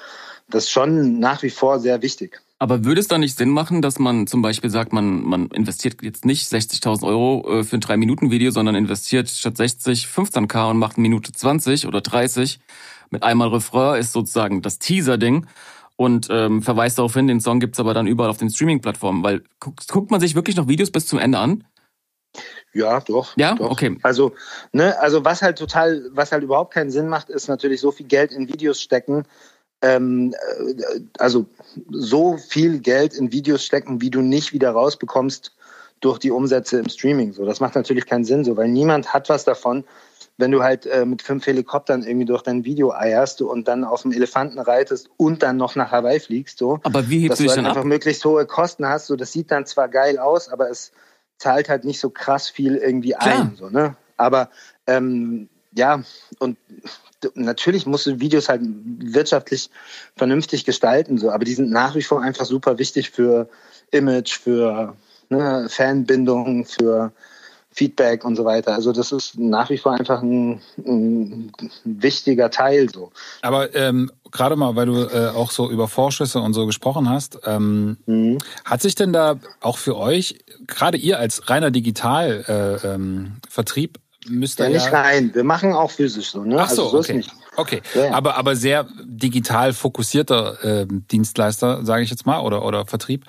das 0.48 0.64
ist 0.64 0.70
schon 0.70 1.18
nach 1.18 1.42
wie 1.42 1.50
vor 1.50 1.78
sehr 1.78 2.02
wichtig. 2.02 2.40
Aber 2.58 2.84
würde 2.84 3.00
es 3.00 3.08
da 3.08 3.16
nicht 3.16 3.38
Sinn 3.38 3.48
machen, 3.48 3.80
dass 3.80 3.98
man 3.98 4.26
zum 4.26 4.42
Beispiel 4.42 4.68
sagt, 4.68 4.92
man, 4.92 5.22
man 5.22 5.46
investiert 5.48 6.02
jetzt 6.02 6.26
nicht 6.26 6.52
60.000 6.52 7.06
Euro 7.06 7.60
äh, 7.60 7.64
für 7.64 7.76
ein 7.76 7.80
3-Minuten-Video, 7.80 8.50
sondern 8.50 8.74
investiert 8.74 9.30
statt 9.30 9.56
60 9.56 10.06
15k 10.06 10.70
und 10.70 10.78
macht 10.78 10.96
eine 10.96 11.02
Minute 11.02 11.32
20 11.32 11.86
oder 11.86 12.02
30 12.02 12.60
mit 13.10 13.22
einmal 13.22 13.48
Refrain 13.48 13.98
ist 13.98 14.12
sozusagen 14.12 14.62
das 14.62 14.78
Teaser-Ding 14.78 15.46
und 15.96 16.28
ähm, 16.30 16.62
verweist 16.62 16.98
darauf 16.98 17.14
hin, 17.14 17.26
den 17.26 17.40
Song 17.40 17.60
gibt's 17.60 17.80
aber 17.80 17.92
dann 17.92 18.06
überall 18.06 18.30
auf 18.30 18.38
den 18.38 18.50
Streaming-Plattformen. 18.50 19.22
Weil 19.22 19.42
guckt, 19.58 19.86
guckt 19.88 20.10
man 20.10 20.20
sich 20.20 20.34
wirklich 20.34 20.56
noch 20.56 20.68
Videos 20.68 20.90
bis 20.90 21.06
zum 21.06 21.18
Ende 21.18 21.38
an? 21.38 21.64
Ja, 22.72 23.00
doch. 23.00 23.36
Ja, 23.36 23.54
doch. 23.54 23.70
okay. 23.70 23.98
Also, 24.02 24.32
ne, 24.72 24.98
also 25.00 25.24
was 25.24 25.42
halt 25.42 25.58
total, 25.58 26.08
was 26.12 26.32
halt 26.32 26.42
überhaupt 26.42 26.72
keinen 26.74 26.90
Sinn 26.90 27.08
macht, 27.08 27.30
ist 27.30 27.48
natürlich 27.48 27.80
so 27.80 27.90
viel 27.90 28.06
Geld 28.06 28.32
in 28.32 28.48
Videos 28.48 28.80
stecken. 28.80 29.24
Ähm, 29.82 30.34
äh, 30.34 31.00
also 31.18 31.46
so 31.90 32.36
viel 32.36 32.80
Geld 32.80 33.14
in 33.14 33.32
Videos 33.32 33.64
stecken, 33.64 34.00
wie 34.00 34.10
du 34.10 34.20
nicht 34.20 34.52
wieder 34.52 34.70
rausbekommst 34.70 35.52
durch 36.00 36.18
die 36.18 36.30
Umsätze 36.30 36.78
im 36.78 36.88
Streaming. 36.88 37.32
So, 37.32 37.44
das 37.44 37.60
macht 37.60 37.74
natürlich 37.74 38.06
keinen 38.06 38.24
Sinn, 38.24 38.44
so, 38.44 38.56
weil 38.56 38.68
niemand 38.68 39.12
hat 39.12 39.28
was 39.28 39.44
davon, 39.44 39.84
wenn 40.38 40.50
du 40.50 40.62
halt 40.62 40.86
äh, 40.86 41.04
mit 41.04 41.22
fünf 41.22 41.46
Helikoptern 41.46 42.02
irgendwie 42.02 42.24
durch 42.24 42.42
dein 42.42 42.64
Video 42.64 42.92
eierst 42.92 43.42
und 43.42 43.68
dann 43.68 43.84
auf 43.84 44.02
dem 44.02 44.12
Elefanten 44.12 44.58
reitest 44.58 45.10
und 45.18 45.42
dann 45.42 45.56
noch 45.56 45.76
nach 45.76 45.92
Hawaii 45.92 46.20
fliegst, 46.20 46.58
so. 46.58 46.80
Aber 46.82 47.08
wie 47.08 47.20
hebst 47.20 47.40
du 47.40 47.42
dich 47.42 47.50
halt 47.50 47.58
dann 47.58 47.66
einfach 47.66 47.82
ab? 47.82 47.86
möglichst 47.86 48.24
hohe 48.24 48.46
Kosten 48.46 48.86
hast. 48.86 49.06
So, 49.06 49.16
das 49.16 49.32
sieht 49.32 49.50
dann 49.50 49.66
zwar 49.66 49.88
geil 49.88 50.18
aus, 50.18 50.48
aber 50.48 50.70
es 50.70 50.92
zahlt 51.40 51.68
halt 51.68 51.84
nicht 51.84 51.98
so 51.98 52.10
krass 52.10 52.48
viel 52.48 52.76
irgendwie 52.76 53.12
Klar. 53.18 53.40
ein. 53.40 53.56
So, 53.56 53.70
ne? 53.70 53.96
Aber 54.16 54.50
ähm, 54.86 55.48
ja, 55.72 56.02
und 56.38 56.58
natürlich 57.34 57.86
musst 57.86 58.06
du 58.06 58.20
Videos 58.20 58.48
halt 58.48 58.62
wirtschaftlich 58.62 59.70
vernünftig 60.16 60.64
gestalten, 60.64 61.18
so, 61.18 61.30
aber 61.30 61.44
die 61.44 61.54
sind 61.54 61.70
nach 61.70 61.94
wie 61.94 62.02
vor 62.02 62.22
einfach 62.22 62.44
super 62.44 62.78
wichtig 62.78 63.10
für 63.10 63.48
Image, 63.90 64.38
für 64.38 64.96
ne, 65.30 65.66
Fanbindung, 65.70 66.66
für 66.66 67.12
Feedback 67.72 68.24
und 68.24 68.36
so 68.36 68.44
weiter. 68.44 68.74
Also 68.74 68.92
das 68.92 69.12
ist 69.12 69.38
nach 69.38 69.70
wie 69.70 69.78
vor 69.78 69.92
einfach 69.92 70.22
ein, 70.22 70.60
ein 70.78 71.52
wichtiger 71.84 72.50
Teil 72.50 72.90
so. 72.90 73.12
Aber 73.42 73.74
ähm, 73.74 74.10
gerade 74.32 74.56
mal, 74.56 74.74
weil 74.74 74.86
du 74.86 75.04
äh, 75.04 75.28
auch 75.28 75.50
so 75.50 75.70
über 75.70 75.86
Vorschüsse 75.86 76.40
und 76.40 76.52
so 76.52 76.66
gesprochen 76.66 77.08
hast, 77.08 77.38
ähm, 77.44 77.96
mhm. 78.06 78.38
hat 78.64 78.82
sich 78.82 78.94
denn 78.96 79.12
da 79.12 79.36
auch 79.60 79.78
für 79.78 79.96
euch, 79.96 80.40
gerade 80.66 80.98
ihr 80.98 81.18
als 81.18 81.48
reiner 81.48 81.70
Digitalvertrieb, 81.70 82.84
äh, 82.84 82.94
ähm, 82.94 83.36
Vertrieb, 83.48 83.98
müsst 84.28 84.58
ja, 84.58 84.68
nicht 84.68 84.92
rein. 84.92 85.34
Wir 85.34 85.44
machen 85.44 85.72
auch 85.72 85.90
physisch 85.90 86.30
so, 86.30 86.44
ne? 86.44 86.56
Ach 86.58 86.68
so, 86.68 86.84
also 86.84 87.02
so 87.02 87.12
okay. 87.12 87.24
Okay, 87.56 87.82
ja, 87.94 88.06
ja. 88.06 88.14
aber 88.14 88.36
aber 88.36 88.54
sehr 88.54 88.86
digital 89.02 89.72
fokussierter 89.72 90.64
äh, 90.64 90.86
Dienstleister, 90.88 91.84
sage 91.84 92.02
ich 92.02 92.10
jetzt 92.10 92.24
mal, 92.24 92.40
oder 92.40 92.64
oder 92.64 92.86
Vertrieb. 92.86 93.24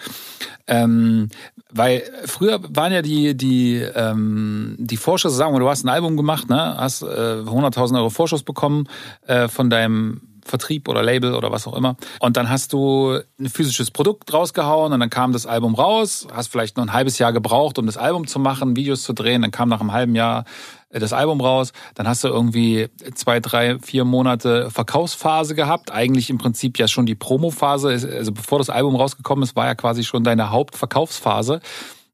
Ähm, 0.67 1.29
weil 1.71 2.03
früher 2.25 2.59
waren 2.69 2.91
ja 2.91 3.01
die 3.01 3.35
die 3.35 3.75
ähm, 3.75 4.75
die 4.79 4.97
Vorschüsse, 4.97 5.35
sagen 5.35 5.53
wir, 5.53 5.59
du 5.59 5.69
hast 5.69 5.83
ein 5.83 5.89
Album 5.89 6.17
gemacht, 6.17 6.49
ne, 6.49 6.75
hast 6.77 7.01
äh, 7.01 7.05
100.000 7.05 7.97
Euro 7.97 8.09
Vorschuss 8.09 8.43
bekommen 8.43 8.87
äh, 9.27 9.47
von 9.47 9.69
deinem 9.69 10.30
Vertrieb 10.45 10.87
oder 10.87 11.03
Label 11.03 11.35
oder 11.35 11.51
was 11.51 11.67
auch 11.67 11.75
immer. 11.75 11.95
Und 12.19 12.37
dann 12.37 12.49
hast 12.49 12.73
du 12.73 13.19
ein 13.39 13.49
physisches 13.49 13.91
Produkt 13.91 14.31
rausgehauen 14.33 14.93
und 14.93 14.99
dann 14.99 15.09
kam 15.09 15.33
das 15.33 15.45
Album 15.45 15.75
raus, 15.75 16.27
hast 16.33 16.47
vielleicht 16.47 16.77
noch 16.77 16.85
ein 16.85 16.93
halbes 16.93 17.17
Jahr 17.19 17.33
gebraucht, 17.33 17.77
um 17.79 17.85
das 17.85 17.97
Album 17.97 18.27
zu 18.27 18.39
machen, 18.39 18.75
Videos 18.75 19.03
zu 19.03 19.13
drehen, 19.13 19.41
dann 19.41 19.51
kam 19.51 19.69
nach 19.69 19.81
einem 19.81 19.91
halben 19.91 20.15
Jahr 20.15 20.45
äh, 20.91 20.99
das 20.99 21.13
Album 21.13 21.41
raus, 21.41 21.73
dann 21.95 22.07
hast 22.07 22.23
du 22.23 22.27
irgendwie 22.27 22.89
zwei, 23.15 23.39
drei, 23.39 23.79
vier 23.79 24.05
Monate 24.05 24.69
Verkaufsphase 24.69 25.55
gehabt, 25.55 25.91
eigentlich 25.91 26.29
im 26.29 26.37
Prinzip 26.37 26.77
ja 26.77 26.87
schon 26.87 27.05
die 27.05 27.15
Promophase, 27.15 27.89
also 27.89 28.31
bevor 28.31 28.59
das 28.59 28.69
Album 28.69 28.95
rausgekommen 28.95 29.43
ist, 29.43 29.55
war 29.55 29.65
ja 29.65 29.75
quasi 29.75 30.03
schon 30.03 30.23
deine 30.23 30.51
Hauptverkaufsphase. 30.51 31.61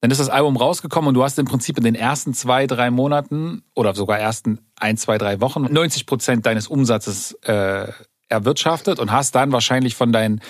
dann 0.01 0.11
ist 0.11 0.19
das 0.19 0.29
Album 0.29 0.57
rausgekommen 0.57 1.09
und 1.09 1.13
du 1.15 1.23
hast 1.23 1.39
im 1.39 1.45
Prinzip 1.45 1.77
in 1.77 1.83
den 1.83 1.95
ersten 1.95 2.33
zwei, 2.33 2.67
drei 2.67 2.91
Monaten 2.91 3.63
oder 3.73 3.95
sogar 3.95 4.19
ersten 4.19 4.59
ein, 4.75 4.97
zwei, 4.97 5.17
drei 5.17 5.41
Wochen 5.41 5.67
90 5.69 6.05
Prozent 6.05 6.45
deines 6.45 6.67
Umsatzes 6.67 7.33
äh, 7.43 7.91
erwirtschaftet 8.29 8.99
und 8.99 9.11
hast 9.11 9.35
dann 9.35 9.51
wahrscheinlich 9.51 9.95
von 9.95 10.11
deinen 10.11 10.41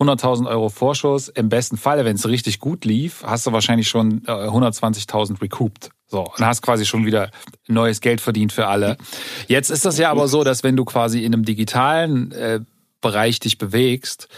100.000 0.00 0.48
Euro 0.48 0.68
Vorschuss. 0.68 1.28
Im 1.28 1.48
besten 1.48 1.76
Falle, 1.76 2.04
wenn 2.04 2.16
es 2.16 2.28
richtig 2.28 2.60
gut 2.60 2.84
lief, 2.84 3.22
hast 3.24 3.46
du 3.46 3.52
wahrscheinlich 3.52 3.88
schon 3.88 4.22
äh, 4.26 4.30
120.000 4.30 5.40
recouped. 5.40 5.90
So, 6.08 6.20
und 6.20 6.46
hast 6.46 6.62
quasi 6.62 6.86
schon 6.86 7.04
wieder 7.04 7.30
neues 7.66 8.00
Geld 8.00 8.20
verdient 8.20 8.52
für 8.52 8.68
alle. 8.68 8.96
Jetzt 9.48 9.70
ist 9.70 9.84
das 9.84 9.98
ja 9.98 10.10
aber 10.10 10.28
so, 10.28 10.44
dass 10.44 10.62
wenn 10.62 10.76
du 10.76 10.84
quasi 10.84 11.24
in 11.24 11.34
einem 11.34 11.44
digitalen 11.44 12.30
äh, 12.32 12.60
Bereich 13.00 13.40
dich 13.40 13.58
bewegst, 13.58 14.28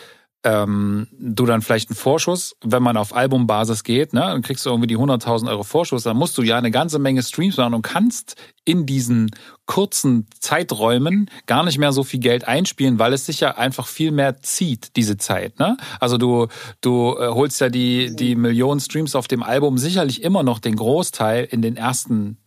ähm, 0.44 1.08
du 1.18 1.46
dann 1.46 1.62
vielleicht 1.62 1.90
einen 1.90 1.96
Vorschuss, 1.96 2.56
wenn 2.62 2.82
man 2.82 2.96
auf 2.96 3.14
Albumbasis 3.14 3.82
geht, 3.82 4.12
ne, 4.12 4.20
dann 4.20 4.42
kriegst 4.42 4.64
du 4.64 4.70
irgendwie 4.70 4.86
die 4.86 4.96
100.000 4.96 5.48
Euro 5.48 5.64
Vorschuss, 5.64 6.04
dann 6.04 6.16
musst 6.16 6.38
du 6.38 6.42
ja 6.42 6.56
eine 6.56 6.70
ganze 6.70 6.98
Menge 6.98 7.22
Streams 7.22 7.56
machen 7.56 7.74
und 7.74 7.82
kannst 7.82 8.36
in 8.64 8.86
diesen 8.86 9.30
kurzen 9.66 10.26
Zeiträumen 10.38 11.30
gar 11.46 11.64
nicht 11.64 11.78
mehr 11.78 11.92
so 11.92 12.04
viel 12.04 12.20
Geld 12.20 12.46
einspielen, 12.46 12.98
weil 12.98 13.12
es 13.12 13.26
sich 13.26 13.40
ja 13.40 13.56
einfach 13.56 13.86
viel 13.86 14.12
mehr 14.12 14.40
zieht, 14.40 14.96
diese 14.96 15.16
Zeit. 15.16 15.58
Ne? 15.58 15.76
Also 15.98 16.18
du, 16.18 16.46
du 16.80 17.16
äh, 17.18 17.28
holst 17.28 17.60
ja 17.60 17.68
die, 17.68 18.14
die 18.14 18.36
Millionen 18.36 18.80
Streams 18.80 19.16
auf 19.16 19.26
dem 19.26 19.42
Album 19.42 19.76
sicherlich 19.76 20.22
immer 20.22 20.44
noch 20.44 20.60
den 20.60 20.76
Großteil 20.76 21.44
in 21.50 21.62
den 21.62 21.76
ersten 21.76 22.38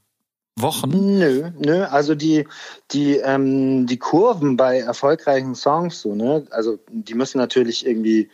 Wochen? 0.62 1.18
Nö, 1.20 1.52
nö. 1.58 1.86
Also 1.86 2.16
die, 2.16 2.48
die, 2.92 3.18
ähm, 3.18 3.88
die 3.88 3.98
Kurven 3.98 4.58
bei 4.58 4.80
erfolgreichen 4.80 5.56
Songs, 5.56 6.02
so, 6.02 6.16
ne, 6.16 6.46
also 6.52 6.80
die 6.90 7.14
müssen 7.14 7.38
natürlich 7.38 7.86
irgendwie 7.86 8.30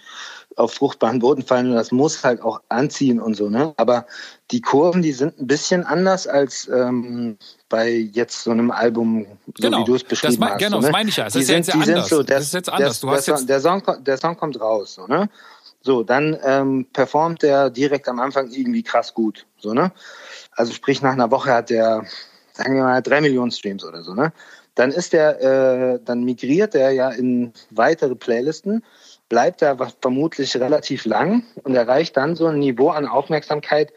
auf 0.57 0.73
fruchtbaren 0.73 1.19
Boden 1.19 1.43
fallen 1.43 1.69
und 1.69 1.75
das 1.75 1.91
muss 1.91 2.23
halt 2.23 2.41
auch 2.41 2.61
anziehen 2.69 3.21
und 3.21 3.35
so, 3.35 3.49
ne? 3.49 3.73
Aber 3.77 4.07
die 4.49 4.61
Kurven, 4.61 5.03
die 5.03 5.11
sind 5.11 5.39
ein 5.39 5.45
bisschen 5.45 5.83
anders 5.83 6.25
als 6.25 6.67
ähm, 6.67 7.37
bei 7.69 7.89
jetzt 7.91 8.43
so 8.43 8.51
einem 8.51 8.71
Album, 8.71 9.27
so 9.45 9.51
genau. 9.61 9.79
wie 9.79 9.83
du 9.85 9.95
es 9.95 10.03
beschrieben 10.03 10.39
das 10.39 10.49
hast. 10.51 10.59
Genau, 10.59 10.77
so, 10.77 10.77
ne? 10.77 10.81
das 10.83 10.91
meine 10.91 11.09
ich 11.09 11.17
ja. 11.17 11.25
Das 11.25 11.33
die 11.33 11.39
ist 11.39 11.47
sind, 11.47 11.57
jetzt 11.57 11.67
ja 11.67 11.73
anders. 11.75 12.09
So, 12.09 12.23
das, 12.23 12.37
das, 12.37 12.43
ist 12.47 12.53
jetzt 12.53 12.69
anders. 12.69 12.99
Du 12.99 13.09
hast 13.09 13.27
der, 13.27 13.35
jetzt 13.35 13.49
der, 13.49 13.59
Song, 13.59 13.83
der 13.99 14.17
Song 14.17 14.35
kommt 14.35 14.59
raus, 14.59 14.95
so, 14.95 15.05
ne? 15.05 15.29
So, 15.81 16.03
dann 16.03 16.35
ähm, 16.43 16.87
performt 16.91 17.43
er 17.43 17.69
direkt 17.69 18.09
am 18.09 18.19
Anfang 18.19 18.49
irgendwie 18.49 18.83
krass 18.83 19.13
gut, 19.13 19.45
so, 19.59 19.73
ne? 19.73 19.91
Also 20.57 20.73
sprich, 20.73 21.01
nach 21.01 21.13
einer 21.13 21.31
Woche 21.31 21.53
hat 21.53 21.69
der, 21.69 22.03
sagen 22.53 22.75
wir 22.75 22.84
mal, 22.84 23.01
drei 23.01 23.21
Millionen 23.21 23.51
Streams 23.51 23.85
oder 23.85 24.03
so, 24.03 24.13
ne? 24.13 24.34
Dann 24.73 24.91
ist 24.91 25.13
der, 25.13 25.41
äh, 25.41 25.99
dann 26.03 26.23
migriert 26.23 26.75
er 26.75 26.91
ja 26.91 27.09
in 27.09 27.53
weitere 27.71 28.15
Playlisten, 28.15 28.84
bleibt 29.29 29.61
da 29.61 29.75
vermutlich 30.01 30.55
relativ 30.57 31.05
lang 31.05 31.43
und 31.63 31.75
erreicht 31.75 32.17
dann 32.17 32.35
so 32.35 32.47
ein 32.47 32.59
Niveau 32.59 32.89
an 32.89 33.07
Aufmerksamkeit, 33.07 33.91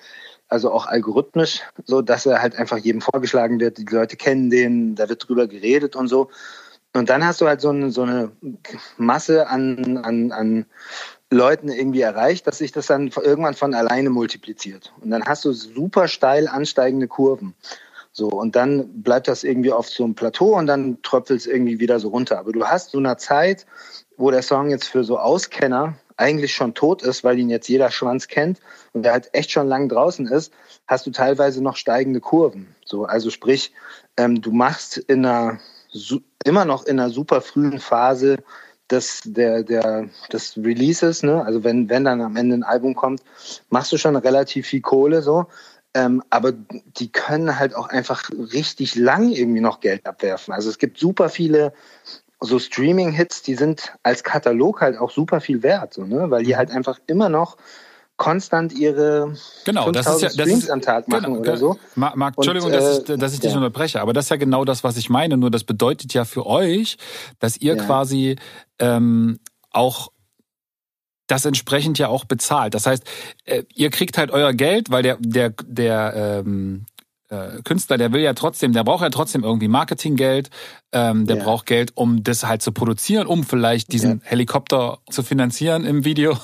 also 0.48 0.72
auch 0.72 0.86
algorithmisch, 0.86 1.60
so 1.84 2.02
dass 2.02 2.26
er 2.26 2.42
halt 2.42 2.56
einfach 2.56 2.78
jedem 2.78 3.00
vorgeschlagen 3.00 3.60
wird, 3.60 3.78
die 3.78 3.84
Leute 3.84 4.16
kennen 4.16 4.50
den, 4.50 4.94
da 4.94 5.08
wird 5.08 5.28
drüber 5.28 5.46
geredet 5.46 5.96
und 5.96 6.08
so. 6.08 6.30
Und 6.92 7.08
dann 7.08 7.24
hast 7.24 7.40
du 7.40 7.46
halt 7.46 7.60
so 7.60 7.70
eine, 7.70 7.90
so 7.90 8.02
eine 8.02 8.32
Masse 8.96 9.48
an, 9.48 9.98
an, 9.98 10.32
an 10.32 10.66
Leuten 11.30 11.68
irgendwie 11.68 12.00
erreicht, 12.00 12.46
dass 12.46 12.58
sich 12.58 12.72
das 12.72 12.86
dann 12.86 13.08
irgendwann 13.08 13.54
von 13.54 13.74
alleine 13.74 14.10
multipliziert. 14.10 14.92
Und 15.00 15.10
dann 15.10 15.24
hast 15.24 15.44
du 15.44 15.52
super 15.52 16.08
steil 16.08 16.48
ansteigende 16.48 17.06
Kurven. 17.06 17.54
So, 18.12 18.28
und 18.28 18.56
dann 18.56 19.02
bleibt 19.02 19.28
das 19.28 19.44
irgendwie 19.44 19.72
auf 19.72 19.88
so 19.88 20.02
einem 20.02 20.16
Plateau 20.16 20.56
und 20.58 20.66
dann 20.66 21.00
tröpfelt 21.02 21.40
es 21.40 21.46
irgendwie 21.46 21.78
wieder 21.78 22.00
so 22.00 22.08
runter. 22.08 22.38
Aber 22.38 22.52
du 22.52 22.64
hast 22.66 22.90
so 22.90 22.98
eine 22.98 23.16
Zeit, 23.16 23.66
wo 24.16 24.30
der 24.32 24.42
Song 24.42 24.70
jetzt 24.70 24.86
für 24.86 25.04
so 25.04 25.18
Auskenner 25.18 25.94
eigentlich 26.16 26.52
schon 26.52 26.74
tot 26.74 27.02
ist, 27.02 27.24
weil 27.24 27.38
ihn 27.38 27.48
jetzt 27.48 27.68
jeder 27.68 27.90
Schwanz 27.90 28.28
kennt 28.28 28.58
und 28.92 29.04
der 29.04 29.12
halt 29.12 29.30
echt 29.32 29.52
schon 29.52 29.68
lang 29.68 29.88
draußen 29.88 30.26
ist, 30.26 30.52
hast 30.86 31.06
du 31.06 31.12
teilweise 31.12 31.62
noch 31.62 31.76
steigende 31.76 32.20
Kurven. 32.20 32.74
So, 32.84 33.04
also 33.04 33.30
sprich, 33.30 33.72
ähm, 34.16 34.42
du 34.42 34.50
machst 34.50 34.98
in 34.98 35.24
einer 35.24 35.60
immer 36.44 36.64
noch 36.64 36.84
in 36.84 37.00
einer 37.00 37.10
super 37.10 37.40
frühen 37.40 37.80
Phase 37.80 38.38
des, 38.90 39.20
der, 39.24 39.62
der, 39.62 40.08
des 40.32 40.56
Releases, 40.56 41.22
ne? 41.22 41.44
also 41.44 41.64
wenn, 41.64 41.88
wenn 41.88 42.04
dann 42.04 42.20
am 42.20 42.36
Ende 42.36 42.56
ein 42.56 42.62
Album 42.62 42.94
kommt, 42.94 43.22
machst 43.68 43.92
du 43.92 43.96
schon 43.96 44.16
relativ 44.16 44.66
viel 44.66 44.80
Kohle 44.80 45.22
so. 45.22 45.46
Ähm, 45.92 46.22
aber 46.30 46.52
die 46.52 47.10
können 47.10 47.58
halt 47.58 47.74
auch 47.74 47.88
einfach 47.88 48.30
richtig 48.52 48.94
lang 48.94 49.30
irgendwie 49.30 49.60
noch 49.60 49.80
Geld 49.80 50.06
abwerfen. 50.06 50.54
Also 50.54 50.70
es 50.70 50.78
gibt 50.78 50.98
super 50.98 51.28
viele 51.28 51.72
so 52.40 52.58
Streaming-Hits, 52.58 53.42
die 53.42 53.54
sind 53.54 53.92
als 54.02 54.22
Katalog 54.22 54.80
halt 54.80 54.98
auch 54.98 55.10
super 55.10 55.40
viel 55.40 55.62
wert, 55.62 55.94
so, 55.94 56.04
ne? 56.04 56.30
weil 56.30 56.44
die 56.44 56.56
halt 56.56 56.70
einfach 56.70 56.98
immer 57.06 57.28
noch 57.28 57.56
konstant 58.20 58.74
ihre 58.74 59.34
genau, 59.64 59.90
das 59.90 60.06
ist 60.06 60.20
ja, 60.20 60.28
das 60.28 60.34
Streams 60.34 60.64
ist, 60.64 60.70
am 60.70 60.82
Tag 60.82 61.08
machen 61.08 61.24
genau, 61.24 61.40
oder 61.40 61.56
so. 61.56 61.78
Marc, 61.94 62.34
Entschuldigung, 62.36 62.68
und, 62.68 62.74
äh, 62.74 62.78
dass 62.78 62.98
ich, 62.98 63.18
dass 63.18 63.32
ich 63.32 63.40
dich 63.40 63.52
ja. 63.52 63.56
unterbreche, 63.56 64.00
aber 64.00 64.12
das 64.12 64.26
ist 64.26 64.28
ja 64.28 64.36
genau 64.36 64.66
das, 64.66 64.84
was 64.84 64.98
ich 64.98 65.08
meine. 65.08 65.38
Nur 65.38 65.50
das 65.50 65.64
bedeutet 65.64 66.12
ja 66.12 66.26
für 66.26 66.44
euch, 66.44 66.98
dass 67.38 67.56
ihr 67.56 67.76
ja. 67.76 67.82
quasi 67.82 68.36
ähm, 68.80 69.38
auch 69.70 70.10
das 71.26 71.44
entsprechend 71.44 71.98
ja 71.98 72.08
auch 72.08 72.24
bezahlt. 72.24 72.74
Das 72.74 72.86
heißt, 72.86 73.04
äh, 73.44 73.62
ihr 73.74 73.90
kriegt 73.90 74.18
halt 74.18 74.30
euer 74.30 74.52
Geld, 74.52 74.90
weil 74.90 75.02
der 75.02 75.16
der 75.20 75.50
der 75.50 76.42
ähm, 76.44 76.86
äh, 77.30 77.62
Künstler, 77.62 77.96
der 77.96 78.12
will 78.12 78.20
ja 78.20 78.34
trotzdem, 78.34 78.72
der 78.72 78.82
braucht 78.82 79.02
ja 79.02 79.10
trotzdem 79.10 79.44
irgendwie 79.44 79.68
Marketinggeld, 79.68 80.50
ähm, 80.92 81.26
der 81.26 81.36
ja. 81.36 81.44
braucht 81.44 81.66
Geld, 81.66 81.92
um 81.94 82.24
das 82.24 82.44
halt 82.44 82.60
zu 82.60 82.72
produzieren, 82.72 83.28
um 83.28 83.44
vielleicht 83.44 83.92
diesen 83.92 84.18
ja. 84.18 84.30
Helikopter 84.30 84.98
zu 85.08 85.22
finanzieren 85.22 85.84
im 85.84 86.04
Video. 86.04 86.36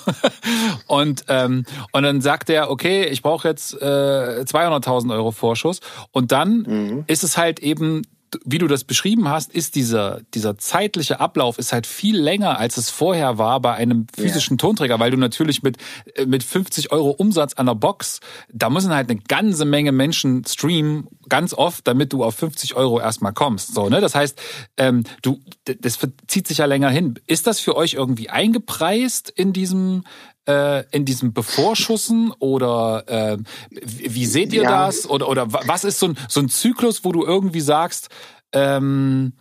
und 0.87 1.25
ähm, 1.29 1.65
und 1.91 2.03
dann 2.05 2.21
sagt 2.21 2.49
er, 2.51 2.71
okay, 2.71 3.05
ich 3.07 3.23
brauche 3.23 3.49
jetzt 3.49 3.75
äh, 3.75 4.45
200.000 4.45 5.13
Euro 5.13 5.33
Vorschuss. 5.33 5.81
Und 6.13 6.31
dann 6.31 6.59
mhm. 6.59 7.05
ist 7.09 7.25
es 7.25 7.37
halt 7.37 7.59
eben 7.59 8.03
wie 8.45 8.59
du 8.59 8.67
das 8.67 8.85
beschrieben 8.85 9.29
hast, 9.29 9.53
ist 9.53 9.75
dieser, 9.75 10.21
dieser 10.35 10.59
zeitliche 10.59 11.21
Ablauf 11.21 11.59
ist 11.59 11.73
halt 11.73 11.87
viel 11.87 12.19
länger, 12.19 12.59
als 12.59 12.77
es 12.77 12.91
vorher 12.91 13.39
war 13.39 13.61
bei 13.61 13.75
einem 13.75 14.07
physischen 14.15 14.55
yeah. 14.55 14.59
Tonträger, 14.67 14.99
weil 14.99 15.11
du 15.11 15.17
natürlich 15.17 15.63
mit, 15.63 15.79
äh, 16.15 16.27
mit 16.27 16.43
50 16.43 16.93
Euro 16.93 17.11
Umsatz 17.11 17.55
an 17.55 17.67
der 17.67 17.75
Box, 17.75 18.21
da 18.53 18.71
müssen 18.71 18.93
halt 18.93 19.11
eine 19.11 19.21
ganze 19.21 19.65
Menge 19.65 19.93
Menschen 19.93 20.45
streamen, 20.45 21.09
ganz 21.29 21.55
oft, 21.55 21.87
damit 21.87 22.13
du 22.13 22.25
auf 22.25 22.35
50 22.37 22.75
Euro 22.75 23.01
erstmal 23.01 23.33
kommst. 23.33 23.75
So, 23.75 23.89
ne? 23.89 24.01
Das 24.01 24.15
heißt, 24.15 24.41
ähm, 24.77 25.05
du, 25.23 25.41
das 25.65 25.99
zieht 26.27 26.47
sich 26.49 26.59
ja 26.59 26.67
länger 26.67 26.91
hin. 26.91 27.19
Ist 27.27 27.47
das 27.47 27.61
für 27.61 27.77
euch 27.77 27.95
irgendwie 27.95 28.31
eingepreist 28.31 29.31
in 29.31 29.53
diesem, 29.53 30.05
in 30.49 31.05
diesem 31.05 31.33
Bevorschussen 31.33 32.31
oder 32.39 33.03
äh, 33.09 33.39
wie 33.71 34.27
seht 34.27 34.53
ihr 34.53 34.63
ja. 34.63 34.87
das? 34.87 35.11
Oder, 35.11 35.29
oder 35.29 35.53
was 35.53 35.83
ist 35.83 35.99
so 35.99 36.07
ein, 36.07 36.19
so 36.29 36.39
ein 36.39 36.49
Zyklus, 36.49 37.05
wo 37.05 37.11
du 37.11 37.25
irgendwie 37.25 37.61
sagst, 37.61 38.11
ähm, 38.53 39.33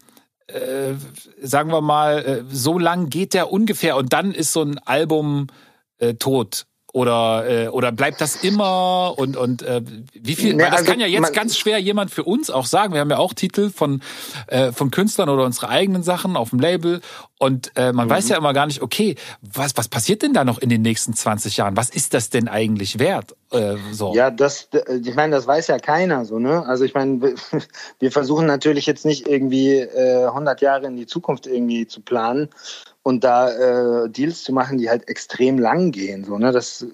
äh, 0.47 0.93
sagen 1.41 1.71
wir 1.71 1.81
mal, 1.81 2.25
äh, 2.25 2.43
so 2.49 2.77
lang 2.77 3.09
geht 3.09 3.33
der 3.33 3.51
ungefähr 3.51 3.97
und 3.97 4.13
dann 4.13 4.31
ist 4.31 4.53
so 4.53 4.61
ein 4.61 4.77
Album 4.79 5.47
äh, 5.97 6.15
tot. 6.15 6.65
Oder, 6.95 7.43
äh, 7.49 7.67
oder 7.67 7.91
bleibt 7.91 8.21
das 8.21 8.37
immer 8.37 9.15
und, 9.17 9.35
und 9.35 9.63
äh, 9.63 9.81
wie 10.13 10.33
viel? 10.33 10.53
Nee, 10.53 10.63
weil 10.63 10.69
das 10.69 10.79
also, 10.79 10.91
kann 10.91 11.01
ja 11.01 11.07
jetzt 11.07 11.33
ganz 11.33 11.57
schwer 11.57 11.77
jemand 11.77 12.09
für 12.09 12.23
uns 12.23 12.49
auch 12.49 12.65
sagen. 12.65 12.93
Wir 12.93 13.01
haben 13.01 13.09
ja 13.09 13.17
auch 13.17 13.33
Titel 13.33 13.69
von, 13.69 14.01
äh, 14.47 14.71
von 14.71 14.91
Künstlern 14.91 15.27
oder 15.27 15.43
unsere 15.43 15.67
eigenen 15.67 16.03
Sachen 16.03 16.37
auf 16.37 16.51
dem 16.51 16.59
Label 16.59 17.01
und 17.37 17.73
äh, 17.75 17.91
man 17.91 18.07
mhm. 18.07 18.11
weiß 18.11 18.29
ja 18.29 18.37
immer 18.37 18.53
gar 18.53 18.65
nicht, 18.65 18.81
okay, 18.81 19.15
was, 19.41 19.75
was 19.75 19.89
passiert 19.89 20.21
denn 20.21 20.31
da 20.31 20.45
noch 20.45 20.57
in 20.57 20.69
den 20.69 20.83
nächsten 20.83 21.13
20 21.13 21.57
Jahren? 21.57 21.75
Was 21.75 21.89
ist 21.89 22.13
das 22.13 22.29
denn 22.29 22.47
eigentlich 22.47 22.97
wert? 22.97 23.35
Äh, 23.51 23.75
so. 23.91 24.13
Ja, 24.15 24.31
das, 24.31 24.69
ich 25.03 25.15
meine, 25.15 25.35
das 25.35 25.45
weiß 25.45 25.67
ja 25.67 25.79
keiner 25.79 26.23
so, 26.23 26.39
ne? 26.39 26.65
Also 26.65 26.85
ich 26.85 26.93
meine, 26.93 27.35
wir 27.99 28.11
versuchen 28.13 28.45
natürlich 28.45 28.85
jetzt 28.85 29.03
nicht 29.03 29.27
irgendwie 29.27 29.79
äh, 29.79 30.27
100 30.27 30.61
Jahre 30.61 30.85
in 30.87 30.95
die 30.95 31.07
Zukunft 31.07 31.45
irgendwie 31.45 31.87
zu 31.87 31.99
planen 31.99 32.47
und 33.05 33.23
da 33.23 33.51
äh, 34.05 34.09
Deals 34.09 34.43
zu 34.43 34.51
machen, 34.51 34.79
die 34.79 34.89
halt 34.89 35.07
extrem 35.07 35.59
lang 35.59 35.91
gehen. 35.91 36.23
So, 36.23 36.39
ne? 36.39 36.51
das, 36.51 36.87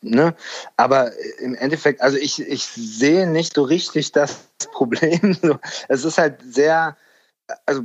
ne? 0.00 0.34
Aber 0.78 1.12
im 1.40 1.54
Endeffekt, 1.54 2.00
also 2.00 2.16
ich, 2.16 2.40
ich 2.40 2.64
sehe 2.64 3.28
nicht 3.28 3.54
so 3.54 3.64
richtig 3.64 4.12
das 4.12 4.48
Problem. 4.72 5.36
es 5.88 6.06
ist 6.06 6.16
halt 6.16 6.36
sehr, 6.42 6.96
also 7.66 7.82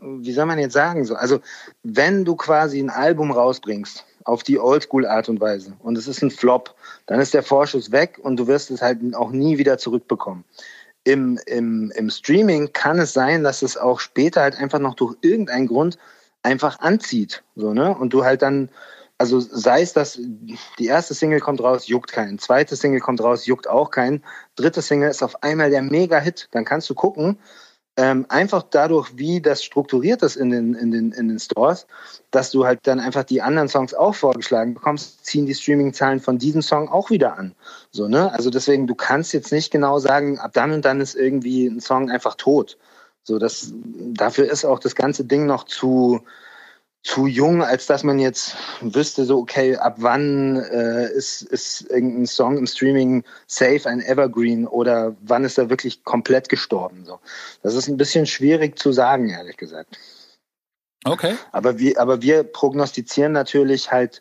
wie 0.00 0.32
soll 0.32 0.46
man 0.46 0.58
jetzt 0.58 0.72
sagen 0.72 1.04
so? 1.04 1.14
Also 1.14 1.40
wenn 1.82 2.24
du 2.24 2.34
quasi 2.34 2.80
ein 2.80 2.88
Album 2.88 3.30
rausbringst 3.30 4.06
auf 4.24 4.42
die 4.42 4.58
Oldschool-Art 4.58 5.28
und 5.28 5.38
Weise 5.38 5.74
und 5.80 5.98
es 5.98 6.08
ist 6.08 6.22
ein 6.22 6.30
Flop, 6.30 6.74
dann 7.04 7.20
ist 7.20 7.34
der 7.34 7.42
Vorschuss 7.42 7.92
weg 7.92 8.20
und 8.22 8.38
du 8.38 8.46
wirst 8.46 8.70
es 8.70 8.80
halt 8.80 9.00
auch 9.14 9.32
nie 9.32 9.58
wieder 9.58 9.76
zurückbekommen. 9.76 10.44
Im, 11.04 11.38
im, 11.44 11.92
Im 11.94 12.08
Streaming 12.08 12.72
kann 12.72 12.98
es 12.98 13.12
sein, 13.12 13.44
dass 13.44 13.60
es 13.60 13.76
auch 13.76 14.00
später 14.00 14.40
halt 14.40 14.56
einfach 14.56 14.78
noch 14.78 14.94
durch 14.94 15.14
irgendeinen 15.20 15.66
Grund 15.66 15.98
einfach 16.42 16.80
anzieht. 16.80 17.42
So, 17.56 17.72
ne? 17.72 17.96
Und 17.96 18.12
du 18.12 18.24
halt 18.24 18.42
dann, 18.42 18.70
also 19.18 19.40
sei 19.40 19.82
es, 19.82 19.92
dass 19.92 20.18
die 20.78 20.86
erste 20.86 21.14
Single 21.14 21.40
kommt 21.40 21.62
raus, 21.62 21.86
juckt 21.86 22.12
keinen. 22.12 22.38
Zweite 22.38 22.76
Single 22.76 23.00
kommt 23.00 23.22
raus, 23.22 23.46
juckt 23.46 23.68
auch 23.68 23.90
keinen. 23.90 24.24
Dritte 24.56 24.82
Single 24.82 25.10
ist 25.10 25.22
auf 25.22 25.42
einmal 25.42 25.70
der 25.70 25.82
Mega-Hit. 25.82 26.48
Dann 26.52 26.64
kannst 26.64 26.90
du 26.90 26.94
gucken, 26.94 27.38
ähm, 27.98 28.24
einfach 28.30 28.62
dadurch, 28.62 29.18
wie 29.18 29.42
das 29.42 29.62
strukturiert 29.62 30.22
ist 30.22 30.36
in 30.36 30.48
den, 30.48 30.74
in, 30.74 30.90
den, 30.90 31.12
in 31.12 31.28
den 31.28 31.38
Stores, 31.38 31.86
dass 32.30 32.50
du 32.50 32.64
halt 32.64 32.80
dann 32.84 33.00
einfach 33.00 33.24
die 33.24 33.42
anderen 33.42 33.68
Songs 33.68 33.92
auch 33.92 34.14
vorgeschlagen 34.14 34.72
bekommst, 34.72 35.26
ziehen 35.26 35.44
die 35.44 35.54
Streaming-Zahlen 35.54 36.20
von 36.20 36.38
diesem 36.38 36.62
Song 36.62 36.88
auch 36.88 37.10
wieder 37.10 37.36
an. 37.36 37.54
So, 37.90 38.08
ne? 38.08 38.32
Also 38.32 38.48
deswegen, 38.48 38.86
du 38.86 38.94
kannst 38.94 39.34
jetzt 39.34 39.52
nicht 39.52 39.70
genau 39.70 39.98
sagen, 39.98 40.38
ab 40.38 40.52
dann 40.54 40.72
und 40.72 40.86
dann 40.86 41.02
ist 41.02 41.14
irgendwie 41.14 41.66
ein 41.66 41.80
Song 41.80 42.10
einfach 42.10 42.34
tot. 42.36 42.78
So, 43.24 43.38
das, 43.38 43.72
dafür 43.74 44.50
ist 44.50 44.64
auch 44.64 44.78
das 44.78 44.94
ganze 44.94 45.24
Ding 45.24 45.46
noch 45.46 45.64
zu, 45.64 46.22
zu 47.02 47.26
jung, 47.26 47.62
als 47.62 47.86
dass 47.86 48.04
man 48.04 48.18
jetzt 48.18 48.56
wüsste, 48.80 49.24
so, 49.24 49.38
okay, 49.38 49.76
ab 49.76 49.96
wann 49.98 50.56
äh, 50.56 51.10
ist, 51.12 51.42
ist 51.42 51.82
irgendein 51.90 52.26
Song 52.26 52.58
im 52.58 52.66
Streaming 52.66 53.24
safe, 53.46 53.88
ein 53.88 54.00
Evergreen 54.00 54.66
oder 54.66 55.16
wann 55.20 55.44
ist 55.44 55.58
er 55.58 55.70
wirklich 55.70 56.04
komplett 56.04 56.48
gestorben. 56.48 57.04
So. 57.04 57.18
Das 57.62 57.74
ist 57.74 57.88
ein 57.88 57.96
bisschen 57.96 58.26
schwierig 58.26 58.78
zu 58.78 58.92
sagen, 58.92 59.28
ehrlich 59.30 59.56
gesagt. 59.56 59.98
Okay. 61.04 61.36
Aber 61.50 61.78
wir, 61.78 62.00
aber 62.00 62.22
wir 62.22 62.44
prognostizieren 62.44 63.32
natürlich 63.32 63.90
halt 63.90 64.20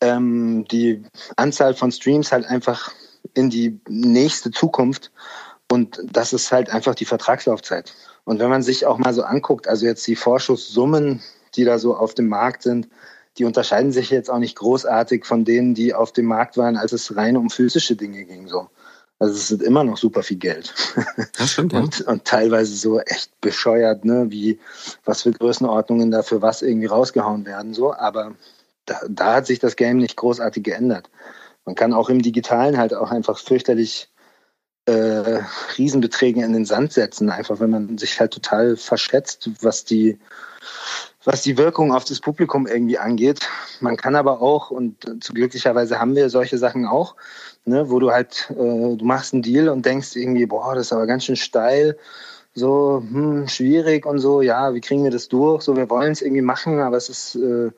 ähm, 0.00 0.64
die 0.70 1.04
Anzahl 1.36 1.74
von 1.74 1.92
Streams 1.92 2.32
halt 2.32 2.46
einfach 2.46 2.92
in 3.34 3.50
die 3.50 3.80
nächste 3.88 4.50
Zukunft. 4.50 5.10
Und 5.70 6.00
das 6.04 6.32
ist 6.32 6.52
halt 6.52 6.70
einfach 6.70 6.94
die 6.94 7.04
Vertragslaufzeit. 7.04 7.94
Und 8.24 8.38
wenn 8.38 8.50
man 8.50 8.62
sich 8.62 8.86
auch 8.86 8.98
mal 8.98 9.12
so 9.12 9.22
anguckt, 9.22 9.68
also 9.68 9.86
jetzt 9.86 10.06
die 10.06 10.16
Vorschusssummen, 10.16 11.22
die 11.56 11.64
da 11.64 11.78
so 11.78 11.96
auf 11.96 12.14
dem 12.14 12.28
Markt 12.28 12.62
sind, 12.62 12.88
die 13.38 13.44
unterscheiden 13.44 13.92
sich 13.92 14.10
jetzt 14.10 14.30
auch 14.30 14.38
nicht 14.38 14.56
großartig 14.56 15.24
von 15.24 15.44
denen, 15.44 15.74
die 15.74 15.94
auf 15.94 16.12
dem 16.12 16.26
Markt 16.26 16.56
waren, 16.56 16.76
als 16.76 16.92
es 16.92 17.16
rein 17.16 17.36
um 17.36 17.50
physische 17.50 17.96
Dinge 17.96 18.24
ging. 18.24 18.48
So. 18.48 18.68
Also 19.18 19.34
es 19.34 19.50
ist 19.50 19.62
immer 19.62 19.84
noch 19.84 19.96
super 19.96 20.22
viel 20.22 20.38
Geld. 20.38 20.74
Das 21.36 21.52
stimmt, 21.52 21.72
ja. 21.72 21.80
und, 21.80 22.00
und 22.02 22.24
teilweise 22.24 22.76
so 22.76 23.00
echt 23.00 23.40
bescheuert, 23.40 24.04
ne, 24.04 24.26
wie 24.30 24.60
was 25.04 25.22
für 25.22 25.32
Größenordnungen 25.32 26.10
da 26.10 26.22
für 26.22 26.42
was 26.42 26.62
irgendwie 26.62 26.86
rausgehauen 26.86 27.44
werden. 27.44 27.74
So. 27.74 27.92
Aber 27.92 28.34
da, 28.86 29.00
da 29.08 29.34
hat 29.34 29.46
sich 29.46 29.58
das 29.58 29.76
Game 29.76 29.98
nicht 29.98 30.16
großartig 30.16 30.62
geändert. 30.62 31.10
Man 31.64 31.74
kann 31.74 31.92
auch 31.92 32.08
im 32.08 32.22
Digitalen 32.22 32.78
halt 32.78 32.94
auch 32.94 33.10
einfach 33.10 33.38
fürchterlich 33.38 34.08
äh, 34.86 35.40
Riesenbeträge 35.78 36.44
in 36.44 36.52
den 36.52 36.64
Sand 36.64 36.92
setzen, 36.92 37.30
einfach 37.30 37.60
wenn 37.60 37.70
man 37.70 37.98
sich 37.98 38.20
halt 38.20 38.32
total 38.32 38.76
verschätzt, 38.76 39.50
was 39.60 39.84
die 39.84 40.18
was 41.24 41.42
die 41.42 41.56
Wirkung 41.56 41.92
auf 41.92 42.04
das 42.04 42.20
Publikum 42.20 42.66
irgendwie 42.66 42.98
angeht. 42.98 43.48
Man 43.80 43.96
kann 43.96 44.14
aber 44.14 44.42
auch, 44.42 44.70
und 44.70 45.24
zu 45.24 45.32
glücklicherweise 45.32 45.98
haben 45.98 46.14
wir 46.14 46.28
solche 46.28 46.58
Sachen 46.58 46.86
auch, 46.86 47.16
ne, 47.64 47.90
wo 47.90 47.98
du 47.98 48.10
halt, 48.10 48.50
äh, 48.50 48.96
du 48.96 49.04
machst 49.04 49.32
einen 49.32 49.42
Deal 49.42 49.68
und 49.68 49.86
denkst 49.86 50.16
irgendwie, 50.16 50.46
boah, 50.46 50.74
das 50.74 50.86
ist 50.86 50.92
aber 50.92 51.06
ganz 51.06 51.24
schön 51.24 51.36
steil, 51.36 51.96
so 52.54 53.02
hm, 53.10 53.48
schwierig 53.48 54.06
und 54.06 54.18
so, 54.18 54.42
ja, 54.42 54.74
wie 54.74 54.80
kriegen 54.80 55.02
wir 55.02 55.10
das 55.10 55.28
durch? 55.28 55.62
So, 55.62 55.76
wir 55.76 55.88
wollen 55.90 56.12
es 56.12 56.22
irgendwie 56.22 56.42
machen, 56.42 56.80
aber 56.80 56.96
es 56.96 57.08
ist 57.08 57.36
äh, 57.36 57.70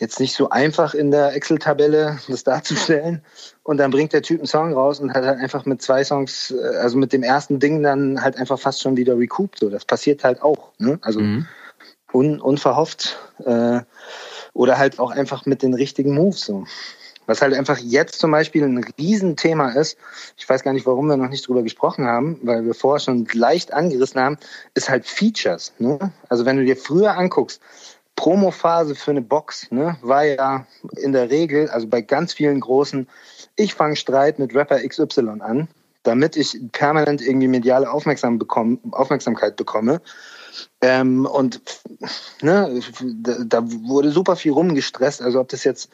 jetzt 0.00 0.20
nicht 0.20 0.34
so 0.34 0.50
einfach 0.50 0.94
in 0.94 1.10
der 1.10 1.34
Excel-Tabelle 1.34 2.18
das 2.28 2.44
darzustellen. 2.44 3.22
Und 3.62 3.78
dann 3.78 3.90
bringt 3.90 4.12
der 4.12 4.22
Typ 4.22 4.38
einen 4.40 4.46
Song 4.46 4.72
raus 4.72 5.00
und 5.00 5.12
hat 5.12 5.24
halt 5.24 5.40
einfach 5.40 5.64
mit 5.66 5.82
zwei 5.82 6.04
Songs, 6.04 6.52
äh, 6.52 6.76
also 6.76 6.96
mit 6.96 7.12
dem 7.12 7.22
ersten 7.22 7.58
Ding 7.58 7.82
dann 7.82 8.22
halt 8.22 8.36
einfach 8.36 8.58
fast 8.58 8.80
schon 8.80 8.96
wieder 8.96 9.18
recouped. 9.18 9.58
So, 9.58 9.68
das 9.68 9.84
passiert 9.84 10.24
halt 10.24 10.42
auch. 10.42 10.72
Ne? 10.78 10.98
Also 11.02 11.20
mhm. 11.20 11.46
un, 12.12 12.40
unverhofft 12.40 13.18
äh, 13.44 13.80
oder 14.54 14.78
halt 14.78 14.98
auch 14.98 15.10
einfach 15.10 15.46
mit 15.46 15.62
den 15.62 15.74
richtigen 15.74 16.14
Moves. 16.14 16.42
So. 16.42 16.64
Was 17.26 17.42
halt 17.42 17.52
einfach 17.52 17.76
jetzt 17.76 18.20
zum 18.20 18.30
Beispiel 18.30 18.64
ein 18.64 18.82
Riesenthema 18.98 19.72
ist, 19.72 19.98
ich 20.38 20.48
weiß 20.48 20.62
gar 20.62 20.72
nicht, 20.72 20.86
warum 20.86 21.08
wir 21.08 21.18
noch 21.18 21.28
nicht 21.28 21.46
drüber 21.46 21.62
gesprochen 21.62 22.06
haben, 22.06 22.38
weil 22.42 22.64
wir 22.64 22.72
vorher 22.72 23.00
schon 23.00 23.28
leicht 23.34 23.74
angerissen 23.74 24.18
haben, 24.18 24.38
ist 24.72 24.88
halt 24.88 25.06
Features. 25.06 25.74
Ne? 25.78 26.10
Also 26.30 26.46
wenn 26.46 26.56
du 26.56 26.64
dir 26.64 26.76
früher 26.76 27.18
anguckst, 27.18 27.60
Promophase 28.18 28.96
für 28.96 29.12
eine 29.12 29.22
Box 29.22 29.70
ne, 29.70 29.96
war 30.02 30.24
ja 30.24 30.66
in 30.96 31.12
der 31.12 31.30
Regel, 31.30 31.68
also 31.70 31.86
bei 31.86 32.00
ganz 32.00 32.32
vielen 32.32 32.58
großen, 32.58 33.08
ich 33.54 33.74
fange 33.74 33.94
Streit 33.94 34.40
mit 34.40 34.56
Rapper 34.56 34.80
XY 34.80 35.38
an, 35.38 35.68
damit 36.02 36.36
ich 36.36 36.58
permanent 36.72 37.22
irgendwie 37.22 37.46
mediale 37.46 37.88
Aufmerksam 37.88 38.36
bekomme, 38.36 38.78
Aufmerksamkeit 38.90 39.54
bekomme. 39.54 40.00
Ähm, 40.80 41.26
und 41.26 41.60
ne, 42.42 42.80
da, 43.46 43.62
wurde 43.62 44.10
super 44.10 44.34
viel 44.34 44.50
rumgestresst. 44.50 45.22
Also 45.22 45.38
ob 45.38 45.48
das 45.50 45.62
jetzt 45.62 45.88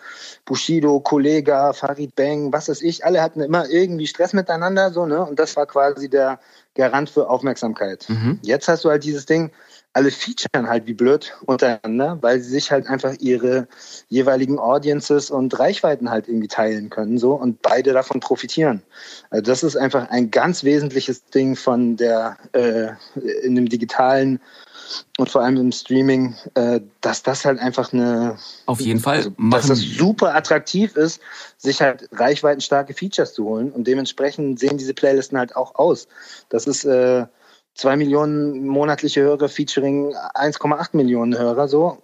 Bushido, 0.47 1.01
Kollega, 1.01 1.75
Farid 1.75 2.17
Bang, 2.17 2.55
was 2.55 2.71
weiß 2.71 2.81
ich, 2.81 3.05
alle 3.05 3.21
hatten 3.21 3.43
immer 3.43 3.69
irgendwie 3.69 4.07
Stress 4.07 4.33
miteinander, 4.33 4.93
so, 4.93 5.05
ne? 5.05 5.23
Und 5.23 5.39
das 5.39 5.57
war 5.57 5.67
quasi 5.67 6.09
der 6.09 6.41
Garant 6.75 7.11
für 7.11 7.29
Aufmerksamkeit. 7.29 8.07
Mhm. 8.09 8.39
Jetzt 8.41 8.67
hast 8.69 8.83
du 8.87 8.89
halt 8.89 9.05
dieses 9.05 9.27
Ding, 9.27 9.51
alle 9.95 10.11
featuren 10.11 10.69
halt 10.69 10.87
wie 10.87 10.93
blöd 10.93 11.33
untereinander, 11.47 12.19
weil 12.21 12.41
sie 12.41 12.51
sich 12.51 12.73
halt 12.73 12.89
einfach 12.89 13.15
ihre 13.21 13.69
jeweiligen 14.09 14.59
Audiences 14.59 15.31
und 15.31 15.57
Reichweiten 15.59 16.11
halt 16.11 16.27
irgendwie 16.27 16.49
teilen 16.49 16.91
können 16.91 17.17
so 17.17 17.35
und 17.35 17.63
beide 17.63 17.93
davon 17.93 18.19
profitieren. 18.19 18.83
Also 19.31 19.43
das 19.43 19.63
ist 19.63 19.77
einfach 19.77 20.11
ein 20.11 20.33
ganz 20.33 20.65
wesentliches 20.65 21.25
Ding 21.27 21.55
von 21.55 21.97
der 21.97 22.37
äh, 22.53 22.89
in 23.45 23.55
dem 23.55 23.69
digitalen 23.69 24.41
und 25.17 25.31
vor 25.31 25.43
allem 25.43 25.57
im 25.59 25.73
Streaming, 25.73 26.35
äh, 26.55 26.81
dass 27.01 27.23
das 27.23 27.45
halt 27.45 27.61
einfach 27.61 27.93
eine 27.93 28.37
auf 28.67 28.81
jeden 28.81 28.99
Fall 28.99 29.19
also, 29.19 29.31
dass 29.39 29.69
das 29.69 29.79
super 29.79 30.35
attraktiv 30.35 30.97
ist, 30.97 31.21
sich 31.57 31.81
halt 31.81 32.09
reichweitenstarke 32.11 32.95
Features 32.95 33.33
zu 33.33 33.45
holen 33.45 33.71
und 33.71 33.87
dementsprechend 33.87 34.59
sehen 34.59 34.77
diese 34.77 34.93
Playlisten 34.93 35.39
halt 35.39 35.55
auch 35.55 35.77
aus. 35.77 36.09
Das 36.49 36.67
ist 36.67 36.85
äh, 36.85 37.27
zwei 37.75 37.97
Millionen 37.97 38.67
monatliche 38.67 39.23
Hörer 39.23 39.49
featuring 39.49 40.15
1,8 40.35 40.97
Millionen 40.97 41.37
Hörer 41.37 41.69
so. 41.69 42.03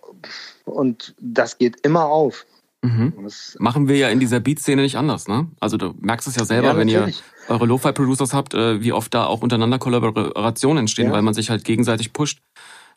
Und 0.64 1.14
das 1.20 1.58
geht 1.58 1.84
immer 1.84 2.06
auf. 2.06 2.46
Mhm. 2.82 3.28
Machen 3.58 3.88
wir 3.88 3.96
ja 3.96 4.08
in 4.08 4.20
dieser 4.20 4.40
Beat-Szene 4.40 4.80
nicht 4.82 4.96
anders, 4.96 5.28
ne? 5.28 5.48
Also 5.60 5.76
du 5.76 5.94
merkst 6.00 6.26
es 6.26 6.36
ja 6.36 6.46
selber, 6.46 6.68
ja, 6.68 6.76
wenn 6.78 6.88
ihr 6.88 7.12
eure 7.48 7.66
Lo-Fi-Producers 7.66 8.32
habt, 8.32 8.54
äh, 8.54 8.80
wie 8.82 8.92
oft 8.92 9.12
da 9.12 9.26
auch 9.26 9.42
untereinander 9.42 9.78
Kollaborationen 9.78 10.78
entstehen, 10.78 11.08
ja. 11.08 11.12
weil 11.12 11.22
man 11.22 11.34
sich 11.34 11.50
halt 11.50 11.64
gegenseitig 11.64 12.14
pusht. 12.14 12.40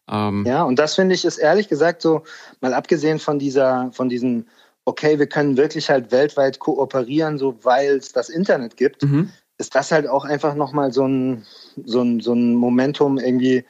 Ähm 0.09 0.45
ja, 0.45 0.63
und 0.63 0.79
das 0.79 0.95
finde 0.95 1.15
ich 1.15 1.25
ist 1.25 1.37
ehrlich 1.37 1.67
gesagt 1.67 2.01
so, 2.01 2.23
mal 2.61 2.73
abgesehen 2.73 3.19
von 3.19 3.39
dieser, 3.39 3.91
von 3.91 4.07
diesen, 4.07 4.47
okay, 4.85 5.19
wir 5.19 5.27
können 5.27 5.57
wirklich 5.57 5.89
halt 5.89 6.13
weltweit 6.13 6.59
kooperieren, 6.59 7.37
so 7.37 7.57
weil 7.63 7.97
es 7.97 8.13
das 8.13 8.29
Internet 8.29 8.77
gibt, 8.77 9.03
mhm 9.03 9.31
ist 9.57 9.75
das 9.75 9.91
halt 9.91 10.07
auch 10.07 10.25
einfach 10.25 10.55
nochmal 10.55 10.91
so 10.91 11.05
ein, 11.07 11.45
so, 11.83 12.01
ein, 12.01 12.19
so 12.19 12.33
ein 12.33 12.55
Momentum 12.55 13.17
irgendwie, 13.17 13.65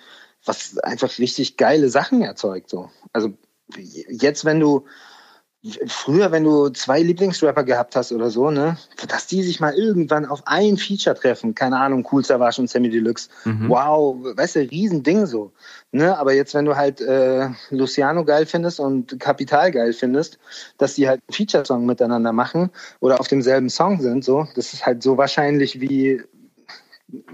was 0.45 0.77
einfach 0.79 1.17
richtig 1.19 1.57
geile 1.57 1.89
Sachen 1.89 2.21
erzeugt. 2.21 2.69
So. 2.69 2.89
Also 3.11 3.33
jetzt, 3.77 4.45
wenn 4.45 4.59
du 4.59 4.85
früher, 5.87 6.31
wenn 6.31 6.43
du 6.43 6.69
zwei 6.69 7.01
Lieblingsrapper 7.01 7.63
gehabt 7.63 7.95
hast 7.95 8.11
oder 8.11 8.29
so, 8.29 8.51
ne, 8.51 8.77
dass 9.07 9.27
die 9.27 9.41
sich 9.43 9.61
mal 9.61 9.73
irgendwann 9.73 10.25
auf 10.25 10.41
ein 10.45 10.77
Feature 10.77 11.15
treffen, 11.15 11.55
keine 11.55 11.79
Ahnung, 11.79 12.05
Cool 12.11 12.23
Savage 12.23 12.59
und 12.59 12.69
Sammy 12.69 12.89
Deluxe, 12.89 13.29
mhm. 13.45 13.69
wow, 13.69 14.17
weißt 14.21 14.57
du, 14.57 14.59
Riesending 14.59 15.25
so, 15.25 15.53
ne, 15.91 16.17
aber 16.17 16.33
jetzt, 16.33 16.53
wenn 16.53 16.65
du 16.65 16.75
halt 16.75 16.99
äh, 16.99 17.47
Luciano 17.69 18.25
geil 18.25 18.45
findest 18.45 18.81
und 18.81 19.17
Kapital 19.19 19.71
geil 19.71 19.93
findest, 19.93 20.37
dass 20.77 20.95
die 20.95 21.07
halt 21.07 21.21
einen 21.27 21.33
Feature-Song 21.33 21.85
miteinander 21.85 22.33
machen 22.33 22.69
oder 22.99 23.21
auf 23.21 23.29
demselben 23.29 23.69
Song 23.69 24.01
sind, 24.01 24.25
so, 24.25 24.47
das 24.55 24.73
ist 24.73 24.85
halt 24.85 25.01
so 25.01 25.17
wahrscheinlich 25.17 25.79
wie, 25.79 26.21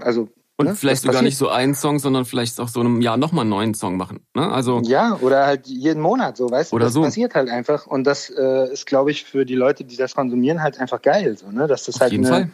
also 0.00 0.28
und 0.60 0.66
ne? 0.66 0.74
vielleicht 0.74 1.02
sogar 1.02 1.22
nicht 1.22 1.38
so 1.38 1.48
einen 1.48 1.74
Song, 1.74 1.98
sondern 1.98 2.26
vielleicht 2.26 2.60
auch 2.60 2.68
so 2.68 2.80
einem 2.80 3.00
Jahr 3.00 3.16
nochmal 3.16 3.42
einen 3.42 3.50
neuen 3.50 3.74
Song 3.74 3.96
machen. 3.96 4.20
Ne? 4.36 4.50
Also 4.52 4.82
ja, 4.84 5.16
oder 5.20 5.46
halt 5.46 5.66
jeden 5.66 6.02
Monat 6.02 6.36
so, 6.36 6.50
weißt 6.50 6.70
du? 6.70 6.76
Oder 6.76 6.86
das 6.86 6.94
so. 6.94 7.02
passiert 7.02 7.34
halt 7.34 7.48
einfach. 7.48 7.86
Und 7.86 8.04
das 8.04 8.28
äh, 8.30 8.70
ist, 8.70 8.86
glaube 8.86 9.10
ich, 9.10 9.24
für 9.24 9.46
die 9.46 9.54
Leute, 9.54 9.84
die 9.84 9.96
das 9.96 10.14
konsumieren, 10.14 10.62
halt 10.62 10.78
einfach 10.78 11.00
geil. 11.00 11.36
So, 11.38 11.50
ne? 11.50 11.66
Dass 11.66 11.84
das 11.84 11.94
Auf 11.94 12.02
halt 12.02 12.12
eine 12.12 12.28
Fall. 12.28 12.50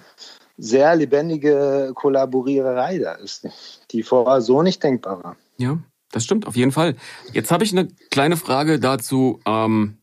sehr 0.57 0.95
lebendige 0.95 1.91
Kollaboriererei 1.95 2.99
da 2.99 3.15
ist, 3.15 3.49
die 3.91 4.05
vorher 4.05 4.41
so 4.41 4.62
nicht 4.62 4.83
denkbar 4.83 5.24
war. 5.24 5.37
Ja, 5.59 5.78
das 6.12 6.23
stimmt, 6.23 6.47
auf 6.47 6.55
jeden 6.55 6.73
Fall. 6.73 6.95
Jetzt 7.33 7.51
habe 7.51 7.65
ich 7.65 7.73
eine 7.73 7.89
kleine 8.11 8.37
Frage 8.37 8.78
dazu. 8.78 9.41
Ähm, 9.47 9.99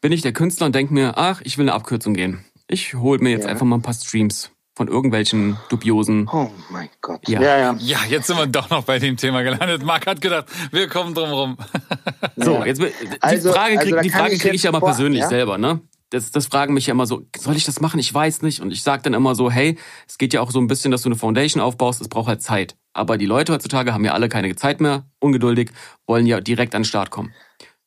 bin 0.00 0.12
ich 0.12 0.22
der 0.22 0.32
Künstler 0.32 0.66
und 0.66 0.74
denke 0.74 0.94
mir, 0.94 1.14
ach, 1.16 1.42
ich 1.44 1.58
will 1.58 1.64
eine 1.64 1.74
Abkürzung 1.74 2.14
gehen. 2.14 2.44
Ich 2.66 2.94
hole 2.94 3.22
mir 3.22 3.30
jetzt 3.30 3.44
ja. 3.44 3.50
einfach 3.50 3.66
mal 3.66 3.76
ein 3.76 3.82
paar 3.82 3.94
Streams 3.94 4.53
von 4.76 4.88
irgendwelchen 4.88 5.56
dubiosen. 5.68 6.28
Oh 6.32 6.50
mein 6.70 6.88
Gott. 7.00 7.28
Ja. 7.28 7.40
ja, 7.40 7.58
ja. 7.58 7.76
Ja, 7.78 7.98
jetzt 8.08 8.26
sind 8.26 8.36
wir 8.36 8.46
doch 8.46 8.70
noch 8.70 8.84
bei 8.84 8.98
dem 8.98 9.16
Thema 9.16 9.42
gelandet. 9.42 9.84
Marc 9.84 10.06
hat 10.06 10.20
gedacht, 10.20 10.46
wir 10.72 10.88
kommen 10.88 11.14
drum 11.14 11.30
rum. 11.30 11.56
so, 12.36 12.64
jetzt 12.64 12.82
die 12.82 12.92
also, 13.20 13.52
Frage 13.52 13.76
kriege 13.76 13.98
also 13.98 14.10
Frage 14.10 14.38
krieg 14.38 14.54
ich 14.54 14.64
ja 14.64 14.72
mal 14.72 14.80
persönlich 14.80 15.20
ja? 15.20 15.28
selber, 15.28 15.58
ne? 15.58 15.80
Das, 16.10 16.30
das 16.30 16.46
fragen 16.46 16.74
mich 16.74 16.86
ja 16.86 16.92
immer 16.92 17.06
so, 17.06 17.22
soll 17.36 17.56
ich 17.56 17.64
das 17.64 17.80
machen? 17.80 17.98
Ich 17.98 18.12
weiß 18.12 18.42
nicht. 18.42 18.60
Und 18.60 18.72
ich 18.72 18.82
sage 18.82 19.02
dann 19.02 19.14
immer 19.14 19.34
so, 19.34 19.50
hey, 19.50 19.78
es 20.06 20.18
geht 20.18 20.32
ja 20.32 20.40
auch 20.40 20.50
so 20.50 20.60
ein 20.60 20.66
bisschen, 20.66 20.90
dass 20.90 21.02
du 21.02 21.08
eine 21.08 21.16
Foundation 21.16 21.62
aufbaust, 21.62 22.00
es 22.00 22.08
braucht 22.08 22.28
halt 22.28 22.42
Zeit. 22.42 22.76
Aber 22.92 23.16
die 23.16 23.26
Leute 23.26 23.52
heutzutage 23.52 23.92
haben 23.92 24.04
ja 24.04 24.12
alle 24.12 24.28
keine 24.28 24.54
Zeit 24.54 24.80
mehr, 24.80 25.06
ungeduldig, 25.18 25.70
wollen 26.06 26.26
ja 26.26 26.40
direkt 26.40 26.74
an 26.74 26.82
den 26.82 26.86
Start 26.86 27.10
kommen. 27.10 27.32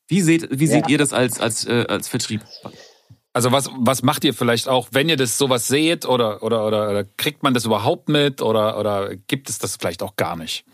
Wie 0.08 0.22
seht, 0.22 0.48
wie 0.50 0.66
seht 0.66 0.88
ihr 0.88 0.96
das 0.96 1.12
als, 1.12 1.38
als, 1.38 1.66
äh, 1.66 1.84
als 1.86 2.08
Vertrieb? 2.08 2.42
Also 3.38 3.52
was, 3.52 3.70
was 3.78 4.02
macht 4.02 4.24
ihr 4.24 4.34
vielleicht 4.34 4.66
auch, 4.66 4.88
wenn 4.90 5.08
ihr 5.08 5.16
das 5.16 5.38
sowas 5.38 5.68
seht 5.68 6.06
oder, 6.06 6.42
oder, 6.42 6.66
oder, 6.66 6.90
oder 6.90 7.04
kriegt 7.04 7.44
man 7.44 7.54
das 7.54 7.66
überhaupt 7.66 8.08
mit 8.08 8.42
oder, 8.42 8.76
oder 8.80 9.14
gibt 9.14 9.48
es 9.48 9.60
das 9.60 9.76
vielleicht 9.76 10.02
auch 10.02 10.16
gar 10.16 10.34
nicht? 10.34 10.64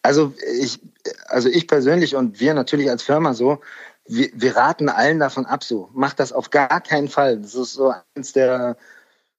Also 0.00 0.32
ich, 0.60 0.78
also 1.26 1.48
ich 1.48 1.66
persönlich 1.66 2.14
und 2.14 2.38
wir 2.38 2.54
natürlich 2.54 2.88
als 2.88 3.02
Firma 3.02 3.34
so, 3.34 3.58
wir, 4.06 4.28
wir 4.32 4.54
raten 4.54 4.88
allen 4.88 5.18
davon 5.18 5.44
ab 5.44 5.64
so. 5.64 5.88
Macht 5.92 6.20
das 6.20 6.32
auf 6.32 6.50
gar 6.50 6.80
keinen 6.80 7.08
Fall. 7.08 7.38
Das 7.38 7.56
ist 7.56 7.72
so 7.72 7.92
eins 8.14 8.32
der 8.32 8.76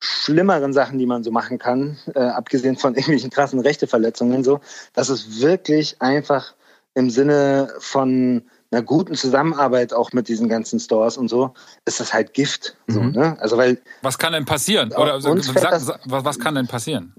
schlimmeren 0.01 0.73
Sachen, 0.73 0.99
die 0.99 1.05
man 1.05 1.23
so 1.23 1.31
machen 1.31 1.59
kann, 1.59 1.97
äh, 2.13 2.19
abgesehen 2.19 2.75
von 2.75 2.93
irgendwelchen 2.95 3.29
krassen 3.29 3.61
Rechteverletzungen 3.61 4.43
so. 4.43 4.59
Das 4.91 5.09
ist 5.09 5.39
wirklich 5.39 6.01
einfach 6.01 6.55
im 6.93 7.09
Sinne 7.09 7.73
von 7.79 8.50
einer 8.71 8.81
guten 8.81 9.15
Zusammenarbeit 9.15 9.93
auch 9.93 10.13
mit 10.13 10.27
diesen 10.27 10.47
ganzen 10.47 10.79
Stores 10.79 11.17
und 11.17 11.27
so, 11.27 11.53
ist 11.85 11.99
das 11.99 12.13
halt 12.13 12.33
Gift. 12.33 12.77
Mhm. 12.87 12.93
So, 12.93 13.01
ne? 13.01 13.37
Also 13.39 13.57
weil 13.57 13.81
was 14.01 14.17
kann 14.17 14.33
denn 14.33 14.45
passieren? 14.45 14.91
Oder 14.93 15.13
also, 15.13 15.35
sag, 15.37 15.71
das, 15.71 15.91
was 16.05 16.39
kann 16.39 16.55
denn 16.55 16.67
passieren? 16.67 17.13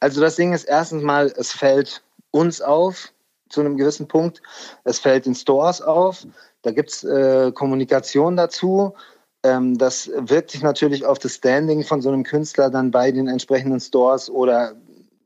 Also 0.00 0.20
das 0.20 0.36
Ding 0.36 0.52
ist 0.52 0.64
erstens 0.64 1.02
mal, 1.02 1.32
es 1.36 1.52
fällt 1.52 2.02
uns 2.30 2.60
auf 2.60 3.12
zu 3.48 3.60
einem 3.60 3.76
gewissen 3.76 4.08
Punkt. 4.08 4.42
Es 4.84 4.98
fällt 4.98 5.26
den 5.26 5.34
Stores 5.34 5.80
auf. 5.80 6.26
Da 6.62 6.72
gibt 6.72 6.90
es 6.90 7.04
äh, 7.04 7.52
Kommunikation 7.52 8.36
dazu. 8.36 8.94
Ähm, 9.44 9.78
das 9.78 10.10
wirkt 10.16 10.50
sich 10.50 10.62
natürlich 10.62 11.04
auf 11.06 11.18
das 11.18 11.34
Standing 11.34 11.84
von 11.84 12.02
so 12.02 12.08
einem 12.08 12.24
Künstler 12.24 12.70
dann 12.70 12.90
bei 12.90 13.12
den 13.12 13.28
entsprechenden 13.28 13.80
Stores 13.80 14.28
oder 14.28 14.74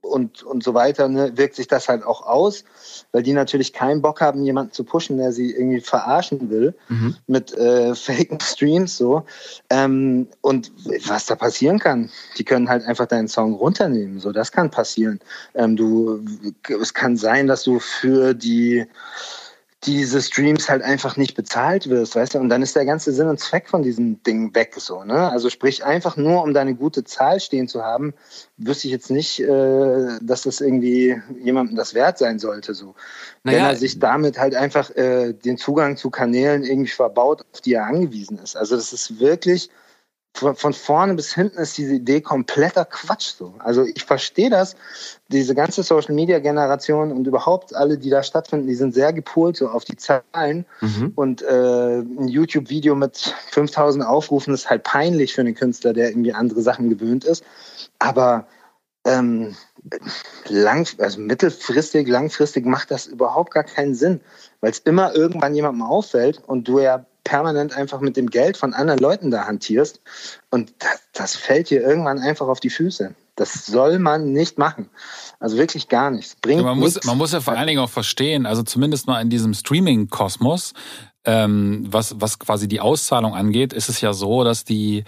und, 0.03 0.43
und 0.43 0.63
so 0.63 0.75
weiter, 0.75 1.09
ne, 1.09 1.37
wirkt 1.37 1.57
sich 1.57 1.69
das 1.69 1.89
halt 1.89 2.05
auch 2.05 2.27
aus, 2.27 2.65
weil 3.13 3.23
die 3.23 3.33
natürlich 3.33 3.73
keinen 3.73 4.03
Bock 4.03 4.21
haben, 4.21 4.43
jemanden 4.43 4.73
zu 4.73 4.85
pushen, 4.85 5.19
der 5.19 5.33
sie 5.33 5.53
irgendwie 5.53 5.81
verarschen 5.81 6.51
will 6.51 6.75
mhm. 6.89 7.17
mit 7.27 7.53
äh, 7.57 7.95
faken 7.95 8.41
Streams 8.41 8.97
so. 8.97 9.25
Ähm, 9.69 10.29
und 10.41 10.73
was 11.07 11.27
da 11.27 11.35
passieren 11.35 11.79
kann, 11.79 12.11
die 12.39 12.45
können 12.45 12.69
halt 12.69 12.85
einfach 12.85 13.07
deinen 13.07 13.29
Song 13.29 13.55
runternehmen. 13.55 14.21
So, 14.21 14.33
das 14.33 14.53
kann 14.53 14.71
passieren. 14.71 15.21
Ähm, 15.55 15.77
du, 15.77 16.25
es 16.81 16.95
kann 16.95 17.17
sein, 17.17 17.47
dass 17.47 17.65
du 17.65 17.79
für 17.79 18.35
die 18.35 18.87
diese 19.85 20.21
Streams 20.21 20.69
halt 20.69 20.83
einfach 20.83 21.17
nicht 21.17 21.35
bezahlt 21.35 21.89
wirst, 21.89 22.15
weißt 22.15 22.35
du? 22.35 22.39
Und 22.39 22.51
dann 22.51 22.61
ist 22.61 22.77
der 22.77 22.85
ganze 22.85 23.13
Sinn 23.13 23.29
und 23.29 23.41
Zweck 23.41 23.67
von 23.67 23.83
diesem 23.83 24.23
Ding 24.23 24.55
weg, 24.55 24.75
so, 24.77 25.05
ne? 25.05 25.31
Also 25.31 25.49
sprich, 25.49 25.85
einfach 25.85 26.19
nur, 26.19 26.43
um 26.43 26.53
deine 26.53 26.75
gute 26.75 27.03
Zahl 27.05 27.41
stehen 27.41 27.67
zu 27.67 27.83
haben, 27.83 28.13
wüsste 28.59 28.89
ich 28.89 28.93
jetzt 28.93 29.11
nicht, 29.11 29.41
äh, 29.41 30.19
dass 30.21 30.43
das 30.43 30.61
irgendwie 30.61 31.21
jemandem 31.43 31.77
das 31.77 31.95
wert 31.95 32.19
sein 32.19 32.39
sollte, 32.39 32.75
so. 32.75 32.95
Naja, 33.43 33.59
Wenn 33.59 33.65
er 33.65 33.77
sich 33.77 33.99
damit 33.99 34.39
halt 34.39 34.55
einfach 34.55 34.91
äh, 34.97 35.33
den 35.33 35.57
Zugang 35.57 35.97
zu 35.97 36.11
Kanälen 36.11 36.63
irgendwie 36.63 36.91
verbaut, 36.91 37.47
auf 37.55 37.63
die 37.63 37.73
er 37.73 37.87
angewiesen 37.87 38.39
ist. 38.39 38.57
Also 38.57 38.77
das 38.77 38.93
ist 38.93 39.19
wirklich 39.19 39.71
von, 40.35 40.55
von 40.55 40.73
vorne 40.73 41.15
bis 41.15 41.35
hinten 41.35 41.59
ist 41.59 41.77
diese 41.77 41.95
Idee 41.95 42.21
kompletter 42.21 42.85
Quatsch 42.85 43.35
so. 43.37 43.55
Also 43.59 43.85
ich 43.85 44.05
verstehe 44.05 44.49
das, 44.49 44.77
diese 45.29 45.55
ganze 45.55 45.83
Social 45.83 46.15
Media 46.15 46.39
Generation 46.39 47.13
und 47.13 47.27
überhaupt 47.27 47.75
alle, 47.75 47.99
die 47.99 48.11
da 48.11 48.23
stattfinden, 48.23 48.67
die 48.67 48.75
sind 48.75 48.95
sehr 48.95 49.13
gepolt 49.13 49.57
so 49.57 49.69
auf 49.69 49.85
die 49.85 49.97
Zahlen 49.97 50.65
mhm. 50.81 51.13
und 51.15 51.43
äh, 51.43 51.99
ein 51.99 52.29
YouTube 52.29 52.71
Video 52.71 52.95
mit 52.95 53.35
5000 53.51 54.05
Aufrufen 54.05 54.55
ist 54.55 54.71
halt 54.71 54.85
peinlich 54.85 55.35
für 55.35 55.41
einen 55.41 55.55
Künstler, 55.55 55.93
der 55.93 56.11
irgendwie 56.11 56.33
andere 56.33 56.63
Sachen 56.63 56.89
gewöhnt 56.89 57.25
ist, 57.25 57.45
aber 57.99 58.47
ähm, 59.05 59.57
lang, 60.49 60.87
also 60.99 61.21
mittelfristig, 61.21 62.07
langfristig 62.07 62.67
macht 62.67 62.91
das 62.91 63.07
überhaupt 63.07 63.53
gar 63.53 63.65
keinen 63.65 63.95
Sinn, 63.95 64.21
weil 64.61 64.71
es 64.71 64.79
immer 64.81 65.15
irgendwann 65.15 65.55
jemandem 65.55 65.83
auffällt 65.83 66.43
und 66.47 66.69
du 66.69 66.81
ja 66.81 67.07
permanent 67.31 67.77
einfach 67.77 68.01
mit 68.01 68.17
dem 68.17 68.29
Geld 68.29 68.57
von 68.57 68.75
anderen 68.75 68.99
Leuten 68.99 69.31
da 69.31 69.47
hantierst. 69.47 70.01
Und 70.51 70.75
das, 70.81 71.01
das 71.13 71.37
fällt 71.37 71.71
dir 71.71 71.81
irgendwann 71.81 72.19
einfach 72.19 72.49
auf 72.49 72.59
die 72.59 72.71
Füße. 72.71 73.15
Das 73.37 73.67
soll 73.67 74.01
man 74.01 74.33
nicht 74.33 74.59
machen. 74.59 74.91
Also 75.39 75.57
wirklich 75.57 75.89
gar 75.89 76.11
nichts. 76.11 76.35
Bringt 76.43 76.63
ja, 76.63 76.67
man, 76.67 76.81
muss, 76.81 77.05
man 77.05 77.17
muss 77.17 77.31
ja 77.31 77.41
vor 77.41 77.57
allen 77.57 77.69
Dingen 77.69 77.79
auch 77.79 77.89
verstehen, 77.89 78.47
also 78.47 78.65
zumindest 78.65 79.07
mal 79.07 79.21
in 79.21 79.31
diesem 79.31 79.55
Streaming-Kosmos, 79.55 80.73
ähm, 81.25 81.87
was, 81.89 82.21
was 82.21 82.41
quasi 82.41 82.67
die 82.67 82.81
Auszahlung 82.81 83.37
angeht, 83.37 83.73
ist 83.73 83.89
es 83.89 84.01
ja 84.01 84.13
so, 84.13 84.43
dass 84.43 84.65
die, 84.65 85.05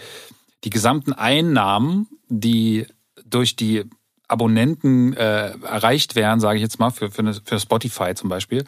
die 0.62 0.70
gesamten 0.70 1.12
Einnahmen, 1.12 2.06
die 2.28 2.86
durch 3.24 3.56
die 3.56 3.90
Abonnenten 4.32 5.12
äh, 5.12 5.50
erreicht 5.50 6.16
werden, 6.16 6.40
sage 6.40 6.56
ich 6.56 6.62
jetzt 6.62 6.78
mal, 6.78 6.90
für, 6.90 7.10
für, 7.10 7.34
für 7.44 7.60
Spotify 7.60 8.14
zum 8.14 8.28
Beispiel, 8.28 8.64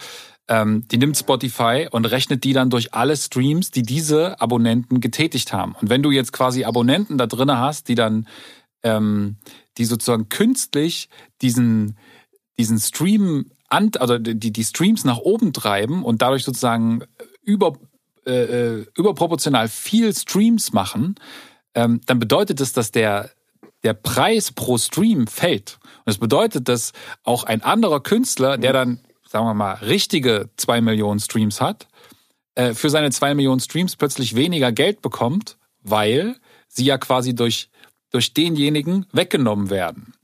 ähm, 0.47 0.87
die 0.89 0.99
nimmt 0.99 1.17
Spotify 1.17 1.89
und 1.91 2.05
rechnet 2.05 2.45
die 2.45 2.53
dann 2.53 2.71
durch 2.71 2.93
alle 2.93 3.17
Streams, 3.17 3.71
die 3.71 3.83
diese 3.83 4.41
Abonnenten 4.41 5.01
getätigt 5.01 5.53
haben. 5.53 5.75
Und 5.81 5.89
wenn 5.89 6.03
du 6.03 6.11
jetzt 6.11 6.33
quasi 6.33 6.65
Abonnenten 6.65 7.17
da 7.17 7.27
drinne 7.27 7.59
hast, 7.59 7.89
die 7.89 7.95
dann, 7.95 8.29
ähm, 8.83 9.37
die 9.79 9.87
sozusagen 9.87 10.29
künstlich 10.29 11.09
diesen, 11.41 11.97
diesen 12.59 12.79
Stream 12.79 13.51
an, 13.71 13.91
also 13.99 14.19
die, 14.19 14.53
die 14.53 14.65
Streams 14.65 15.05
nach 15.05 15.19
oben 15.19 15.53
treiben 15.53 16.05
und 16.05 16.21
dadurch 16.21 16.45
sozusagen 16.45 17.03
über, 17.43 17.79
äh, 18.27 18.33
äh, 18.33 18.87
überproportional 18.97 19.69
viel 19.69 20.15
Streams 20.15 20.73
machen, 20.73 21.15
ähm, 21.75 22.01
dann 22.07 22.19
bedeutet 22.19 22.61
es, 22.61 22.73
dass 22.73 22.91
der, 22.91 23.31
der 23.85 23.95
Preis 23.95 24.51
pro 24.51 24.79
Stream 24.79 25.27
fällt. 25.27 25.79
Und 25.99 26.07
das 26.07 26.19
bedeutet, 26.19 26.69
dass 26.69 26.93
auch 27.23 27.45
ein 27.45 27.63
anderer 27.63 28.01
Künstler, 28.01 28.59
der 28.59 28.73
dann 28.73 29.01
sagen 29.35 29.47
wir 29.47 29.55
mal, 29.55 29.73
richtige 29.75 30.49
zwei 30.57 30.81
Millionen 30.81 31.19
Streams 31.19 31.61
hat, 31.61 31.89
äh, 32.55 32.73
für 32.73 32.89
seine 32.89 33.11
zwei 33.11 33.35
Millionen 33.35 33.59
Streams 33.59 33.97
plötzlich 33.97 34.37
weniger 34.37 34.71
Geld 34.71 35.03
bekommt, 35.03 35.57
weil 35.83 36.37
sie 36.69 36.85
ja 36.85 36.99
quasi 36.99 37.35
durch, 37.35 37.69
durch 38.11 38.33
denjenigen 38.33 39.07
weggenommen 39.13 39.71
werden. 39.71 40.15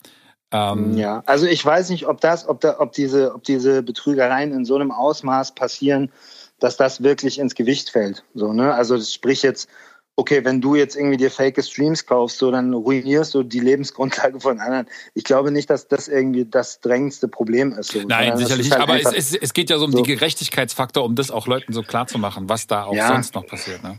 Ähm, 0.53 0.97
ja, 0.97 1.25
also 1.27 1.47
ich 1.47 1.65
weiß 1.65 1.91
nicht, 1.91 2.07
ob 2.07 2.21
das, 2.21 2.49
ob 2.49 2.61
da, 2.61 2.79
ob 2.79 2.93
diese, 2.93 3.35
ob 3.35 3.43
diese 3.43 3.83
Betrügereien 3.83 4.53
in 4.53 4.65
so 4.65 4.77
einem 4.77 4.93
Ausmaß 4.93 5.57
passieren, 5.57 6.13
dass 6.61 6.77
das 6.77 7.03
wirklich 7.03 7.41
ins 7.41 7.57
Gewicht 7.57 7.91
fällt. 7.91 8.23
So, 8.35 8.53
ne? 8.53 8.75
Also 8.75 9.01
sprich 9.01 9.43
jetzt, 9.43 9.69
okay, 10.21 10.45
wenn 10.45 10.61
du 10.61 10.75
jetzt 10.75 10.97
irgendwie 10.97 11.17
dir 11.17 11.31
fake 11.31 11.65
Streams 11.65 12.05
kaufst, 12.05 12.39
so 12.39 12.51
dann 12.51 12.75
ruinierst 12.75 13.35
du 13.35 13.43
die 13.43 13.61
Lebensgrundlage 13.61 14.39
von 14.39 14.61
anderen. 14.61 14.87
Ich 15.15 15.25
glaube 15.25 15.51
nicht, 15.51 15.71
dass 15.71 15.89
das 15.89 16.09
irgendwie 16.09 16.45
das 16.45 16.81
drängendste 16.81 17.27
Problem 17.27 17.73
ist. 17.73 17.93
So. 17.93 18.03
Nein, 18.07 18.37
sicherlich 18.37 18.67
nicht. 18.67 18.79
Halt 18.79 18.83
aber 18.83 19.01
es, 19.01 19.33
es, 19.33 19.35
es, 19.35 19.53
geht 19.55 19.71
ja 19.71 19.79
so 19.79 19.87
um 19.87 19.93
so. 19.93 20.03
den 20.03 20.05
Gerechtigkeitsfaktor, 20.05 21.05
um 21.05 21.15
das 21.15 21.31
auch 21.31 21.47
Leuten 21.47 21.73
so 21.73 21.83
klar 21.83 22.07
zu 22.07 22.19
machen, 22.19 22.51
was 22.51 22.67
da 22.67 22.85
auch 22.85 22.95
ja. 22.95 23.09
sonst 23.09 23.35
noch 23.35 23.47
passiert. 23.47 23.83
Ne? 23.83 23.99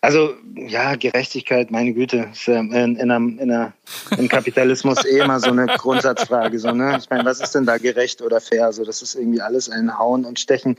Also 0.00 0.34
ja, 0.54 0.94
Gerechtigkeit, 0.96 1.70
meine 1.70 1.92
Güte, 1.92 2.28
ist 2.32 2.46
ja 2.46 2.60
in, 2.60 2.96
in, 2.96 3.10
einem, 3.10 3.38
in 3.38 3.50
einer, 3.50 3.72
im 4.16 4.28
Kapitalismus 4.28 5.04
eh 5.04 5.18
immer 5.18 5.40
so 5.40 5.50
eine 5.50 5.66
Grundsatzfrage. 5.66 6.58
So, 6.58 6.72
ne? 6.72 6.96
Ich 6.98 7.10
meine, 7.10 7.24
was 7.24 7.40
ist 7.40 7.54
denn 7.54 7.66
da 7.66 7.78
gerecht 7.78 8.22
oder 8.22 8.40
fair? 8.40 8.66
Also, 8.66 8.84
das 8.84 9.02
ist 9.02 9.14
irgendwie 9.14 9.40
alles 9.40 9.68
ein 9.68 9.98
Hauen 9.98 10.24
und 10.24 10.38
Stechen, 10.38 10.78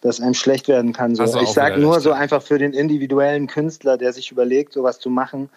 das 0.00 0.20
einem 0.20 0.34
schlecht 0.34 0.68
werden 0.68 0.92
kann. 0.92 1.14
So. 1.14 1.22
Also 1.22 1.40
ich 1.40 1.50
sage 1.50 1.80
nur 1.80 2.00
so 2.00 2.12
einfach 2.12 2.42
für 2.42 2.58
den 2.58 2.72
individuellen 2.72 3.46
Künstler, 3.46 3.96
der 3.96 4.12
sich 4.12 4.30
überlegt, 4.30 4.72
sowas 4.72 4.98
zu 4.98 5.10
machen, 5.10 5.50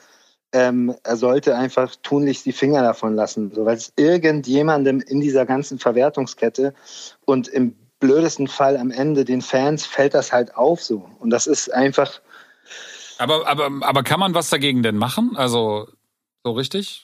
ähm, 0.54 0.96
er 1.04 1.16
sollte 1.16 1.56
einfach 1.56 1.96
tunlichst 2.04 2.46
die 2.46 2.52
Finger 2.52 2.82
davon 2.82 3.16
lassen, 3.16 3.52
so, 3.54 3.66
weil 3.66 3.78
es 3.78 3.94
irgendjemandem 3.96 5.00
in 5.00 5.22
dieser 5.22 5.46
ganzen 5.46 5.80
Verwertungskette 5.80 6.74
und 7.26 7.48
im 7.48 7.76
blödesten 8.00 8.48
Fall 8.48 8.78
am 8.78 8.92
Ende 8.92 9.24
den 9.24 9.42
Fans 9.42 9.86
fällt 9.86 10.14
das 10.14 10.34
halt 10.34 10.56
auf 10.56 10.84
so. 10.84 11.08
Und 11.20 11.30
das 11.30 11.48
ist 11.48 11.74
einfach 11.74 12.20
aber, 13.22 13.48
aber, 13.48 13.70
aber 13.82 14.04
kann 14.04 14.20
man 14.20 14.34
was 14.34 14.50
dagegen 14.50 14.84
denn 14.84 14.98
machen? 14.98 15.36
Also, 15.36 15.88
so 16.44 16.52
richtig? 16.52 17.04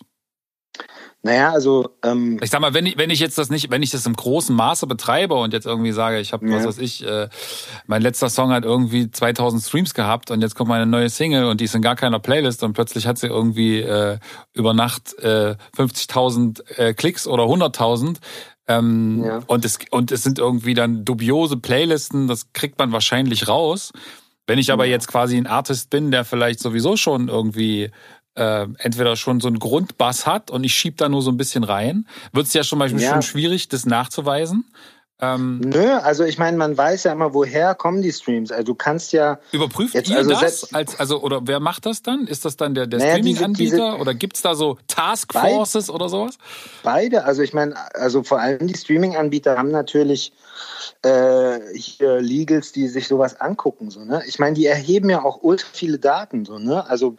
Naja, 1.23 1.51
also 1.51 1.97
ähm, 2.03 2.39
ich 2.41 2.51
sag 2.51 2.61
mal, 2.61 2.73
wenn 2.73 2.85
ich, 2.85 2.97
wenn 2.97 3.09
ich 3.09 3.19
jetzt 3.19 3.37
das 3.37 3.49
nicht, 3.49 3.71
wenn 3.71 3.81
ich 3.81 3.89
das 3.89 4.05
im 4.05 4.15
großen 4.15 4.55
Maße 4.55 4.85
betreibe 4.85 5.33
und 5.33 5.51
jetzt 5.51 5.65
irgendwie 5.65 5.91
sage, 5.91 6.19
ich 6.19 6.31
habe 6.31 6.47
ja. 6.47 6.55
was 6.55 6.65
weiß 6.65 6.77
ich, 6.77 7.05
äh, 7.05 7.27
mein 7.87 8.01
letzter 8.01 8.29
Song 8.29 8.51
hat 8.51 8.63
irgendwie 8.63 9.09
2000 9.09 9.61
Streams 9.63 9.93
gehabt 9.93 10.29
und 10.31 10.41
jetzt 10.41 10.55
kommt 10.55 10.69
meine 10.69 10.85
neue 10.85 11.09
Single 11.09 11.45
und 11.45 11.59
die 11.59 11.65
ist 11.65 11.75
in 11.75 11.81
gar 11.81 11.95
keiner 11.95 12.19
Playlist 12.19 12.63
und 12.63 12.73
plötzlich 12.73 13.07
hat 13.07 13.17
sie 13.17 13.27
irgendwie 13.27 13.81
äh, 13.81 14.19
über 14.53 14.73
Nacht 14.73 15.17
äh, 15.19 15.55
50.000 15.75 16.77
äh, 16.77 16.93
Klicks 16.93 17.27
oder 17.27 17.43
100.000 17.43 18.17
ähm, 18.67 19.23
ja. 19.25 19.39
und 19.47 19.65
es 19.65 19.79
und 19.89 20.11
es 20.11 20.23
sind 20.23 20.39
irgendwie 20.39 20.75
dann 20.75 21.03
dubiose 21.03 21.57
Playlisten, 21.57 22.27
das 22.27 22.53
kriegt 22.53 22.77
man 22.77 22.91
wahrscheinlich 22.91 23.47
raus. 23.47 23.91
Wenn 24.47 24.59
ich 24.59 24.71
aber 24.71 24.85
jetzt 24.85 25.07
quasi 25.07 25.37
ein 25.37 25.45
Artist 25.45 25.89
bin, 25.89 26.09
der 26.09 26.25
vielleicht 26.25 26.59
sowieso 26.59 26.95
schon 26.95 27.27
irgendwie 27.27 27.91
äh, 28.35 28.67
entweder 28.77 29.15
schon 29.15 29.41
so 29.41 29.47
einen 29.47 29.59
Grundbass 29.59 30.25
hat 30.25 30.49
und 30.49 30.63
ich 30.63 30.73
schieb 30.73 30.97
da 30.97 31.09
nur 31.09 31.21
so 31.21 31.31
ein 31.31 31.37
bisschen 31.37 31.63
rein, 31.63 32.07
wird 32.31 32.47
es 32.47 32.53
ja 32.53 32.63
schon 32.63 32.79
mal 32.79 32.89
ja. 32.89 33.11
schon 33.11 33.21
schwierig, 33.21 33.67
das 33.67 33.85
nachzuweisen. 33.85 34.65
Ähm, 35.19 35.61
Nö, 35.61 35.93
also 35.93 36.23
ich 36.23 36.37
meine, 36.37 36.57
man 36.57 36.77
weiß 36.77 37.05
ja 37.05 37.11
immer, 37.11 37.33
woher 37.33 37.73
kommen 37.73 38.03
die 38.03 38.11
Streams. 38.11 38.51
Also 38.51 38.63
du 38.65 38.75
kannst 38.75 39.13
ja. 39.13 39.39
Überprüft 39.51 39.95
jetzt, 39.95 40.09
ihr 40.09 40.17
also 40.17 40.29
das? 40.29 40.73
Als, 40.75 40.99
also, 40.99 41.21
oder 41.21 41.41
wer 41.45 41.59
macht 41.59 41.87
das 41.87 42.03
dann? 42.03 42.27
Ist 42.27 42.45
das 42.45 42.55
dann 42.55 42.75
der, 42.75 42.85
der 42.85 42.99
naja, 42.99 43.13
Streaming-Anbieter? 43.13 43.99
Oder 43.99 44.13
gibt's 44.13 44.43
da 44.43 44.53
so 44.53 44.77
Taskforces 44.87 45.89
oder 45.89 46.07
sowas? 46.07 46.37
Beide. 46.83 47.23
Also 47.23 47.41
ich 47.41 47.53
meine, 47.53 47.75
also 47.95 48.21
vor 48.21 48.39
allem 48.39 48.67
die 48.67 48.77
Streaming-Anbieter 48.77 49.57
haben 49.57 49.71
natürlich 49.71 50.33
äh, 51.03 51.59
hier 51.73 52.21
Legals, 52.21 52.71
die 52.71 52.87
sich 52.87 53.07
sowas 53.07 53.39
angucken. 53.39 53.89
So, 53.89 54.03
ne? 54.03 54.21
Ich 54.27 54.39
meine, 54.39 54.55
die 54.55 54.65
erheben 54.65 55.09
ja 55.09 55.23
auch 55.23 55.41
ultra 55.41 55.67
viele 55.71 55.99
Daten. 55.99 56.45
So, 56.45 56.59
ne? 56.59 56.87
Also 56.89 57.15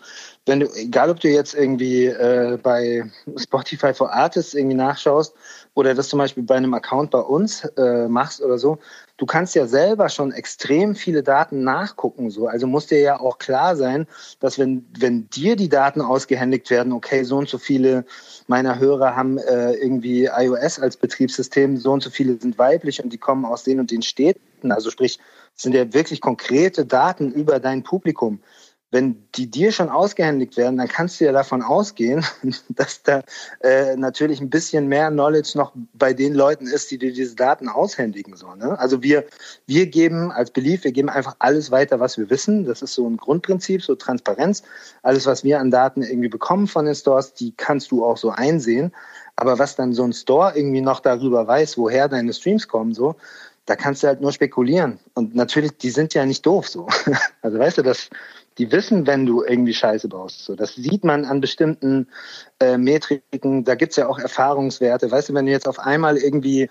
wenn 0.47 0.61
du, 0.61 0.67
egal 0.75 1.11
ob 1.11 1.21
du 1.21 1.29
jetzt 1.29 1.55
irgendwie 1.55 2.07
äh, 2.07 2.59
bei 2.63 3.05
Spotify 3.37 3.95
for 3.95 4.13
Artists 4.13 4.55
irgendwie 4.55 4.77
nachschaust 4.77 5.35
oder 5.79 5.95
das 5.95 6.09
zum 6.09 6.19
Beispiel 6.19 6.43
bei 6.43 6.57
einem 6.57 6.75
Account 6.75 7.13
bei 7.13 7.21
uns 7.21 7.65
äh, 7.77 8.09
machst 8.09 8.43
oder 8.43 8.59
so, 8.59 8.79
du 9.17 9.27
kannst 9.27 9.55
ja 9.55 9.69
selber 9.69 10.09
schon 10.09 10.33
extrem 10.33 10.97
viele 10.97 11.23
Daten 11.23 11.63
nachgucken. 11.63 12.31
So. 12.31 12.49
Also 12.49 12.67
muss 12.67 12.89
dir 12.89 12.99
ja 12.99 13.21
auch 13.21 13.39
klar 13.39 13.77
sein, 13.77 14.09
dass 14.41 14.59
wenn, 14.59 14.85
wenn 14.99 15.31
dir 15.31 15.55
die 15.55 15.69
Daten 15.69 16.01
ausgehändigt 16.01 16.69
werden, 16.71 16.93
okay, 16.93 17.23
so 17.23 17.37
und 17.37 17.49
so 17.49 17.59
viele 17.59 18.05
meiner 18.49 18.81
Hörer 18.81 19.15
haben 19.15 19.39
äh, 19.39 19.75
irgendwie 19.75 20.25
iOS 20.25 20.81
als 20.81 20.97
Betriebssystem, 20.97 21.77
so 21.77 21.93
und 21.93 22.03
so 22.03 22.11
viele 22.11 22.41
sind 22.41 22.59
weiblich 22.59 23.01
und 23.01 23.13
die 23.13 23.19
kommen 23.19 23.45
aus 23.45 23.63
den 23.63 23.79
und 23.79 23.93
den 23.93 24.03
Städten. 24.03 24.73
Also 24.73 24.91
sprich, 24.91 25.21
sind 25.55 25.77
ja 25.77 25.93
wirklich 25.93 26.21
konkrete 26.21 26.87
Daten 26.87 27.31
über 27.31 27.61
dein 27.61 27.85
Publikum 27.85 28.41
wenn 28.91 29.23
die 29.35 29.51
dir 29.51 29.71
schon 29.71 29.91
ausgehändigt 29.91 30.57
werden, 30.57 30.79
dann 30.79 30.89
kannst 30.89 31.21
du 31.21 31.25
ja 31.25 31.33
davon 31.33 31.63
ausgehen, 31.63 32.25
dass 32.71 33.03
da 33.03 33.23
äh, 33.61 33.97
natürlich 33.97 34.41
ein 34.41 34.49
bisschen 34.49 34.89
mehr 34.89 35.11
Knowledge 35.11 35.53
noch 35.57 35.73
bei 35.93 36.15
den 36.15 36.35
Leuten 36.35 36.67
ist, 36.67 36.91
die 36.91 36.99
dir 36.99 37.13
diese 37.13 37.37
Daten 37.37 37.69
aushändigen 37.69 38.37
sollen. 38.37 38.61
Ne? 38.61 38.79
Also 38.79 39.03
wir, 39.03 39.27
wir 39.67 39.87
geben 39.87 40.31
als 40.33 40.51
Belief, 40.51 40.85
wir 40.85 40.93
geben 40.93 41.11
einfach 41.11 41.37
alles 41.39 41.71
weiter, 41.71 42.01
was 42.01 42.17
wir 42.17 42.31
wissen. 42.31 42.65
Das 42.65 42.81
ist 42.81 42.95
so 42.95 43.09
ein 43.09 43.19
Grundprinzip, 43.19 43.83
so 43.83 43.95
Transparenz. 43.95 44.63
Alles, 45.03 45.27
was 45.27 45.45
wir 45.45 45.61
an 45.61 45.71
Daten 45.71 46.03
irgendwie 46.03 46.29
bekommen 46.29 46.67
von 46.67 46.87
den 46.87 46.95
Stores, 46.95 47.35
die 47.35 47.53
kannst 47.57 47.91
du 47.91 48.05
auch 48.05 48.17
so 48.17 48.31
einsehen. 48.31 48.93
Aber 49.37 49.59
was 49.59 49.77
dann 49.77 49.93
so 49.93 50.03
ein 50.03 50.13
Store 50.13 50.53
irgendwie 50.57 50.81
noch 50.81 51.01
darüber 51.01 51.47
weiß, 51.47 51.77
woher 51.79 52.09
deine 52.09 52.33
Streams 52.33 52.67
kommen, 52.67 52.95
so, 52.95 53.17
da 53.67 53.77
kannst 53.77 54.03
du 54.03 54.07
halt 54.07 54.21
nur 54.21 54.33
spekulieren. 54.33 54.99
Und 55.15 55.35
natürlich, 55.35 55.77
die 55.77 55.91
sind 55.91 56.15
ja 56.15 56.25
nicht 56.25 56.45
doof 56.47 56.69
so. 56.69 56.89
Also 57.43 57.59
weißt 57.59 57.79
du, 57.79 57.83
das 57.83 58.09
die 58.59 58.71
wissen, 58.73 59.07
wenn 59.07 59.25
du 59.25 59.43
irgendwie 59.45 59.75
Scheiße 59.75 60.09
baust. 60.09 60.45
So, 60.45 60.55
das 60.55 60.75
sieht 60.75 61.05
man 61.05 61.25
an 61.25 61.41
bestimmten 61.41 62.09
äh, 62.61 62.77
Metriken. 62.77 63.65
Da 63.65 63.75
gibt's 63.77 63.97
ja 63.97 64.09
auch 64.09 64.19
Erfahrungswerte. 64.19 65.11
Weißt 65.11 65.29
du, 65.29 65.35
wenn 65.35 65.47
du 65.47 65.53
jetzt 65.53 65.69
auf 65.69 65.79
einmal 65.79 66.17
irgendwie 66.17 66.69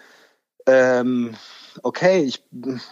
ähm, 0.66 1.34
okay, 1.84 2.24
ich 2.24 2.44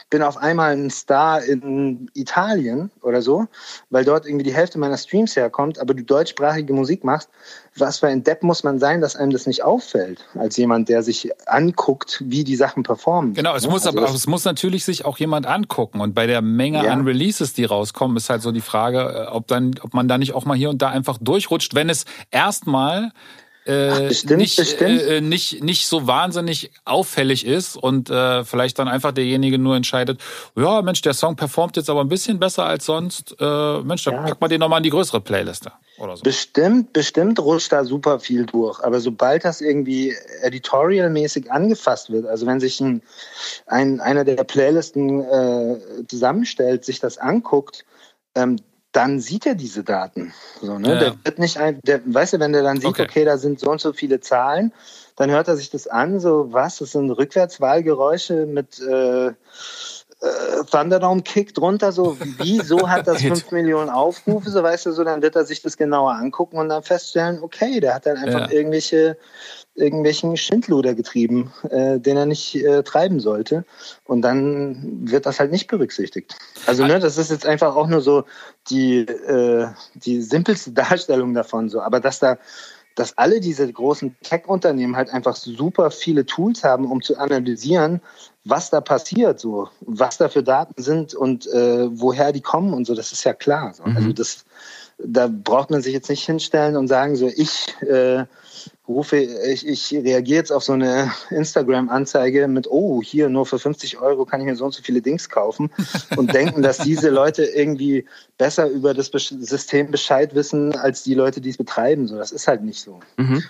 bin 0.10 0.22
auf 0.22 0.38
einmal 0.38 0.74
ein 0.74 0.90
Star 0.90 1.44
in 1.44 2.10
Italien 2.14 2.92
oder 3.02 3.22
so, 3.22 3.48
weil 3.90 4.06
dort 4.06 4.26
irgendwie 4.26 4.44
die 4.44 4.54
Hälfte 4.54 4.78
meiner 4.80 4.98
Streams 4.98 5.36
herkommt, 5.36 5.80
aber 5.80 5.94
du 5.94 6.04
deutschsprachige 6.04 6.74
Musik 6.74 7.04
machst, 7.04 7.30
was 7.78 8.00
für 8.00 8.08
ein 8.08 8.24
Depp 8.24 8.44
muss 8.44 8.64
man 8.64 8.80
sein, 8.80 9.02
dass 9.02 9.16
einem 9.16 9.32
das 9.32 9.48
nicht 9.48 9.64
auffällt, 9.64 10.26
als 10.36 10.58
jemand, 10.58 10.90
der 10.90 11.04
sich 11.04 11.30
anguckt, 11.46 12.24
wie 12.26 12.44
die 12.44 12.56
Sachen 12.56 12.84
performen. 12.84 13.34
Genau, 13.34 13.56
es 13.56 13.64
ne? 13.64 13.70
muss 13.70 13.86
also 13.86 13.98
aber 13.98 14.10
es 14.10 14.28
muss 14.28 14.46
natürlich 14.46 14.86
sich 14.86 15.06
auch 15.06 15.18
jemand 15.18 15.46
angucken 15.46 16.02
und 16.02 16.14
bei 16.14 16.28
der 16.28 16.42
Menge 16.42 16.86
ja. 16.86 16.92
an 16.92 17.06
Releases, 17.06 17.54
die 17.54 17.66
rauskommen, 17.66 18.18
ist 18.18 18.30
halt 18.30 18.42
so 18.42 18.52
die 18.52 18.62
Frage, 18.62 19.28
äh, 19.28 19.32
ob 19.32 19.48
dann 19.48 19.76
ob 19.82 19.94
man 19.94 20.08
da 20.08 20.18
nicht 20.18 20.34
auch 20.34 20.46
mal 20.46 20.56
hier 20.56 20.70
und 20.70 20.82
da 20.82 20.90
einfach 20.90 21.18
durchrutscht, 21.20 21.76
wenn 21.76 21.90
es 21.90 22.06
erstmal 22.32 23.12
äh, 23.66 24.08
bestimmt, 24.10 24.38
nicht, 24.38 24.58
bestimmt. 24.58 25.02
Äh, 25.02 25.22
nicht, 25.22 25.64
nicht 25.64 25.88
so 25.88 26.06
wahnsinnig 26.06 26.72
auffällig 26.86 27.46
ist 27.46 27.76
und 27.76 28.12
äh, 28.12 28.44
vielleicht 28.44 28.78
dann 28.78 28.88
einfach 28.88 29.12
derjenige 29.12 29.58
nur 29.58 29.76
entscheidet, 29.76 30.22
ja, 30.56 30.84
Mensch, 30.84 31.02
der 31.02 31.16
Song 31.16 31.36
performt 31.36 31.76
jetzt 31.76 31.90
aber 31.90 32.02
ein 32.02 32.08
bisschen 32.08 32.40
besser 32.40 32.66
als 32.66 32.86
sonst. 32.86 33.36
Äh, 33.40 33.80
Mensch, 33.82 34.04
dann 34.04 34.14
ja. 34.14 34.22
packt 34.22 34.40
man 34.40 34.52
den 34.52 34.60
nochmal 34.60 34.80
in 34.80 34.84
die 34.84 34.92
größere 34.92 35.20
Playliste 35.20 35.72
oder 35.98 36.16
so. 36.16 36.22
Bestimmt, 36.22 36.94
bestimmt 36.94 37.40
rutscht 37.40 37.72
da 37.72 37.84
super 37.86 38.20
viel 38.20 38.46
durch. 38.46 38.80
Aber 38.84 39.00
sobald 39.00 39.46
das 39.46 39.62
irgendwie 39.62 40.16
editorialmäßig 40.42 41.52
angefasst 41.52 42.12
wird, 42.12 42.28
also 42.28 42.46
wenn 42.46 42.60
sich 42.60 42.80
ein, 42.80 43.02
ein 43.66 44.00
einer 44.00 44.24
der 44.24 44.44
Playlisten 44.44 45.22
äh, 45.24 45.78
zusammenstellt, 46.08 46.86
sich 46.86 47.00
das 47.00 47.18
anguckt, 47.18 47.84
ähm, 48.36 48.58
dann 48.96 49.20
sieht 49.20 49.46
er 49.46 49.56
diese 49.56 49.84
Daten. 49.84 50.34
So, 50.62 50.80
ne? 50.80 50.94
Ja. 50.94 51.00
Der 51.00 51.16
wird 51.24 51.40
nicht 51.40 51.58
ein, 51.58 51.80
der, 51.84 52.02
weißt 52.06 52.34
du, 52.34 52.40
wenn 52.40 52.54
der 52.54 52.64
dann 52.64 52.78
sieht, 52.78 52.90
okay. 52.90 53.04
okay, 53.04 53.26
da 53.26 53.38
sind 53.38 53.60
so 53.60 53.70
und 53.70 53.82
so 53.82 53.92
viele 53.92 54.22
Zahlen, 54.22 54.72
dann 55.18 55.32
hört 55.32 55.48
er 55.48 55.58
sich 55.58 55.70
das 55.70 55.88
an, 55.88 56.20
so 56.20 56.54
was, 56.54 56.78
das 56.78 56.92
sind 56.92 57.12
Rückwärtswahlgeräusche 57.12 58.46
mit 58.46 58.80
äh, 58.80 59.32
äh, 60.26 60.64
Thunderdome 60.70 61.22
Kick 61.22 61.54
drunter, 61.54 61.92
so 61.92 62.18
wieso 62.38 62.90
hat 62.90 63.08
das 63.08 63.22
5 63.22 63.52
Millionen 63.52 63.90
Aufrufe, 63.90 64.50
so 64.50 64.64
weißt 64.64 64.88
du, 64.88 64.92
so 64.92 65.04
dann 65.04 65.22
wird 65.22 65.36
er 65.36 65.46
sich 65.46 65.62
das 65.62 65.78
genauer 65.78 66.14
angucken 66.14 66.58
und 66.58 66.70
dann 66.70 66.84
feststellen, 66.84 67.42
okay, 67.42 67.80
der 67.80 67.96
hat 67.96 68.06
dann 68.06 68.18
einfach 68.18 68.50
ja. 68.50 68.58
irgendwelche 68.58 69.18
irgendwelchen 69.76 70.38
Schindluder 70.38 70.96
getrieben, 70.96 71.52
äh, 71.70 72.00
den 72.00 72.16
er 72.16 72.26
nicht 72.26 72.56
äh, 72.56 72.82
treiben 72.84 73.20
sollte. 73.20 73.66
Und 74.06 74.22
dann 74.22 75.02
wird 75.04 75.26
das 75.26 75.40
halt 75.40 75.52
nicht 75.52 75.68
berücksichtigt. 75.68 76.36
Also 76.66 76.86
ne, 76.86 77.00
das 77.00 77.18
ist 77.18 77.30
jetzt 77.30 77.46
einfach 77.46 77.76
auch 77.76 77.88
nur 77.88 78.00
so 78.02 78.24
die, 78.70 79.00
äh, 79.00 79.68
die 79.96 80.22
simpelste 80.22 80.72
Darstellung 80.74 81.34
davon. 81.34 81.70
So. 81.70 81.82
Aber 81.82 82.00
dass 82.00 82.20
da 82.20 82.38
dass 82.96 83.18
alle 83.18 83.42
diese 83.42 83.70
großen 83.72 84.16
Tech-Unternehmen 84.24 84.96
halt 84.96 85.10
einfach 85.10 85.36
super 85.36 85.92
viele 85.92 86.26
Tools 86.26 86.64
haben, 86.64 86.90
um 86.90 87.02
zu 87.02 87.18
analysieren, 87.18 88.00
was 88.46 88.70
da 88.70 88.80
passiert, 88.80 89.40
so, 89.40 89.70
was 89.82 90.18
da 90.18 90.30
für 90.30 90.44
Daten 90.44 90.82
sind 90.82 91.16
und 91.16 91.48
äh, 91.48 91.88
woher 91.90 92.32
die 92.32 92.42
kommen 92.42 92.74
und 92.74 92.86
so, 92.86 92.94
das 92.94 93.12
ist 93.12 93.24
ja 93.24 93.34
klar. 93.34 93.74
So. 93.74 93.84
Mhm. 93.84 93.98
Also 93.98 94.14
das, 94.14 94.46
da 95.00 95.28
braucht 95.28 95.72
man 95.72 95.82
sich 95.82 95.94
jetzt 95.94 96.10
nicht 96.10 96.24
hinstellen 96.24 96.78
und 96.78 96.88
sagen, 96.88 97.16
so 97.16 97.28
ich 97.28 97.76
äh, 97.82 98.26
rufe, 98.88 99.18
ich, 99.18 99.68
ich 99.68 99.92
reagiere 99.94 100.38
jetzt 100.38 100.52
auf 100.52 100.64
so 100.64 100.74
eine 100.74 101.12
Instagram-Anzeige 101.32 102.48
mit, 102.48 102.68
oh, 102.70 103.02
hier 103.02 103.30
nur 103.30 103.48
für 103.48 103.58
50 103.58 104.00
Euro 104.00 104.26
kann 104.26 104.42
ich 104.42 104.46
mir 104.46 104.56
so 104.56 104.66
und 104.66 104.76
so 104.76 104.84
viele 104.84 105.02
Dings 105.02 105.28
kaufen 105.30 105.72
und 106.16 106.32
denken, 106.32 106.62
dass 106.62 106.78
diese 106.78 107.10
Leute 107.10 107.46
irgendwie 107.46 108.06
besser 108.38 108.70
über 108.70 108.94
das 108.94 109.08
System 109.08 109.90
Bescheid 109.90 110.36
wissen 110.36 110.76
als 110.76 111.02
die 111.02 111.16
Leute, 111.16 111.42
die 111.42 111.50
es 111.50 111.58
betreiben. 111.58 112.08
So, 112.08 112.18
das 112.18 112.32
ist 112.32 112.48
halt 112.48 112.64
nicht 112.64 112.80
so. 112.80 113.00
Mhm. 113.18 113.44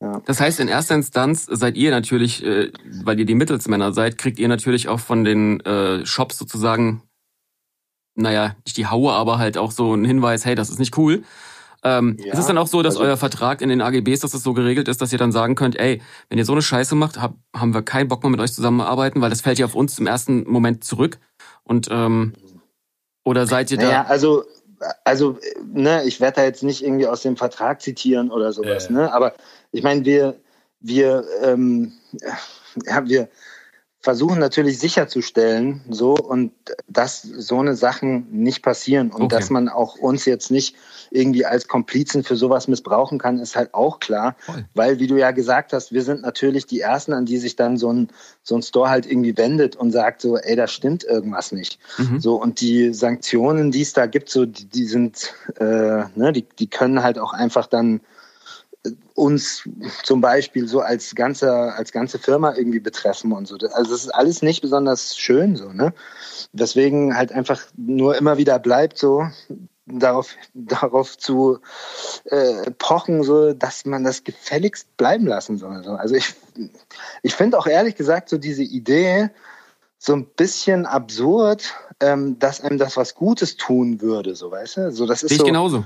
Ja. 0.00 0.20
Das 0.26 0.40
heißt, 0.40 0.60
in 0.60 0.68
erster 0.68 0.94
Instanz 0.94 1.46
seid 1.46 1.76
ihr 1.76 1.90
natürlich, 1.90 2.44
äh, 2.44 2.70
weil 3.02 3.18
ihr 3.18 3.24
die 3.24 3.34
Mittelsmänner 3.34 3.92
seid, 3.92 4.18
kriegt 4.18 4.38
ihr 4.38 4.48
natürlich 4.48 4.88
auch 4.88 5.00
von 5.00 5.24
den 5.24 5.60
äh, 5.60 6.04
Shops 6.04 6.36
sozusagen, 6.38 7.02
naja, 8.14 8.56
nicht 8.64 8.76
die 8.76 8.86
Haue, 8.86 9.12
aber 9.12 9.38
halt 9.38 9.56
auch 9.56 9.70
so 9.70 9.92
einen 9.92 10.04
Hinweis, 10.04 10.44
hey, 10.44 10.54
das 10.54 10.68
ist 10.68 10.78
nicht 10.78 10.96
cool. 10.98 11.24
Ähm, 11.82 12.16
ja, 12.18 12.32
ist 12.32 12.38
es 12.38 12.46
dann 12.46 12.58
auch 12.58 12.66
so, 12.66 12.82
dass 12.82 12.96
also, 12.96 13.06
euer 13.06 13.16
Vertrag 13.16 13.62
in 13.62 13.68
den 13.68 13.80
AGBs, 13.80 14.20
dass 14.20 14.34
es 14.34 14.42
so 14.42 14.54
geregelt 14.54 14.88
ist, 14.88 15.00
dass 15.00 15.12
ihr 15.12 15.18
dann 15.18 15.32
sagen 15.32 15.54
könnt, 15.54 15.78
ey, 15.78 16.02
wenn 16.28 16.38
ihr 16.38 16.44
so 16.44 16.52
eine 16.52 16.62
Scheiße 16.62 16.94
macht, 16.94 17.20
hab, 17.20 17.34
haben 17.54 17.72
wir 17.72 17.82
keinen 17.82 18.08
Bock 18.08 18.22
mehr 18.22 18.30
mit 18.30 18.40
euch 18.40 18.52
zusammenarbeiten, 18.52 19.20
weil 19.20 19.30
das 19.30 19.40
fällt 19.40 19.58
ja 19.58 19.66
auf 19.66 19.74
uns 19.74 19.98
im 19.98 20.06
ersten 20.06 20.50
Moment 20.50 20.84
zurück. 20.84 21.18
Und 21.62 21.88
ähm, 21.90 22.34
oder 23.24 23.46
seid 23.46 23.70
ihr 23.70 23.78
da? 23.78 23.90
Ja, 23.90 24.04
also 24.04 24.44
also 25.04 25.38
ne, 25.64 26.04
ich 26.04 26.20
werde 26.20 26.36
da 26.36 26.44
jetzt 26.44 26.62
nicht 26.62 26.82
irgendwie 26.82 27.06
aus 27.06 27.22
dem 27.22 27.36
Vertrag 27.36 27.80
zitieren 27.80 28.30
oder 28.30 28.52
sowas, 28.52 28.86
äh. 28.86 28.92
ne? 28.92 29.12
Aber 29.12 29.34
ich 29.72 29.82
meine, 29.82 30.04
wir 30.04 30.36
wir 30.80 31.24
ähm, 31.42 31.92
ja, 32.84 33.06
wir 33.06 33.28
versuchen 34.06 34.38
natürlich 34.38 34.78
sicherzustellen, 34.78 35.80
so 35.90 36.14
und 36.14 36.52
dass 36.86 37.22
so 37.22 37.58
eine 37.58 37.74
Sachen 37.74 38.28
nicht 38.30 38.62
passieren 38.62 39.10
und 39.10 39.22
okay. 39.22 39.34
dass 39.34 39.50
man 39.50 39.68
auch 39.68 39.96
uns 39.96 40.26
jetzt 40.26 40.52
nicht 40.52 40.76
irgendwie 41.10 41.44
als 41.44 41.66
Komplizen 41.66 42.22
für 42.22 42.36
sowas 42.36 42.68
missbrauchen 42.68 43.18
kann, 43.18 43.40
ist 43.40 43.56
halt 43.56 43.74
auch 43.74 43.98
klar, 43.98 44.36
Voll. 44.38 44.64
weil 44.74 45.00
wie 45.00 45.08
du 45.08 45.16
ja 45.16 45.32
gesagt 45.32 45.72
hast, 45.72 45.90
wir 45.90 46.04
sind 46.04 46.22
natürlich 46.22 46.66
die 46.66 46.78
ersten, 46.78 47.14
an 47.14 47.26
die 47.26 47.38
sich 47.38 47.56
dann 47.56 47.78
so 47.78 47.92
ein 47.92 48.08
so 48.44 48.54
ein 48.54 48.62
Store 48.62 48.90
halt 48.90 49.06
irgendwie 49.10 49.36
wendet 49.36 49.74
und 49.74 49.90
sagt 49.90 50.20
so, 50.20 50.36
ey, 50.36 50.54
da 50.54 50.68
stimmt 50.68 51.02
irgendwas 51.02 51.50
nicht. 51.50 51.80
Mhm. 51.98 52.20
So 52.20 52.40
und 52.40 52.60
die 52.60 52.94
Sanktionen, 52.94 53.72
die 53.72 53.82
es 53.82 53.92
da 53.92 54.06
gibt, 54.06 54.28
so 54.28 54.46
die, 54.46 54.66
die 54.66 54.84
sind, 54.84 55.34
äh, 55.58 56.04
ne, 56.14 56.32
die 56.32 56.46
die 56.60 56.70
können 56.70 57.02
halt 57.02 57.18
auch 57.18 57.32
einfach 57.32 57.66
dann 57.66 58.00
uns 59.14 59.68
zum 60.02 60.20
Beispiel 60.20 60.68
so 60.68 60.80
als 60.80 61.14
ganze, 61.14 61.50
als 61.52 61.92
ganze 61.92 62.18
Firma 62.18 62.54
irgendwie 62.54 62.80
betreffen 62.80 63.32
und 63.32 63.46
so. 63.46 63.56
Also 63.72 63.90
das 63.90 64.04
ist 64.04 64.14
alles 64.14 64.42
nicht 64.42 64.60
besonders 64.60 65.16
schön 65.16 65.56
so, 65.56 65.72
ne? 65.72 65.92
Deswegen 66.52 67.16
halt 67.16 67.32
einfach 67.32 67.62
nur 67.76 68.16
immer 68.16 68.38
wieder 68.38 68.58
bleibt 68.58 68.98
so 68.98 69.26
darauf, 69.86 70.34
darauf 70.54 71.16
zu 71.16 71.58
äh, 72.26 72.70
pochen, 72.72 73.22
so 73.22 73.52
dass 73.52 73.84
man 73.84 74.04
das 74.04 74.24
gefälligst 74.24 74.96
bleiben 74.96 75.26
lassen 75.26 75.58
soll. 75.58 75.82
So. 75.84 75.92
Also 75.92 76.14
ich, 76.14 76.34
ich 77.22 77.34
finde 77.34 77.58
auch 77.58 77.66
ehrlich 77.66 77.94
gesagt 77.94 78.28
so 78.28 78.38
diese 78.38 78.62
Idee 78.62 79.30
so 79.98 80.12
ein 80.12 80.26
bisschen 80.26 80.86
absurd, 80.86 81.74
ähm, 82.00 82.38
dass 82.38 82.60
einem 82.60 82.78
das 82.78 82.96
was 82.96 83.14
Gutes 83.14 83.56
tun 83.56 84.00
würde, 84.00 84.34
so 84.34 84.50
weißt 84.50 84.76
du? 84.76 84.92
So, 84.92 85.06
das 85.06 85.22
ist 85.22 85.30
Sehe 85.30 85.36
ich 85.36 85.40
so, 85.40 85.46
genauso. 85.46 85.84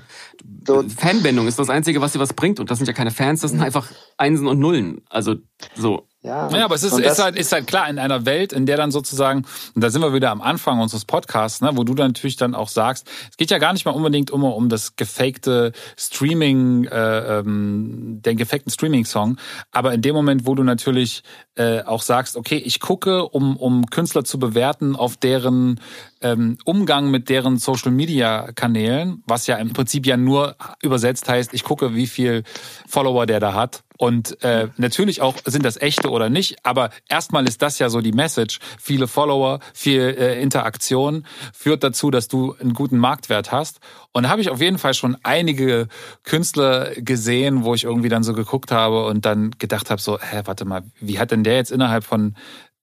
So, 0.67 0.85
Fanbindung 0.97 1.47
ist 1.47 1.59
das 1.59 1.71
Einzige, 1.71 2.01
was 2.01 2.13
dir 2.13 2.19
was 2.19 2.33
bringt. 2.33 2.59
Und 2.59 2.71
das 2.71 2.79
sind 2.79 2.87
ja 2.87 2.93
keine 2.93 3.13
Fans, 3.13 3.41
das 3.41 3.53
sind 3.53 3.61
mhm. 3.61 3.67
einfach 3.67 3.91
Einsen 4.17 4.47
und 4.47 4.59
Nullen. 4.59 5.03
Also 5.09 5.37
so. 5.77 6.07
Ja, 6.23 6.51
ja 6.51 6.65
aber 6.67 6.75
es 6.75 6.83
ist, 6.83 6.99
ist, 6.99 7.23
halt, 7.23 7.37
ist 7.37 7.51
halt 7.51 7.67
klar, 7.67 7.89
in 7.89 7.99
einer 7.99 8.27
Welt, 8.27 8.53
in 8.53 8.67
der 8.67 8.77
dann 8.77 8.91
sozusagen, 8.91 9.47
und 9.75 9.83
da 9.83 9.89
sind 9.89 10.03
wir 10.03 10.13
wieder 10.13 10.31
am 10.31 10.43
Anfang 10.43 10.79
unseres 10.79 11.07
Podcasts, 11.07 11.63
ne, 11.63 11.71
wo 11.75 11.85
du 11.85 11.95
dann 11.95 12.09
natürlich 12.09 12.37
dann 12.37 12.55
auch 12.55 12.69
sagst, 12.69 13.09
es 13.31 13.39
geht 13.39 13.51
ja 13.51 13.57
gar 13.57 13.73
nicht 13.73 13.87
mal 13.87 13.93
unbedingt 13.93 14.31
immer 14.31 14.55
um 14.55 14.69
das 14.69 14.97
gefakte 14.97 15.73
Streaming, 15.97 16.85
äh, 16.85 17.39
ähm, 17.39 18.21
den 18.23 18.37
gefakten 18.37 18.71
Streaming-Song, 18.71 19.39
aber 19.71 19.95
in 19.95 20.03
dem 20.03 20.15
Moment, 20.15 20.47
wo 20.47 20.55
du 20.55 20.63
natürlich 20.63 21.23
äh, 21.55 21.83
auch 21.85 22.03
sagst, 22.03 22.37
okay, 22.37 22.57
ich 22.57 22.81
gucke, 22.81 23.27
um, 23.27 23.57
um 23.57 23.87
Künstler 23.87 24.23
zu 24.23 24.39
bewerten 24.39 24.97
auf 24.97 25.17
deren 25.17 25.81
ähm, 26.23 26.59
Umgang 26.65 27.11
mit 27.11 27.29
deren 27.29 27.59
Social-Media-Kanälen, 27.59 29.23
was 29.27 29.47
ja 29.47 29.57
im 29.57 29.73
Prinzip 29.73 30.07
ja 30.07 30.17
nur 30.17 30.57
übersetzt 30.83 31.29
heißt, 31.29 31.55
ich 31.55 31.65
gucke, 31.65 31.95
wie 31.95 32.07
viel 32.07 32.45
Follower 32.87 33.27
der 33.27 33.41
da 33.41 33.55
hat 33.55 33.83
Und 33.97 34.43
äh, 34.43 34.69
natürlich 34.79 35.21
auch, 35.21 35.37
sind 35.45 35.65
das 35.65 35.77
echte 35.77 36.11
oder 36.11 36.31
nicht, 36.31 36.65
aber 36.65 36.89
erstmal 37.09 37.47
ist 37.47 37.61
das 37.61 37.79
ja 37.79 37.91
so 37.91 38.01
die 38.01 38.13
Message. 38.13 38.59
Viele 38.81 39.07
Follower, 39.07 39.61
viel 39.75 40.01
äh, 40.01 40.41
Interaktion 40.41 41.27
führt 41.53 41.85
dazu, 41.85 42.11
dass 42.11 42.27
du 42.27 42.55
einen 42.59 42.73
guten 42.73 42.97
Marktwert 42.97 43.53
hast. 43.53 43.81
Und 44.13 44.23
da 44.23 44.31
habe 44.31 44.41
ich 44.41 44.49
auf 44.49 44.61
jeden 44.61 44.79
Fall 44.79 44.95
schon 44.95 45.19
einige 45.23 45.89
Künstler 46.25 46.93
gesehen, 46.97 47.63
wo 47.65 47.75
ich 47.75 47.85
irgendwie 47.85 48.09
dann 48.09 48.23
so 48.23 48.33
geguckt 48.33 48.73
habe 48.73 49.05
und 49.05 49.27
dann 49.27 49.51
gedacht 49.59 49.91
habe, 49.91 50.01
so, 50.01 50.19
hä, 50.19 50.43
warte 50.45 50.65
mal, 50.65 50.83
wie 51.01 51.19
hat 51.19 51.31
denn 51.31 51.45
der 51.45 51.57
jetzt 51.57 51.71
innerhalb 51.71 52.05
von 52.05 52.35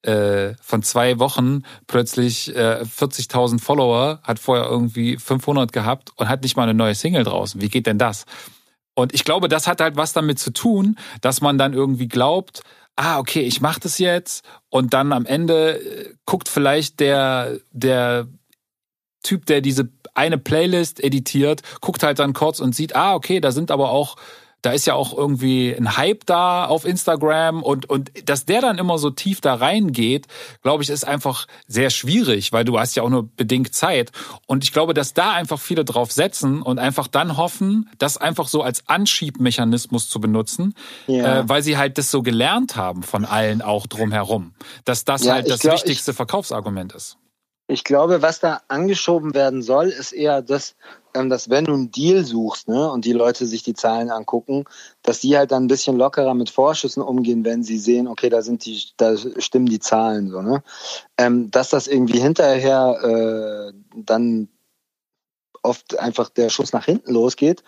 äh, 0.04 0.54
von 0.62 0.84
zwei 0.84 1.20
Wochen 1.20 1.64
plötzlich 1.88 2.56
äh, 2.56 2.82
40.000 2.84 3.60
Follower, 3.60 4.20
hat 4.24 4.40
vorher 4.40 4.66
irgendwie 4.66 5.18
500 5.18 5.72
gehabt 5.72 6.12
und 6.16 6.30
hat 6.30 6.44
nicht 6.44 6.56
mal 6.56 6.64
eine 6.64 6.74
neue 6.74 6.96
Single 6.96 7.24
draußen. 7.24 7.62
Wie 7.62 7.70
geht 7.70 7.88
denn 7.88 7.98
das? 7.98 8.26
Und 8.96 9.14
ich 9.14 9.24
glaube, 9.24 9.48
das 9.48 9.68
hat 9.68 9.82
halt 9.82 9.96
was 9.96 10.14
damit 10.14 10.40
zu 10.40 10.52
tun, 10.52 10.98
dass 11.22 11.42
man 11.42 11.58
dann 11.58 11.74
irgendwie 11.74 12.08
glaubt, 12.08 12.62
ah, 12.96 13.20
okay, 13.20 13.42
ich 13.42 13.62
mache 13.62 13.80
das 13.80 14.00
jetzt 14.00 14.44
und 14.70 14.94
dann 14.94 15.14
am 15.14 15.26
Ende 15.26 15.80
äh, 15.80 16.14
guckt 16.26 16.50
vielleicht 16.50 17.00
der, 17.00 17.60
der 17.72 18.28
Typ, 19.24 19.46
der 19.46 19.62
diese 19.62 19.90
eine 20.14 20.38
Playlist 20.38 21.04
editiert, 21.04 21.62
guckt 21.80 22.02
halt 22.02 22.20
dann 22.20 22.34
kurz 22.34 22.60
und 22.60 22.74
sieht, 22.74 22.96
ah, 22.96 23.14
okay, 23.14 23.40
da 23.40 23.52
sind 23.52 23.72
aber 23.72 23.92
auch 23.92 24.16
da 24.62 24.72
ist 24.72 24.88
ja 24.88 24.96
auch 24.96 25.16
irgendwie 25.16 25.74
ein 25.74 25.98
Hype 25.98 26.26
da 26.26 26.66
auf 26.66 26.86
Instagram 26.86 27.64
und, 27.64 27.90
und 27.90 28.12
dass 28.28 28.46
der 28.46 28.62
dann 28.62 28.78
immer 28.78 28.98
so 28.98 29.10
tief 29.10 29.40
da 29.40 29.54
reingeht, 29.54 30.28
glaube 30.64 30.84
ich, 30.84 30.90
ist 30.90 31.06
einfach 31.06 31.48
sehr 31.68 31.90
schwierig, 31.90 32.52
weil 32.52 32.66
du 32.66 32.80
hast 32.80 32.96
ja 32.96 33.04
auch 33.04 33.10
nur 33.10 33.30
bedingt 33.36 33.74
Zeit. 33.74 34.12
Und 34.46 34.64
ich 34.64 34.74
glaube, 34.74 34.94
dass 34.94 35.14
da 35.14 35.32
einfach 35.34 35.60
viele 35.60 35.86
drauf 35.86 36.12
setzen 36.12 36.62
und 36.62 36.80
einfach 36.80 37.08
dann 37.08 37.38
hoffen, 37.38 37.90
das 37.98 38.18
einfach 38.18 38.48
so 38.48 38.62
als 38.64 38.88
Anschiebmechanismus 38.88 40.10
zu 40.10 40.20
benutzen, 40.20 40.74
ja. 41.06 41.40
äh, 41.40 41.50
weil 41.50 41.62
sie 41.62 41.78
halt 41.78 41.98
das 41.98 42.10
so 42.10 42.22
gelernt 42.22 42.76
haben 42.76 43.04
von 43.04 43.26
allen 43.26 43.62
auch 43.62 43.88
drumherum, 43.88 44.54
dass 44.86 45.06
das 45.06 45.24
ja, 45.24 45.34
halt 45.34 45.50
das 45.50 45.62
glaub, 45.62 45.76
wichtigste 45.76 46.12
ich, 46.12 46.18
Verkaufsargument 46.18 46.94
ist. 46.94 47.18
Ich 47.70 47.84
glaube, 47.84 48.22
was 48.22 48.40
da 48.40 48.62
angeschoben 48.70 49.34
werden 49.34 49.62
soll, 49.62 49.90
ist 49.90 50.14
eher 50.14 50.42
das, 50.42 50.76
ähm, 51.14 51.30
dass 51.30 51.50
wenn 51.50 51.66
du 51.66 51.74
einen 51.74 51.92
Deal 51.92 52.24
suchst 52.24 52.70
ne, 52.70 52.90
und 52.90 53.04
die 53.04 53.12
Leute 53.12 53.46
sich 53.46 53.62
die 53.62 53.74
Zahlen 53.74 54.10
angucken, 54.10 54.64
dass 55.04 55.20
die 55.20 55.38
halt 55.38 55.52
dann 55.52 55.66
ein 55.66 55.68
bisschen 55.68 55.98
lockerer 55.98 56.34
mit 56.34 56.50
Vorschüssen 56.50 57.04
umgehen, 57.04 57.44
wenn 57.44 57.64
sie 57.64 57.78
sehen, 57.78 58.08
okay, 58.08 58.30
da 58.30 58.42
sind 58.42 58.66
die, 58.66 58.82
da 58.96 59.18
stimmen 59.18 59.66
die 59.66 59.80
Zahlen 59.80 60.30
so, 60.30 60.42
ne? 60.42 60.64
Ähm, 61.18 61.52
dass 61.52 61.70
das 61.70 61.88
irgendwie 61.88 62.20
hinterher 62.20 63.74
äh, 63.74 63.74
dann 63.96 64.48
oft 65.62 66.00
einfach 66.00 66.30
der 66.30 66.50
Schuss 66.50 66.72
nach 66.72 66.86
hinten 66.86 67.12
losgeht 67.12 67.64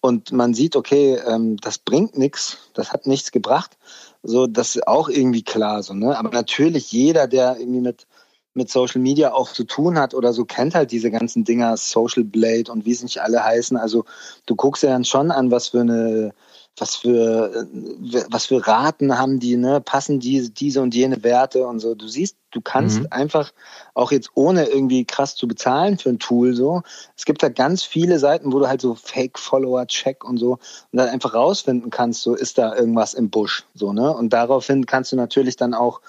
und 0.00 0.30
man 0.30 0.54
sieht, 0.54 0.76
okay, 0.76 1.18
ähm, 1.26 1.56
das 1.56 1.78
bringt 1.78 2.16
nichts, 2.16 2.58
das 2.74 2.92
hat 2.92 3.06
nichts 3.06 3.32
gebracht. 3.32 3.76
So, 4.22 4.46
das 4.46 4.76
ist 4.76 4.86
auch 4.86 5.08
irgendwie 5.08 5.42
klar 5.42 5.82
so, 5.82 5.94
ne? 5.94 6.16
Aber 6.16 6.30
natürlich 6.30 6.92
jeder, 6.92 7.26
der 7.26 7.58
irgendwie 7.58 7.80
mit 7.80 8.06
mit 8.54 8.70
Social 8.70 9.00
Media 9.00 9.32
auch 9.32 9.52
zu 9.52 9.64
tun 9.64 9.98
hat 9.98 10.14
oder 10.14 10.32
so, 10.32 10.44
kennt 10.44 10.74
halt 10.74 10.90
diese 10.90 11.10
ganzen 11.10 11.44
Dinger, 11.44 11.76
Social 11.76 12.24
Blade 12.24 12.70
und 12.70 12.84
wie 12.84 12.92
es 12.92 13.02
nicht 13.02 13.22
alle 13.22 13.44
heißen. 13.44 13.76
Also 13.76 14.04
du 14.46 14.56
guckst 14.56 14.82
ja 14.82 14.90
dann 14.90 15.04
schon 15.04 15.30
an, 15.30 15.50
was 15.50 15.68
für 15.68 15.80
eine, 15.80 16.32
was 16.76 16.96
für, 16.96 17.52
äh, 17.54 18.24
was 18.28 18.46
für 18.46 18.66
Raten 18.66 19.18
haben 19.18 19.38
die, 19.38 19.56
ne? 19.56 19.80
Passen 19.80 20.18
diese, 20.18 20.50
diese 20.50 20.80
und 20.80 20.94
jene 20.94 21.22
Werte 21.22 21.66
und 21.66 21.78
so. 21.80 21.94
Du 21.94 22.08
siehst, 22.08 22.36
du 22.50 22.60
kannst 22.60 23.00
mhm. 23.00 23.06
einfach 23.10 23.52
auch 23.94 24.10
jetzt 24.10 24.30
ohne 24.34 24.64
irgendwie 24.66 25.04
krass 25.04 25.36
zu 25.36 25.46
bezahlen 25.46 25.98
für 25.98 26.08
ein 26.08 26.18
Tool 26.18 26.54
so. 26.54 26.82
Es 27.16 27.24
gibt 27.24 27.42
da 27.42 27.48
ganz 27.48 27.82
viele 27.82 28.18
Seiten, 28.18 28.52
wo 28.52 28.58
du 28.58 28.68
halt 28.68 28.80
so 28.80 28.94
Fake-Follower-Check 28.94 30.24
und 30.24 30.38
so 30.38 30.52
und 30.52 30.96
dann 30.96 31.08
einfach 31.08 31.34
rausfinden 31.34 31.90
kannst, 31.90 32.22
so 32.22 32.34
ist 32.34 32.58
da 32.58 32.74
irgendwas 32.74 33.14
im 33.14 33.30
Busch, 33.30 33.64
so, 33.74 33.92
ne? 33.92 34.12
Und 34.12 34.32
daraufhin 34.32 34.86
kannst 34.86 35.12
du 35.12 35.16
natürlich 35.16 35.56
dann 35.56 35.74
auch 35.74 36.00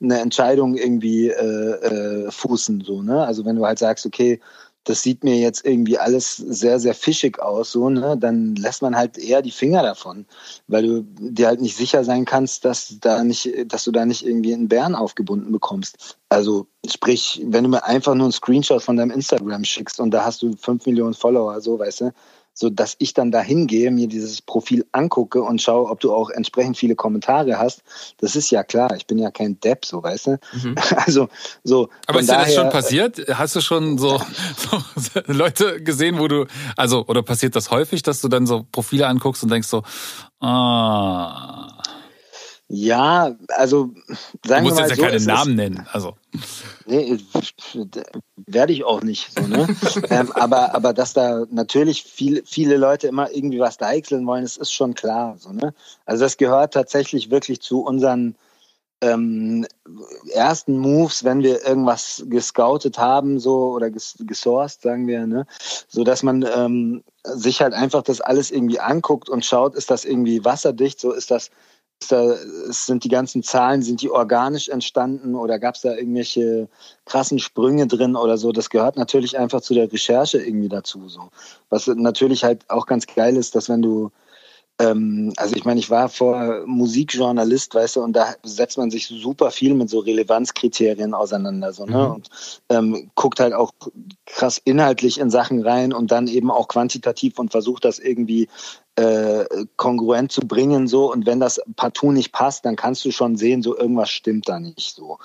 eine 0.00 0.20
Entscheidung 0.20 0.76
irgendwie 0.76 1.28
äh, 1.28 2.24
äh, 2.24 2.30
fußen. 2.30 2.82
So, 2.82 3.02
ne? 3.02 3.26
Also 3.26 3.44
wenn 3.44 3.56
du 3.56 3.66
halt 3.66 3.78
sagst, 3.78 4.06
okay, 4.06 4.40
das 4.88 5.02
sieht 5.02 5.22
mir 5.22 5.36
jetzt 5.36 5.66
irgendwie 5.66 5.98
alles 5.98 6.36
sehr, 6.36 6.80
sehr 6.80 6.94
fischig 6.94 7.40
aus, 7.40 7.72
so, 7.72 7.90
ne, 7.90 8.16
dann 8.18 8.54
lässt 8.56 8.80
man 8.80 8.96
halt 8.96 9.18
eher 9.18 9.42
die 9.42 9.50
Finger 9.50 9.82
davon, 9.82 10.24
weil 10.66 10.82
du 10.82 11.02
dir 11.02 11.48
halt 11.48 11.60
nicht 11.60 11.76
sicher 11.76 12.04
sein 12.04 12.24
kannst, 12.24 12.64
dass 12.64 12.96
da 13.00 13.22
nicht, 13.22 13.50
dass 13.66 13.84
du 13.84 13.92
da 13.92 14.06
nicht 14.06 14.24
irgendwie 14.24 14.54
einen 14.54 14.68
Bären 14.68 14.94
aufgebunden 14.94 15.52
bekommst. 15.52 16.16
Also 16.30 16.66
sprich, 16.90 17.42
wenn 17.44 17.64
du 17.64 17.70
mir 17.70 17.84
einfach 17.84 18.14
nur 18.14 18.26
einen 18.26 18.32
Screenshot 18.32 18.82
von 18.82 18.96
deinem 18.96 19.10
Instagram 19.10 19.64
schickst 19.64 20.00
und 20.00 20.10
da 20.10 20.24
hast 20.24 20.40
du 20.42 20.56
fünf 20.56 20.86
Millionen 20.86 21.14
Follower, 21.14 21.60
so 21.60 21.78
weißt 21.78 22.00
du, 22.00 22.12
so 22.58 22.70
dass 22.70 22.96
ich 22.98 23.14
dann 23.14 23.30
da 23.30 23.40
hingehe, 23.40 23.92
mir 23.92 24.08
dieses 24.08 24.42
Profil 24.42 24.84
angucke 24.90 25.42
und 25.42 25.62
schaue, 25.62 25.88
ob 25.88 26.00
du 26.00 26.12
auch 26.12 26.28
entsprechend 26.28 26.76
viele 26.76 26.96
Kommentare 26.96 27.56
hast. 27.56 27.84
Das 28.18 28.34
ist 28.34 28.50
ja 28.50 28.64
klar. 28.64 28.96
Ich 28.96 29.06
bin 29.06 29.16
ja 29.16 29.30
kein 29.30 29.60
Depp, 29.60 29.84
so 29.84 30.02
weißt 30.02 30.26
du. 30.26 30.38
Mhm. 30.52 30.74
Also 31.08 31.28
so. 31.62 31.88
Aber 32.06 32.18
ist 32.18 32.28
dir 32.28 32.36
das 32.36 32.54
schon 32.54 32.70
passiert? 32.70 33.24
Hast 33.32 33.54
du 33.54 33.60
schon 33.60 33.96
so, 33.98 34.18
so 34.96 35.20
Leute 35.26 35.80
gesehen, 35.80 36.18
wo 36.18 36.26
du 36.26 36.46
also 36.76 37.06
oder 37.06 37.22
passiert 37.22 37.54
das 37.54 37.70
häufig, 37.70 38.02
dass 38.02 38.20
du 38.20 38.28
dann 38.28 38.46
so 38.46 38.66
Profile 38.72 39.06
anguckst 39.06 39.44
und 39.44 39.52
denkst 39.52 39.68
so, 39.68 39.84
ah. 40.40 41.67
Ja, 42.70 43.34
also 43.48 43.94
sagen 44.46 44.64
du 44.64 44.70
musst 44.70 44.76
wir 44.76 44.82
mal 44.82 44.88
jetzt 44.90 44.98
ja 44.98 45.08
keine 45.08 45.24
Namen 45.24 45.54
nennen. 45.54 45.86
Also. 45.90 46.16
Nee, 46.84 47.18
werde 48.46 48.72
ich 48.74 48.84
auch 48.84 49.02
nicht. 49.02 49.32
So, 49.32 49.46
ne? 49.46 49.66
ähm, 50.10 50.30
aber, 50.32 50.74
aber 50.74 50.92
dass 50.92 51.14
da 51.14 51.46
natürlich 51.50 52.02
viel, 52.02 52.42
viele 52.44 52.76
Leute 52.76 53.08
immer 53.08 53.30
irgendwie 53.30 53.58
was 53.58 53.78
deichseln 53.78 54.26
wollen, 54.26 54.42
das 54.42 54.58
ist 54.58 54.72
schon 54.72 54.94
klar. 54.94 55.36
So, 55.38 55.52
ne? 55.52 55.74
Also 56.04 56.24
das 56.24 56.36
gehört 56.36 56.74
tatsächlich 56.74 57.30
wirklich 57.30 57.62
zu 57.62 57.80
unseren 57.80 58.34
ähm, 59.00 59.66
ersten 60.32 60.76
Moves, 60.78 61.24
wenn 61.24 61.42
wir 61.42 61.64
irgendwas 61.64 62.24
gescoutet 62.26 62.98
haben, 62.98 63.38
so 63.38 63.70
oder 63.70 63.90
ges 63.90 64.16
gesourced, 64.20 64.82
sagen 64.82 65.06
wir, 65.06 65.26
ne, 65.26 65.46
so 65.86 66.02
dass 66.04 66.22
man 66.22 66.44
ähm, 66.54 67.04
sich 67.24 67.62
halt 67.62 67.74
einfach 67.74 68.02
das 68.02 68.20
alles 68.20 68.50
irgendwie 68.50 68.80
anguckt 68.80 69.28
und 69.28 69.44
schaut, 69.44 69.74
ist 69.76 69.90
das 69.90 70.04
irgendwie 70.04 70.44
wasserdicht, 70.44 71.00
so 71.00 71.12
ist 71.12 71.30
das 71.30 71.50
da, 72.08 72.36
sind 72.68 73.04
die 73.04 73.08
ganzen 73.08 73.42
Zahlen, 73.42 73.82
sind 73.82 74.02
die 74.02 74.10
organisch 74.10 74.68
entstanden 74.68 75.34
oder 75.34 75.58
gab 75.58 75.74
es 75.74 75.82
da 75.82 75.94
irgendwelche 75.94 76.68
krassen 77.04 77.38
Sprünge 77.38 77.86
drin 77.86 78.16
oder 78.16 78.38
so? 78.38 78.52
Das 78.52 78.70
gehört 78.70 78.96
natürlich 78.96 79.38
einfach 79.38 79.60
zu 79.60 79.74
der 79.74 79.92
Recherche 79.92 80.38
irgendwie 80.38 80.68
dazu. 80.68 81.08
So. 81.08 81.28
Was 81.70 81.86
natürlich 81.88 82.44
halt 82.44 82.68
auch 82.68 82.86
ganz 82.86 83.06
geil 83.06 83.36
ist, 83.36 83.54
dass 83.54 83.68
wenn 83.68 83.82
du 83.82 84.10
ähm, 84.80 85.32
also 85.36 85.56
ich 85.56 85.64
meine, 85.64 85.80
ich 85.80 85.90
war 85.90 86.08
vor 86.08 86.62
Musikjournalist, 86.66 87.74
weißt 87.74 87.96
du, 87.96 88.02
und 88.02 88.12
da 88.12 88.34
setzt 88.44 88.78
man 88.78 88.90
sich 88.90 89.08
super 89.08 89.50
viel 89.50 89.74
mit 89.74 89.90
so 89.90 89.98
Relevanzkriterien 89.98 91.14
auseinander, 91.14 91.72
so, 91.72 91.84
ne? 91.84 91.98
Mhm. 91.98 92.14
Und 92.14 92.28
ähm, 92.68 93.10
guckt 93.16 93.40
halt 93.40 93.54
auch 93.54 93.72
krass 94.26 94.60
inhaltlich 94.64 95.18
in 95.18 95.30
Sachen 95.30 95.62
rein 95.62 95.92
und 95.92 96.12
dann 96.12 96.28
eben 96.28 96.50
auch 96.50 96.68
quantitativ 96.68 97.38
und 97.40 97.50
versucht 97.50 97.84
das 97.84 97.98
irgendwie 97.98 98.48
äh, 98.98 99.46
kongruent 99.76 100.32
zu 100.32 100.40
bringen 100.40 100.88
so 100.88 101.12
und 101.12 101.24
wenn 101.24 101.38
das 101.38 101.60
partout 101.76 102.10
nicht 102.10 102.32
passt, 102.32 102.64
dann 102.64 102.74
kannst 102.74 103.04
du 103.04 103.12
schon 103.12 103.36
sehen, 103.36 103.62
so 103.62 103.78
irgendwas 103.78 104.10
stimmt 104.10 104.48
da 104.48 104.58
nicht 104.58 104.96
so. 104.96 105.18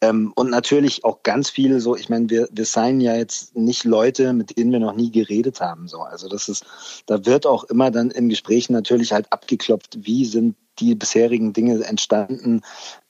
Ähm, 0.00 0.32
und 0.34 0.48
natürlich 0.48 1.04
auch 1.04 1.22
ganz 1.22 1.50
viele 1.50 1.80
so, 1.80 1.94
ich 1.94 2.08
meine, 2.08 2.30
wir, 2.30 2.48
wir 2.50 2.64
signen 2.64 3.02
ja 3.02 3.16
jetzt 3.16 3.54
nicht 3.54 3.84
Leute, 3.84 4.32
mit 4.32 4.56
denen 4.56 4.72
wir 4.72 4.80
noch 4.80 4.94
nie 4.94 5.10
geredet 5.12 5.60
haben 5.60 5.88
so. 5.88 6.00
Also 6.00 6.28
das 6.28 6.48
ist, 6.48 6.64
da 7.04 7.26
wird 7.26 7.44
auch 7.44 7.64
immer 7.64 7.90
dann 7.90 8.10
im 8.10 8.30
Gespräch 8.30 8.70
natürlich 8.70 9.12
halt 9.12 9.30
abgeklopft, 9.30 9.98
wie 10.06 10.24
sind 10.24 10.56
die 10.80 10.94
bisherigen 10.94 11.52
Dinge 11.52 11.84
entstanden, 11.84 12.62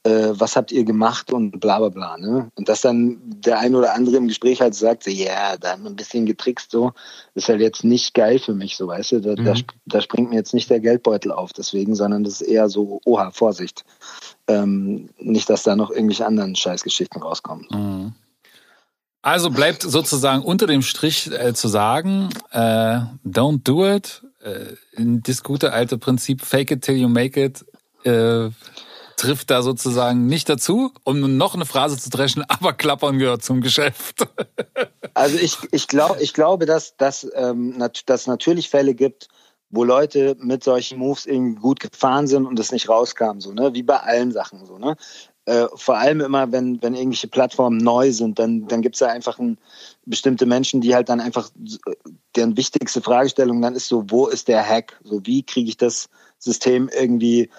äh, 0.04 0.28
was 0.32 0.56
habt 0.56 0.72
ihr 0.72 0.84
gemacht 0.84 1.32
und 1.32 1.60
bla 1.60 1.78
bla 1.78 1.88
bla. 1.88 2.16
Ne? 2.16 2.50
Und 2.54 2.68
dass 2.68 2.80
dann 2.80 3.18
der 3.24 3.58
ein 3.58 3.74
oder 3.74 3.94
andere 3.94 4.16
im 4.16 4.28
Gespräch 4.28 4.60
halt 4.60 4.74
sagt, 4.74 5.06
ja, 5.06 5.12
yeah, 5.12 5.56
da 5.56 5.72
haben 5.72 5.82
wir 5.82 5.90
ein 5.90 5.96
bisschen 5.96 6.26
getrickst, 6.26 6.70
so, 6.70 6.92
ist 7.34 7.48
halt 7.48 7.60
jetzt 7.60 7.84
nicht 7.84 8.14
geil 8.14 8.38
für 8.38 8.54
mich, 8.54 8.76
so 8.76 8.88
weißt 8.88 9.12
du, 9.12 9.20
da, 9.20 9.30
mhm. 9.32 9.44
da, 9.44 9.54
da, 9.86 10.00
springt 10.00 10.30
mir 10.30 10.36
jetzt 10.36 10.54
nicht 10.54 10.70
der 10.70 10.80
Geldbeutel 10.80 11.32
auf, 11.32 11.52
deswegen, 11.52 11.94
sondern 11.94 12.24
das 12.24 12.40
ist 12.40 12.48
eher 12.48 12.68
so, 12.68 13.00
oha, 13.04 13.30
Vorsicht. 13.30 13.84
Ähm, 14.46 15.10
nicht, 15.18 15.50
dass 15.50 15.62
da 15.62 15.76
noch 15.76 15.90
irgendwelche 15.90 16.26
anderen 16.26 16.56
Scheißgeschichten 16.56 17.20
rauskommen. 17.20 17.66
Mhm. 17.70 18.14
Also 19.20 19.50
bleibt 19.50 19.82
sozusagen 19.82 20.42
unter 20.42 20.66
dem 20.66 20.82
Strich 20.82 21.30
äh, 21.30 21.52
zu 21.52 21.68
sagen, 21.68 22.30
äh, 22.50 23.00
don't 23.26 23.62
do 23.64 23.86
it. 23.86 24.22
Äh, 24.40 24.74
das 24.96 25.42
gute 25.42 25.72
alte 25.72 25.98
Prinzip, 25.98 26.42
fake 26.42 26.70
it 26.70 26.82
till 26.82 26.96
you 26.96 27.08
make 27.08 27.42
it, 27.42 27.64
äh, 28.04 28.50
trifft 29.16 29.50
da 29.50 29.62
sozusagen 29.62 30.26
nicht 30.26 30.48
dazu, 30.48 30.92
um 31.04 31.36
noch 31.36 31.54
eine 31.54 31.66
Phrase 31.66 31.98
zu 31.98 32.08
dreschen, 32.10 32.44
aber 32.48 32.72
klappern 32.72 33.18
gehört 33.18 33.42
zum 33.42 33.60
Geschäft. 33.60 34.26
Also 35.14 35.36
ich, 35.36 35.56
ich, 35.72 35.88
glaub, 35.88 36.20
ich 36.20 36.32
glaube, 36.32 36.64
dass, 36.64 36.96
dass 36.96 37.28
ähm, 37.34 37.76
natürlich 37.76 38.70
Fälle 38.70 38.94
gibt, 38.94 39.26
wo 39.68 39.82
Leute 39.82 40.36
mit 40.38 40.62
solchen 40.62 40.98
Moves 40.98 41.26
irgendwie 41.26 41.60
gut 41.60 41.80
gefahren 41.80 42.28
sind 42.28 42.46
und 42.46 42.56
es 42.60 42.70
nicht 42.70 42.88
rauskam, 42.88 43.40
so, 43.40 43.52
ne? 43.52 43.74
Wie 43.74 43.82
bei 43.82 43.96
allen 43.96 44.30
Sachen 44.30 44.64
so, 44.64 44.78
ne? 44.78 44.96
Äh, 45.48 45.66
vor 45.74 45.96
allem 45.96 46.20
immer, 46.20 46.52
wenn, 46.52 46.82
wenn 46.82 46.94
irgendwelche 46.94 47.28
Plattformen 47.28 47.78
neu 47.78 48.12
sind, 48.12 48.38
dann, 48.38 48.68
dann 48.68 48.82
gibt 48.82 48.96
es 48.96 49.00
da 49.00 49.06
einfach 49.06 49.38
ein, 49.38 49.58
bestimmte 50.04 50.46
Menschen, 50.46 50.80
die 50.80 50.94
halt 50.94 51.08
dann 51.08 51.20
einfach, 51.20 51.50
deren 52.36 52.56
wichtigste 52.56 53.00
Fragestellung 53.00 53.62
dann 53.62 53.74
ist 53.74 53.88
so, 53.88 54.04
wo 54.08 54.26
ist 54.26 54.48
der 54.48 54.66
Hack? 54.66 54.98
So, 55.04 55.24
wie 55.24 55.42
kriege 55.42 55.68
ich 55.68 55.76
das 55.76 56.08
System 56.38 56.88
irgendwie 56.88 57.50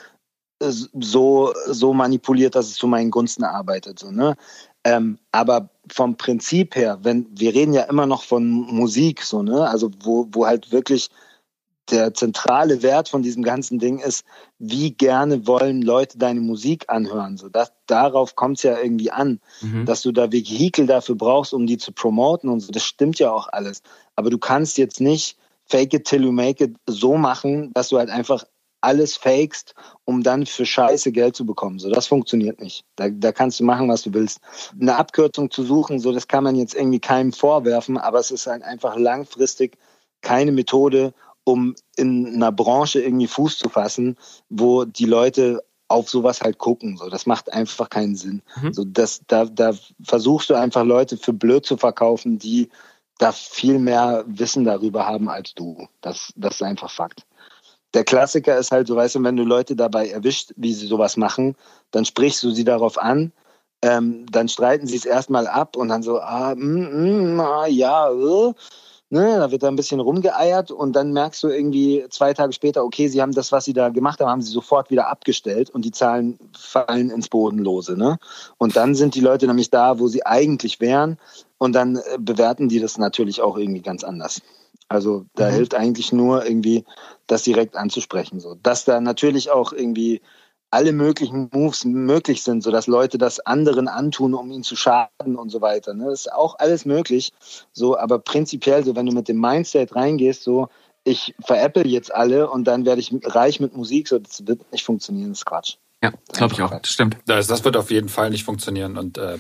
äh, 0.60 0.70
so, 0.70 1.54
so 1.68 1.94
manipuliert, 1.94 2.56
dass 2.56 2.68
es 2.68 2.76
zu 2.76 2.88
meinen 2.88 3.12
Gunsten 3.12 3.44
arbeitet. 3.44 4.00
So, 4.00 4.12
ne? 4.12 4.36
Ähm, 4.84 5.18
aber 5.32 5.70
vom 5.92 6.16
Prinzip 6.16 6.76
her, 6.76 7.00
wenn 7.02 7.28
wir 7.32 7.54
reden 7.54 7.74
ja 7.74 7.84
immer 7.84 8.06
noch 8.06 8.24
von 8.24 8.46
Musik, 8.50 9.24
so, 9.24 9.44
ne? 9.44 9.68
Also 9.68 9.92
wo, 10.04 10.28
wo 10.32 10.46
halt 10.46 10.72
wirklich 10.72 11.10
der 11.92 12.14
zentrale 12.14 12.82
Wert 12.82 13.10
von 13.10 13.22
diesem 13.22 13.44
ganzen 13.44 13.80
Ding 13.80 14.00
ist, 14.00 14.26
wie 14.58 14.92
gerne 14.92 15.48
wollen 15.48 15.82
Leute 15.82 16.18
deine 16.18 16.42
Musik 16.42 16.86
anhören. 16.88 17.38
So, 17.38 17.50
das, 17.50 17.72
darauf 17.88 18.36
kommt 18.36 18.58
es 18.58 18.64
ja 18.64 18.78
irgendwie 18.78 19.12
an, 19.12 19.40
mhm. 19.62 19.86
dass 19.86 20.02
du 20.02 20.12
da 20.12 20.32
Vehikel 20.32 20.88
dafür 20.88 21.16
brauchst, 21.16 21.54
um 21.54 21.68
die 21.68 21.78
zu 21.78 21.92
promoten 21.92 22.50
und 22.50 22.60
so. 22.60 22.72
Das 22.72 22.84
stimmt 22.84 23.20
ja 23.20 23.32
auch 23.32 23.48
alles. 23.52 23.82
Aber 24.16 24.30
du 24.30 24.38
kannst 24.38 24.78
jetzt 24.78 25.02
nicht 25.02 25.38
fake 25.66 25.94
it 25.94 26.06
till 26.06 26.24
you 26.24 26.32
make 26.32 26.64
it 26.64 26.76
so 26.88 27.16
machen, 27.18 27.72
dass 27.74 27.90
du 27.90 27.98
halt 27.98 28.10
einfach 28.10 28.44
alles 28.82 29.18
fakest, 29.18 29.76
um 30.06 30.24
dann 30.24 30.46
für 30.46 30.66
Scheiße 30.66 31.12
Geld 31.12 31.36
zu 31.36 31.46
bekommen. 31.46 31.80
So, 31.80 31.90
das 31.90 32.08
funktioniert 32.08 32.62
nicht. 32.62 32.86
Da, 32.96 33.10
da 33.10 33.32
kannst 33.32 33.60
du 33.60 33.66
machen, 33.66 33.90
was 33.90 34.04
du 34.04 34.14
willst. 34.14 34.40
Eine 34.80 34.96
Abkürzung 34.96 35.52
zu 35.52 35.64
suchen, 35.64 36.00
so, 36.00 36.12
das 36.12 36.28
kann 36.28 36.44
man 36.44 36.56
jetzt 36.56 36.76
irgendwie 36.76 37.00
keinem 37.00 37.34
vorwerfen, 37.34 37.98
aber 37.98 38.20
es 38.20 38.32
ist 38.32 38.48
halt 38.48 38.64
einfach 38.64 38.98
langfristig 38.98 39.78
keine 40.22 40.52
Methode, 40.52 41.14
um 41.52 41.76
in 41.96 42.36
einer 42.36 42.52
Branche 42.52 43.02
irgendwie 43.02 43.28
Fuß 43.28 43.58
zu 43.58 43.70
fassen, 43.70 44.18
wo 44.50 44.86
die 44.86 45.06
Leute 45.06 45.64
auf 45.88 46.10
sowas 46.10 46.42
halt 46.42 46.58
gucken. 46.60 46.98
So, 46.98 47.10
das 47.10 47.26
macht 47.26 47.52
einfach 47.52 47.90
keinen 47.90 48.16
Sinn. 48.16 48.42
Mhm. 48.62 48.74
So, 48.74 48.86
das, 48.86 49.22
da, 49.28 49.46
da 49.46 49.74
versuchst 50.04 50.50
du 50.50 50.54
einfach 50.54 50.84
Leute 50.84 51.18
für 51.18 51.34
blöd 51.34 51.66
zu 51.66 51.78
verkaufen, 51.78 52.38
die 52.38 52.70
da 53.18 53.32
viel 53.32 53.80
mehr 53.80 54.24
Wissen 54.28 54.64
darüber 54.64 55.06
haben 55.06 55.30
als 55.30 55.54
du. 55.54 55.88
Das, 56.02 56.32
das 56.36 56.56
ist 56.56 56.64
einfach 56.64 56.92
Fakt. 56.92 57.26
Der 57.94 58.04
Klassiker 58.04 58.58
ist 58.58 58.72
halt 58.72 58.88
so, 58.88 58.96
weißt 58.96 59.16
du, 59.16 59.24
wenn 59.24 59.36
du 59.36 59.44
Leute 59.44 59.76
dabei 59.76 60.10
erwischt, 60.10 60.54
wie 60.56 60.74
sie 60.74 60.86
sowas 60.86 61.18
machen, 61.18 61.56
dann 61.92 62.06
sprichst 62.06 62.44
du 62.44 62.52
sie 62.52 62.64
darauf 62.64 63.00
an, 63.00 63.34
ähm, 63.82 64.26
dann 64.32 64.48
streiten 64.48 64.86
sie 64.86 64.96
es 64.96 65.06
erstmal 65.06 65.48
ab 65.48 65.76
und 65.76 65.90
dann 65.90 66.04
so, 66.04 66.20
ah, 66.20 66.54
mm, 66.56 67.36
mm, 67.36 67.40
ah 67.40 67.66
ja, 67.66 68.10
äh, 68.12 68.54
Ne, 69.12 69.40
da 69.40 69.50
wird 69.50 69.64
da 69.64 69.70
ein 69.70 69.76
bisschen 69.76 70.00
rumgeeiert 70.00 70.70
und 70.70 70.96
dann 70.96 71.14
merkst 71.14 71.42
du 71.42 71.48
irgendwie 71.48 72.06
zwei 72.12 72.32
Tage 72.36 72.54
später, 72.54 72.84
okay, 72.84 73.08
sie 73.08 73.24
haben 73.24 73.32
das, 73.32 73.52
was 73.52 73.66
sie 73.66 73.74
da 73.74 73.90
gemacht 73.90 74.20
haben, 74.20 74.30
haben 74.30 74.44
sie 74.44 74.52
sofort 74.52 74.92
wieder 74.92 75.08
abgestellt 75.08 75.72
und 75.72 75.84
die 75.84 75.92
Zahlen 75.92 76.38
fallen 76.56 77.10
ins 77.10 77.28
Bodenlose. 77.28 77.98
Ne? 77.98 78.20
Und 78.60 78.76
dann 78.76 78.94
sind 78.94 79.16
die 79.16 79.22
Leute 79.22 79.48
nämlich 79.48 79.72
da, 79.72 79.98
wo 79.98 80.08
sie 80.08 80.28
eigentlich 80.28 80.80
wären 80.80 81.18
und 81.58 81.74
dann 81.74 81.96
äh, 81.96 82.02
bewerten 82.20 82.70
die 82.70 82.80
das 82.80 83.00
natürlich 83.00 83.42
auch 83.42 83.58
irgendwie 83.58 83.82
ganz 83.82 84.04
anders. 84.04 84.44
Also 84.90 85.26
da 85.34 85.50
mhm. 85.50 85.54
hilft 85.56 85.74
eigentlich 85.74 86.12
nur 86.12 86.46
irgendwie, 86.46 86.86
das 87.26 87.44
direkt 87.44 87.76
anzusprechen. 87.76 88.40
So. 88.40 88.56
Dass 88.62 88.86
da 88.86 89.02
natürlich 89.02 89.50
auch 89.50 89.74
irgendwie 89.74 90.22
alle 90.72 90.92
möglichen 90.92 91.50
Moves 91.52 91.86
möglich 91.86 92.44
sind, 92.44 92.62
sodass 92.62 92.88
Leute 92.88 93.18
das 93.18 93.40
anderen 93.40 93.88
antun, 93.88 94.34
um 94.34 94.52
ihn 94.52 94.64
zu 94.64 94.76
schaden 94.76 95.36
und 95.36 95.50
so 95.50 95.62
weiter. 95.62 95.94
Ne? 95.94 96.06
Das 96.06 96.22
ist 96.22 96.34
auch 96.34 96.60
alles 96.60 96.86
möglich. 96.86 97.34
So, 97.74 97.98
aber 97.98 98.20
prinzipiell, 98.20 98.84
so 98.84 98.96
wenn 98.96 99.06
du 99.06 99.12
mit 99.12 99.28
dem 99.28 99.40
Mindset 99.40 99.96
reingehst, 99.96 100.44
so 100.44 100.70
ich 101.04 101.34
veräpple 101.40 101.88
jetzt 101.88 102.14
alle 102.14 102.50
und 102.50 102.66
dann 102.66 102.86
werde 102.86 103.02
ich 103.02 103.12
reich 103.24 103.60
mit 103.60 103.76
Musik, 103.76 104.08
so 104.08 104.20
das 104.20 104.46
wird 104.46 104.72
nicht 104.72 104.86
funktionieren, 104.86 105.30
das 105.30 105.40
ist 105.40 105.46
Quatsch. 105.46 105.76
Ja, 106.04 106.14
glaube 106.32 106.54
ich 106.54 106.62
auch. 106.62 106.70
Das 106.70 106.92
stimmt. 106.92 107.18
Das, 107.26 107.48
das 107.48 107.64
wird 107.64 107.76
auf 107.76 107.92
jeden 107.92 108.10
Fall 108.10 108.30
nicht 108.30 108.44
funktionieren 108.44 108.98
und 108.98 109.18
äh, 109.18 109.38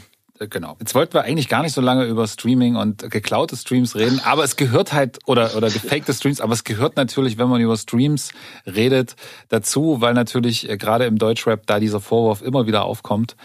genau. 0.49 0.77
Jetzt 0.79 0.95
wollten 0.95 1.13
wir 1.13 1.23
eigentlich 1.23 1.49
gar 1.49 1.61
nicht 1.61 1.73
so 1.73 1.81
lange 1.81 2.05
über 2.05 2.27
Streaming 2.27 2.75
und 2.75 3.09
geklaute 3.09 3.55
Streams 3.57 3.95
reden, 3.95 4.21
aber 4.23 4.43
es 4.43 4.55
gehört 4.55 4.93
halt, 4.93 5.19
oder, 5.25 5.55
oder 5.55 5.69
gefakte 5.69 6.13
Streams, 6.13 6.41
aber 6.41 6.53
es 6.53 6.63
gehört 6.63 6.95
natürlich, 6.95 7.37
wenn 7.37 7.49
man 7.49 7.61
über 7.61 7.77
Streams 7.77 8.31
redet, 8.65 9.15
dazu, 9.49 10.01
weil 10.01 10.13
natürlich 10.13 10.69
äh, 10.69 10.77
gerade 10.77 11.05
im 11.05 11.17
Deutschrap 11.17 11.65
da 11.67 11.79
dieser 11.79 11.99
Vorwurf 11.99 12.41
immer 12.41 12.67
wieder 12.67 12.85
aufkommt. 12.85 13.35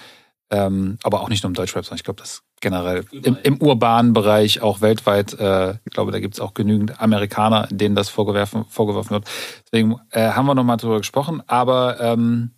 Ähm, 0.51 0.99
aber 1.03 1.23
auch 1.23 1.31
nicht 1.31 1.43
nur 1.43 1.49
im 1.49 1.55
Deutschrap, 1.55 1.85
sondern 1.85 1.97
ich 1.97 2.05
glaube, 2.05 2.21
das 2.21 2.43
generell 2.61 3.05
im, 3.13 3.37
im, 3.43 3.61
urbanen 3.61 4.13
Bereich, 4.13 4.63
auch 4.63 4.81
weltweit, 4.81 5.35
äh, 5.35 5.73
ich 5.85 5.93
glaube, 5.93 6.13
da 6.13 6.21
gibt 6.21 6.35
es 6.35 6.41
auch 6.41 6.55
genügend 6.55 7.01
Amerikaner, 7.01 7.69
denen 7.71 7.95
das 7.95 8.09
vorgeworfen, 8.09 8.65
vorgeworfen 8.69 9.11
wird. 9.11 9.25
Deswegen 9.67 9.97
äh, 10.11 10.31
haben 10.31 10.47
wir 10.47 10.55
nochmal 10.55 10.77
drüber 10.77 10.99
gesprochen. 10.99 11.43
Aber 11.47 12.01
ähm, 12.01 12.54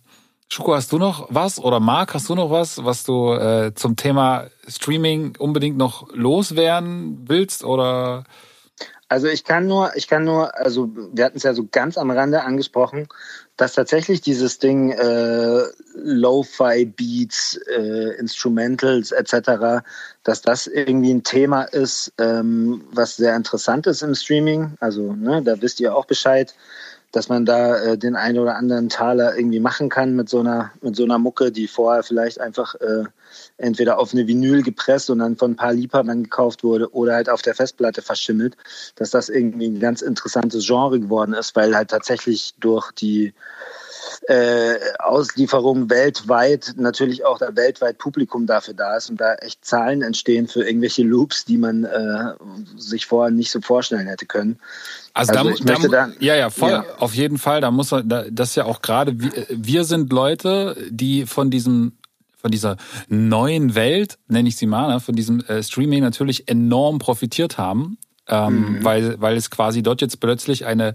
Schuko, 0.49 0.75
hast 0.75 0.91
du 0.93 0.97
noch 0.97 1.27
was 1.29 1.59
oder 1.59 1.79
Marc, 1.79 2.13
hast 2.13 2.29
du 2.29 2.35
noch 2.35 2.49
was, 2.49 2.83
was 2.83 3.03
du 3.03 3.33
äh, 3.33 3.73
zum 3.75 3.97
Thema 3.97 4.45
Streaming 4.67 5.35
unbedingt 5.37 5.77
noch 5.77 6.07
loswerden 6.13 7.25
willst 7.27 7.65
oder? 7.65 8.23
Also 9.09 9.27
ich 9.27 9.43
kann 9.43 9.67
nur, 9.67 9.95
ich 9.95 10.07
kann 10.07 10.23
nur, 10.23 10.55
also 10.57 10.89
wir 11.13 11.25
hatten 11.25 11.37
es 11.37 11.43
ja 11.43 11.53
so 11.53 11.67
ganz 11.69 11.97
am 11.97 12.11
Rande 12.11 12.43
angesprochen, 12.43 13.07
dass 13.57 13.73
tatsächlich 13.73 14.21
dieses 14.21 14.59
Ding 14.59 14.91
äh, 14.91 15.63
Lo-fi 15.95 16.85
Beats, 16.85 17.59
äh, 17.69 18.17
Instrumentals 18.19 19.11
etc., 19.11 19.83
dass 20.23 20.41
das 20.41 20.67
irgendwie 20.67 21.13
ein 21.13 21.23
Thema 21.23 21.63
ist, 21.63 22.13
ähm, 22.19 22.83
was 22.91 23.15
sehr 23.15 23.35
interessant 23.35 23.87
ist 23.87 24.01
im 24.01 24.13
Streaming. 24.13 24.77
Also 24.79 25.13
ne, 25.13 25.41
da 25.41 25.61
wisst 25.61 25.79
ihr 25.79 25.95
auch 25.95 26.05
Bescheid 26.05 26.53
dass 27.17 27.29
man 27.29 27.45
da 27.45 27.75
äh, 27.77 27.97
den 27.97 28.15
einen 28.15 28.37
oder 28.37 28.57
anderen 28.57 28.89
Taler 28.89 29.35
irgendwie 29.35 29.59
machen 29.59 29.89
kann 29.89 30.15
mit 30.15 30.29
so 30.29 30.39
einer, 30.39 30.71
mit 30.81 30.95
so 30.95 31.03
einer 31.03 31.17
Mucke, 31.17 31.51
die 31.51 31.67
vorher 31.67 32.03
vielleicht 32.03 32.39
einfach 32.39 32.75
äh, 32.75 33.05
entweder 33.57 33.97
auf 33.97 34.13
eine 34.13 34.27
Vinyl 34.27 34.61
gepresst 34.61 35.09
und 35.09 35.17
dann 35.17 35.35
von 35.35 35.53
ein 35.53 35.55
paar 35.55 35.73
Liebhabern 35.73 36.21
gekauft 36.21 36.63
wurde 36.63 36.93
oder 36.93 37.15
halt 37.15 37.27
auf 37.27 37.41
der 37.41 37.55
Festplatte 37.55 38.03
verschimmelt, 38.03 38.55
dass 38.97 39.09
das 39.09 39.29
irgendwie 39.29 39.65
ein 39.65 39.79
ganz 39.79 40.03
interessantes 40.03 40.67
Genre 40.67 40.99
geworden 40.99 41.33
ist, 41.33 41.55
weil 41.55 41.75
halt 41.75 41.89
tatsächlich 41.89 42.53
durch 42.59 42.91
die 42.91 43.33
äh, 44.27 44.75
Auslieferung 44.99 45.89
weltweit 45.89 46.73
natürlich 46.77 47.25
auch 47.25 47.37
da 47.37 47.55
weltweit 47.55 47.97
Publikum 47.97 48.45
dafür 48.45 48.73
da 48.73 48.97
ist 48.97 49.09
und 49.09 49.19
da 49.19 49.35
echt 49.35 49.63
Zahlen 49.63 50.01
entstehen 50.01 50.47
für 50.47 50.63
irgendwelche 50.63 51.03
Loops, 51.03 51.45
die 51.45 51.57
man 51.57 51.83
äh, 51.83 52.33
sich 52.77 53.05
vorher 53.05 53.31
nicht 53.31 53.51
so 53.51 53.61
vorstellen 53.61 54.07
hätte 54.07 54.25
können. 54.25 54.59
Also, 55.13 55.33
also 55.33 55.63
da, 55.63 55.75
da, 55.75 55.87
da, 55.87 56.09
ja, 56.19 56.35
ja, 56.35 56.49
voll, 56.49 56.71
ja. 56.71 56.85
auf 56.99 57.13
jeden 57.13 57.37
Fall. 57.37 57.61
Da 57.61 57.71
muss 57.71 57.91
man, 57.91 58.07
da, 58.07 58.25
das 58.29 58.49
ist 58.49 58.55
ja 58.55 58.65
auch 58.65 58.81
gerade, 58.81 59.19
wir, 59.19 59.31
wir 59.49 59.83
sind 59.83 60.11
Leute, 60.11 60.77
die 60.89 61.25
von 61.25 61.49
diesem 61.49 61.93
von 62.39 62.51
dieser 62.51 62.77
neuen 63.09 63.73
Welt, 63.73 64.19
nenne 64.27 64.47
ich 64.47 64.57
sie 64.57 64.67
mal, 64.67 64.93
ne, 64.93 64.99
von 64.99 65.15
diesem 65.15 65.39
äh, 65.45 65.63
Streaming 65.63 66.01
natürlich 66.01 66.47
enorm 66.47 66.99
profitiert 66.99 67.57
haben, 67.57 67.97
ähm, 68.27 68.77
mhm. 68.77 68.85
weil, 68.85 69.19
weil 69.19 69.35
es 69.35 69.49
quasi 69.49 69.81
dort 69.81 70.01
jetzt 70.01 70.19
plötzlich 70.19 70.65
eine 70.65 70.93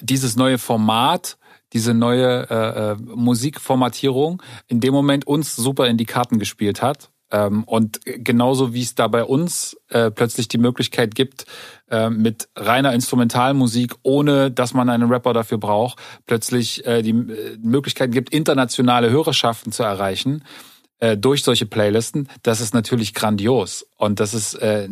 dieses 0.00 0.36
neue 0.36 0.58
Format 0.58 1.38
diese 1.72 1.94
neue 1.94 2.48
äh, 2.50 2.92
äh, 2.92 2.96
Musikformatierung 2.96 4.42
in 4.68 4.80
dem 4.80 4.92
Moment 4.92 5.26
uns 5.26 5.56
super 5.56 5.86
in 5.86 5.96
die 5.96 6.06
Karten 6.06 6.38
gespielt 6.38 6.82
hat. 6.82 7.10
Ähm, 7.32 7.62
und 7.64 8.00
genauso 8.04 8.74
wie 8.74 8.82
es 8.82 8.96
da 8.96 9.06
bei 9.06 9.22
uns 9.22 9.76
äh, 9.88 10.10
plötzlich 10.10 10.48
die 10.48 10.58
Möglichkeit 10.58 11.14
gibt, 11.14 11.46
äh, 11.88 12.10
mit 12.10 12.48
reiner 12.56 12.92
Instrumentalmusik, 12.92 13.94
ohne 14.02 14.50
dass 14.50 14.74
man 14.74 14.88
einen 14.88 15.10
Rapper 15.10 15.32
dafür 15.32 15.58
braucht, 15.58 16.00
plötzlich 16.26 16.84
äh, 16.86 17.02
die 17.02 17.10
äh, 17.10 17.56
Möglichkeit 17.62 18.10
gibt, 18.10 18.30
internationale 18.30 19.10
Hörerschaften 19.10 19.70
zu 19.70 19.84
erreichen 19.84 20.42
äh, 21.00 21.16
durch 21.16 21.42
solche 21.42 21.66
Playlisten, 21.66 22.28
das 22.42 22.60
ist 22.60 22.74
natürlich 22.74 23.14
grandios. 23.14 23.86
Und 23.96 24.20
das 24.20 24.34
ist, 24.34 24.54
äh, 24.54 24.88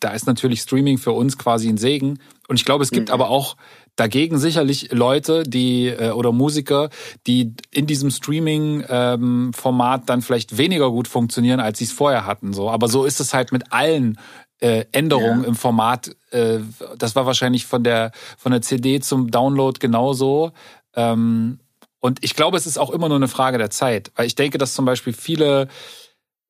da 0.00 0.10
ist 0.10 0.26
natürlich 0.26 0.60
Streaming 0.62 0.98
für 0.98 1.12
uns 1.12 1.38
quasi 1.38 1.68
ein 1.68 1.76
Segen. 1.76 2.18
Und 2.48 2.56
ich 2.58 2.64
glaube, 2.64 2.82
es 2.82 2.90
gibt 2.90 3.08
mhm. 3.08 3.14
aber 3.14 3.28
auch 3.28 3.56
Dagegen 4.00 4.38
sicherlich 4.38 4.92
Leute, 4.92 5.42
die 5.42 5.88
äh, 5.88 6.12
oder 6.12 6.32
Musiker, 6.32 6.88
die 7.26 7.52
in 7.70 7.86
diesem 7.86 8.10
Streaming-Format 8.10 10.00
ähm, 10.00 10.06
dann 10.06 10.22
vielleicht 10.22 10.56
weniger 10.56 10.90
gut 10.90 11.06
funktionieren, 11.06 11.60
als 11.60 11.80
sie 11.80 11.84
es 11.84 11.92
vorher 11.92 12.24
hatten. 12.24 12.54
So, 12.54 12.70
aber 12.70 12.88
so 12.88 13.04
ist 13.04 13.20
es 13.20 13.34
halt 13.34 13.52
mit 13.52 13.74
allen 13.74 14.18
äh, 14.60 14.86
Änderungen 14.92 15.42
ja. 15.42 15.48
im 15.48 15.54
Format. 15.54 16.16
Äh, 16.30 16.60
das 16.96 17.14
war 17.14 17.26
wahrscheinlich 17.26 17.66
von 17.66 17.84
der 17.84 18.12
von 18.38 18.52
der 18.52 18.62
CD 18.62 19.00
zum 19.00 19.30
Download 19.30 19.78
genauso. 19.78 20.52
Ähm, 20.94 21.60
und 21.98 22.24
ich 22.24 22.34
glaube, 22.34 22.56
es 22.56 22.66
ist 22.66 22.78
auch 22.78 22.88
immer 22.88 23.10
nur 23.10 23.18
eine 23.18 23.28
Frage 23.28 23.58
der 23.58 23.68
Zeit, 23.68 24.12
weil 24.16 24.24
ich 24.24 24.34
denke, 24.34 24.56
dass 24.56 24.72
zum 24.72 24.86
Beispiel 24.86 25.12
viele, 25.12 25.68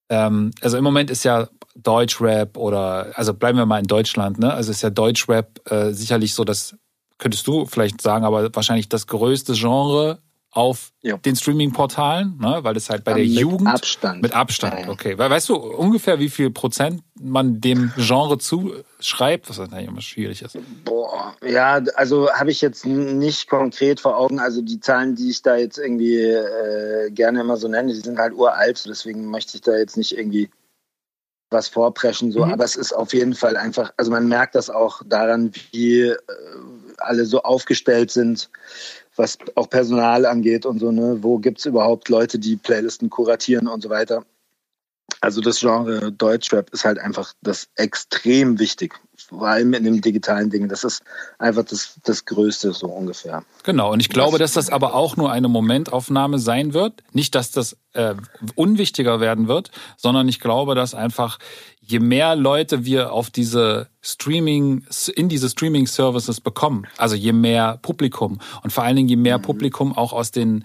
ähm, 0.08 0.52
also 0.60 0.76
im 0.76 0.84
Moment 0.84 1.10
ist 1.10 1.24
ja 1.24 1.48
Deutschrap 1.74 2.56
oder, 2.56 3.08
also 3.14 3.34
bleiben 3.34 3.58
wir 3.58 3.66
mal 3.66 3.80
in 3.80 3.88
Deutschland, 3.88 4.38
ne? 4.38 4.54
Also 4.54 4.70
ist 4.70 4.82
ja 4.82 4.90
Deutschrap 4.90 5.68
äh, 5.68 5.90
sicherlich 5.90 6.34
so 6.34 6.44
das 6.44 6.76
könntest 7.20 7.46
du 7.46 7.66
vielleicht 7.66 8.00
sagen, 8.00 8.24
aber 8.24 8.52
wahrscheinlich 8.54 8.88
das 8.88 9.06
größte 9.06 9.52
Genre 9.52 10.18
auf 10.52 10.90
ja. 11.02 11.16
den 11.16 11.36
Streaming-Portalen, 11.36 12.38
ne? 12.40 12.58
weil 12.62 12.74
das 12.74 12.90
halt 12.90 13.04
bei 13.04 13.12
ja, 13.12 13.18
der 13.18 13.26
mit 13.26 13.34
Jugend 13.34 13.68
Abstand. 13.68 14.20
mit 14.20 14.34
Abstand, 14.34 14.88
okay. 14.88 15.16
Weil 15.16 15.30
weißt 15.30 15.48
du 15.48 15.54
ungefähr, 15.54 16.18
wie 16.18 16.28
viel 16.28 16.50
Prozent 16.50 17.02
man 17.20 17.60
dem 17.60 17.92
Genre 17.96 18.36
zuschreibt, 18.38 19.48
was 19.48 19.58
natürlich 19.58 19.86
immer 19.86 20.00
schwierig 20.00 20.42
ist? 20.42 20.58
Boah, 20.84 21.36
ja, 21.46 21.80
also 21.94 22.32
habe 22.32 22.50
ich 22.50 22.60
jetzt 22.62 22.84
nicht 22.84 23.48
konkret 23.48 24.00
vor 24.00 24.16
Augen. 24.16 24.40
Also 24.40 24.60
die 24.60 24.80
Zahlen, 24.80 25.14
die 25.14 25.30
ich 25.30 25.42
da 25.42 25.54
jetzt 25.54 25.78
irgendwie 25.78 26.18
äh, 26.18 27.10
gerne 27.12 27.42
immer 27.42 27.56
so 27.56 27.68
nenne, 27.68 27.92
die 27.92 28.00
sind 28.00 28.18
halt 28.18 28.34
uralt, 28.34 28.84
deswegen 28.88 29.26
möchte 29.26 29.56
ich 29.56 29.62
da 29.62 29.76
jetzt 29.76 29.96
nicht 29.96 30.18
irgendwie 30.18 30.50
was 31.50 31.68
vorpreschen, 31.68 32.30
so, 32.30 32.44
mhm. 32.44 32.52
aber 32.52 32.64
es 32.64 32.76
ist 32.76 32.92
auf 32.92 33.12
jeden 33.12 33.34
Fall 33.34 33.56
einfach, 33.56 33.92
also 33.96 34.10
man 34.10 34.28
merkt 34.28 34.54
das 34.54 34.70
auch 34.70 35.02
daran, 35.04 35.52
wie 35.72 36.02
äh, 36.02 36.16
alle 37.00 37.24
so 37.24 37.42
aufgestellt 37.42 38.10
sind 38.10 38.48
was 39.20 39.38
auch 39.54 39.68
Personal 39.68 40.24
angeht 40.24 40.66
und 40.66 40.78
so, 40.78 40.90
ne? 40.90 41.18
Wo 41.20 41.38
gibt 41.38 41.58
es 41.58 41.66
überhaupt 41.66 42.08
Leute, 42.08 42.38
die 42.38 42.56
Playlisten 42.56 43.10
kuratieren 43.10 43.68
und 43.68 43.82
so 43.82 43.90
weiter? 43.90 44.24
Also 45.20 45.40
das 45.40 45.60
Genre 45.60 46.10
Deutschrap 46.12 46.70
ist 46.70 46.84
halt 46.84 46.98
einfach 46.98 47.34
das 47.42 47.68
extrem 47.76 48.58
wichtig, 48.58 48.94
vor 49.16 49.46
allem 49.46 49.74
in 49.74 49.84
dem 49.84 50.00
digitalen 50.00 50.48
Ding. 50.48 50.68
Das 50.68 50.82
ist 50.82 51.02
einfach 51.38 51.64
das, 51.64 52.00
das 52.04 52.24
Größte 52.24 52.72
so 52.72 52.86
ungefähr. 52.86 53.44
Genau, 53.62 53.92
und 53.92 54.00
ich 54.00 54.08
glaube, 54.08 54.38
dass 54.38 54.54
das 54.54 54.70
aber 54.70 54.94
auch 54.94 55.16
nur 55.16 55.30
eine 55.30 55.48
Momentaufnahme 55.48 56.38
sein 56.38 56.72
wird. 56.72 57.02
Nicht, 57.12 57.34
dass 57.34 57.50
das 57.50 57.76
äh, 57.92 58.14
unwichtiger 58.54 59.20
werden 59.20 59.46
wird, 59.46 59.70
sondern 59.98 60.26
ich 60.28 60.40
glaube, 60.40 60.74
dass 60.74 60.94
einfach 60.94 61.38
je 61.80 61.98
mehr 61.98 62.34
Leute 62.34 62.84
wir 62.84 63.12
auf 63.12 63.30
diese 63.30 63.88
Streaming, 64.00 64.86
in 65.14 65.28
diese 65.28 65.50
Streaming-Services 65.50 66.40
bekommen, 66.40 66.86
also 66.96 67.14
je 67.14 67.32
mehr 67.32 67.78
Publikum 67.82 68.40
und 68.62 68.72
vor 68.72 68.84
allen 68.84 68.96
Dingen 68.96 69.08
je 69.08 69.16
mehr 69.16 69.38
mhm. 69.38 69.42
Publikum 69.42 69.96
auch 69.96 70.12
aus 70.12 70.30
den, 70.30 70.64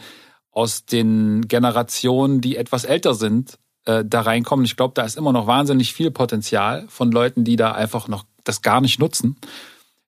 aus 0.52 0.86
den 0.86 1.48
Generationen, 1.48 2.42
die 2.42 2.56
etwas 2.56 2.86
älter 2.86 3.16
sind, 3.16 3.58
äh, 3.86 4.04
da 4.06 4.22
reinkommen. 4.22 4.66
Ich 4.66 4.76
glaube, 4.76 4.94
da 4.94 5.04
ist 5.04 5.18
immer 5.18 5.32
noch 5.32 5.48
wahnsinnig 5.48 5.94
viel 5.94 6.12
Potenzial 6.12 6.86
von 6.88 7.12
Leuten, 7.12 7.44
die 7.44 7.56
da 7.56 7.72
einfach 7.72 8.08
noch 8.08 8.26
das 8.44 8.62
gar 8.62 8.82
nicht 8.82 9.00
nutzen. 9.00 9.38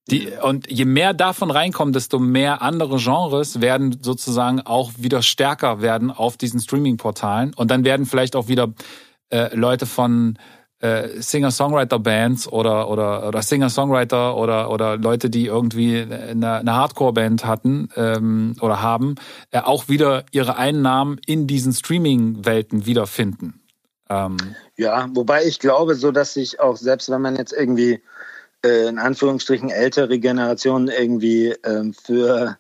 Die, 0.10 0.30
und 0.42 0.72
je 0.72 0.86
mehr 0.86 1.14
davon 1.14 1.52
reinkommen, 1.52 1.94
desto 1.94 2.18
mehr 2.18 2.62
andere 2.62 2.98
Genres 2.98 3.60
werden 3.60 3.98
sozusagen 4.02 4.62
auch 4.62 4.92
wieder 4.98 5.22
stärker 5.22 5.82
werden 5.82 6.12
auf 6.12 6.38
diesen 6.38 6.62
Streaming-Portalen. 6.62 7.54
Und 7.54 7.72
dann 7.72 7.84
werden 7.84 8.06
vielleicht 8.06 8.38
auch 8.38 8.48
wieder 8.48 8.74
äh, 9.30 9.54
Leute 9.54 9.86
von 9.86 10.38
äh, 10.80 11.22
Singer-Songwriter-Bands 11.22 12.48
oder, 12.48 12.90
oder, 12.90 13.28
oder 13.28 13.42
Singer-Songwriter 13.42 14.38
oder, 14.38 14.70
oder 14.70 14.96
Leute, 14.96 15.30
die 15.30 15.46
irgendwie 15.46 16.00
eine, 16.00 16.54
eine 16.54 16.74
Hardcore-Band 16.74 17.46
hatten 17.46 17.90
ähm, 17.96 18.56
oder 18.62 18.82
haben, 18.82 19.16
äh, 19.52 19.60
auch 19.60 19.90
wieder 19.90 20.24
ihre 20.32 20.56
Einnahmen 20.56 21.20
in 21.26 21.48
diesen 21.48 21.74
Streaming-Welten 21.74 22.86
wiederfinden. 22.86 23.67
Ähm, 24.10 24.38
ja, 24.78 25.08
wobei 25.14 25.46
ich 25.46 25.60
glaube, 25.60 25.96
so 25.96 26.12
dass 26.12 26.34
sich 26.34 26.60
auch, 26.60 26.78
selbst 26.78 27.10
wenn 27.10 27.22
man 27.22 27.36
jetzt 27.36 27.54
irgendwie 27.54 28.02
äh, 28.66 28.88
in 28.88 29.00
Anführungsstrichen 29.00 29.70
ältere 29.70 30.20
Generationen 30.20 30.88
irgendwie 30.88 31.56
ähm, 31.64 31.94
für 31.94 32.58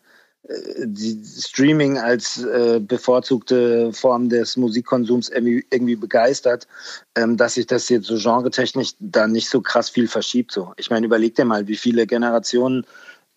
die 0.80 1.24
Streaming 1.26 1.98
als 1.98 2.44
äh, 2.44 2.80
bevorzugte 2.80 3.92
Form 3.92 4.30
des 4.30 4.56
Musikkonsums 4.56 5.30
irgendwie, 5.30 5.66
irgendwie 5.70 5.96
begeistert, 5.96 6.68
ähm, 7.16 7.36
dass 7.36 7.56
sich 7.56 7.68
das 7.68 7.90
jetzt 7.90 8.08
so 8.08 8.16
genretechnisch 8.16 8.94
da 9.00 9.28
nicht 9.28 9.50
so 9.50 9.62
krass 9.62 9.90
viel 9.90 10.08
verschiebt. 10.08 10.52
So. 10.52 10.74
Ich 10.78 10.90
meine, 10.90 11.06
überleg 11.06 11.36
dir 11.36 11.46
mal, 11.46 11.68
wie 11.68 11.76
viele 11.76 12.08
Generationen 12.08 12.86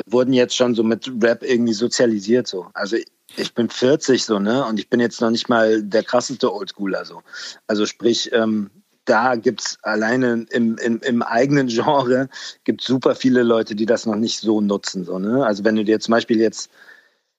wurden 0.06 0.32
jetzt 0.32 0.54
schon 0.54 0.74
so 0.74 0.82
mit 0.82 1.10
Rap 1.20 1.42
irgendwie 1.42 1.72
sozialisiert. 1.72 2.46
So. 2.46 2.68
Also 2.74 2.96
ich 3.36 3.54
bin 3.54 3.68
40 3.68 4.24
so, 4.24 4.38
ne? 4.38 4.64
Und 4.66 4.78
ich 4.78 4.88
bin 4.88 5.00
jetzt 5.00 5.20
noch 5.20 5.30
nicht 5.30 5.48
mal 5.48 5.82
der 5.82 6.02
krasseste 6.02 6.52
Oldschooler 6.52 7.04
so. 7.04 7.22
Also 7.66 7.86
sprich, 7.86 8.30
ähm, 8.32 8.70
da 9.04 9.36
gibt 9.36 9.62
es 9.62 9.78
alleine 9.82 10.46
im, 10.50 10.76
im, 10.78 11.00
im, 11.00 11.22
eigenen 11.22 11.68
Genre 11.68 12.28
gibt 12.64 12.82
super 12.82 13.14
viele 13.14 13.42
Leute, 13.42 13.74
die 13.74 13.86
das 13.86 14.06
noch 14.06 14.16
nicht 14.16 14.40
so 14.40 14.60
nutzen. 14.60 15.04
So, 15.04 15.18
ne? 15.18 15.44
Also 15.44 15.64
wenn 15.64 15.76
du 15.76 15.84
dir 15.84 16.00
zum 16.00 16.12
Beispiel 16.12 16.38
jetzt 16.38 16.70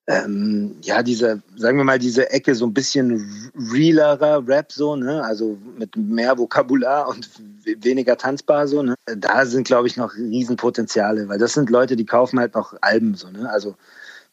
ähm, 0.08 0.78
ja, 0.82 1.04
diese, 1.04 1.42
sagen 1.56 1.78
wir 1.78 1.84
mal, 1.84 2.00
diese 2.00 2.32
Ecke 2.32 2.56
so 2.56 2.66
ein 2.66 2.74
bisschen 2.74 3.52
realerer 3.72 4.46
Rap, 4.48 4.72
so, 4.72 4.96
ne? 4.96 5.24
Also 5.24 5.58
mit 5.78 5.96
mehr 5.96 6.38
Vokabular 6.38 7.08
und 7.08 7.30
weniger 7.64 8.18
tanzbar, 8.18 8.68
so, 8.68 8.82
ne? 8.82 8.96
Da 9.06 9.46
sind, 9.46 9.68
glaube 9.68 9.88
ich, 9.88 9.98
noch 9.98 10.16
Riesenpotenziale, 10.16 11.30
weil 11.30 11.38
das 11.38 11.54
sind 11.54 11.70
Leute, 11.70 11.96
die 11.96 12.06
kaufen 12.06 12.40
halt 12.40 12.56
noch 12.56 12.74
Alben, 12.82 13.14
so, 13.16 13.30
ne? 13.30 13.50
Also, 13.50 13.76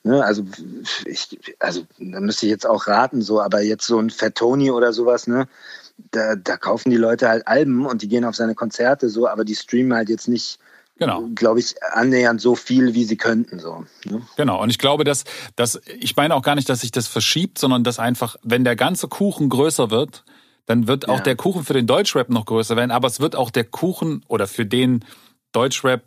ne? 0.02 0.24
Also, 0.24 0.44
ich, 1.04 1.38
also, 1.58 1.82
da 1.98 2.20
müsste 2.20 2.46
ich 2.46 2.50
jetzt 2.50 2.66
auch 2.66 2.86
raten, 2.86 3.22
so, 3.22 3.40
aber 3.40 3.62
jetzt 3.62 3.86
so 3.86 3.98
ein 3.98 4.10
Fettoni 4.10 4.70
oder 4.70 4.92
sowas, 4.92 5.26
ne? 5.26 5.48
Da, 6.12 6.36
da 6.36 6.56
kaufen 6.56 6.90
die 6.90 6.96
Leute 6.96 7.28
halt 7.28 7.48
Alben 7.48 7.84
und 7.84 8.02
die 8.02 8.08
gehen 8.08 8.24
auf 8.24 8.36
seine 8.36 8.54
Konzerte, 8.54 9.08
so, 9.08 9.26
aber 9.26 9.44
die 9.44 9.56
streamen 9.56 9.94
halt 9.94 10.08
jetzt 10.08 10.28
nicht 10.28 10.60
genau. 10.98 11.28
glaube 11.34 11.60
ich, 11.60 11.74
annähernd 11.92 12.40
so 12.40 12.54
viel, 12.54 12.94
wie 12.94 13.04
sie 13.04 13.16
könnten. 13.16 13.58
So, 13.58 13.84
ne? 14.04 14.22
Genau, 14.36 14.62
und 14.62 14.70
ich 14.70 14.78
glaube, 14.78 15.04
dass, 15.04 15.24
dass, 15.56 15.80
ich 15.98 16.16
meine 16.16 16.34
auch 16.34 16.42
gar 16.42 16.54
nicht, 16.54 16.68
dass 16.68 16.80
sich 16.80 16.92
das 16.92 17.06
verschiebt, 17.06 17.58
sondern 17.58 17.84
dass 17.84 17.98
einfach, 17.98 18.36
wenn 18.42 18.64
der 18.64 18.76
ganze 18.76 19.08
Kuchen 19.08 19.48
größer 19.48 19.90
wird, 19.90 20.24
dann 20.66 20.86
wird 20.86 21.08
auch 21.08 21.18
ja. 21.18 21.24
der 21.24 21.36
Kuchen 21.36 21.64
für 21.64 21.72
den 21.72 21.86
Deutschrap 21.86 22.28
noch 22.28 22.44
größer 22.44 22.76
werden, 22.76 22.90
aber 22.90 23.08
es 23.08 23.20
wird 23.20 23.36
auch 23.36 23.50
der 23.50 23.64
Kuchen 23.64 24.24
oder 24.28 24.46
für 24.46 24.66
den 24.66 25.04
Deutschrap, 25.52 26.02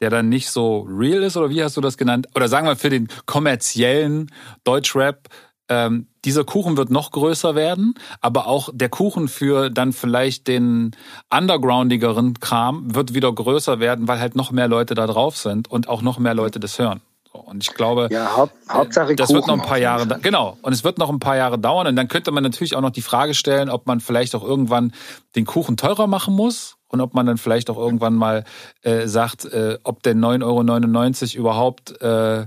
der 0.00 0.10
dann 0.10 0.28
nicht 0.28 0.50
so 0.50 0.86
real 0.88 1.22
ist, 1.22 1.36
oder 1.36 1.50
wie 1.50 1.62
hast 1.62 1.76
du 1.76 1.80
das 1.80 1.96
genannt? 1.96 2.28
Oder 2.34 2.48
sagen 2.48 2.66
wir 2.66 2.76
für 2.76 2.90
den 2.90 3.08
kommerziellen 3.26 4.30
Deutschrap, 4.64 5.28
ähm, 5.68 6.06
dieser 6.24 6.44
Kuchen 6.44 6.76
wird 6.76 6.90
noch 6.90 7.10
größer 7.10 7.54
werden, 7.54 7.94
aber 8.20 8.46
auch 8.46 8.68
der 8.72 8.88
Kuchen 8.88 9.28
für 9.28 9.70
dann 9.70 9.92
vielleicht 9.92 10.46
den 10.46 10.92
undergroundigeren 11.34 12.38
Kram 12.38 12.94
wird 12.94 13.14
wieder 13.14 13.32
größer 13.32 13.80
werden, 13.80 14.06
weil 14.06 14.20
halt 14.20 14.36
noch 14.36 14.50
mehr 14.50 14.68
Leute 14.68 14.94
da 14.94 15.06
drauf 15.06 15.36
sind 15.36 15.68
und 15.68 15.88
auch 15.88 16.02
noch 16.02 16.18
mehr 16.18 16.34
Leute 16.34 16.60
das 16.60 16.78
hören. 16.78 17.00
Und 17.32 17.62
ich 17.62 17.74
glaube, 17.74 18.08
ja, 18.10 18.36
Haupt, 18.36 18.54
Hauptsache 18.68 19.14
das 19.14 19.26
Kuchen 19.26 19.36
wird 19.36 19.46
noch 19.48 19.54
ein 19.54 19.68
paar 19.68 19.78
Jahre, 19.78 20.06
genau. 20.20 20.56
Und 20.62 20.72
es 20.72 20.84
wird 20.84 20.98
noch 20.98 21.10
ein 21.10 21.20
paar 21.20 21.36
Jahre 21.36 21.58
dauern. 21.58 21.86
Und 21.86 21.96
dann 21.96 22.08
könnte 22.08 22.30
man 22.30 22.42
natürlich 22.42 22.74
auch 22.74 22.80
noch 22.80 22.90
die 22.90 23.02
Frage 23.02 23.34
stellen, 23.34 23.68
ob 23.68 23.86
man 23.86 24.00
vielleicht 24.00 24.34
auch 24.34 24.42
irgendwann 24.42 24.92
den 25.34 25.44
Kuchen 25.44 25.76
teurer 25.76 26.06
machen 26.06 26.34
muss 26.34 26.75
und 26.88 27.00
ob 27.00 27.14
man 27.14 27.26
dann 27.26 27.38
vielleicht 27.38 27.70
auch 27.70 27.78
irgendwann 27.78 28.14
mal 28.14 28.44
äh, 28.82 29.06
sagt, 29.06 29.44
äh, 29.44 29.78
ob 29.82 30.02
der 30.02 30.14
9,99 30.14 31.34
Euro 31.34 31.40
überhaupt 31.40 32.00
äh, 32.00 32.46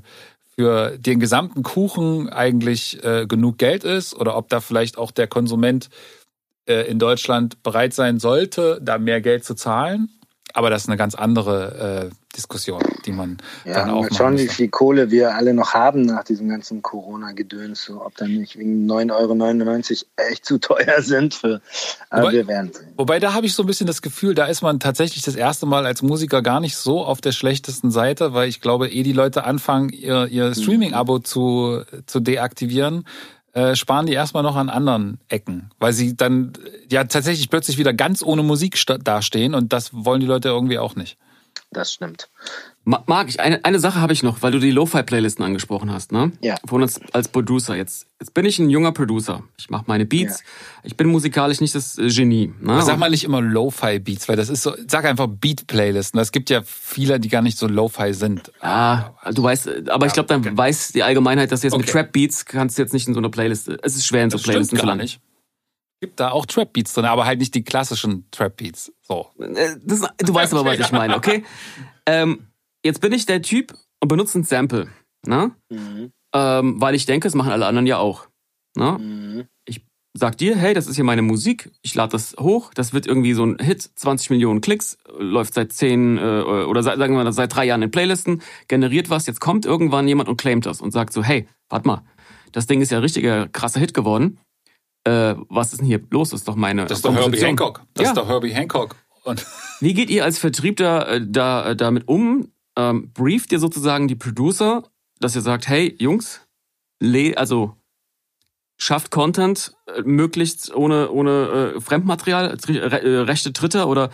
für 0.55 0.97
den 0.97 1.19
gesamten 1.19 1.63
Kuchen 1.63 2.29
eigentlich 2.29 3.03
äh, 3.03 3.25
genug 3.27 3.57
Geld 3.57 3.83
ist 3.83 4.13
oder 4.13 4.35
ob 4.35 4.49
da 4.49 4.59
vielleicht 4.59 4.97
auch 4.97 5.11
der 5.11 5.27
Konsument 5.27 5.89
äh, 6.67 6.89
in 6.89 6.99
Deutschland 6.99 7.63
bereit 7.63 7.93
sein 7.93 8.19
sollte, 8.19 8.79
da 8.81 8.97
mehr 8.97 9.21
Geld 9.21 9.45
zu 9.45 9.55
zahlen. 9.55 10.09
Aber 10.53 10.69
das 10.69 10.83
ist 10.83 10.89
eine 10.89 10.97
ganz 10.97 11.15
andere 11.15 12.09
äh, 12.11 12.15
Diskussion, 12.35 12.81
die 13.05 13.11
man 13.11 13.37
ja, 13.65 13.73
dann 13.73 13.89
auch 13.89 14.03
mal 14.03 14.13
schauen, 14.13 14.37
wie 14.37 14.47
viel 14.47 14.69
Kohle 14.69 15.09
wir 15.09 15.35
alle 15.35 15.53
noch 15.53 15.73
haben 15.73 16.03
nach 16.03 16.23
diesem 16.23 16.47
ganzen 16.47 16.81
Corona-Gedöns, 16.81 17.83
so, 17.83 18.05
ob 18.05 18.15
dann 18.17 18.35
nicht 18.35 18.57
wegen 18.57 18.89
9,99 18.89 20.05
Euro 20.17 20.29
echt 20.29 20.45
zu 20.45 20.57
teuer 20.59 21.01
sind. 21.01 21.33
Für, 21.33 21.61
aber 22.09 22.23
wobei, 22.23 22.33
wir 22.33 22.47
werden 22.47 22.71
sehen. 22.73 22.93
Wobei, 22.97 23.19
da 23.19 23.33
habe 23.33 23.45
ich 23.45 23.53
so 23.53 23.63
ein 23.63 23.67
bisschen 23.67 23.87
das 23.87 24.01
Gefühl, 24.01 24.35
da 24.35 24.45
ist 24.45 24.61
man 24.61 24.79
tatsächlich 24.79 25.23
das 25.23 25.35
erste 25.35 25.65
Mal 25.65 25.85
als 25.85 26.01
Musiker 26.01 26.41
gar 26.41 26.59
nicht 26.59 26.77
so 26.77 27.03
auf 27.03 27.19
der 27.19 27.31
schlechtesten 27.31 27.91
Seite, 27.91 28.33
weil 28.33 28.47
ich 28.47 28.61
glaube, 28.61 28.89
eh 28.89 29.03
die 29.03 29.13
Leute 29.13 29.43
anfangen, 29.43 29.89
ihr, 29.89 30.27
ihr 30.27 30.53
Streaming-Abo 30.53 31.19
zu, 31.19 31.83
zu 32.05 32.19
deaktivieren, 32.19 33.05
äh, 33.53 33.75
sparen 33.75 34.05
die 34.05 34.13
erstmal 34.13 34.43
noch 34.43 34.55
an 34.55 34.69
anderen 34.69 35.19
Ecken, 35.27 35.71
weil 35.79 35.93
sie 35.93 36.15
dann 36.15 36.53
ja 36.89 37.03
tatsächlich 37.03 37.49
plötzlich 37.49 37.77
wieder 37.77 37.93
ganz 37.93 38.23
ohne 38.23 38.43
Musik 38.43 38.79
dastehen 39.03 39.55
und 39.55 39.73
das 39.73 39.89
wollen 39.93 40.21
die 40.21 40.27
Leute 40.27 40.49
irgendwie 40.49 40.79
auch 40.79 40.95
nicht. 40.95 41.17
Das 41.71 41.93
stimmt. 41.93 42.29
Marc, 43.05 43.29
ich, 43.29 43.39
eine, 43.39 43.63
eine 43.63 43.79
Sache 43.79 44.01
habe 44.01 44.13
ich 44.13 44.23
noch, 44.23 44.41
weil 44.41 44.51
du 44.51 44.57
die 44.57 44.71
Lo-Fi-Playlisten 44.71 45.45
angesprochen 45.45 45.91
hast, 45.91 46.11
ne? 46.11 46.31
Ja. 46.41 46.55
Von 46.65 46.81
uns 46.81 46.99
als 47.13 47.27
Producer. 47.27 47.75
Jetzt, 47.75 48.07
jetzt 48.19 48.33
bin 48.33 48.45
ich 48.45 48.57
ein 48.57 48.71
junger 48.71 48.91
Producer. 48.91 49.43
Ich 49.59 49.69
mache 49.69 49.83
meine 49.85 50.07
Beats. 50.07 50.39
Ja. 50.39 50.45
Ich 50.83 50.97
bin 50.97 51.07
musikalisch 51.07 51.61
nicht 51.61 51.75
das 51.75 51.99
äh, 51.99 52.07
Genie. 52.07 52.51
Ne? 52.59 52.81
sag 52.81 52.97
mal 52.97 53.11
nicht 53.11 53.23
immer 53.23 53.41
Lo-Fi-Beats, 53.41 54.27
weil 54.27 54.37
das 54.37 54.49
ist 54.49 54.63
so, 54.63 54.73
sag 54.87 55.05
einfach 55.05 55.27
Beat-Playlisten. 55.27 56.19
Es 56.19 56.31
gibt 56.31 56.49
ja 56.49 56.63
viele, 56.65 57.19
die 57.19 57.29
gar 57.29 57.43
nicht 57.43 57.59
so 57.59 57.67
Lo-Fi 57.67 58.13
sind. 58.13 58.51
Ah, 58.59 59.11
du 59.33 59.43
weißt, 59.43 59.89
aber 59.89 60.05
ja, 60.05 60.07
ich 60.07 60.13
glaube, 60.13 60.27
dann 60.27 60.39
okay. 60.39 60.51
weiß 60.55 60.91
die 60.93 61.03
Allgemeinheit, 61.03 61.51
dass 61.51 61.61
du 61.61 61.67
jetzt 61.67 61.73
okay. 61.75 61.83
mit 61.83 61.91
Trap-Beats 61.91 62.45
kannst 62.45 62.79
du 62.79 62.81
jetzt 62.81 62.93
nicht 62.93 63.07
in 63.07 63.13
so 63.13 63.19
einer 63.19 63.29
Playlist. 63.29 63.69
Es 63.83 63.95
ist 63.95 64.07
schwer 64.07 64.23
in 64.23 64.31
so 64.31 64.37
das 64.37 64.43
Playlisten 64.43 64.79
zu 64.79 64.85
landen. 64.85 65.03
Nicht 65.03 65.21
gibt 66.01 66.19
da 66.19 66.31
auch 66.31 66.45
Trap 66.45 66.71
Beats 66.71 66.93
drin, 66.93 67.03
aber 67.03 67.25
halt 67.25 67.39
nicht 67.39 67.53
die 67.53 67.63
klassischen 67.63 68.25
Trap 68.31 68.55
Beats. 68.55 68.91
So. 69.01 69.27
Äh, 69.37 69.75
das, 69.83 70.01
du 70.17 70.33
weißt 70.33 70.53
aber, 70.53 70.63
was 70.63 70.79
ich 70.79 70.91
meine, 70.93 71.17
okay? 71.17 71.43
ähm, 72.05 72.48
jetzt 72.83 73.01
bin 73.01 73.13
ich 73.13 73.25
der 73.25 73.41
Typ 73.41 73.73
und 74.01 74.07
benutze 74.07 74.39
ein 74.39 74.43
Sample, 74.43 74.89
ne? 75.25 75.51
Mhm. 75.69 76.11
Ähm, 76.33 76.79
weil 76.79 76.95
ich 76.95 77.05
denke, 77.05 77.25
das 77.25 77.35
machen 77.35 77.51
alle 77.51 77.65
anderen 77.65 77.87
ja 77.87 77.97
auch. 77.97 78.27
Ne? 78.75 78.97
Mhm. 78.99 79.47
Ich 79.65 79.81
sag 80.13 80.37
dir, 80.37 80.55
hey, 80.55 80.73
das 80.73 80.87
ist 80.87 80.95
hier 80.95 81.03
meine 81.03 81.23
Musik, 81.23 81.71
ich 81.81 81.95
lade 81.95 82.11
das 82.11 82.35
hoch, 82.39 82.71
das 82.73 82.93
wird 82.93 83.07
irgendwie 83.07 83.33
so 83.33 83.45
ein 83.45 83.57
Hit, 83.59 83.81
20 83.81 84.29
Millionen 84.29 84.61
Klicks, 84.61 84.97
läuft 85.17 85.55
seit 85.55 85.73
10 85.73 86.17
äh, 86.17 86.21
oder 86.21 86.83
seit, 86.83 86.99
sagen 86.99 87.15
wir 87.15 87.23
mal 87.23 87.33
seit 87.33 87.55
drei 87.55 87.65
Jahren 87.65 87.81
in 87.81 87.89
Playlisten, 87.89 88.43
generiert 88.67 89.09
was, 89.09 89.25
jetzt 89.25 89.39
kommt 89.39 89.65
irgendwann 89.65 90.07
jemand 90.07 90.29
und 90.29 90.37
claimt 90.37 90.65
das 90.67 90.81
und 90.81 90.91
sagt 90.91 91.13
so, 91.13 91.23
hey, 91.23 91.47
warte 91.67 91.87
mal, 91.87 92.03
das 92.51 92.67
Ding 92.67 92.81
ist 92.81 92.91
ja 92.91 92.99
richtiger 92.99 93.47
krasser 93.47 93.79
Hit 93.79 93.93
geworden. 93.93 94.39
Äh, 95.03 95.35
was 95.49 95.71
ist 95.71 95.79
denn 95.79 95.87
hier 95.87 96.01
los? 96.11 96.31
Das 96.31 96.41
ist 96.41 96.47
doch 96.47 96.55
meine. 96.55 96.85
Das 96.85 96.99
ist 96.99 97.05
doch 97.05 97.15
Herbie 97.15 97.39
Hancock. 97.39 97.83
Das 97.93 98.03
ja. 98.03 98.09
ist 98.11 98.17
doch 98.17 98.27
Herbie 98.27 98.53
Hancock. 98.53 98.95
Und 99.23 99.45
Wie 99.79 99.93
geht 99.93 100.09
ihr 100.09 100.23
als 100.23 100.39
Vertrieb 100.39 100.77
da, 100.77 101.03
äh, 101.03 101.21
da 101.25 101.69
äh, 101.69 101.75
damit 101.75 102.07
um? 102.07 102.51
Ähm, 102.79 103.11
brieft 103.11 103.51
ihr 103.51 103.59
sozusagen 103.59 104.07
die 104.07 104.15
Producer, 104.15 104.83
dass 105.19 105.35
ihr 105.35 105.41
sagt, 105.41 105.67
hey 105.67 105.93
Jungs, 105.99 106.39
also 107.35 107.75
schafft 108.77 109.11
Content 109.11 109.75
äh, 109.87 110.01
möglichst 110.03 110.73
ohne, 110.73 111.11
ohne 111.11 111.73
äh, 111.75 111.81
Fremdmaterial, 111.81 112.57
äh, 112.69 113.07
rechte 113.19 113.51
Dritte 113.51 113.87
oder 113.87 114.11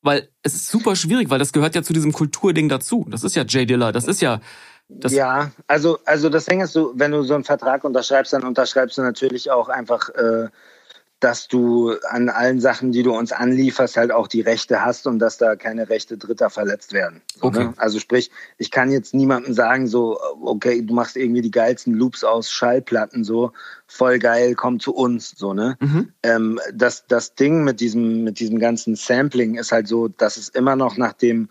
weil 0.00 0.30
es 0.42 0.54
ist 0.54 0.70
super 0.70 0.96
schwierig, 0.96 1.28
weil 1.28 1.38
das 1.38 1.52
gehört 1.52 1.74
ja 1.74 1.82
zu 1.82 1.92
diesem 1.92 2.12
Kulturding 2.12 2.70
dazu. 2.70 3.06
Das 3.10 3.24
ist 3.24 3.36
ja 3.36 3.44
Jay 3.46 3.66
Diller, 3.66 3.92
das 3.92 4.06
ist 4.06 4.22
ja 4.22 4.40
das 4.88 5.12
ja, 5.12 5.50
also, 5.66 5.98
also 6.06 6.30
das 6.30 6.46
Ding 6.46 6.62
ist, 6.62 6.74
du, 6.76 6.92
wenn 6.94 7.10
du 7.10 7.22
so 7.24 7.34
einen 7.34 7.44
Vertrag 7.44 7.84
unterschreibst, 7.84 8.32
dann 8.32 8.44
unterschreibst 8.44 8.96
du 8.96 9.02
natürlich 9.02 9.50
auch 9.50 9.68
einfach 9.68 10.08
äh, 10.10 10.48
dass 11.20 11.48
du 11.48 11.94
an 12.10 12.28
allen 12.28 12.60
Sachen, 12.60 12.92
die 12.92 13.02
du 13.02 13.12
uns 13.12 13.32
anlieferst, 13.32 13.96
halt 13.96 14.12
auch 14.12 14.28
die 14.28 14.42
Rechte 14.42 14.84
hast 14.84 15.06
und 15.06 15.18
dass 15.18 15.38
da 15.38 15.56
keine 15.56 15.88
Rechte 15.88 16.18
Dritter 16.18 16.50
verletzt 16.50 16.92
werden. 16.92 17.22
So, 17.34 17.48
ne? 17.48 17.56
okay. 17.58 17.64
Ne? 17.68 17.74
Also 17.78 17.98
sprich, 18.00 18.30
ich 18.58 18.70
kann 18.70 18.90
jetzt 18.90 19.14
niemandem 19.14 19.54
sagen, 19.54 19.86
so, 19.86 20.18
okay, 20.42 20.82
du 20.82 20.92
machst 20.92 21.16
irgendwie 21.16 21.40
die 21.40 21.50
geilsten 21.50 21.94
Loops 21.94 22.22
aus 22.22 22.50
Schallplatten, 22.50 23.24
so, 23.24 23.52
voll 23.86 24.18
geil, 24.18 24.54
komm 24.54 24.78
zu 24.78 24.94
uns, 24.94 25.30
so, 25.30 25.54
ne? 25.54 25.76
Mhm. 25.80 26.12
Ähm, 26.22 26.60
das, 26.74 27.06
das 27.06 27.34
Ding 27.34 27.64
mit 27.64 27.80
diesem, 27.80 28.24
mit 28.24 28.38
diesem 28.38 28.58
ganzen 28.58 28.94
Sampling 28.94 29.54
ist 29.54 29.72
halt 29.72 29.88
so, 29.88 30.08
dass 30.08 30.36
es 30.36 30.50
immer 30.50 30.76
noch 30.76 30.98
nach 30.98 31.14
dem 31.14 31.48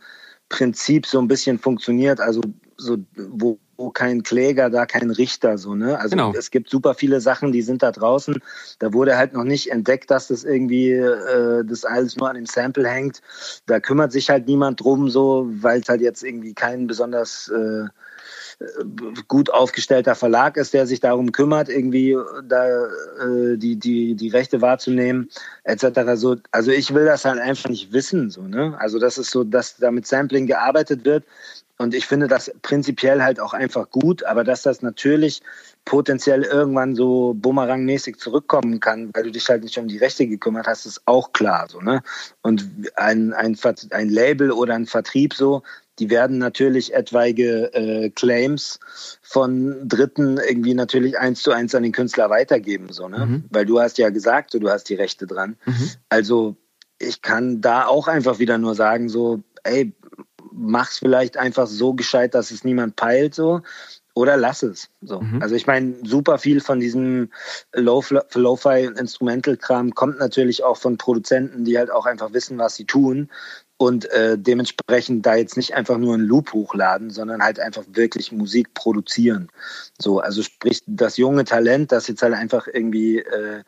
Prinzip 0.48 1.08
so 1.08 1.18
ein 1.20 1.28
bisschen 1.28 1.58
funktioniert, 1.58 2.20
also 2.20 2.42
so, 2.78 2.98
wo 3.16 3.60
wo 3.78 3.90
kein 3.90 4.24
Kläger, 4.24 4.70
da 4.70 4.86
kein 4.86 5.12
Richter, 5.12 5.58
so, 5.58 5.76
ne? 5.76 6.00
Also 6.00 6.16
genau. 6.16 6.34
es 6.34 6.52
gibt 6.52 6.70
super 6.70 6.94
viele 6.94 7.20
Sachen, 7.20 7.52
die 7.52 7.62
sind 7.62 7.84
da 7.84 7.92
draußen. 7.92 8.42
Da 8.80 8.94
wurde 8.94 9.18
halt 9.18 9.34
noch 9.34 9.44
nicht 9.44 9.72
entdeckt, 9.72 10.10
dass 10.12 10.28
das 10.28 10.44
irgendwie 10.44 10.92
äh, 10.92 11.64
das 11.66 11.84
alles 11.84 12.16
nur 12.16 12.30
an 12.30 12.36
dem 12.36 12.46
Sample 12.46 12.88
hängt. 12.88 13.22
Da 13.66 13.80
kümmert 13.80 14.12
sich 14.12 14.30
halt 14.30 14.48
niemand 14.48 14.82
drum, 14.82 15.10
so, 15.10 15.48
weil 15.50 15.82
es 15.82 15.90
halt 15.90 16.02
jetzt 16.02 16.24
irgendwie 16.24 16.54
kein 16.54 16.88
besonders 16.88 17.50
äh, 17.50 17.86
gut 19.28 19.50
aufgestellter 19.50 20.16
Verlag 20.16 20.56
ist, 20.56 20.74
der 20.74 20.88
sich 20.88 21.02
darum 21.02 21.34
kümmert, 21.34 21.68
irgendwie 21.68 22.18
da 22.48 22.86
äh, 22.86 23.58
die, 23.58 23.76
die, 23.76 24.16
die 24.16 24.30
Rechte 24.30 24.62
wahrzunehmen, 24.62 25.30
etc. 25.66 26.16
So, 26.16 26.38
also 26.52 26.72
ich 26.72 26.94
will 26.94 27.06
das 27.06 27.26
halt 27.26 27.40
einfach 27.40 27.70
nicht 27.70 27.92
wissen. 27.92 28.30
So, 28.30 28.44
ne? 28.44 28.76
Also 28.80 29.00
das 29.00 29.18
ist 29.18 29.32
so, 29.32 29.44
dass 29.44 29.78
da 29.78 29.92
mit 29.92 30.08
Sampling 30.08 30.48
gearbeitet 30.48 31.04
wird. 31.04 31.26
Und 31.78 31.94
ich 31.94 32.06
finde 32.08 32.28
das 32.28 32.52
prinzipiell 32.62 33.22
halt 33.22 33.40
auch 33.40 33.54
einfach 33.54 33.90
gut, 33.90 34.24
aber 34.24 34.44
dass 34.44 34.62
das 34.62 34.82
natürlich 34.82 35.42
potenziell 35.84 36.44
irgendwann 36.44 36.96
so 36.96 37.34
bumerangmäßig 37.36 38.18
zurückkommen 38.18 38.80
kann, 38.80 39.12
weil 39.14 39.24
du 39.24 39.32
dich 39.32 39.48
halt 39.50 39.64
nicht 39.64 39.78
um 39.78 39.88
die 39.88 39.98
Rechte 39.98 40.26
gekümmert 40.26 40.68
hast, 40.68 40.86
ist 40.86 41.02
auch 41.06 41.34
klar 41.34 41.68
so, 41.70 41.82
ne? 41.82 42.02
Und 42.42 42.66
ein, 42.96 43.34
ein, 43.34 43.58
ein 43.92 44.10
Label 44.10 44.52
oder 44.52 44.74
ein 44.74 44.88
Vertrieb 44.88 45.34
so, 45.34 45.64
die 46.00 46.10
werden 46.10 46.38
natürlich 46.38 46.94
etwaige 46.94 47.74
äh, 47.74 48.10
Claims 48.10 48.80
von 49.22 49.88
Dritten 49.88 50.38
irgendwie 50.38 50.74
natürlich 50.74 51.18
eins 51.18 51.42
zu 51.42 51.52
eins 51.52 51.76
an 51.76 51.84
den 51.84 51.92
Künstler 51.92 52.30
weitergeben, 52.30 52.92
so, 52.92 53.08
ne? 53.08 53.26
Mhm. 53.26 53.44
Weil 53.50 53.66
du 53.66 53.80
hast 53.80 53.98
ja 53.98 54.10
gesagt, 54.10 54.54
du 54.54 54.70
hast 54.70 54.90
die 54.90 54.96
Rechte 54.96 55.28
dran. 55.28 55.58
Mhm. 55.66 55.90
Also 56.10 56.56
ich 57.00 57.22
kann 57.22 57.62
da 57.62 57.86
auch 57.86 58.08
einfach 58.08 58.40
wieder 58.40 58.58
nur 58.58 58.76
sagen, 58.76 59.10
so, 59.10 59.44
ey, 59.64 59.94
mach's 60.56 61.00
vielleicht 61.00 61.38
einfach 61.38 61.68
so 61.68 61.94
gescheit, 61.94 62.34
dass 62.34 62.52
es 62.52 62.64
niemand 62.64 62.96
peilt 62.96 63.36
so 63.36 63.62
oder 64.16 64.38
lass 64.38 64.64
es. 64.64 64.90
So. 65.02 65.20
Mhm. 65.20 65.42
Also 65.42 65.56
ich 65.56 65.68
meine, 65.68 65.96
super 66.04 66.38
viel 66.38 66.62
von 66.62 66.80
diesem 66.80 67.30
Lo-Fi 67.74 68.86
Instrumental-Kram 68.98 69.94
kommt 69.94 70.20
natürlich 70.20 70.64
auch 70.64 70.78
von 70.78 70.98
Produzenten, 70.98 71.66
die 71.66 71.78
halt 71.78 71.92
auch 71.92 72.06
einfach 72.06 72.32
wissen, 72.32 72.58
was 72.58 72.76
sie 72.76 72.86
tun 72.86 73.30
und 73.78 74.10
äh, 74.12 74.38
dementsprechend 74.38 75.26
da 75.26 75.36
jetzt 75.36 75.58
nicht 75.58 75.74
einfach 75.74 75.98
nur 75.98 76.14
einen 76.14 76.24
Loop 76.24 76.54
hochladen, 76.54 77.10
sondern 77.10 77.44
halt 77.44 77.60
einfach 77.60 77.84
wirklich 77.92 78.32
Musik 78.32 78.74
produzieren. 78.74 79.50
So, 80.00 80.20
also 80.20 80.44
sprich, 80.44 80.82
das 80.88 81.18
junge 81.18 81.44
Talent, 81.44 81.92
das 81.92 82.08
jetzt 82.08 82.22
halt 82.22 82.34
einfach 82.34 82.68
irgendwie 82.72 83.20
äh, 83.20 83.64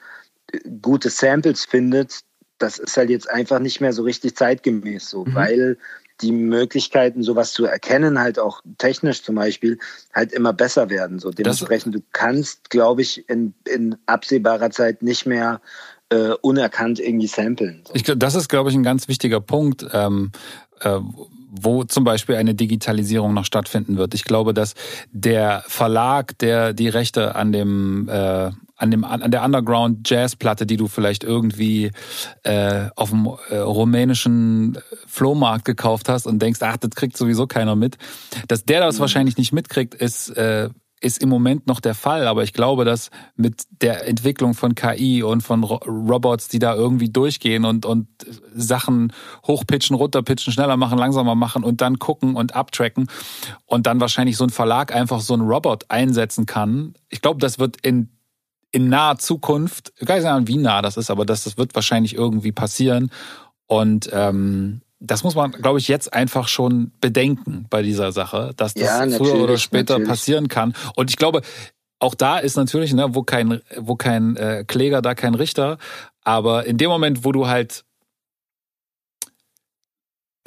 gute 0.82 1.10
Samples 1.10 1.66
findet, 1.66 2.22
das 2.58 2.80
ist 2.80 2.96
halt 2.96 3.10
jetzt 3.10 3.30
einfach 3.30 3.60
nicht 3.60 3.82
mehr 3.82 3.92
so 3.92 4.04
richtig 4.04 4.38
zeitgemäß 4.38 5.10
so, 5.10 5.26
mhm. 5.26 5.36
weil 5.36 5.78
die 6.22 6.32
Möglichkeiten, 6.32 7.24
sowas 7.24 7.54
zu 7.54 7.66
erkennen, 7.66 8.20
halt 8.20 8.40
auch 8.40 8.62
technisch 8.78 9.24
zum 9.24 9.36
Beispiel, 9.36 9.78
halt 10.14 10.32
immer 10.34 10.54
besser 10.54 10.90
werden. 10.90 11.20
So 11.20 11.32
dementsprechend, 11.32 11.96
du 11.96 12.02
kannst, 12.12 12.70
glaube 12.70 13.02
ich, 13.02 13.30
in, 13.30 13.54
in 13.66 13.96
absehbarer 14.06 14.72
Zeit 14.72 15.04
nicht 15.04 15.26
mehr 15.26 15.62
äh, 16.10 16.32
unerkannt 16.42 17.00
irgendwie 17.00 17.28
samplen. 17.28 17.84
So. 17.88 17.94
Ich, 17.96 18.04
das 18.04 18.36
ist, 18.36 18.50
glaube 18.50 18.70
ich, 18.70 18.76
ein 18.76 18.84
ganz 18.84 19.08
wichtiger 19.08 19.42
Punkt. 19.42 19.86
Ähm, 19.94 20.32
äh, 20.82 21.00
wo 21.50 21.84
zum 21.84 22.04
Beispiel 22.04 22.36
eine 22.36 22.56
Digitalisierung 22.56 23.34
noch 23.34 23.46
stattfinden 23.46 23.98
wird. 23.98 24.14
Ich 24.14 24.26
glaube, 24.26 24.54
dass 24.54 24.76
der 25.12 25.64
Verlag, 25.68 26.38
der 26.40 26.74
die 26.74 26.90
Rechte 26.90 27.36
an 27.36 27.52
dem 27.52 28.10
äh, 28.10 28.52
an 28.76 28.92
dem 28.92 29.04
an 29.04 29.32
der 29.32 29.44
Underground 29.44 30.10
Jazz 30.10 30.36
Platte, 30.36 30.66
die 30.66 30.78
du 30.78 30.88
vielleicht 30.88 31.24
irgendwie 31.24 31.92
äh, 32.44 32.90
auf 32.96 33.10
dem 33.10 33.30
äh, 33.50 33.58
rumänischen 33.58 34.78
Flohmarkt 35.08 35.66
gekauft 35.66 36.10
hast 36.10 36.28
und 36.28 36.40
denkst, 36.42 36.60
ach, 36.62 36.78
das 36.78 36.92
kriegt 36.92 37.18
sowieso 37.18 37.48
keiner 37.48 37.76
mit, 37.76 37.98
dass 38.48 38.66
der 38.66 38.82
das 38.82 38.98
mhm. 38.98 39.02
wahrscheinlich 39.02 39.38
nicht 39.38 39.54
mitkriegt, 39.54 39.96
ist 39.96 40.30
äh, 40.38 40.70
ist 41.00 41.22
im 41.22 41.30
Moment 41.30 41.68
noch 41.68 41.80
der 41.80 41.94
Fall, 41.94 42.28
aber 42.28 42.44
ich 42.44 42.54
glaube, 42.54 42.86
dass 42.86 43.12
mit 43.36 43.64
der 43.82 44.08
Entwicklung 44.08 44.54
von 44.54 44.74
KI 44.74 45.22
und 45.22 45.42
von 45.42 45.64
Robots, 45.64 46.48
die 46.48 46.60
da 46.60 46.76
irgendwie 46.76 47.10
durchgehen 47.10 47.66
und, 47.66 47.86
und 47.86 48.08
Sachen 48.56 49.14
hochpitchen, 49.46 49.96
runterpitchen, 49.96 50.52
schneller 50.52 50.78
machen, 50.78 50.98
langsamer 50.98 51.36
machen 51.36 51.64
und 51.64 51.82
dann 51.82 52.00
gucken 52.00 52.36
und 52.36 52.56
abtracken 52.56 53.10
und 53.66 53.86
dann 53.86 54.00
wahrscheinlich 54.00 54.38
so 54.38 54.44
ein 54.44 54.50
Verlag 54.50 54.94
einfach 54.94 55.22
so 55.22 55.34
einen 55.34 55.48
Robot 55.48 55.86
einsetzen 55.90 56.46
kann. 56.46 56.96
Ich 57.10 57.22
glaube, 57.22 57.40
das 57.40 57.60
wird 57.60 57.78
in 57.82 58.10
in 58.72 58.90
naher 58.90 59.18
Zukunft, 59.18 59.94
ich 59.98 60.08
weiß 60.08 60.24
nicht, 60.24 60.48
wie 60.50 60.58
nah 60.58 60.82
das 60.82 60.98
ist, 60.98 61.10
aber 61.10 61.26
das, 61.26 61.46
das 61.46 61.58
wird 61.58 61.74
wahrscheinlich 61.74 62.14
irgendwie 62.14 62.52
passieren. 62.52 63.12
Und 63.66 64.10
ähm, 64.12 64.82
das 65.00 65.24
muss 65.24 65.36
man, 65.36 65.52
glaube 65.52 65.80
ich, 65.80 65.88
jetzt 65.88 66.14
einfach 66.14 66.48
schon 66.48 66.92
bedenken 67.02 67.68
bei 67.70 67.82
dieser 67.82 68.12
Sache, 68.12 68.54
dass 68.58 68.74
das 68.74 68.84
ja, 68.84 69.18
früher 69.18 69.36
oder 69.36 69.58
später 69.58 69.94
natürlich. 69.94 70.10
passieren 70.10 70.48
kann. 70.48 70.74
Und 70.96 71.10
ich 71.10 71.18
glaube, 71.18 71.42
auch 72.00 72.16
da 72.16 72.38
ist 72.38 72.56
natürlich, 72.56 72.94
ne, 72.94 73.14
wo 73.14 73.24
kein, 73.24 73.62
wo 73.78 73.96
kein 73.96 74.36
äh, 74.36 74.64
Kläger, 74.68 75.02
da 75.02 75.16
kein 75.16 75.36
Richter. 75.36 75.78
Aber 76.24 76.66
in 76.66 76.78
dem 76.78 76.90
Moment, 76.90 77.24
wo 77.24 77.32
du 77.32 77.48
halt 77.48 77.86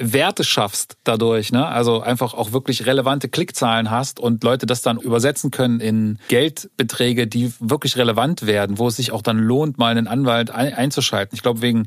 Werte 0.03 0.43
schaffst 0.43 0.97
dadurch, 1.03 1.51
ne? 1.51 1.67
Also 1.67 2.01
einfach 2.01 2.33
auch 2.33 2.53
wirklich 2.53 2.87
relevante 2.87 3.29
Klickzahlen 3.29 3.91
hast 3.91 4.19
und 4.19 4.43
Leute 4.43 4.65
das 4.65 4.81
dann 4.81 4.97
übersetzen 4.97 5.51
können 5.51 5.79
in 5.79 6.17
Geldbeträge, 6.27 7.27
die 7.27 7.53
wirklich 7.59 7.97
relevant 7.97 8.47
werden, 8.47 8.79
wo 8.79 8.87
es 8.87 8.95
sich 8.95 9.11
auch 9.11 9.21
dann 9.21 9.37
lohnt, 9.37 9.77
mal 9.77 9.91
einen 9.91 10.07
Anwalt 10.07 10.49
einzuschalten. 10.49 11.35
Ich 11.35 11.43
glaube, 11.43 11.61
wegen, 11.61 11.85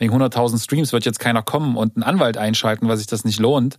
wegen 0.00 0.12
100.000 0.12 0.62
Streams 0.62 0.92
wird 0.92 1.04
jetzt 1.04 1.20
keiner 1.20 1.42
kommen 1.42 1.76
und 1.76 1.96
einen 1.96 2.02
Anwalt 2.02 2.36
einschalten, 2.36 2.88
weil 2.88 2.96
sich 2.96 3.06
das 3.06 3.24
nicht 3.24 3.38
lohnt. 3.38 3.76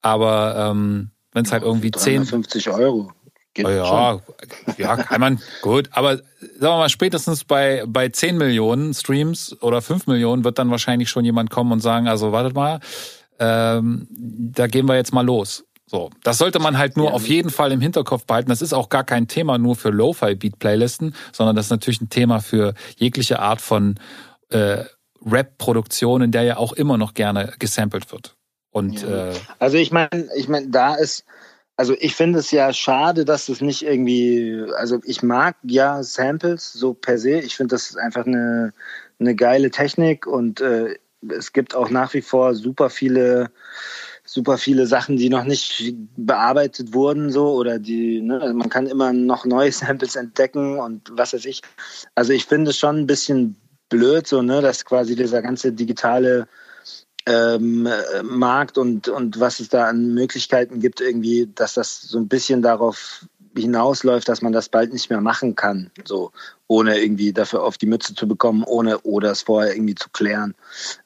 Aber 0.00 0.70
ähm, 0.70 1.10
wenn 1.32 1.44
es 1.44 1.52
halt 1.52 1.62
irgendwie 1.62 1.90
10... 1.90 2.24
50 2.24 2.70
Euro. 2.70 3.12
Geht 3.54 3.68
ja, 3.68 3.86
schon. 3.86 4.22
ja, 4.78 4.96
kann 4.96 5.20
man, 5.20 5.40
gut. 5.62 5.88
Aber 5.92 6.16
sagen 6.16 6.24
wir 6.60 6.76
mal, 6.78 6.88
spätestens 6.88 7.44
bei, 7.44 7.84
bei 7.86 8.08
10 8.08 8.36
Millionen 8.36 8.94
Streams 8.94 9.56
oder 9.62 9.80
5 9.80 10.08
Millionen 10.08 10.42
wird 10.42 10.58
dann 10.58 10.70
wahrscheinlich 10.70 11.08
schon 11.08 11.24
jemand 11.24 11.50
kommen 11.50 11.70
und 11.70 11.80
sagen, 11.80 12.08
also 12.08 12.32
wartet 12.32 12.54
mal, 12.54 12.80
ähm, 13.38 14.08
da 14.10 14.66
gehen 14.66 14.88
wir 14.88 14.96
jetzt 14.96 15.12
mal 15.12 15.24
los. 15.24 15.64
So, 15.86 16.10
das 16.24 16.38
sollte 16.38 16.58
man 16.58 16.78
halt 16.78 16.96
nur 16.96 17.08
ja. 17.08 17.12
auf 17.12 17.28
jeden 17.28 17.50
Fall 17.50 17.70
im 17.70 17.80
Hinterkopf 17.80 18.26
behalten. 18.26 18.48
Das 18.48 18.62
ist 18.62 18.72
auch 18.72 18.88
gar 18.88 19.04
kein 19.04 19.28
Thema 19.28 19.58
nur 19.58 19.76
für 19.76 19.90
Lo-Fi-Beat-Playlisten, 19.90 21.14
sondern 21.32 21.54
das 21.54 21.66
ist 21.66 21.70
natürlich 21.70 22.00
ein 22.00 22.08
Thema 22.08 22.40
für 22.40 22.74
jegliche 22.96 23.38
Art 23.38 23.60
von 23.60 24.00
äh, 24.48 24.84
Rap-Produktion, 25.24 26.22
in 26.22 26.32
der 26.32 26.42
ja 26.42 26.56
auch 26.56 26.72
immer 26.72 26.98
noch 26.98 27.14
gerne 27.14 27.54
gesampelt 27.58 28.10
wird. 28.12 28.36
Und 28.70 29.02
ja. 29.02 29.30
äh, 29.30 29.34
also 29.58 29.76
ich 29.76 29.92
meine, 29.92 30.28
ich 30.36 30.48
meine, 30.48 30.68
da 30.68 30.94
ist 30.94 31.24
also 31.76 31.94
ich 31.98 32.14
finde 32.14 32.38
es 32.38 32.50
ja 32.50 32.72
schade, 32.72 33.24
dass 33.24 33.48
es 33.48 33.60
nicht 33.60 33.82
irgendwie, 33.82 34.64
also 34.76 35.00
ich 35.04 35.22
mag 35.22 35.56
ja 35.64 36.02
Samples 36.02 36.72
so 36.72 36.94
per 36.94 37.18
se. 37.18 37.40
Ich 37.40 37.56
finde 37.56 37.74
das 37.74 37.90
ist 37.90 37.96
einfach 37.96 38.26
eine, 38.26 38.72
eine 39.18 39.34
geile 39.34 39.70
Technik 39.70 40.26
und 40.26 40.60
äh, 40.60 40.96
es 41.28 41.52
gibt 41.52 41.74
auch 41.74 41.90
nach 41.90 42.14
wie 42.14 42.20
vor 42.20 42.54
super 42.54 42.90
viele 42.90 43.50
super 44.26 44.56
viele 44.56 44.86
Sachen, 44.86 45.16
die 45.18 45.28
noch 45.28 45.44
nicht 45.44 45.94
bearbeitet 46.16 46.94
wurden, 46.94 47.30
so 47.30 47.52
oder 47.54 47.78
die, 47.78 48.22
ne, 48.22 48.40
also 48.40 48.54
man 48.54 48.70
kann 48.70 48.86
immer 48.86 49.12
noch 49.12 49.44
neue 49.44 49.70
Samples 49.72 50.16
entdecken 50.16 50.78
und 50.78 51.10
was 51.12 51.34
weiß 51.34 51.44
ich. 51.44 51.60
Also 52.14 52.32
ich 52.32 52.46
finde 52.46 52.70
es 52.70 52.78
schon 52.78 53.00
ein 53.00 53.06
bisschen 53.06 53.56
blöd, 53.88 54.26
so, 54.26 54.42
ne, 54.42 54.60
dass 54.60 54.84
quasi 54.84 55.16
dieser 55.16 55.42
ganze 55.42 55.72
digitale 55.72 56.48
ähm, 57.26 57.88
Markt 58.22 58.76
und, 58.76 59.08
und 59.08 59.40
was 59.40 59.60
es 59.60 59.68
da 59.68 59.86
an 59.86 60.12
Möglichkeiten 60.14 60.80
gibt, 60.80 61.00
irgendwie, 61.00 61.48
dass 61.54 61.74
das 61.74 62.02
so 62.02 62.18
ein 62.18 62.28
bisschen 62.28 62.60
darauf 62.60 63.26
hinausläuft, 63.56 64.28
dass 64.28 64.42
man 64.42 64.52
das 64.52 64.68
bald 64.68 64.92
nicht 64.92 65.10
mehr 65.10 65.20
machen 65.20 65.54
kann, 65.54 65.90
so 66.04 66.32
ohne 66.66 66.98
irgendwie 66.98 67.32
dafür 67.32 67.62
auf 67.62 67.78
die 67.78 67.86
Mütze 67.86 68.14
zu 68.14 68.26
bekommen, 68.26 68.64
ohne 68.64 68.98
oder 69.00 69.30
es 69.30 69.42
vorher 69.42 69.74
irgendwie 69.74 69.94
zu 69.94 70.08
klären. 70.10 70.54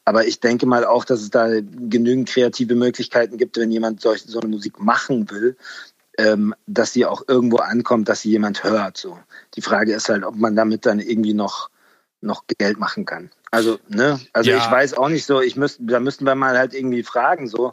Aber 0.05 0.27
ich 0.27 0.41
denke 0.41 0.67
mal 0.67 0.85
auch, 0.85 1.05
dass 1.05 1.21
es 1.21 1.31
da 1.31 1.49
genügend 1.61 2.29
kreative 2.29 2.75
Möglichkeiten 2.75 3.37
gibt, 3.37 3.59
wenn 3.59 3.71
jemand 3.71 4.01
solch, 4.01 4.23
so 4.23 4.41
eine 4.41 4.49
Musik 4.49 4.81
machen 4.81 5.31
will, 5.31 5.57
ähm, 6.17 6.55
dass 6.67 6.93
sie 6.93 7.07
auch 7.07 7.23
irgendwo 7.29 7.59
ankommt, 7.59 8.09
dass 8.09 8.23
sie 8.23 8.31
jemand 8.31 8.65
hört. 8.65 8.97
So. 8.97 9.19
Die 9.55 9.63
Frage 9.63 9.95
ist 9.95 10.09
halt, 10.09 10.25
ob 10.25 10.37
man 10.37 10.57
damit 10.57 10.87
dann 10.87 11.01
irgendwie 11.01 11.35
noch, 11.35 11.71
noch 12.21 12.45
Geld 12.59 12.79
machen 12.79 13.05
kann. 13.05 13.31
Also, 13.51 13.79
ne, 13.89 14.21
also 14.33 14.51
ja. 14.51 14.59
ich 14.59 14.71
weiß 14.71 14.95
auch 14.95 15.09
nicht 15.09 15.25
so, 15.25 15.41
ich 15.41 15.57
müsste, 15.57 15.83
da 15.85 16.01
müssten 16.01 16.27
wir 16.27 16.35
mal 16.35 16.59
halt 16.59 16.75
irgendwie 16.75 17.03
fragen, 17.03 17.49
so, 17.49 17.73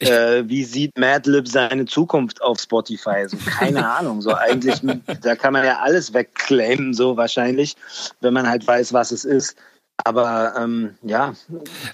äh, 0.00 0.44
wie 0.46 0.64
sieht 0.64 0.98
Madlib 0.98 1.48
seine 1.48 1.84
Zukunft 1.84 2.40
auf 2.42 2.60
Spotify? 2.60 3.26
So, 3.28 3.36
keine 3.36 3.86
Ahnung. 3.94 4.22
So 4.22 4.34
eigentlich, 4.34 4.80
da 5.20 5.36
kann 5.36 5.52
man 5.52 5.64
ja 5.64 5.80
alles 5.80 6.14
wegclaimen, 6.14 6.94
so 6.94 7.16
wahrscheinlich, 7.16 7.76
wenn 8.20 8.32
man 8.32 8.48
halt 8.48 8.66
weiß, 8.66 8.92
was 8.92 9.10
es 9.10 9.24
ist. 9.24 9.56
Aber 10.04 10.54
ähm, 10.56 10.94
ja, 11.02 11.34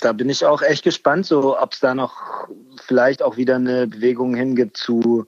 da 0.00 0.12
bin 0.12 0.30
ich 0.30 0.46
auch 0.46 0.62
echt 0.62 0.84
gespannt, 0.84 1.26
so 1.26 1.58
ob 1.58 1.72
es 1.72 1.80
da 1.80 1.94
noch 1.94 2.48
vielleicht 2.86 3.22
auch 3.22 3.36
wieder 3.36 3.56
eine 3.56 3.86
Bewegung 3.86 4.34
hingibt 4.34 4.76
zu 4.76 5.26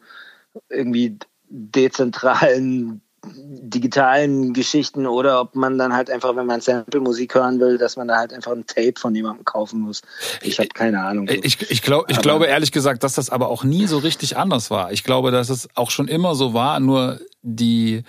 irgendwie 0.69 1.19
dezentralen 1.49 3.03
digitalen 3.25 4.53
Geschichten 4.55 5.07
oder 5.07 5.41
ob 5.43 5.55
man 5.55 5.77
dann 5.79 5.95
halt 5.95 6.11
einfach, 6.11 6.35
wenn 6.37 6.47
man 6.47 6.61
Sample-Musik 6.61 7.35
hören 7.35 7.61
will, 7.61 7.77
dass 7.77 7.97
man 7.97 8.09
da 8.09 8.17
halt 8.17 8.33
einfach 8.33 8.53
ein 8.53 8.67
Tape 8.67 8.95
von 8.99 9.15
jemandem 9.15 9.45
kaufen 9.45 9.81
muss. 9.81 10.03
Ich 10.43 10.59
habe 10.59 10.69
keine 10.69 11.03
Ahnung. 11.03 11.29
Ich, 11.29 11.61
ich, 11.71 11.83
glaub, 11.83 12.11
ich 12.11 12.21
glaube 12.21 12.47
ehrlich 12.47 12.73
gesagt, 12.73 13.03
dass 13.05 13.15
das 13.15 13.29
aber 13.29 13.49
auch 13.49 13.63
nie 13.63 13.87
so 13.87 13.99
richtig 13.99 14.37
anders 14.37 14.71
war. 14.71 14.93
Ich 14.93 15.05
glaube, 15.05 15.31
dass 15.31 15.51
es 15.51 15.69
auch 15.75 15.91
schon 15.91 16.09
immer 16.09 16.35
so 16.35 16.55
war, 16.55 16.81
nur 16.81 17.21
die, 17.43 18.05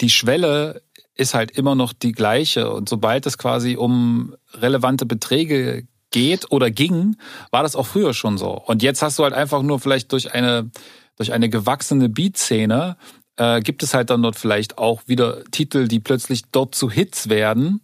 die 0.00 0.10
Schwelle 0.10 0.82
ist 1.16 1.34
halt 1.34 1.50
immer 1.50 1.74
noch 1.74 1.92
die 1.92 2.12
gleiche. 2.12 2.72
Und 2.72 2.88
sobald 2.88 3.26
es 3.26 3.38
quasi 3.38 3.76
um 3.76 4.34
relevante 4.52 5.06
Beträge 5.06 5.86
geht 6.10 6.52
oder 6.52 6.70
ging, 6.70 7.16
war 7.50 7.64
das 7.64 7.74
auch 7.74 7.86
früher 7.86 8.14
schon 8.14 8.38
so. 8.38 8.50
Und 8.52 8.82
jetzt 8.82 9.02
hast 9.02 9.18
du 9.18 9.24
halt 9.24 9.34
einfach 9.34 9.62
nur 9.62 9.80
vielleicht 9.80 10.12
durch 10.12 10.32
eine 10.32 10.70
durch 11.16 11.32
eine 11.32 11.48
gewachsene 11.48 12.08
Beat-Szene 12.08 12.96
äh, 13.36 13.60
gibt 13.60 13.82
es 13.82 13.94
halt 13.94 14.10
dann 14.10 14.22
dort 14.22 14.36
vielleicht 14.36 14.78
auch 14.78 15.02
wieder 15.06 15.44
Titel, 15.50 15.88
die 15.88 16.00
plötzlich 16.00 16.42
dort 16.52 16.74
zu 16.74 16.90
Hits 16.90 17.28
werden 17.28 17.80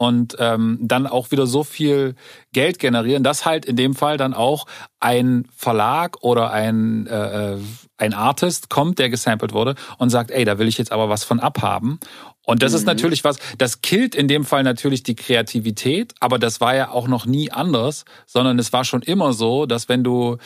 und 0.00 0.36
ähm, 0.38 0.78
dann 0.80 1.06
auch 1.06 1.30
wieder 1.30 1.46
so 1.46 1.62
viel 1.62 2.14
Geld 2.52 2.78
generieren, 2.78 3.22
dass 3.22 3.44
halt 3.44 3.66
in 3.66 3.76
dem 3.76 3.94
Fall 3.94 4.16
dann 4.16 4.32
auch 4.32 4.64
ein 4.98 5.46
Verlag 5.54 6.22
oder 6.22 6.50
ein, 6.52 7.06
äh, 7.06 7.52
äh 7.52 7.58
ein 7.98 8.14
Artist 8.14 8.70
kommt, 8.70 8.98
der 8.98 9.10
gesampelt 9.10 9.52
wurde 9.52 9.74
und 9.98 10.08
sagt, 10.08 10.30
ey, 10.30 10.46
da 10.46 10.58
will 10.58 10.68
ich 10.68 10.78
jetzt 10.78 10.90
aber 10.90 11.10
was 11.10 11.22
von 11.22 11.38
abhaben. 11.38 12.00
Und 12.46 12.62
das 12.62 12.72
mhm. 12.72 12.78
ist 12.78 12.86
natürlich 12.86 13.24
was, 13.24 13.36
das 13.58 13.82
killt 13.82 14.14
in 14.14 14.26
dem 14.26 14.46
Fall 14.46 14.62
natürlich 14.62 15.02
die 15.02 15.16
Kreativität, 15.16 16.14
aber 16.18 16.38
das 16.38 16.62
war 16.62 16.74
ja 16.74 16.90
auch 16.90 17.06
noch 17.06 17.26
nie 17.26 17.52
anders, 17.52 18.06
sondern 18.24 18.58
es 18.58 18.72
war 18.72 18.84
schon 18.84 19.02
immer 19.02 19.34
so, 19.34 19.66
dass 19.66 19.90
wenn 19.90 20.02
du 20.02 20.38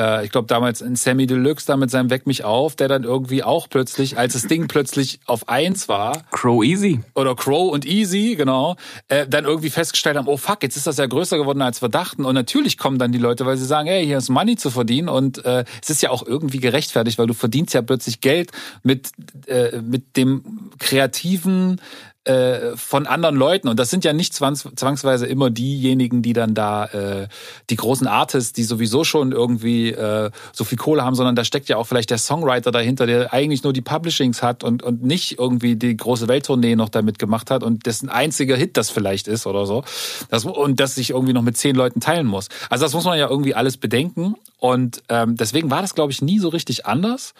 äh, 0.00 0.24
ich 0.24 0.32
glaube 0.32 0.48
damals 0.48 0.80
in 0.80 0.96
Sammy 0.96 1.26
Deluxe 1.26 1.66
da 1.66 1.76
mit 1.76 1.90
seinem 1.90 2.10
Weck 2.10 2.26
mich 2.26 2.44
auf, 2.44 2.74
der 2.74 2.88
dann 2.88 3.04
irgendwie 3.04 3.44
auch 3.44 3.68
plötzlich, 3.68 4.18
als 4.18 4.32
das 4.32 4.46
Ding 4.46 4.66
plötzlich 4.66 5.20
auf 5.26 5.48
eins 5.48 5.88
war. 5.88 6.22
Crow 6.30 6.64
Easy. 6.64 7.00
Oder 7.14 7.36
Crow 7.36 7.70
und 7.70 7.84
Easy, 7.84 8.34
genau, 8.36 8.76
äh, 9.08 9.26
dann 9.28 9.44
irgendwie 9.44 9.70
festgestellt 9.70 10.16
haben, 10.16 10.28
oh 10.28 10.38
fuck, 10.38 10.62
jetzt 10.62 10.76
ist 10.76 10.86
das 10.86 10.96
ja 10.96 11.06
größer 11.06 11.36
geworden 11.36 11.60
als 11.62 11.82
wir 11.82 11.88
dachten. 11.88 12.24
Und 12.24 12.34
natürlich 12.34 12.78
kommen 12.78 12.98
dann 12.98 13.12
die 13.12 13.18
Leute, 13.18 13.44
weil 13.44 13.56
sie 13.56 13.66
sagen, 13.66 13.88
hey, 13.88 14.04
hier 14.04 14.18
ist 14.18 14.30
Money 14.30 14.56
zu 14.56 14.70
verdienen. 14.70 15.08
Und 15.08 15.44
äh, 15.44 15.64
es 15.82 15.90
ist 15.90 16.02
ja 16.02 16.10
auch 16.10 16.26
irgendwie 16.26 16.58
gerechtfertigt, 16.58 17.18
weil 17.18 17.26
du 17.26 17.34
verdienst 17.34 17.74
ja 17.74 17.82
plötzlich 17.82 18.20
Geld 18.20 18.50
mit, 18.82 19.10
äh, 19.46 19.82
mit 19.82 20.16
dem 20.16 20.70
kreativen 20.78 21.80
äh, 22.24 22.76
von 22.76 23.06
anderen 23.06 23.34
Leuten. 23.34 23.68
Und 23.68 23.80
das 23.80 23.88
sind 23.88 24.04
ja 24.04 24.12
nicht 24.12 24.34
zwangsweise 24.34 25.26
immer 25.26 25.48
diejenigen, 25.48 26.20
die 26.20 26.34
dann 26.34 26.54
da 26.54 26.84
äh, 26.84 27.28
die 27.70 27.76
großen 27.76 28.06
Artists, 28.06 28.52
die 28.52 28.64
sowieso 28.64 29.04
schon 29.04 29.32
irgendwie 29.32 29.90
äh, 29.90 30.30
so 30.52 30.64
viel 30.64 30.76
Kohle 30.76 31.02
haben, 31.02 31.14
sondern 31.14 31.34
da 31.34 31.44
steckt 31.44 31.70
ja 31.70 31.78
auch 31.78 31.86
vielleicht 31.86 32.10
der 32.10 32.18
Songwriter 32.18 32.72
dahinter, 32.72 33.06
der 33.06 33.32
eigentlich 33.32 33.62
nur 33.62 33.72
die 33.72 33.80
Publishings 33.80 34.42
hat 34.42 34.64
und, 34.64 34.82
und 34.82 35.02
nicht 35.02 35.38
irgendwie 35.38 35.76
die 35.76 35.96
große 35.96 36.28
Welttournee 36.28 36.76
noch 36.76 36.90
damit 36.90 37.18
gemacht 37.18 37.50
hat 37.50 37.62
und 37.62 37.86
dessen 37.86 38.10
einziger 38.10 38.54
Hit 38.54 38.76
das 38.76 38.90
vielleicht 38.90 39.26
ist 39.26 39.46
oder 39.46 39.64
so. 39.64 39.82
Das, 40.28 40.44
und 40.44 40.78
das 40.78 40.96
sich 40.96 41.10
irgendwie 41.10 41.32
noch 41.32 41.40
mit 41.42 41.56
zehn 41.56 41.74
Leuten 41.74 42.00
teilen 42.00 42.26
muss. 42.26 42.48
Also 42.68 42.84
das 42.84 42.92
muss 42.92 43.04
man 43.04 43.18
ja 43.18 43.30
irgendwie 43.30 43.54
alles 43.54 43.78
bedenken. 43.78 44.34
Und 44.58 45.02
ähm, 45.08 45.36
deswegen 45.36 45.70
war 45.70 45.80
das, 45.80 45.94
glaube 45.94 46.12
ich, 46.12 46.20
nie 46.20 46.38
so 46.38 46.50
richtig 46.50 46.84
anders. 46.84 47.32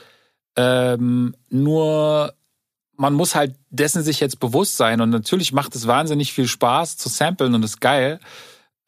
Ähm, 0.57 1.35
nur 1.51 2.33
man 3.01 3.15
muss 3.15 3.35
halt 3.35 3.55
dessen 3.71 4.03
sich 4.03 4.21
jetzt 4.21 4.41
bewusst 4.41 4.77
sein. 4.77 5.01
Und 5.01 5.09
natürlich 5.09 5.55
macht 5.55 5.75
es 5.75 5.87
wahnsinnig 5.87 6.35
viel 6.35 6.47
Spaß 6.47 6.99
zu 6.99 7.09
samplen 7.09 7.55
und 7.55 7.65
ist 7.65 7.81
geil. 7.81 8.21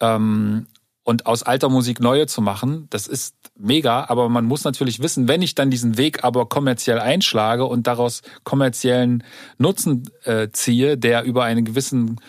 Ähm, 0.01 0.67
und 1.03 1.25
aus 1.25 1.43
alter 1.43 1.71
Musik 1.71 1.99
neue 1.99 2.27
zu 2.27 2.43
machen, 2.43 2.89
das 2.91 3.07
ist 3.07 3.35
mega, 3.59 4.05
aber 4.09 4.29
man 4.29 4.45
muss 4.45 4.65
natürlich 4.65 5.01
wissen, 5.01 5.29
wenn 5.29 5.41
ich 5.41 5.55
dann 5.55 5.71
diesen 5.71 5.97
Weg 5.97 6.25
aber 6.25 6.47
kommerziell 6.47 7.01
einschlage 7.01 7.65
und 7.65 7.87
daraus 7.87 8.21
kommerziellen 8.45 9.25
Nutzen 9.57 10.05
äh, 10.25 10.49
ziehe, 10.53 10.99
der 10.99 11.25
über 11.25 11.45
einen 11.45 11.65
gewissen, 11.65 12.21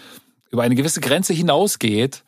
über 0.50 0.64
eine 0.64 0.76
gewisse 0.76 1.02
Grenze 1.02 1.34
hinausgeht, 1.34 2.24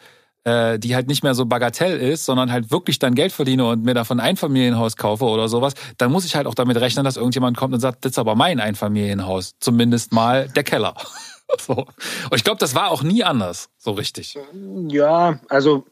äh, 0.45 0.79
die 0.79 0.95
halt 0.95 1.07
nicht 1.07 1.23
mehr 1.23 1.33
so 1.33 1.45
bagatell 1.45 1.99
ist, 1.99 2.25
sondern 2.25 2.51
halt 2.51 2.71
wirklich 2.71 2.99
dann 2.99 3.15
Geld 3.15 3.31
verdiene 3.31 3.65
und 3.65 3.83
mir 3.83 3.93
davon 3.93 4.19
ein 4.19 4.25
Einfamilienhaus 4.25 4.95
kaufe 4.95 5.25
oder 5.25 5.49
sowas, 5.49 5.73
dann 5.97 6.11
muss 6.11 6.25
ich 6.25 6.35
halt 6.35 6.47
auch 6.47 6.53
damit 6.53 6.77
rechnen, 6.77 7.03
dass 7.03 7.17
irgendjemand 7.17 7.57
kommt 7.57 7.73
und 7.73 7.79
sagt, 7.79 8.05
das 8.05 8.11
ist 8.11 8.19
aber 8.19 8.35
mein 8.35 8.59
Einfamilienhaus. 8.59 9.55
Zumindest 9.59 10.13
mal 10.13 10.47
der 10.49 10.63
Keller. 10.63 10.95
so. 11.59 11.73
Und 11.73 12.35
ich 12.35 12.43
glaube, 12.43 12.59
das 12.59 12.75
war 12.75 12.91
auch 12.91 13.03
nie 13.03 13.23
anders, 13.23 13.69
so 13.77 13.91
richtig. 13.91 14.37
Ja, 14.87 15.39
also 15.49 15.85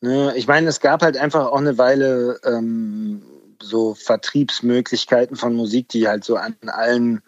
ne, 0.00 0.34
ich 0.36 0.46
meine, 0.46 0.68
es 0.68 0.80
gab 0.80 1.02
halt 1.02 1.16
einfach 1.18 1.46
auch 1.46 1.58
eine 1.58 1.76
Weile 1.78 2.40
ähm, 2.44 3.22
so 3.62 3.94
Vertriebsmöglichkeiten 3.94 5.36
von 5.36 5.54
Musik, 5.54 5.88
die 5.88 6.08
halt 6.08 6.24
so 6.24 6.36
an 6.36 6.56
allen 6.66 7.22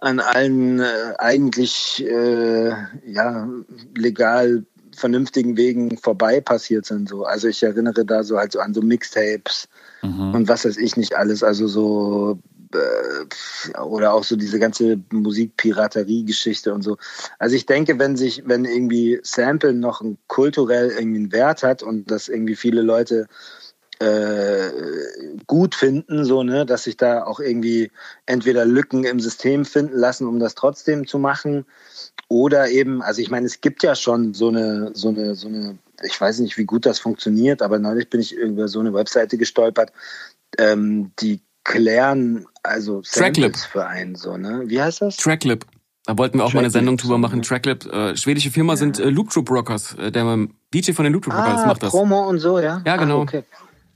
an 0.00 0.20
allen 0.20 0.78
äh, 0.78 1.14
eigentlich 1.18 2.04
äh, 2.06 2.72
ja 3.04 3.48
legal 3.96 4.64
vernünftigen 4.98 5.56
Wegen 5.56 5.96
vorbei 5.96 6.40
passiert 6.40 6.86
sind. 6.86 7.08
So. 7.08 7.24
Also 7.24 7.48
ich 7.48 7.62
erinnere 7.62 8.04
da 8.04 8.22
so 8.22 8.38
halt 8.38 8.52
so 8.52 8.60
an 8.60 8.74
so 8.74 8.82
Mixtapes 8.82 9.68
mhm. 10.02 10.34
und 10.34 10.48
was 10.48 10.64
weiß 10.64 10.76
ich 10.76 10.96
nicht 10.96 11.16
alles. 11.16 11.42
Also 11.42 11.68
so 11.68 12.38
äh, 12.74 13.78
oder 13.80 14.12
auch 14.12 14.24
so 14.24 14.36
diese 14.36 14.58
ganze 14.58 15.00
Musikpiraterie-Geschichte 15.10 16.72
und 16.74 16.82
so. 16.82 16.96
Also 17.38 17.56
ich 17.56 17.66
denke, 17.66 17.98
wenn 17.98 18.16
sich, 18.16 18.42
wenn 18.46 18.64
irgendwie 18.64 19.20
Sample 19.22 19.72
noch 19.72 20.00
einen 20.00 20.18
kulturell 20.26 20.90
irgendwie 20.90 21.18
einen 21.18 21.32
Wert 21.32 21.62
hat 21.62 21.82
und 21.82 22.10
das 22.10 22.28
irgendwie 22.28 22.56
viele 22.56 22.82
Leute 22.82 23.26
äh, 24.00 24.70
gut 25.46 25.74
finden, 25.74 26.24
so, 26.24 26.42
ne, 26.42 26.64
dass 26.64 26.84
sich 26.84 26.96
da 26.96 27.24
auch 27.24 27.40
irgendwie 27.40 27.90
entweder 28.26 28.64
Lücken 28.64 29.04
im 29.04 29.20
System 29.20 29.64
finden 29.64 29.96
lassen, 29.96 30.26
um 30.26 30.38
das 30.38 30.54
trotzdem 30.54 31.06
zu 31.06 31.18
machen, 31.18 31.64
oder 32.28 32.68
eben, 32.68 33.02
also 33.02 33.22
ich 33.22 33.30
meine, 33.30 33.46
es 33.46 33.60
gibt 33.60 33.82
ja 33.82 33.94
schon 33.94 34.34
so 34.34 34.48
eine, 34.48 34.90
so 34.94 35.08
eine, 35.08 35.34
so 35.34 35.48
eine, 35.48 35.78
ich 36.02 36.20
weiß 36.20 36.40
nicht, 36.40 36.58
wie 36.58 36.64
gut 36.64 36.86
das 36.86 36.98
funktioniert, 36.98 37.62
aber 37.62 37.78
neulich 37.78 38.10
bin 38.10 38.20
ich 38.20 38.34
über 38.34 38.68
so 38.68 38.80
eine 38.80 38.92
Webseite 38.92 39.38
gestolpert, 39.38 39.92
ähm, 40.58 41.12
die 41.20 41.40
klären 41.64 42.46
also 42.62 43.02
Tracklip 43.02 43.56
für 43.56 43.86
einen 43.86 44.14
so, 44.14 44.36
ne? 44.36 44.62
Wie 44.66 44.80
heißt 44.80 45.02
das? 45.02 45.16
Tracklip. 45.16 45.66
Da 46.04 46.16
wollten 46.16 46.38
wir 46.38 46.44
auch 46.44 46.46
Tracklip, 46.46 46.54
mal 46.54 46.60
eine 46.60 46.70
Sendung 46.70 46.96
drüber 46.96 47.18
machen. 47.18 47.42
Tracklip, 47.42 47.84
äh, 47.86 48.16
schwedische 48.16 48.50
Firma 48.50 48.74
ja. 48.74 48.76
sind 48.78 48.98
äh, 48.98 49.10
Loop 49.10 49.30
Troop 49.30 49.50
Rockers. 49.50 49.94
Äh, 49.94 50.10
der 50.10 50.48
DJ 50.72 50.92
von 50.92 51.04
den 51.04 51.12
Loop 51.12 51.24
Troop 51.24 51.34
Rockers 51.34 51.62
ah, 51.62 51.66
macht 51.66 51.82
das. 51.82 51.90
Promo 51.90 52.26
und 52.26 52.38
so, 52.38 52.58
ja? 52.58 52.82
Ja, 52.86 52.96
genau. 52.96 53.20
Ah, 53.20 53.22
okay. 53.22 53.44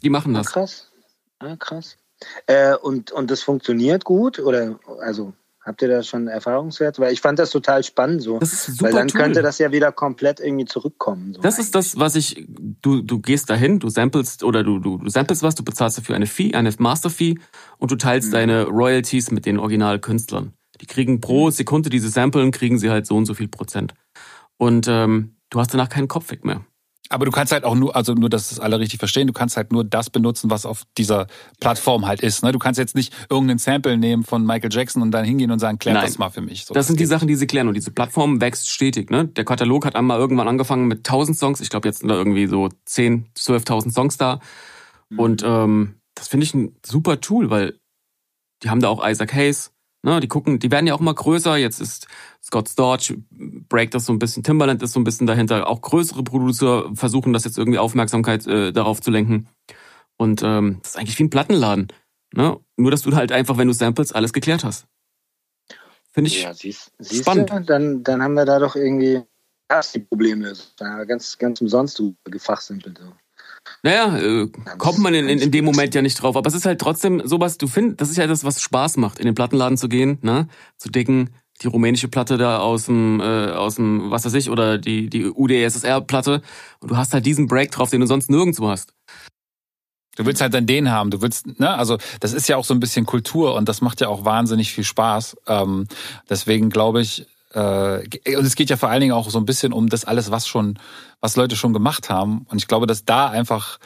Die 0.02 0.10
machen 0.10 0.34
das. 0.34 0.48
Ah, 0.48 0.50
krass. 0.50 0.90
Ah, 1.38 1.56
krass. 1.56 1.98
Äh, 2.46 2.76
und, 2.76 3.12
und 3.12 3.30
das 3.30 3.42
funktioniert 3.42 4.04
gut? 4.04 4.38
Oder 4.38 4.78
also 5.00 5.34
Habt 5.64 5.80
ihr 5.80 5.86
da 5.86 6.02
schon 6.02 6.26
Erfahrungswert? 6.26 6.98
Weil 6.98 7.12
ich 7.12 7.20
fand 7.20 7.38
das 7.38 7.50
total 7.50 7.84
spannend 7.84 8.22
so. 8.22 8.40
Das 8.40 8.52
ist 8.52 8.64
super 8.64 8.84
Weil 8.86 8.92
dann 8.94 9.08
Tool. 9.08 9.20
könnte 9.20 9.42
das 9.42 9.58
ja 9.58 9.70
wieder 9.70 9.92
komplett 9.92 10.40
irgendwie 10.40 10.64
zurückkommen. 10.64 11.34
So 11.34 11.40
das 11.40 11.54
eigentlich. 11.54 11.66
ist 11.66 11.74
das, 11.76 11.98
was 12.00 12.16
ich, 12.16 12.44
du, 12.48 13.00
du 13.00 13.20
gehst 13.20 13.48
dahin, 13.48 13.78
du 13.78 13.88
samplest 13.88 14.42
oder 14.42 14.64
du, 14.64 14.80
du, 14.80 14.98
du 14.98 15.08
samplest 15.08 15.44
was, 15.44 15.54
du 15.54 15.62
bezahlst 15.62 15.98
dafür 15.98 16.16
eine 16.16 16.26
Fee, 16.26 16.54
eine 16.54 16.72
Master-Fee 16.76 17.36
und 17.78 17.92
du 17.92 17.96
teilst 17.96 18.28
mhm. 18.28 18.32
deine 18.32 18.64
Royalties 18.64 19.30
mit 19.30 19.46
den 19.46 19.60
Originalkünstlern. 19.60 20.52
Die 20.80 20.86
kriegen 20.86 21.20
pro 21.20 21.46
mhm. 21.46 21.50
Sekunde 21.52 21.90
diese 21.90 22.08
Samplen, 22.08 22.50
kriegen 22.50 22.80
sie 22.80 22.90
halt 22.90 23.06
so 23.06 23.16
und 23.16 23.26
so 23.26 23.34
viel 23.34 23.48
Prozent. 23.48 23.94
Und 24.58 24.88
ähm, 24.88 25.36
du 25.50 25.60
hast 25.60 25.72
danach 25.72 25.88
keinen 25.88 26.08
Kopfweg 26.08 26.44
mehr. 26.44 26.64
Aber 27.08 27.26
du 27.26 27.30
kannst 27.30 27.52
halt 27.52 27.64
auch 27.64 27.74
nur, 27.74 27.94
also 27.94 28.14
nur, 28.14 28.30
dass 28.30 28.48
das 28.48 28.60
alle 28.60 28.78
richtig 28.78 28.98
verstehen, 28.98 29.26
du 29.26 29.32
kannst 29.32 29.56
halt 29.56 29.72
nur 29.72 29.84
das 29.84 30.08
benutzen, 30.08 30.50
was 30.50 30.64
auf 30.64 30.84
dieser 30.96 31.26
Plattform 31.60 32.06
halt 32.06 32.20
ist. 32.20 32.42
Ne? 32.42 32.52
Du 32.52 32.58
kannst 32.58 32.78
jetzt 32.78 32.94
nicht 32.94 33.12
irgendeinen 33.28 33.58
Sample 33.58 33.98
nehmen 33.98 34.24
von 34.24 34.46
Michael 34.46 34.72
Jackson 34.72 35.02
und 35.02 35.10
dann 35.10 35.24
hingehen 35.24 35.50
und 35.50 35.58
sagen, 35.58 35.78
klär 35.78 35.94
Nein. 35.94 36.06
das 36.06 36.18
mal 36.18 36.30
für 36.30 36.40
mich. 36.40 36.64
So, 36.64 36.74
das, 36.74 36.82
das 36.82 36.86
sind 36.86 37.00
die 37.00 37.06
Sachen, 37.06 37.28
die 37.28 37.34
sie 37.34 37.46
klären. 37.46 37.68
Und 37.68 37.74
diese 37.74 37.90
Plattform 37.90 38.40
wächst 38.40 38.70
stetig. 38.70 39.10
Ne? 39.10 39.26
Der 39.26 39.44
Katalog 39.44 39.84
hat 39.84 39.96
einmal 39.96 40.18
irgendwann 40.18 40.48
angefangen 40.48 40.86
mit 40.86 40.98
1000 41.00 41.36
Songs. 41.36 41.60
Ich 41.60 41.70
glaube, 41.70 41.88
jetzt 41.88 41.98
sind 41.98 42.08
da 42.08 42.14
irgendwie 42.14 42.46
so 42.46 42.68
10, 42.86 43.26
12.000 43.36 43.92
Songs 43.92 44.16
da. 44.16 44.40
Mhm. 45.10 45.18
Und 45.18 45.42
ähm, 45.44 45.94
das 46.14 46.28
finde 46.28 46.44
ich 46.44 46.54
ein 46.54 46.76
super 46.84 47.20
Tool, 47.20 47.50
weil 47.50 47.78
die 48.62 48.70
haben 48.70 48.80
da 48.80 48.88
auch 48.88 49.06
Isaac 49.06 49.34
Hayes. 49.34 49.72
Ne, 50.04 50.18
die 50.18 50.26
gucken, 50.26 50.58
die 50.58 50.70
werden 50.72 50.88
ja 50.88 50.94
auch 50.94 51.00
immer 51.00 51.14
größer. 51.14 51.56
Jetzt 51.56 51.80
ist 51.80 52.08
Scott 52.42 52.68
Storch, 52.68 53.14
breakt 53.30 53.94
das 53.94 54.04
so 54.04 54.12
ein 54.12 54.18
bisschen, 54.18 54.42
Timbaland 54.42 54.82
ist 54.82 54.92
so 54.92 55.00
ein 55.00 55.04
bisschen 55.04 55.28
dahinter. 55.28 55.68
Auch 55.68 55.80
größere 55.80 56.24
Producer 56.24 56.90
versuchen 56.94 57.32
das 57.32 57.44
jetzt 57.44 57.56
irgendwie 57.56 57.78
Aufmerksamkeit 57.78 58.44
äh, 58.48 58.72
darauf 58.72 59.00
zu 59.00 59.12
lenken. 59.12 59.48
Und 60.16 60.42
ähm, 60.42 60.80
das 60.82 60.92
ist 60.92 60.98
eigentlich 60.98 61.18
wie 61.20 61.24
ein 61.24 61.30
Plattenladen. 61.30 61.88
Ne? 62.34 62.58
Nur, 62.76 62.90
dass 62.90 63.02
du 63.02 63.14
halt 63.14 63.30
einfach, 63.30 63.58
wenn 63.58 63.68
du 63.68 63.74
samples, 63.74 64.12
alles 64.12 64.32
geklärt 64.32 64.64
hast. 64.64 64.86
Finde 66.10 66.28
ich 66.28 66.42
ja, 66.42 66.52
siehst, 66.52 66.92
siehst 66.98 67.22
spannend. 67.22 67.50
Du, 67.50 67.60
dann, 67.60 68.02
dann 68.02 68.22
haben 68.22 68.34
wir 68.34 68.44
da 68.44 68.58
doch 68.58 68.74
irgendwie 68.74 69.22
die 69.94 69.98
Probleme. 70.00 70.52
ganz, 70.78 71.38
ganz 71.38 71.60
umsonst 71.60 71.98
du 71.98 72.14
gefachsimpelt. 72.24 72.98
So. 72.98 73.12
Naja, 73.82 74.16
äh, 74.16 74.48
kommt 74.78 74.98
man 74.98 75.12
in, 75.12 75.28
in, 75.28 75.40
in 75.40 75.50
dem 75.50 75.64
Moment 75.64 75.94
ja 75.94 76.02
nicht 76.02 76.22
drauf. 76.22 76.36
Aber 76.36 76.46
es 76.46 76.54
ist 76.54 76.66
halt 76.66 76.80
trotzdem 76.80 77.20
sowas, 77.24 77.58
du 77.58 77.66
findest, 77.66 78.00
das 78.00 78.10
ist 78.10 78.16
ja 78.16 78.26
das, 78.26 78.44
was 78.44 78.62
Spaß 78.62 78.96
macht, 78.96 79.18
in 79.18 79.26
den 79.26 79.34
Plattenladen 79.34 79.76
zu 79.76 79.88
gehen, 79.88 80.18
ne? 80.22 80.48
Zu 80.78 80.88
dicken, 80.88 81.30
die 81.60 81.66
rumänische 81.66 82.08
Platte 82.08 82.38
da 82.38 82.58
aus 82.60 82.86
dem, 82.86 83.20
äh, 83.20 83.50
aus 83.50 83.76
dem, 83.76 84.10
was 84.10 84.24
weiß 84.24 84.34
ich, 84.34 84.50
oder 84.50 84.78
die, 84.78 85.10
die 85.10 85.26
UdSSR-Platte. 85.26 86.42
Und 86.78 86.90
du 86.92 86.96
hast 86.96 87.12
halt 87.12 87.26
diesen 87.26 87.48
Break 87.48 87.72
drauf, 87.72 87.90
den 87.90 88.00
du 88.00 88.06
sonst 88.06 88.30
nirgendwo 88.30 88.68
hast. 88.68 88.94
Du 90.16 90.26
willst 90.26 90.42
halt 90.42 90.54
dann 90.54 90.66
den 90.66 90.90
haben. 90.90 91.10
Du 91.10 91.22
willst, 91.22 91.58
ne, 91.58 91.70
also 91.70 91.98
das 92.20 92.34
ist 92.34 92.48
ja 92.48 92.56
auch 92.56 92.64
so 92.64 92.74
ein 92.74 92.80
bisschen 92.80 93.06
Kultur 93.06 93.54
und 93.54 93.68
das 93.68 93.80
macht 93.80 94.00
ja 94.00 94.08
auch 94.08 94.24
wahnsinnig 94.24 94.72
viel 94.72 94.84
Spaß. 94.84 95.36
Ähm, 95.46 95.86
deswegen 96.28 96.70
glaube 96.70 97.00
ich, 97.00 97.26
äh, 97.54 98.36
und 98.36 98.44
es 98.44 98.54
geht 98.54 98.70
ja 98.70 98.76
vor 98.76 98.88
allen 98.88 99.00
Dingen 99.00 99.12
auch 99.12 99.30
so 99.30 99.38
ein 99.38 99.44
bisschen 99.44 99.72
um 99.72 99.88
das 99.88 100.04
alles, 100.04 100.30
was 100.30 100.46
schon, 100.46 100.78
was 101.20 101.36
Leute 101.36 101.56
schon 101.56 101.72
gemacht 101.72 102.10
haben. 102.10 102.46
Und 102.48 102.58
ich 102.58 102.68
glaube, 102.68 102.86
dass 102.86 103.04
da 103.04 103.28
einfach 103.28 103.78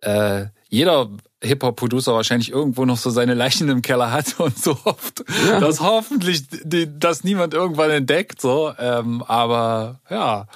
äh, 0.00 0.46
jeder 0.68 1.10
Hip-Hop-Producer 1.42 2.14
wahrscheinlich 2.14 2.50
irgendwo 2.50 2.84
noch 2.84 2.96
so 2.96 3.10
seine 3.10 3.34
Leichen 3.34 3.68
im 3.68 3.80
Keller 3.80 4.10
hat 4.10 4.34
und 4.38 4.58
so 4.58 4.76
hofft, 4.84 5.24
ja. 5.48 5.60
dass 5.60 5.80
hoffentlich 5.80 6.46
die, 6.64 6.88
dass 6.98 7.24
niemand 7.24 7.54
irgendwann 7.54 7.90
entdeckt. 7.90 8.40
So, 8.40 8.72
ähm, 8.78 9.22
aber 9.22 10.00
ja. 10.10 10.46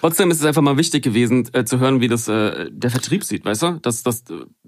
Trotzdem 0.00 0.30
ist 0.30 0.38
es 0.38 0.44
einfach 0.44 0.62
mal 0.62 0.76
wichtig 0.76 1.02
gewesen 1.02 1.48
äh, 1.52 1.64
zu 1.64 1.78
hören, 1.80 2.00
wie 2.00 2.08
das 2.08 2.28
äh, 2.28 2.70
der 2.70 2.90
Vertrieb 2.90 3.24
sieht, 3.24 3.44
weißt 3.44 3.62
du? 3.62 3.72
Dass, 3.82 4.02
dass 4.02 4.24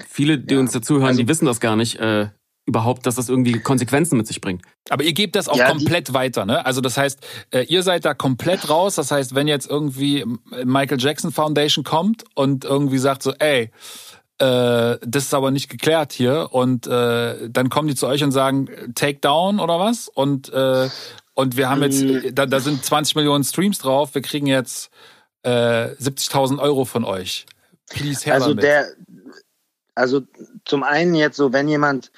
viele, 0.08 0.38
die 0.38 0.54
ja. 0.54 0.60
uns 0.60 0.72
dazuhören, 0.72 1.08
also, 1.08 1.20
die 1.20 1.28
wissen 1.28 1.46
das 1.46 1.60
gar 1.60 1.76
nicht. 1.76 1.98
Äh, 2.00 2.28
überhaupt, 2.64 3.06
dass 3.06 3.16
das 3.16 3.28
irgendwie 3.28 3.58
Konsequenzen 3.60 4.16
mit 4.16 4.26
sich 4.26 4.40
bringt. 4.40 4.62
Aber 4.88 5.02
ihr 5.02 5.12
gebt 5.12 5.34
das 5.34 5.48
auch 5.48 5.56
ja, 5.56 5.68
komplett 5.68 6.14
weiter, 6.14 6.46
ne? 6.46 6.64
Also 6.64 6.80
das 6.80 6.96
heißt, 6.96 7.18
äh, 7.50 7.62
ihr 7.64 7.82
seid 7.82 8.04
da 8.04 8.14
komplett 8.14 8.68
raus. 8.70 8.94
Das 8.94 9.10
heißt, 9.10 9.34
wenn 9.34 9.48
jetzt 9.48 9.68
irgendwie 9.68 10.24
Michael 10.64 11.00
Jackson 11.00 11.32
Foundation 11.32 11.84
kommt 11.84 12.24
und 12.34 12.64
irgendwie 12.64 12.98
sagt 12.98 13.22
so, 13.24 13.32
ey, 13.38 13.70
äh, 14.38 14.98
das 15.00 15.24
ist 15.24 15.34
aber 15.34 15.50
nicht 15.50 15.70
geklärt 15.70 16.12
hier 16.12 16.48
und 16.52 16.86
äh, 16.86 17.50
dann 17.50 17.68
kommen 17.68 17.88
die 17.88 17.94
zu 17.94 18.06
euch 18.06 18.22
und 18.22 18.32
sagen 18.32 18.68
Takedown 18.94 19.58
oder 19.58 19.78
was 19.78 20.08
und 20.08 20.52
äh, 20.52 20.88
und 21.34 21.56
wir 21.56 21.70
haben 21.70 21.82
jetzt 21.82 22.02
mhm. 22.02 22.34
da, 22.34 22.46
da 22.46 22.60
sind 22.60 22.84
20 22.84 23.16
Millionen 23.16 23.42
Streams 23.42 23.78
drauf. 23.78 24.14
Wir 24.14 24.20
kriegen 24.20 24.46
jetzt 24.46 24.90
äh, 25.42 25.86
70.000 25.94 26.58
Euro 26.58 26.84
von 26.84 27.04
euch. 27.04 27.46
Please 27.88 28.24
her 28.24 28.34
Also 28.34 28.48
damit. 28.48 28.64
der 28.64 28.86
also 29.94 30.22
zum 30.64 30.82
einen 30.82 31.14
jetzt 31.14 31.36
so, 31.36 31.52
wenn 31.52 31.68
jemand 31.68 32.12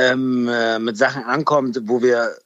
ähm, 0.00 0.48
äh, 0.48 0.78
mit 0.78 0.96
Sachen 0.96 1.24
ankommt, 1.24 1.78
wo 1.84 2.00
wir, 2.00 2.36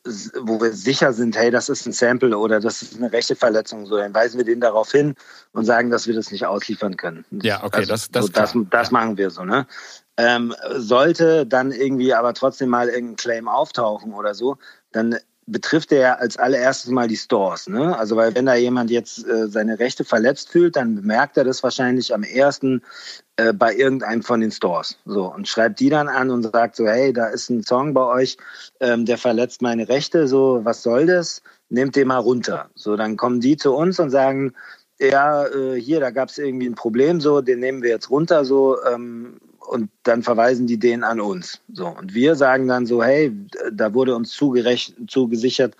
wo 0.43 0.61
wir 0.61 0.73
sicher 0.73 1.13
sind, 1.13 1.37
hey, 1.37 1.51
das 1.51 1.69
ist 1.69 1.87
ein 1.87 1.93
Sample 1.93 2.37
oder 2.37 2.59
das 2.59 2.83
ist 2.83 2.97
eine 2.97 3.13
rechte 3.13 3.37
Verletzung, 3.37 3.87
so, 3.87 3.97
dann 3.97 4.15
weisen 4.15 4.39
wir 4.39 4.45
den 4.45 4.61
darauf 4.61 4.91
hin 4.91 5.15
und 5.53 5.65
sagen, 5.65 5.91
dass 5.91 6.07
wir 6.07 6.15
das 6.15 6.31
nicht 6.33 6.47
ausliefern 6.47 6.97
können. 6.97 7.25
Ja, 7.43 7.63
okay, 7.63 7.79
also, 7.79 7.93
das, 7.93 8.11
das, 8.11 8.27
so, 8.27 8.33
das, 8.33 8.55
das 8.71 8.89
ja. 8.89 8.93
machen 8.93 9.17
wir 9.17 9.31
so, 9.31 9.45
ne? 9.45 9.67
Ähm, 10.17 10.55
sollte 10.77 11.45
dann 11.47 11.73
irgendwie 11.73 12.15
aber 12.15 12.35
trotzdem 12.35 12.69
mal 12.69 12.89
irgendein 12.89 13.17
Claim 13.17 13.49
auftauchen 13.49 14.15
oder 14.15 14.35
so, 14.35 14.59
dann 14.93 15.17
betrifft 15.47 15.93
er 15.93 16.01
ja 16.01 16.15
als 16.15 16.37
allererstes 16.37 16.91
mal 16.91 17.09
die 17.09 17.17
Stores. 17.17 17.69
Ne? 17.69 17.97
Also 17.97 18.17
weil 18.17 18.35
wenn 18.35 18.47
da 18.47 18.55
jemand 18.55 18.91
jetzt 18.91 19.27
äh, 19.27 19.49
seine 19.49 19.79
Rechte 19.79 20.05
verletzt 20.05 20.51
fühlt, 20.51 20.77
dann 20.77 20.95
bemerkt 20.97 21.37
er 21.37 21.45
das 21.45 21.63
wahrscheinlich 21.63 22.15
am 22.15 22.23
ersten 22.23 22.83
äh, 23.37 23.53
bei 23.53 23.75
irgendeinem 23.75 24.23
von 24.23 24.41
den 24.41 24.51
Stores. 24.51 24.99
So 25.05 25.33
und 25.33 25.49
schreibt 25.49 25.81
die 25.81 25.91
dann 25.91 26.09
an 26.09 26.31
und 26.31 26.43
sagt 26.45 26.77
so, 26.77 26.87
hey, 26.87 27.13
da 27.13 27.27
ist 27.27 27.51
ein 27.51 27.63
Song 27.63 27.95
bei 27.95 28.05
euch, 28.05 28.37
ähm, 28.81 29.05
der 29.05 29.19
verletzt 29.19 29.63
meine 29.63 29.89
Rechte. 29.89 30.29
So, 30.29 30.61
was 30.65 30.83
soll 30.83 31.07
das? 31.07 31.43
Nehmt 31.69 31.97
den 31.97 32.09
mal 32.09 32.19
runter. 32.19 32.71
So, 32.75 32.97
dann 32.97 33.17
kommen 33.17 33.41
die 33.41 33.57
zu 33.57 33.75
uns 33.75 33.99
und 34.01 34.11
sagen, 34.11 34.55
ja, 35.01 35.47
äh, 35.47 35.81
hier, 35.81 36.01
da 36.01 36.11
gab 36.11 36.29
es 36.29 36.39
irgendwie 36.39 36.67
ein 36.67 36.75
Problem, 36.75 37.21
so, 37.21 37.41
den 37.41 37.61
nehmen 37.61 37.83
wir 37.83 37.91
jetzt 37.91 38.11
runter, 38.11 38.45
so, 38.45 38.79
ähm, 38.85 39.39
und 39.67 39.91
dann 40.03 40.23
verweisen 40.23 40.67
die 40.67 40.79
den 40.79 41.05
an 41.05 41.21
uns. 41.21 41.61
So 41.73 41.89
und 41.89 42.15
wir 42.15 42.35
sagen 42.37 42.69
dann 42.69 42.87
so, 42.87 43.03
hey, 43.03 43.33
da 43.73 43.95
wurde 43.95 44.15
uns 44.15 44.31
zugesichert, 44.33 45.77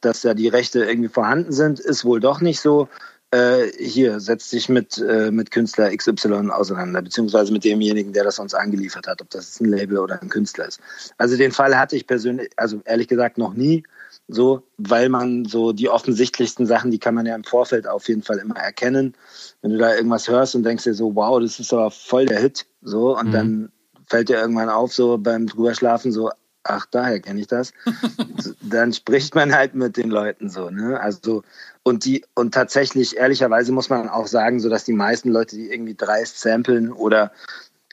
dass 0.00 0.22
da 0.22 0.34
die 0.34 0.48
Rechte 0.48 0.84
irgendwie 0.84 1.08
vorhanden 1.08 1.52
sind, 1.52 1.80
ist 1.80 2.04
wohl 2.04 2.20
doch 2.20 2.40
nicht 2.40 2.60
so. 2.60 2.88
Äh, 3.30 3.66
hier 3.78 4.20
setzt 4.20 4.48
sich 4.48 4.70
mit 4.70 4.96
äh, 4.98 5.30
mit 5.30 5.50
Künstler 5.50 5.94
XY 5.94 6.50
auseinander, 6.50 7.02
beziehungsweise 7.02 7.52
mit 7.52 7.62
demjenigen, 7.62 8.14
der 8.14 8.24
das 8.24 8.38
uns 8.38 8.54
angeliefert 8.54 9.06
hat, 9.06 9.20
ob 9.20 9.28
das 9.30 9.60
ein 9.60 9.66
Label 9.66 9.98
oder 9.98 10.20
ein 10.22 10.30
Künstler 10.30 10.66
ist. 10.66 10.80
Also 11.18 11.36
den 11.36 11.52
Fall 11.52 11.78
hatte 11.78 11.94
ich 11.94 12.06
persönlich, 12.06 12.48
also 12.56 12.80
ehrlich 12.86 13.08
gesagt 13.08 13.36
noch 13.36 13.52
nie 13.52 13.84
so, 14.28 14.62
weil 14.76 15.08
man 15.08 15.46
so 15.46 15.72
die 15.72 15.88
offensichtlichsten 15.88 16.66
Sachen, 16.66 16.90
die 16.90 16.98
kann 16.98 17.14
man 17.14 17.24
ja 17.24 17.34
im 17.34 17.44
Vorfeld 17.44 17.88
auf 17.88 18.08
jeden 18.08 18.22
Fall 18.22 18.38
immer 18.38 18.56
erkennen. 18.56 19.14
Wenn 19.62 19.72
du 19.72 19.78
da 19.78 19.94
irgendwas 19.94 20.28
hörst 20.28 20.54
und 20.54 20.64
denkst 20.64 20.84
dir 20.84 20.94
so, 20.94 21.14
wow, 21.14 21.40
das 21.40 21.58
ist 21.58 21.72
aber 21.72 21.90
voll 21.90 22.26
der 22.26 22.40
Hit, 22.40 22.66
so, 22.82 23.16
und 23.18 23.28
mhm. 23.28 23.32
dann 23.32 23.72
fällt 24.06 24.28
dir 24.28 24.38
irgendwann 24.38 24.68
auf, 24.68 24.92
so 24.92 25.16
beim 25.16 25.46
drüberschlafen, 25.46 26.12
so, 26.12 26.30
ach, 26.62 26.86
daher 26.90 27.20
kenne 27.20 27.40
ich 27.40 27.46
das. 27.46 27.72
dann 28.60 28.92
spricht 28.92 29.34
man 29.34 29.54
halt 29.54 29.74
mit 29.74 29.96
den 29.96 30.10
Leuten 30.10 30.50
so, 30.50 30.68
ne? 30.68 31.00
Also, 31.00 31.42
und 31.82 32.04
die, 32.04 32.24
und 32.34 32.52
tatsächlich, 32.52 33.16
ehrlicherweise 33.16 33.72
muss 33.72 33.88
man 33.88 34.10
auch 34.10 34.26
sagen, 34.26 34.60
so 34.60 34.68
dass 34.68 34.84
die 34.84 34.92
meisten 34.92 35.30
Leute, 35.30 35.56
die 35.56 35.72
irgendwie 35.72 35.94
dreist 35.94 36.40
samplen 36.40 36.92
oder 36.92 37.32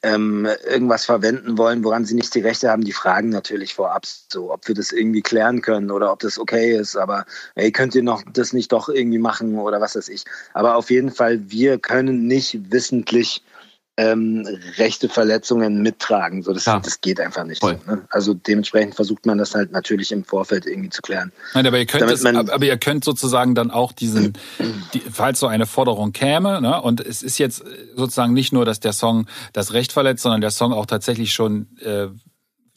ähm, 0.06 0.48
irgendwas 0.70 1.04
verwenden 1.06 1.58
wollen, 1.58 1.84
woran 1.84 2.06
sie 2.06 2.14
nicht 2.14 2.36
die 2.36 2.42
Rechte 2.42 2.70
haben, 2.70 2.84
die 2.84 2.92
fragen 2.92 3.30
natürlich 3.30 3.74
vorab 3.74 4.06
so, 4.06 4.54
ob 4.54 4.68
wir 4.68 4.76
das 4.76 4.92
irgendwie 4.92 5.24
klären 5.24 5.62
können 5.62 5.90
oder 5.90 6.12
ob 6.12 6.20
das 6.20 6.38
okay 6.38 6.78
ist. 6.78 6.96
Aber 6.96 7.26
hey, 7.56 7.72
könnt 7.72 7.96
ihr 7.96 8.04
noch 8.04 8.22
das 8.32 8.54
nicht 8.54 8.72
doch 8.72 8.88
irgendwie 8.88 9.18
machen 9.18 9.58
oder 9.58 9.82
was 9.82 9.96
weiß 9.96 10.10
ich. 10.10 10.24
Aber 10.54 10.76
auf 10.76 10.92
jeden 10.92 11.10
Fall, 11.10 11.50
wir 11.50 11.80
können 11.80 12.28
nicht 12.28 12.72
wissentlich 12.72 13.44
ähm, 13.98 14.46
rechte 14.78 15.08
Verletzungen 15.08 15.82
mittragen. 15.82 16.44
So, 16.44 16.52
das, 16.52 16.66
ja. 16.66 16.80
das 16.80 17.00
geht 17.00 17.20
einfach 17.20 17.46
nicht. 17.46 17.64
Ne? 17.64 18.06
Also 18.10 18.34
dementsprechend 18.34 18.96
versucht 18.96 19.26
man 19.26 19.38
das 19.38 19.56
halt 19.56 19.72
natürlich 19.72 20.12
im 20.12 20.26
Vorfeld 20.26 20.66
irgendwie 20.66 20.90
zu 20.90 21.02
klären. 21.02 21.32
Nein, 21.54 21.66
aber 21.66 21.78
ihr 21.78 21.86
könnt, 21.86 22.10
das, 22.10 22.26
aber 22.26 22.66
ihr 22.66 22.78
könnt 22.78 23.06
sozusagen 23.06 23.56
dann 23.56 23.72
auch 23.72 23.94
diesen, 23.94 24.34
die, 24.94 25.00
falls 25.00 25.40
so 25.40 25.48
eine 25.48 25.66
Forderung 25.66 26.12
käme, 26.12 26.60
ne, 26.60 26.82
und 26.82 27.00
es 27.00 27.24
ist 27.24 27.38
jetzt 27.38 27.64
sozusagen 27.96 28.34
nicht 28.34 28.52
nur, 28.52 28.66
dass 28.66 28.82
der 28.82 28.94
Song 28.94 29.28
das 29.54 29.72
Recht 29.72 29.94
verletzt, 29.94 30.24
sondern 30.24 30.42
der 30.42 30.52
Song 30.52 30.74
auch 30.74 30.86
tatsächlich 30.86 31.32
schon 31.32 31.68
äh, 31.80 32.08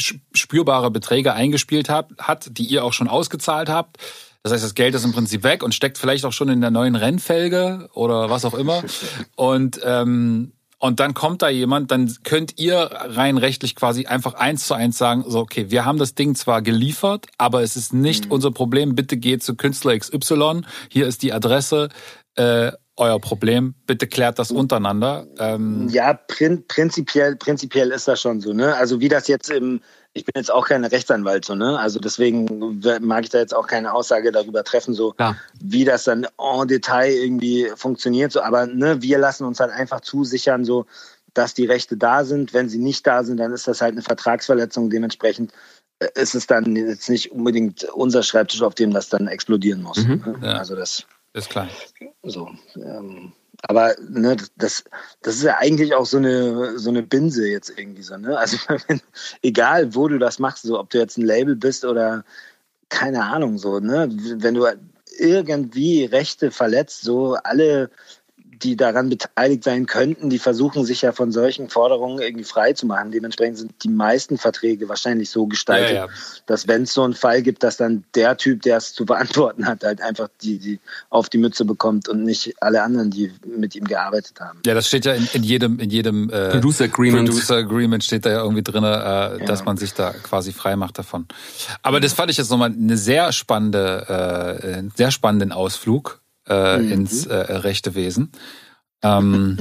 spürbare 0.01 0.93
Beträge 0.93 1.33
eingespielt 1.35 1.89
hat, 1.89 2.11
hat, 2.19 2.57
die 2.57 2.65
ihr 2.65 2.85
auch 2.85 2.93
schon 2.93 3.09
ausgezahlt 3.09 3.69
habt. 3.69 3.97
Das 4.45 4.53
heißt, 4.53 4.63
das 4.63 4.75
Geld 4.75 4.95
ist 4.95 5.05
im 5.05 5.13
Prinzip 5.13 5.43
weg 5.43 5.65
und 5.65 5.75
steckt 5.75 5.99
vielleicht 5.99 6.25
auch 6.25 6.33
schon 6.33 6.49
in 6.49 6.61
der 6.61 6.71
neuen 6.71 6.95
Rennfelge 6.95 7.89
oder 7.93 8.31
was 8.31 8.45
auch 8.45 8.55
immer. 8.55 8.85
Und 9.37 9.81
ähm, 9.83 10.53
und 10.79 11.01
dann 11.01 11.15
kommt 11.15 11.43
da 11.43 11.49
jemand, 11.49 11.91
dann 11.91 12.15
könnt 12.23 12.59
ihr 12.59 12.77
rein 12.77 13.37
rechtlich 13.37 13.75
quasi 13.75 14.07
einfach 14.07 14.35
eins 14.35 14.67
zu 14.67 14.75
eins 14.75 14.97
sagen, 14.97 15.25
so, 15.27 15.41
okay, 15.41 15.71
wir 15.71 15.85
haben 15.85 15.99
das 15.99 16.15
Ding 16.15 16.35
zwar 16.35 16.63
geliefert, 16.63 17.27
aber 17.37 17.63
es 17.63 17.77
ist 17.77 17.93
nicht 17.93 18.27
mhm. 18.27 18.33
unser 18.33 18.53
Problem, 18.53 18.95
bitte 18.95 19.17
geht 19.17 19.43
zu 19.43 19.57
Künstler 19.57 19.99
XY, 19.99 20.63
hier 20.89 21.07
ist 21.07 21.23
die 21.23 21.33
Adresse, 21.33 21.89
äh, 22.37 22.73
euer 22.97 23.21
Problem, 23.21 23.75
bitte 23.87 24.07
klärt 24.07 24.39
das 24.39 24.51
untereinander. 24.51 25.27
Ähm 25.39 25.89
ja, 25.89 26.15
prin 26.15 26.65
prinzipiell, 26.67 27.37
prinzipiell 27.37 27.91
ist 27.91 28.09
das 28.09 28.21
schon 28.21 28.41
so, 28.41 28.53
ne? 28.53 28.75
Also 28.75 29.01
wie 29.01 29.09
das 29.09 29.29
jetzt 29.29 29.51
im, 29.51 29.81
ich 30.19 30.25
bin 30.25 30.33
jetzt 30.37 30.51
auch 30.51 30.67
kein 30.67 30.85
Rechtsanwalt, 30.85 31.45
so, 31.45 31.55
ne? 31.55 31.79
Also 31.79 32.01
deswegen 32.01 32.81
mag 33.01 33.25
ich 33.25 33.31
da 33.31 33.39
jetzt 33.39 33.55
auch 33.55 33.67
keine 33.67 33.93
Aussage 33.93 34.33
darüber 34.33 34.65
treffen, 34.65 34.95
so 34.95 35.15
ja. 35.19 35.37
wie 35.61 35.85
das 35.85 36.05
dann 36.05 36.27
en 36.39 36.69
Detail 36.69 37.13
irgendwie 37.13 37.71
funktioniert. 37.77 38.33
So, 38.33 38.43
aber 38.43 38.67
ne, 38.67 39.01
wir 39.01 39.19
lassen 39.19 39.45
uns 39.45 39.61
halt 39.61 39.71
einfach 39.71 40.01
zusichern, 40.01 40.65
so 40.65 40.87
dass 41.35 41.55
die 41.55 41.67
Rechte 41.67 41.97
da 41.97 42.25
sind. 42.25 42.53
Wenn 42.53 42.69
sie 42.69 42.79
nicht 42.79 43.07
da 43.07 43.23
sind, 43.23 43.39
dann 43.39 43.53
ist 43.53 43.69
das 43.69 43.81
halt 43.81 43.93
eine 43.93 44.03
Vertragsverletzung. 44.03 44.91
Dementsprechend 44.91 45.53
äh, 46.01 46.09
ist 46.15 46.35
es 46.35 46.47
dann 46.47 46.75
jetzt 46.75 47.09
nicht 47.09 47.31
unbedingt 47.31 47.85
unser 47.85 48.23
Schreibtisch, 48.25 48.63
auf 48.63 48.75
dem 48.75 48.93
das 48.93 49.09
dann 49.09 49.29
explodieren 49.29 49.83
muss. 49.83 49.99
Mhm. 49.99 50.23
Ne? 50.27 50.35
Ja. 50.43 50.57
Also 50.57 50.75
das 50.75 51.07
ist 51.33 51.51
klar. 51.51 51.69
So. 52.23 52.51
Ähm, 52.77 53.33
aber 53.63 53.97
ne, 54.01 54.37
das, 54.57 54.85
das 55.23 55.37
ist 55.37 55.43
ja 55.43 55.59
eigentlich 55.59 55.95
auch 55.95 56.07
so 56.07 56.19
eine, 56.19 56.79
so 56.79 56.91
eine 56.91 57.03
Binse 57.03 57.49
jetzt 57.49 57.71
irgendwie 57.77 58.03
so. 58.03 58.17
Ne? 58.17 58.39
Also 58.39 58.57
wenn, 58.87 59.01
egal, 59.43 59.95
wo 59.95 60.09
du 60.09 60.19
das 60.19 60.39
machst, 60.39 60.63
so 60.63 60.79
ob 60.79 60.91
du 60.91 60.99
jetzt 60.99 61.19
ein 61.19 61.27
Label 61.27 61.57
bist 61.57 61.85
oder 61.85 62.25
keine 62.89 63.25
Ahnung 63.25 63.59
so, 63.59 63.81
ne? 63.81 64.09
Wenn 64.11 64.55
du 64.55 64.67
irgendwie 65.19 66.05
Rechte 66.05 66.51
verletzt, 66.51 67.03
so 67.03 67.35
alle 67.35 67.91
die 68.63 68.77
daran 68.77 69.09
beteiligt 69.09 69.65
sein 69.65 69.87
könnten, 69.87 70.31
die 70.31 70.39
versuchen 70.39 70.85
sich 70.85 71.03
ja 71.03 71.13
von 71.13 71.33
solchen 71.33 71.69
Forderungen 71.69 72.21
irgendwie 72.21 72.45
frei 72.45 72.73
zu 72.73 72.87
machen. 72.87 73.11
Dementsprechend 73.11 73.59
sind 73.59 73.73
die 73.83 73.89
meisten 73.89 74.39
Verträge 74.39 74.89
wahrscheinlich 74.89 75.31
so 75.31 75.47
gestaltet, 75.47 75.91
ja, 75.91 76.07
ja. 76.07 76.13
dass 76.47 76.67
wenn 76.67 76.83
es 76.83 76.93
so 76.93 77.03
einen 77.03 77.15
Fall 77.15 77.43
gibt, 77.43 77.63
dass 77.63 77.77
dann 77.77 78.05
der 78.15 78.37
Typ, 78.37 78.63
der 78.63 78.79
es 78.79 78.95
zu 78.95 79.05
beantworten 79.05 79.67
hat, 79.67 79.85
halt 79.85 80.01
einfach 80.01 80.29
die, 80.43 80.59
die 80.59 80.81
auf 81.11 81.29
die 81.29 81.39
Mütze 81.39 81.65
bekommt 81.65 82.09
und 82.09 82.25
nicht 82.25 82.55
alle 82.61 82.83
anderen, 82.83 83.11
die 83.11 83.33
mit 83.45 83.75
ihm 83.75 83.85
gearbeitet 83.85 84.41
haben. 84.41 84.61
Ja, 84.67 84.75
das 84.75 84.89
steht 84.89 85.05
ja 85.05 85.15
in, 85.15 85.29
in 85.33 85.43
jedem, 85.43 85.79
in 85.79 85.91
jedem 85.91 86.31
äh, 86.31 86.51
Producer 86.51 86.85
Agreement. 86.85 87.29
Producer 87.29 87.57
Agreement 87.57 88.05
steht 88.05 88.27
da 88.27 88.31
ja 88.31 88.43
irgendwie 88.43 88.63
drin, 88.63 88.85
äh, 88.85 88.87
ja. 88.87 89.39
dass 89.39 89.65
man 89.65 89.77
sich 89.77 89.95
da 89.95 90.13
quasi 90.13 90.53
frei 90.53 90.77
macht 90.77 90.99
davon. 90.99 91.27
Aber 91.83 92.01
das 92.01 92.13
fand 92.13 92.31
ich 92.31 92.37
jetzt 92.37 92.51
nochmal 92.51 92.73
eine 92.73 92.97
sehr 92.97 93.33
spannende, 93.33 94.59
äh, 94.69 94.83
sehr 94.97 95.11
spannenden 95.11 95.53
Ausflug 95.53 96.21
äh, 96.49 96.79
mhm. 96.79 96.93
ins 96.93 97.27
äh, 97.27 97.35
rechte 97.35 97.95
Wesen. 97.95 98.33
Ähm, 99.03 99.59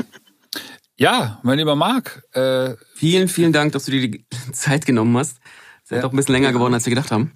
ja, 0.97 1.39
mein 1.43 1.57
lieber 1.57 1.76
Marc. 1.76 2.23
Äh, 2.34 2.76
vielen, 2.95 3.27
vielen 3.27 3.53
Dank, 3.53 3.73
dass 3.73 3.85
du 3.85 3.91
dir 3.91 4.09
die 4.09 4.26
Zeit 4.53 4.85
genommen 4.85 5.18
hast. 5.18 5.39
Es 5.84 5.91
ist 5.91 5.97
ja. 5.97 6.01
doch 6.01 6.11
ein 6.11 6.18
bisschen 6.18 6.34
länger 6.34 6.51
geworden, 6.51 6.73
als 6.73 6.85
wir 6.85 6.91
gedacht 6.91 7.11
haben. 7.11 7.34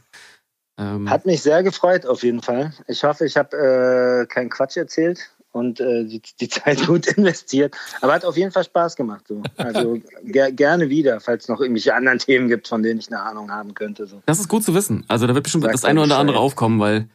Ähm, 0.78 1.10
Hat 1.10 1.26
mich 1.26 1.42
sehr 1.42 1.64
gefreut, 1.64 2.06
auf 2.06 2.24
jeden 2.24 2.42
Fall. 2.42 2.74
Ich 2.88 3.04
hoffe, 3.04 3.26
ich 3.26 3.38
habe 3.38 3.56
äh, 3.56 4.26
keinen 4.26 4.50
Quatsch 4.50 4.78
erzählt 4.78 5.32
und 5.52 5.80
äh, 5.80 6.06
die, 6.06 6.22
die, 6.40 6.50
Zeit 6.50 6.86
gut 6.88 7.08
investiert. 7.08 7.76
Aber 8.02 8.14
hat 8.14 8.26
auf 8.26 8.38
jeden 8.38 8.52
Fall 8.52 8.64
Spaß 8.64 8.96
gemacht. 8.96 9.26
So. 9.28 9.44
Also 9.58 10.00
ger 10.24 10.52
gerne 10.52 10.90
wieder, 10.90 11.20
falls 11.20 11.44
es 11.44 11.50
noch 11.50 11.60
irgendwelche 11.60 11.94
anderen 11.94 12.20
Themen 12.20 12.48
gibt, 12.48 12.68
von 12.68 12.84
denen 12.84 13.00
ich 13.00 13.12
eine 13.12 13.22
Ahnung 13.22 13.52
haben 13.52 13.74
könnte. 13.74 14.08
So. 14.08 14.22
Das 14.26 14.40
ist 14.40 14.48
gut 14.48 14.64
zu 14.64 14.74
wissen. 14.74 15.06
Also 15.08 15.28
da 15.28 15.36
wird 15.36 15.44
bestimmt 15.44 15.66
Sag 15.66 15.74
das 15.74 15.86
eine 15.86 16.02
oder 16.02 16.18
andere 16.18 16.40
aufkommen, 16.40 16.80
weil 16.80 17.10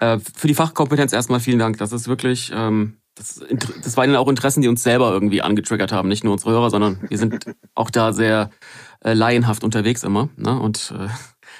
äh, 0.00 0.18
für 0.18 0.48
die 0.48 0.54
Fachkompetenz 0.54 1.12
erstmal 1.12 1.40
vielen 1.40 1.58
Dank. 1.58 1.78
Das 1.78 1.92
ist 1.92 2.08
wirklich, 2.08 2.52
ähm, 2.54 2.98
das, 3.14 3.40
das 3.82 3.96
waren 3.96 4.14
auch 4.16 4.28
Interessen, 4.28 4.62
die 4.62 4.68
uns 4.68 4.82
selber 4.82 5.10
irgendwie 5.10 5.42
angetriggert 5.42 5.92
haben. 5.92 6.08
Nicht 6.08 6.24
nur 6.24 6.32
unsere 6.32 6.52
Hörer, 6.52 6.70
sondern 6.70 6.98
wir 7.08 7.18
sind 7.18 7.44
auch 7.74 7.90
da 7.90 8.12
sehr 8.12 8.50
äh, 9.04 9.14
laienhaft 9.14 9.64
unterwegs 9.64 10.04
immer. 10.04 10.28
Ne? 10.36 10.58
Und 10.58 10.94
äh, 10.96 11.08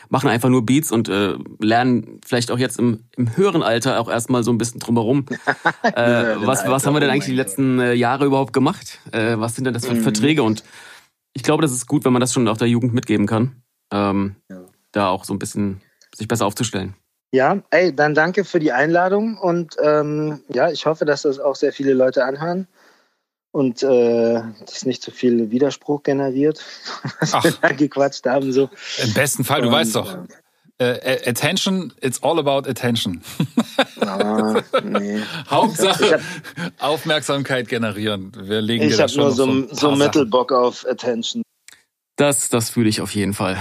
machen 0.08 0.28
einfach 0.28 0.48
nur 0.48 0.64
Beats 0.64 0.92
und 0.92 1.08
äh, 1.08 1.36
lernen 1.60 2.20
vielleicht 2.24 2.50
auch 2.50 2.58
jetzt 2.58 2.78
im, 2.78 3.04
im 3.16 3.36
höheren 3.36 3.62
Alter 3.62 4.00
auch 4.00 4.08
erstmal 4.08 4.44
so 4.44 4.52
ein 4.52 4.58
bisschen 4.58 4.80
drumherum. 4.80 5.26
äh, 5.82 6.36
was, 6.36 6.66
was 6.66 6.86
haben 6.86 6.94
wir 6.94 7.00
denn 7.00 7.10
eigentlich 7.10 7.26
die 7.26 7.34
letzten 7.34 7.80
äh, 7.80 7.94
Jahre 7.94 8.26
überhaupt 8.26 8.52
gemacht? 8.52 9.00
Äh, 9.12 9.38
was 9.38 9.54
sind 9.54 9.64
denn 9.64 9.74
das 9.74 9.86
für 9.86 9.94
mhm. 9.94 10.02
Verträge? 10.02 10.42
Und 10.42 10.62
ich 11.32 11.42
glaube, 11.42 11.62
das 11.62 11.72
ist 11.72 11.86
gut, 11.86 12.04
wenn 12.04 12.12
man 12.12 12.20
das 12.20 12.32
schon 12.32 12.48
auch 12.48 12.56
der 12.56 12.68
Jugend 12.68 12.94
mitgeben 12.94 13.26
kann. 13.26 13.62
Ähm, 13.92 14.36
ja. 14.48 14.60
Da 14.92 15.08
auch 15.08 15.24
so 15.24 15.34
ein 15.34 15.38
bisschen 15.38 15.80
sich 16.14 16.28
besser 16.28 16.46
aufzustellen. 16.46 16.94
Ja, 17.32 17.62
ey, 17.70 17.94
dann 17.94 18.14
danke 18.14 18.44
für 18.44 18.60
die 18.60 18.72
Einladung 18.72 19.36
und 19.36 19.76
ähm, 19.82 20.40
ja, 20.48 20.70
ich 20.70 20.86
hoffe, 20.86 21.04
dass 21.04 21.22
das 21.22 21.38
auch 21.38 21.56
sehr 21.56 21.72
viele 21.72 21.92
Leute 21.92 22.24
anhören 22.24 22.68
und 23.50 23.82
äh, 23.82 24.42
das 24.60 24.84
nicht 24.84 25.02
zu 25.02 25.10
so 25.10 25.16
viel 25.16 25.50
Widerspruch 25.50 26.02
generiert, 26.02 26.62
was 27.20 27.34
Ach. 27.34 27.44
wir 27.44 27.54
da 27.60 27.68
gequatscht 27.72 28.26
haben. 28.26 28.52
So. 28.52 28.68
Im 29.02 29.14
besten 29.14 29.44
Fall, 29.44 29.62
du 29.62 29.68
und, 29.68 29.74
weißt 29.74 29.96
doch. 29.96 30.18
Äh, 30.78 31.26
attention, 31.26 31.90
it's 32.02 32.22
all 32.22 32.38
about 32.38 32.68
attention. 32.68 33.22
Ah, 34.02 34.60
nee. 34.84 35.22
Hauptsache 35.50 36.20
hab, 36.20 36.72
Aufmerksamkeit 36.78 37.68
generieren. 37.68 38.30
Wir 38.38 38.60
legen 38.60 38.84
ich 38.84 39.00
habe 39.00 39.10
nur 39.16 39.30
so, 39.30 39.66
so 39.72 39.92
Mittelbock 39.92 40.52
auf 40.52 40.86
Attention. 40.86 41.42
Das, 42.16 42.48
das 42.48 42.70
fühle 42.70 42.88
ich 42.88 43.02
auf 43.02 43.14
jeden 43.14 43.34
Fall. 43.34 43.58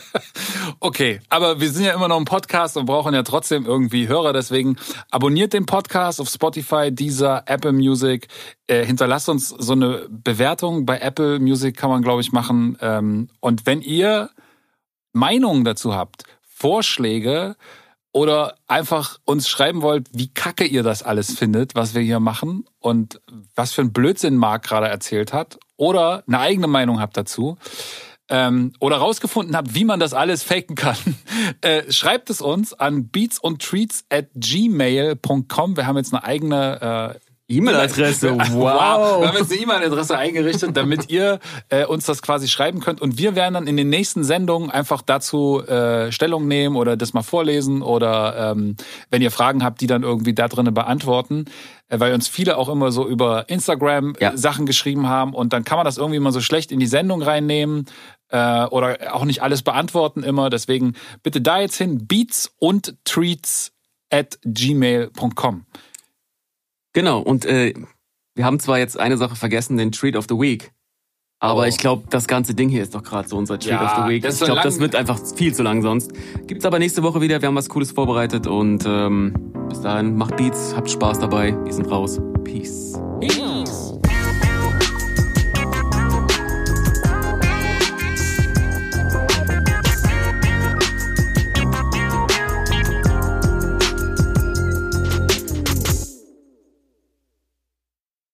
okay, 0.80 1.20
aber 1.28 1.60
wir 1.60 1.70
sind 1.70 1.84
ja 1.84 1.92
immer 1.92 2.06
noch 2.06 2.18
ein 2.18 2.24
Podcast 2.24 2.76
und 2.76 2.86
brauchen 2.86 3.14
ja 3.14 3.24
trotzdem 3.24 3.66
irgendwie 3.66 4.06
Hörer. 4.06 4.32
Deswegen 4.32 4.76
abonniert 5.10 5.52
den 5.52 5.66
Podcast 5.66 6.20
auf 6.20 6.28
Spotify, 6.28 6.92
dieser 6.92 7.42
Apple 7.46 7.72
Music. 7.72 8.28
Äh, 8.68 8.86
hinterlasst 8.86 9.28
uns 9.28 9.48
so 9.48 9.72
eine 9.72 10.06
Bewertung. 10.08 10.86
Bei 10.86 11.00
Apple 11.00 11.40
Music 11.40 11.76
kann 11.76 11.90
man, 11.90 12.02
glaube 12.02 12.20
ich, 12.20 12.30
machen. 12.30 12.78
Ähm, 12.80 13.28
und 13.40 13.66
wenn 13.66 13.82
ihr 13.82 14.30
Meinungen 15.12 15.64
dazu 15.64 15.96
habt, 15.96 16.22
Vorschläge 16.42 17.56
oder 18.12 18.54
einfach 18.68 19.18
uns 19.24 19.48
schreiben 19.48 19.82
wollt, 19.82 20.06
wie 20.12 20.32
kacke 20.32 20.64
ihr 20.64 20.84
das 20.84 21.02
alles 21.02 21.36
findet, 21.36 21.74
was 21.74 21.94
wir 21.94 22.02
hier 22.02 22.20
machen 22.20 22.66
und 22.78 23.20
was 23.56 23.72
für 23.72 23.82
ein 23.82 23.92
Blödsinn 23.92 24.36
Marc 24.36 24.62
gerade 24.62 24.86
erzählt 24.86 25.32
hat 25.32 25.58
oder 25.76 26.24
eine 26.26 26.40
eigene 26.40 26.66
Meinung 26.66 27.00
habt 27.00 27.16
dazu 27.16 27.58
ähm, 28.28 28.72
oder 28.80 28.96
rausgefunden 28.96 29.56
habt, 29.56 29.74
wie 29.74 29.84
man 29.84 30.00
das 30.00 30.14
alles 30.14 30.42
faken 30.42 30.76
kann, 30.76 30.96
äh, 31.60 31.90
schreibt 31.92 32.30
es 32.30 32.40
uns 32.40 32.72
an 32.72 33.08
beatsundtreats 33.08 34.04
at 34.10 34.28
gmail.com. 34.34 35.76
Wir 35.76 35.86
haben 35.86 35.96
jetzt 35.96 36.14
eine 36.14 36.24
eigene 36.24 37.14
äh, 37.14 37.33
E-Mail-Adresse, 37.48 38.38
wow. 38.38 38.48
wow. 38.54 39.20
Wir 39.20 39.28
haben 39.28 39.36
jetzt 39.36 39.52
eine 39.52 39.60
E-Mail-Adresse 39.60 40.16
eingerichtet, 40.16 40.76
damit 40.76 41.10
ihr 41.10 41.40
äh, 41.68 41.84
uns 41.84 42.06
das 42.06 42.22
quasi 42.22 42.48
schreiben 42.48 42.80
könnt. 42.80 43.02
Und 43.02 43.18
wir 43.18 43.34
werden 43.34 43.54
dann 43.54 43.66
in 43.66 43.76
den 43.76 43.90
nächsten 43.90 44.24
Sendungen 44.24 44.70
einfach 44.70 45.02
dazu 45.02 45.62
äh, 45.66 46.10
Stellung 46.10 46.48
nehmen 46.48 46.76
oder 46.76 46.96
das 46.96 47.12
mal 47.12 47.22
vorlesen 47.22 47.82
oder 47.82 48.52
ähm, 48.52 48.76
wenn 49.10 49.20
ihr 49.20 49.30
Fragen 49.30 49.62
habt, 49.62 49.82
die 49.82 49.86
dann 49.86 50.02
irgendwie 50.02 50.34
da 50.34 50.48
drinnen 50.48 50.72
beantworten. 50.72 51.44
Äh, 51.88 52.00
weil 52.00 52.14
uns 52.14 52.28
viele 52.28 52.56
auch 52.56 52.68
immer 52.68 52.90
so 52.92 53.06
über 53.06 53.48
Instagram 53.48 54.14
ja. 54.20 54.36
Sachen 54.36 54.64
geschrieben 54.64 55.08
haben 55.08 55.34
und 55.34 55.52
dann 55.52 55.64
kann 55.64 55.76
man 55.76 55.84
das 55.84 55.98
irgendwie 55.98 56.20
mal 56.20 56.32
so 56.32 56.40
schlecht 56.40 56.72
in 56.72 56.80
die 56.80 56.86
Sendung 56.86 57.22
reinnehmen 57.22 57.86
äh, 58.30 58.64
oder 58.64 59.14
auch 59.14 59.24
nicht 59.24 59.42
alles 59.42 59.62
beantworten 59.62 60.22
immer. 60.22 60.48
Deswegen 60.48 60.94
bitte 61.22 61.42
da 61.42 61.60
jetzt 61.60 61.76
hin, 61.76 62.06
beats 62.06 62.50
und 62.58 62.96
treats 63.04 63.72
at 64.10 64.38
gmail.com. 64.44 65.66
Genau, 66.94 67.20
und 67.20 67.44
äh, 67.44 67.74
wir 68.34 68.44
haben 68.44 68.58
zwar 68.58 68.78
jetzt 68.78 68.98
eine 68.98 69.16
Sache 69.16 69.36
vergessen, 69.36 69.76
den 69.76 69.92
Treat 69.92 70.16
of 70.16 70.26
the 70.28 70.36
Week. 70.36 70.72
Aber 71.40 71.62
oh. 71.62 71.64
ich 71.64 71.76
glaube, 71.76 72.04
das 72.08 72.26
ganze 72.26 72.54
Ding 72.54 72.70
hier 72.70 72.82
ist 72.82 72.94
doch 72.94 73.02
gerade 73.02 73.28
so 73.28 73.36
unser 73.36 73.58
Treat 73.58 73.80
ja, 73.80 73.84
of 73.84 74.04
the 74.04 74.10
Week. 74.10 74.24
Ich 74.24 74.40
glaube, 74.40 74.62
das 74.62 74.78
wird 74.80 74.94
einfach 74.94 75.18
viel 75.36 75.54
zu 75.54 75.62
lang 75.62 75.82
sonst. 75.82 76.12
Gibt's 76.46 76.64
aber 76.64 76.78
nächste 76.78 77.02
Woche 77.02 77.20
wieder. 77.20 77.42
Wir 77.42 77.48
haben 77.48 77.56
was 77.56 77.68
Cooles 77.68 77.92
vorbereitet 77.92 78.46
und 78.46 78.84
ähm, 78.86 79.34
bis 79.68 79.82
dahin 79.82 80.16
macht 80.16 80.36
Beats, 80.36 80.74
habt 80.74 80.90
Spaß 80.90 81.18
dabei. 81.18 81.54
Wir 81.64 81.72
sind 81.72 81.90
raus. 81.90 82.20
Peace. 82.44 82.98
Peace. 83.20 83.53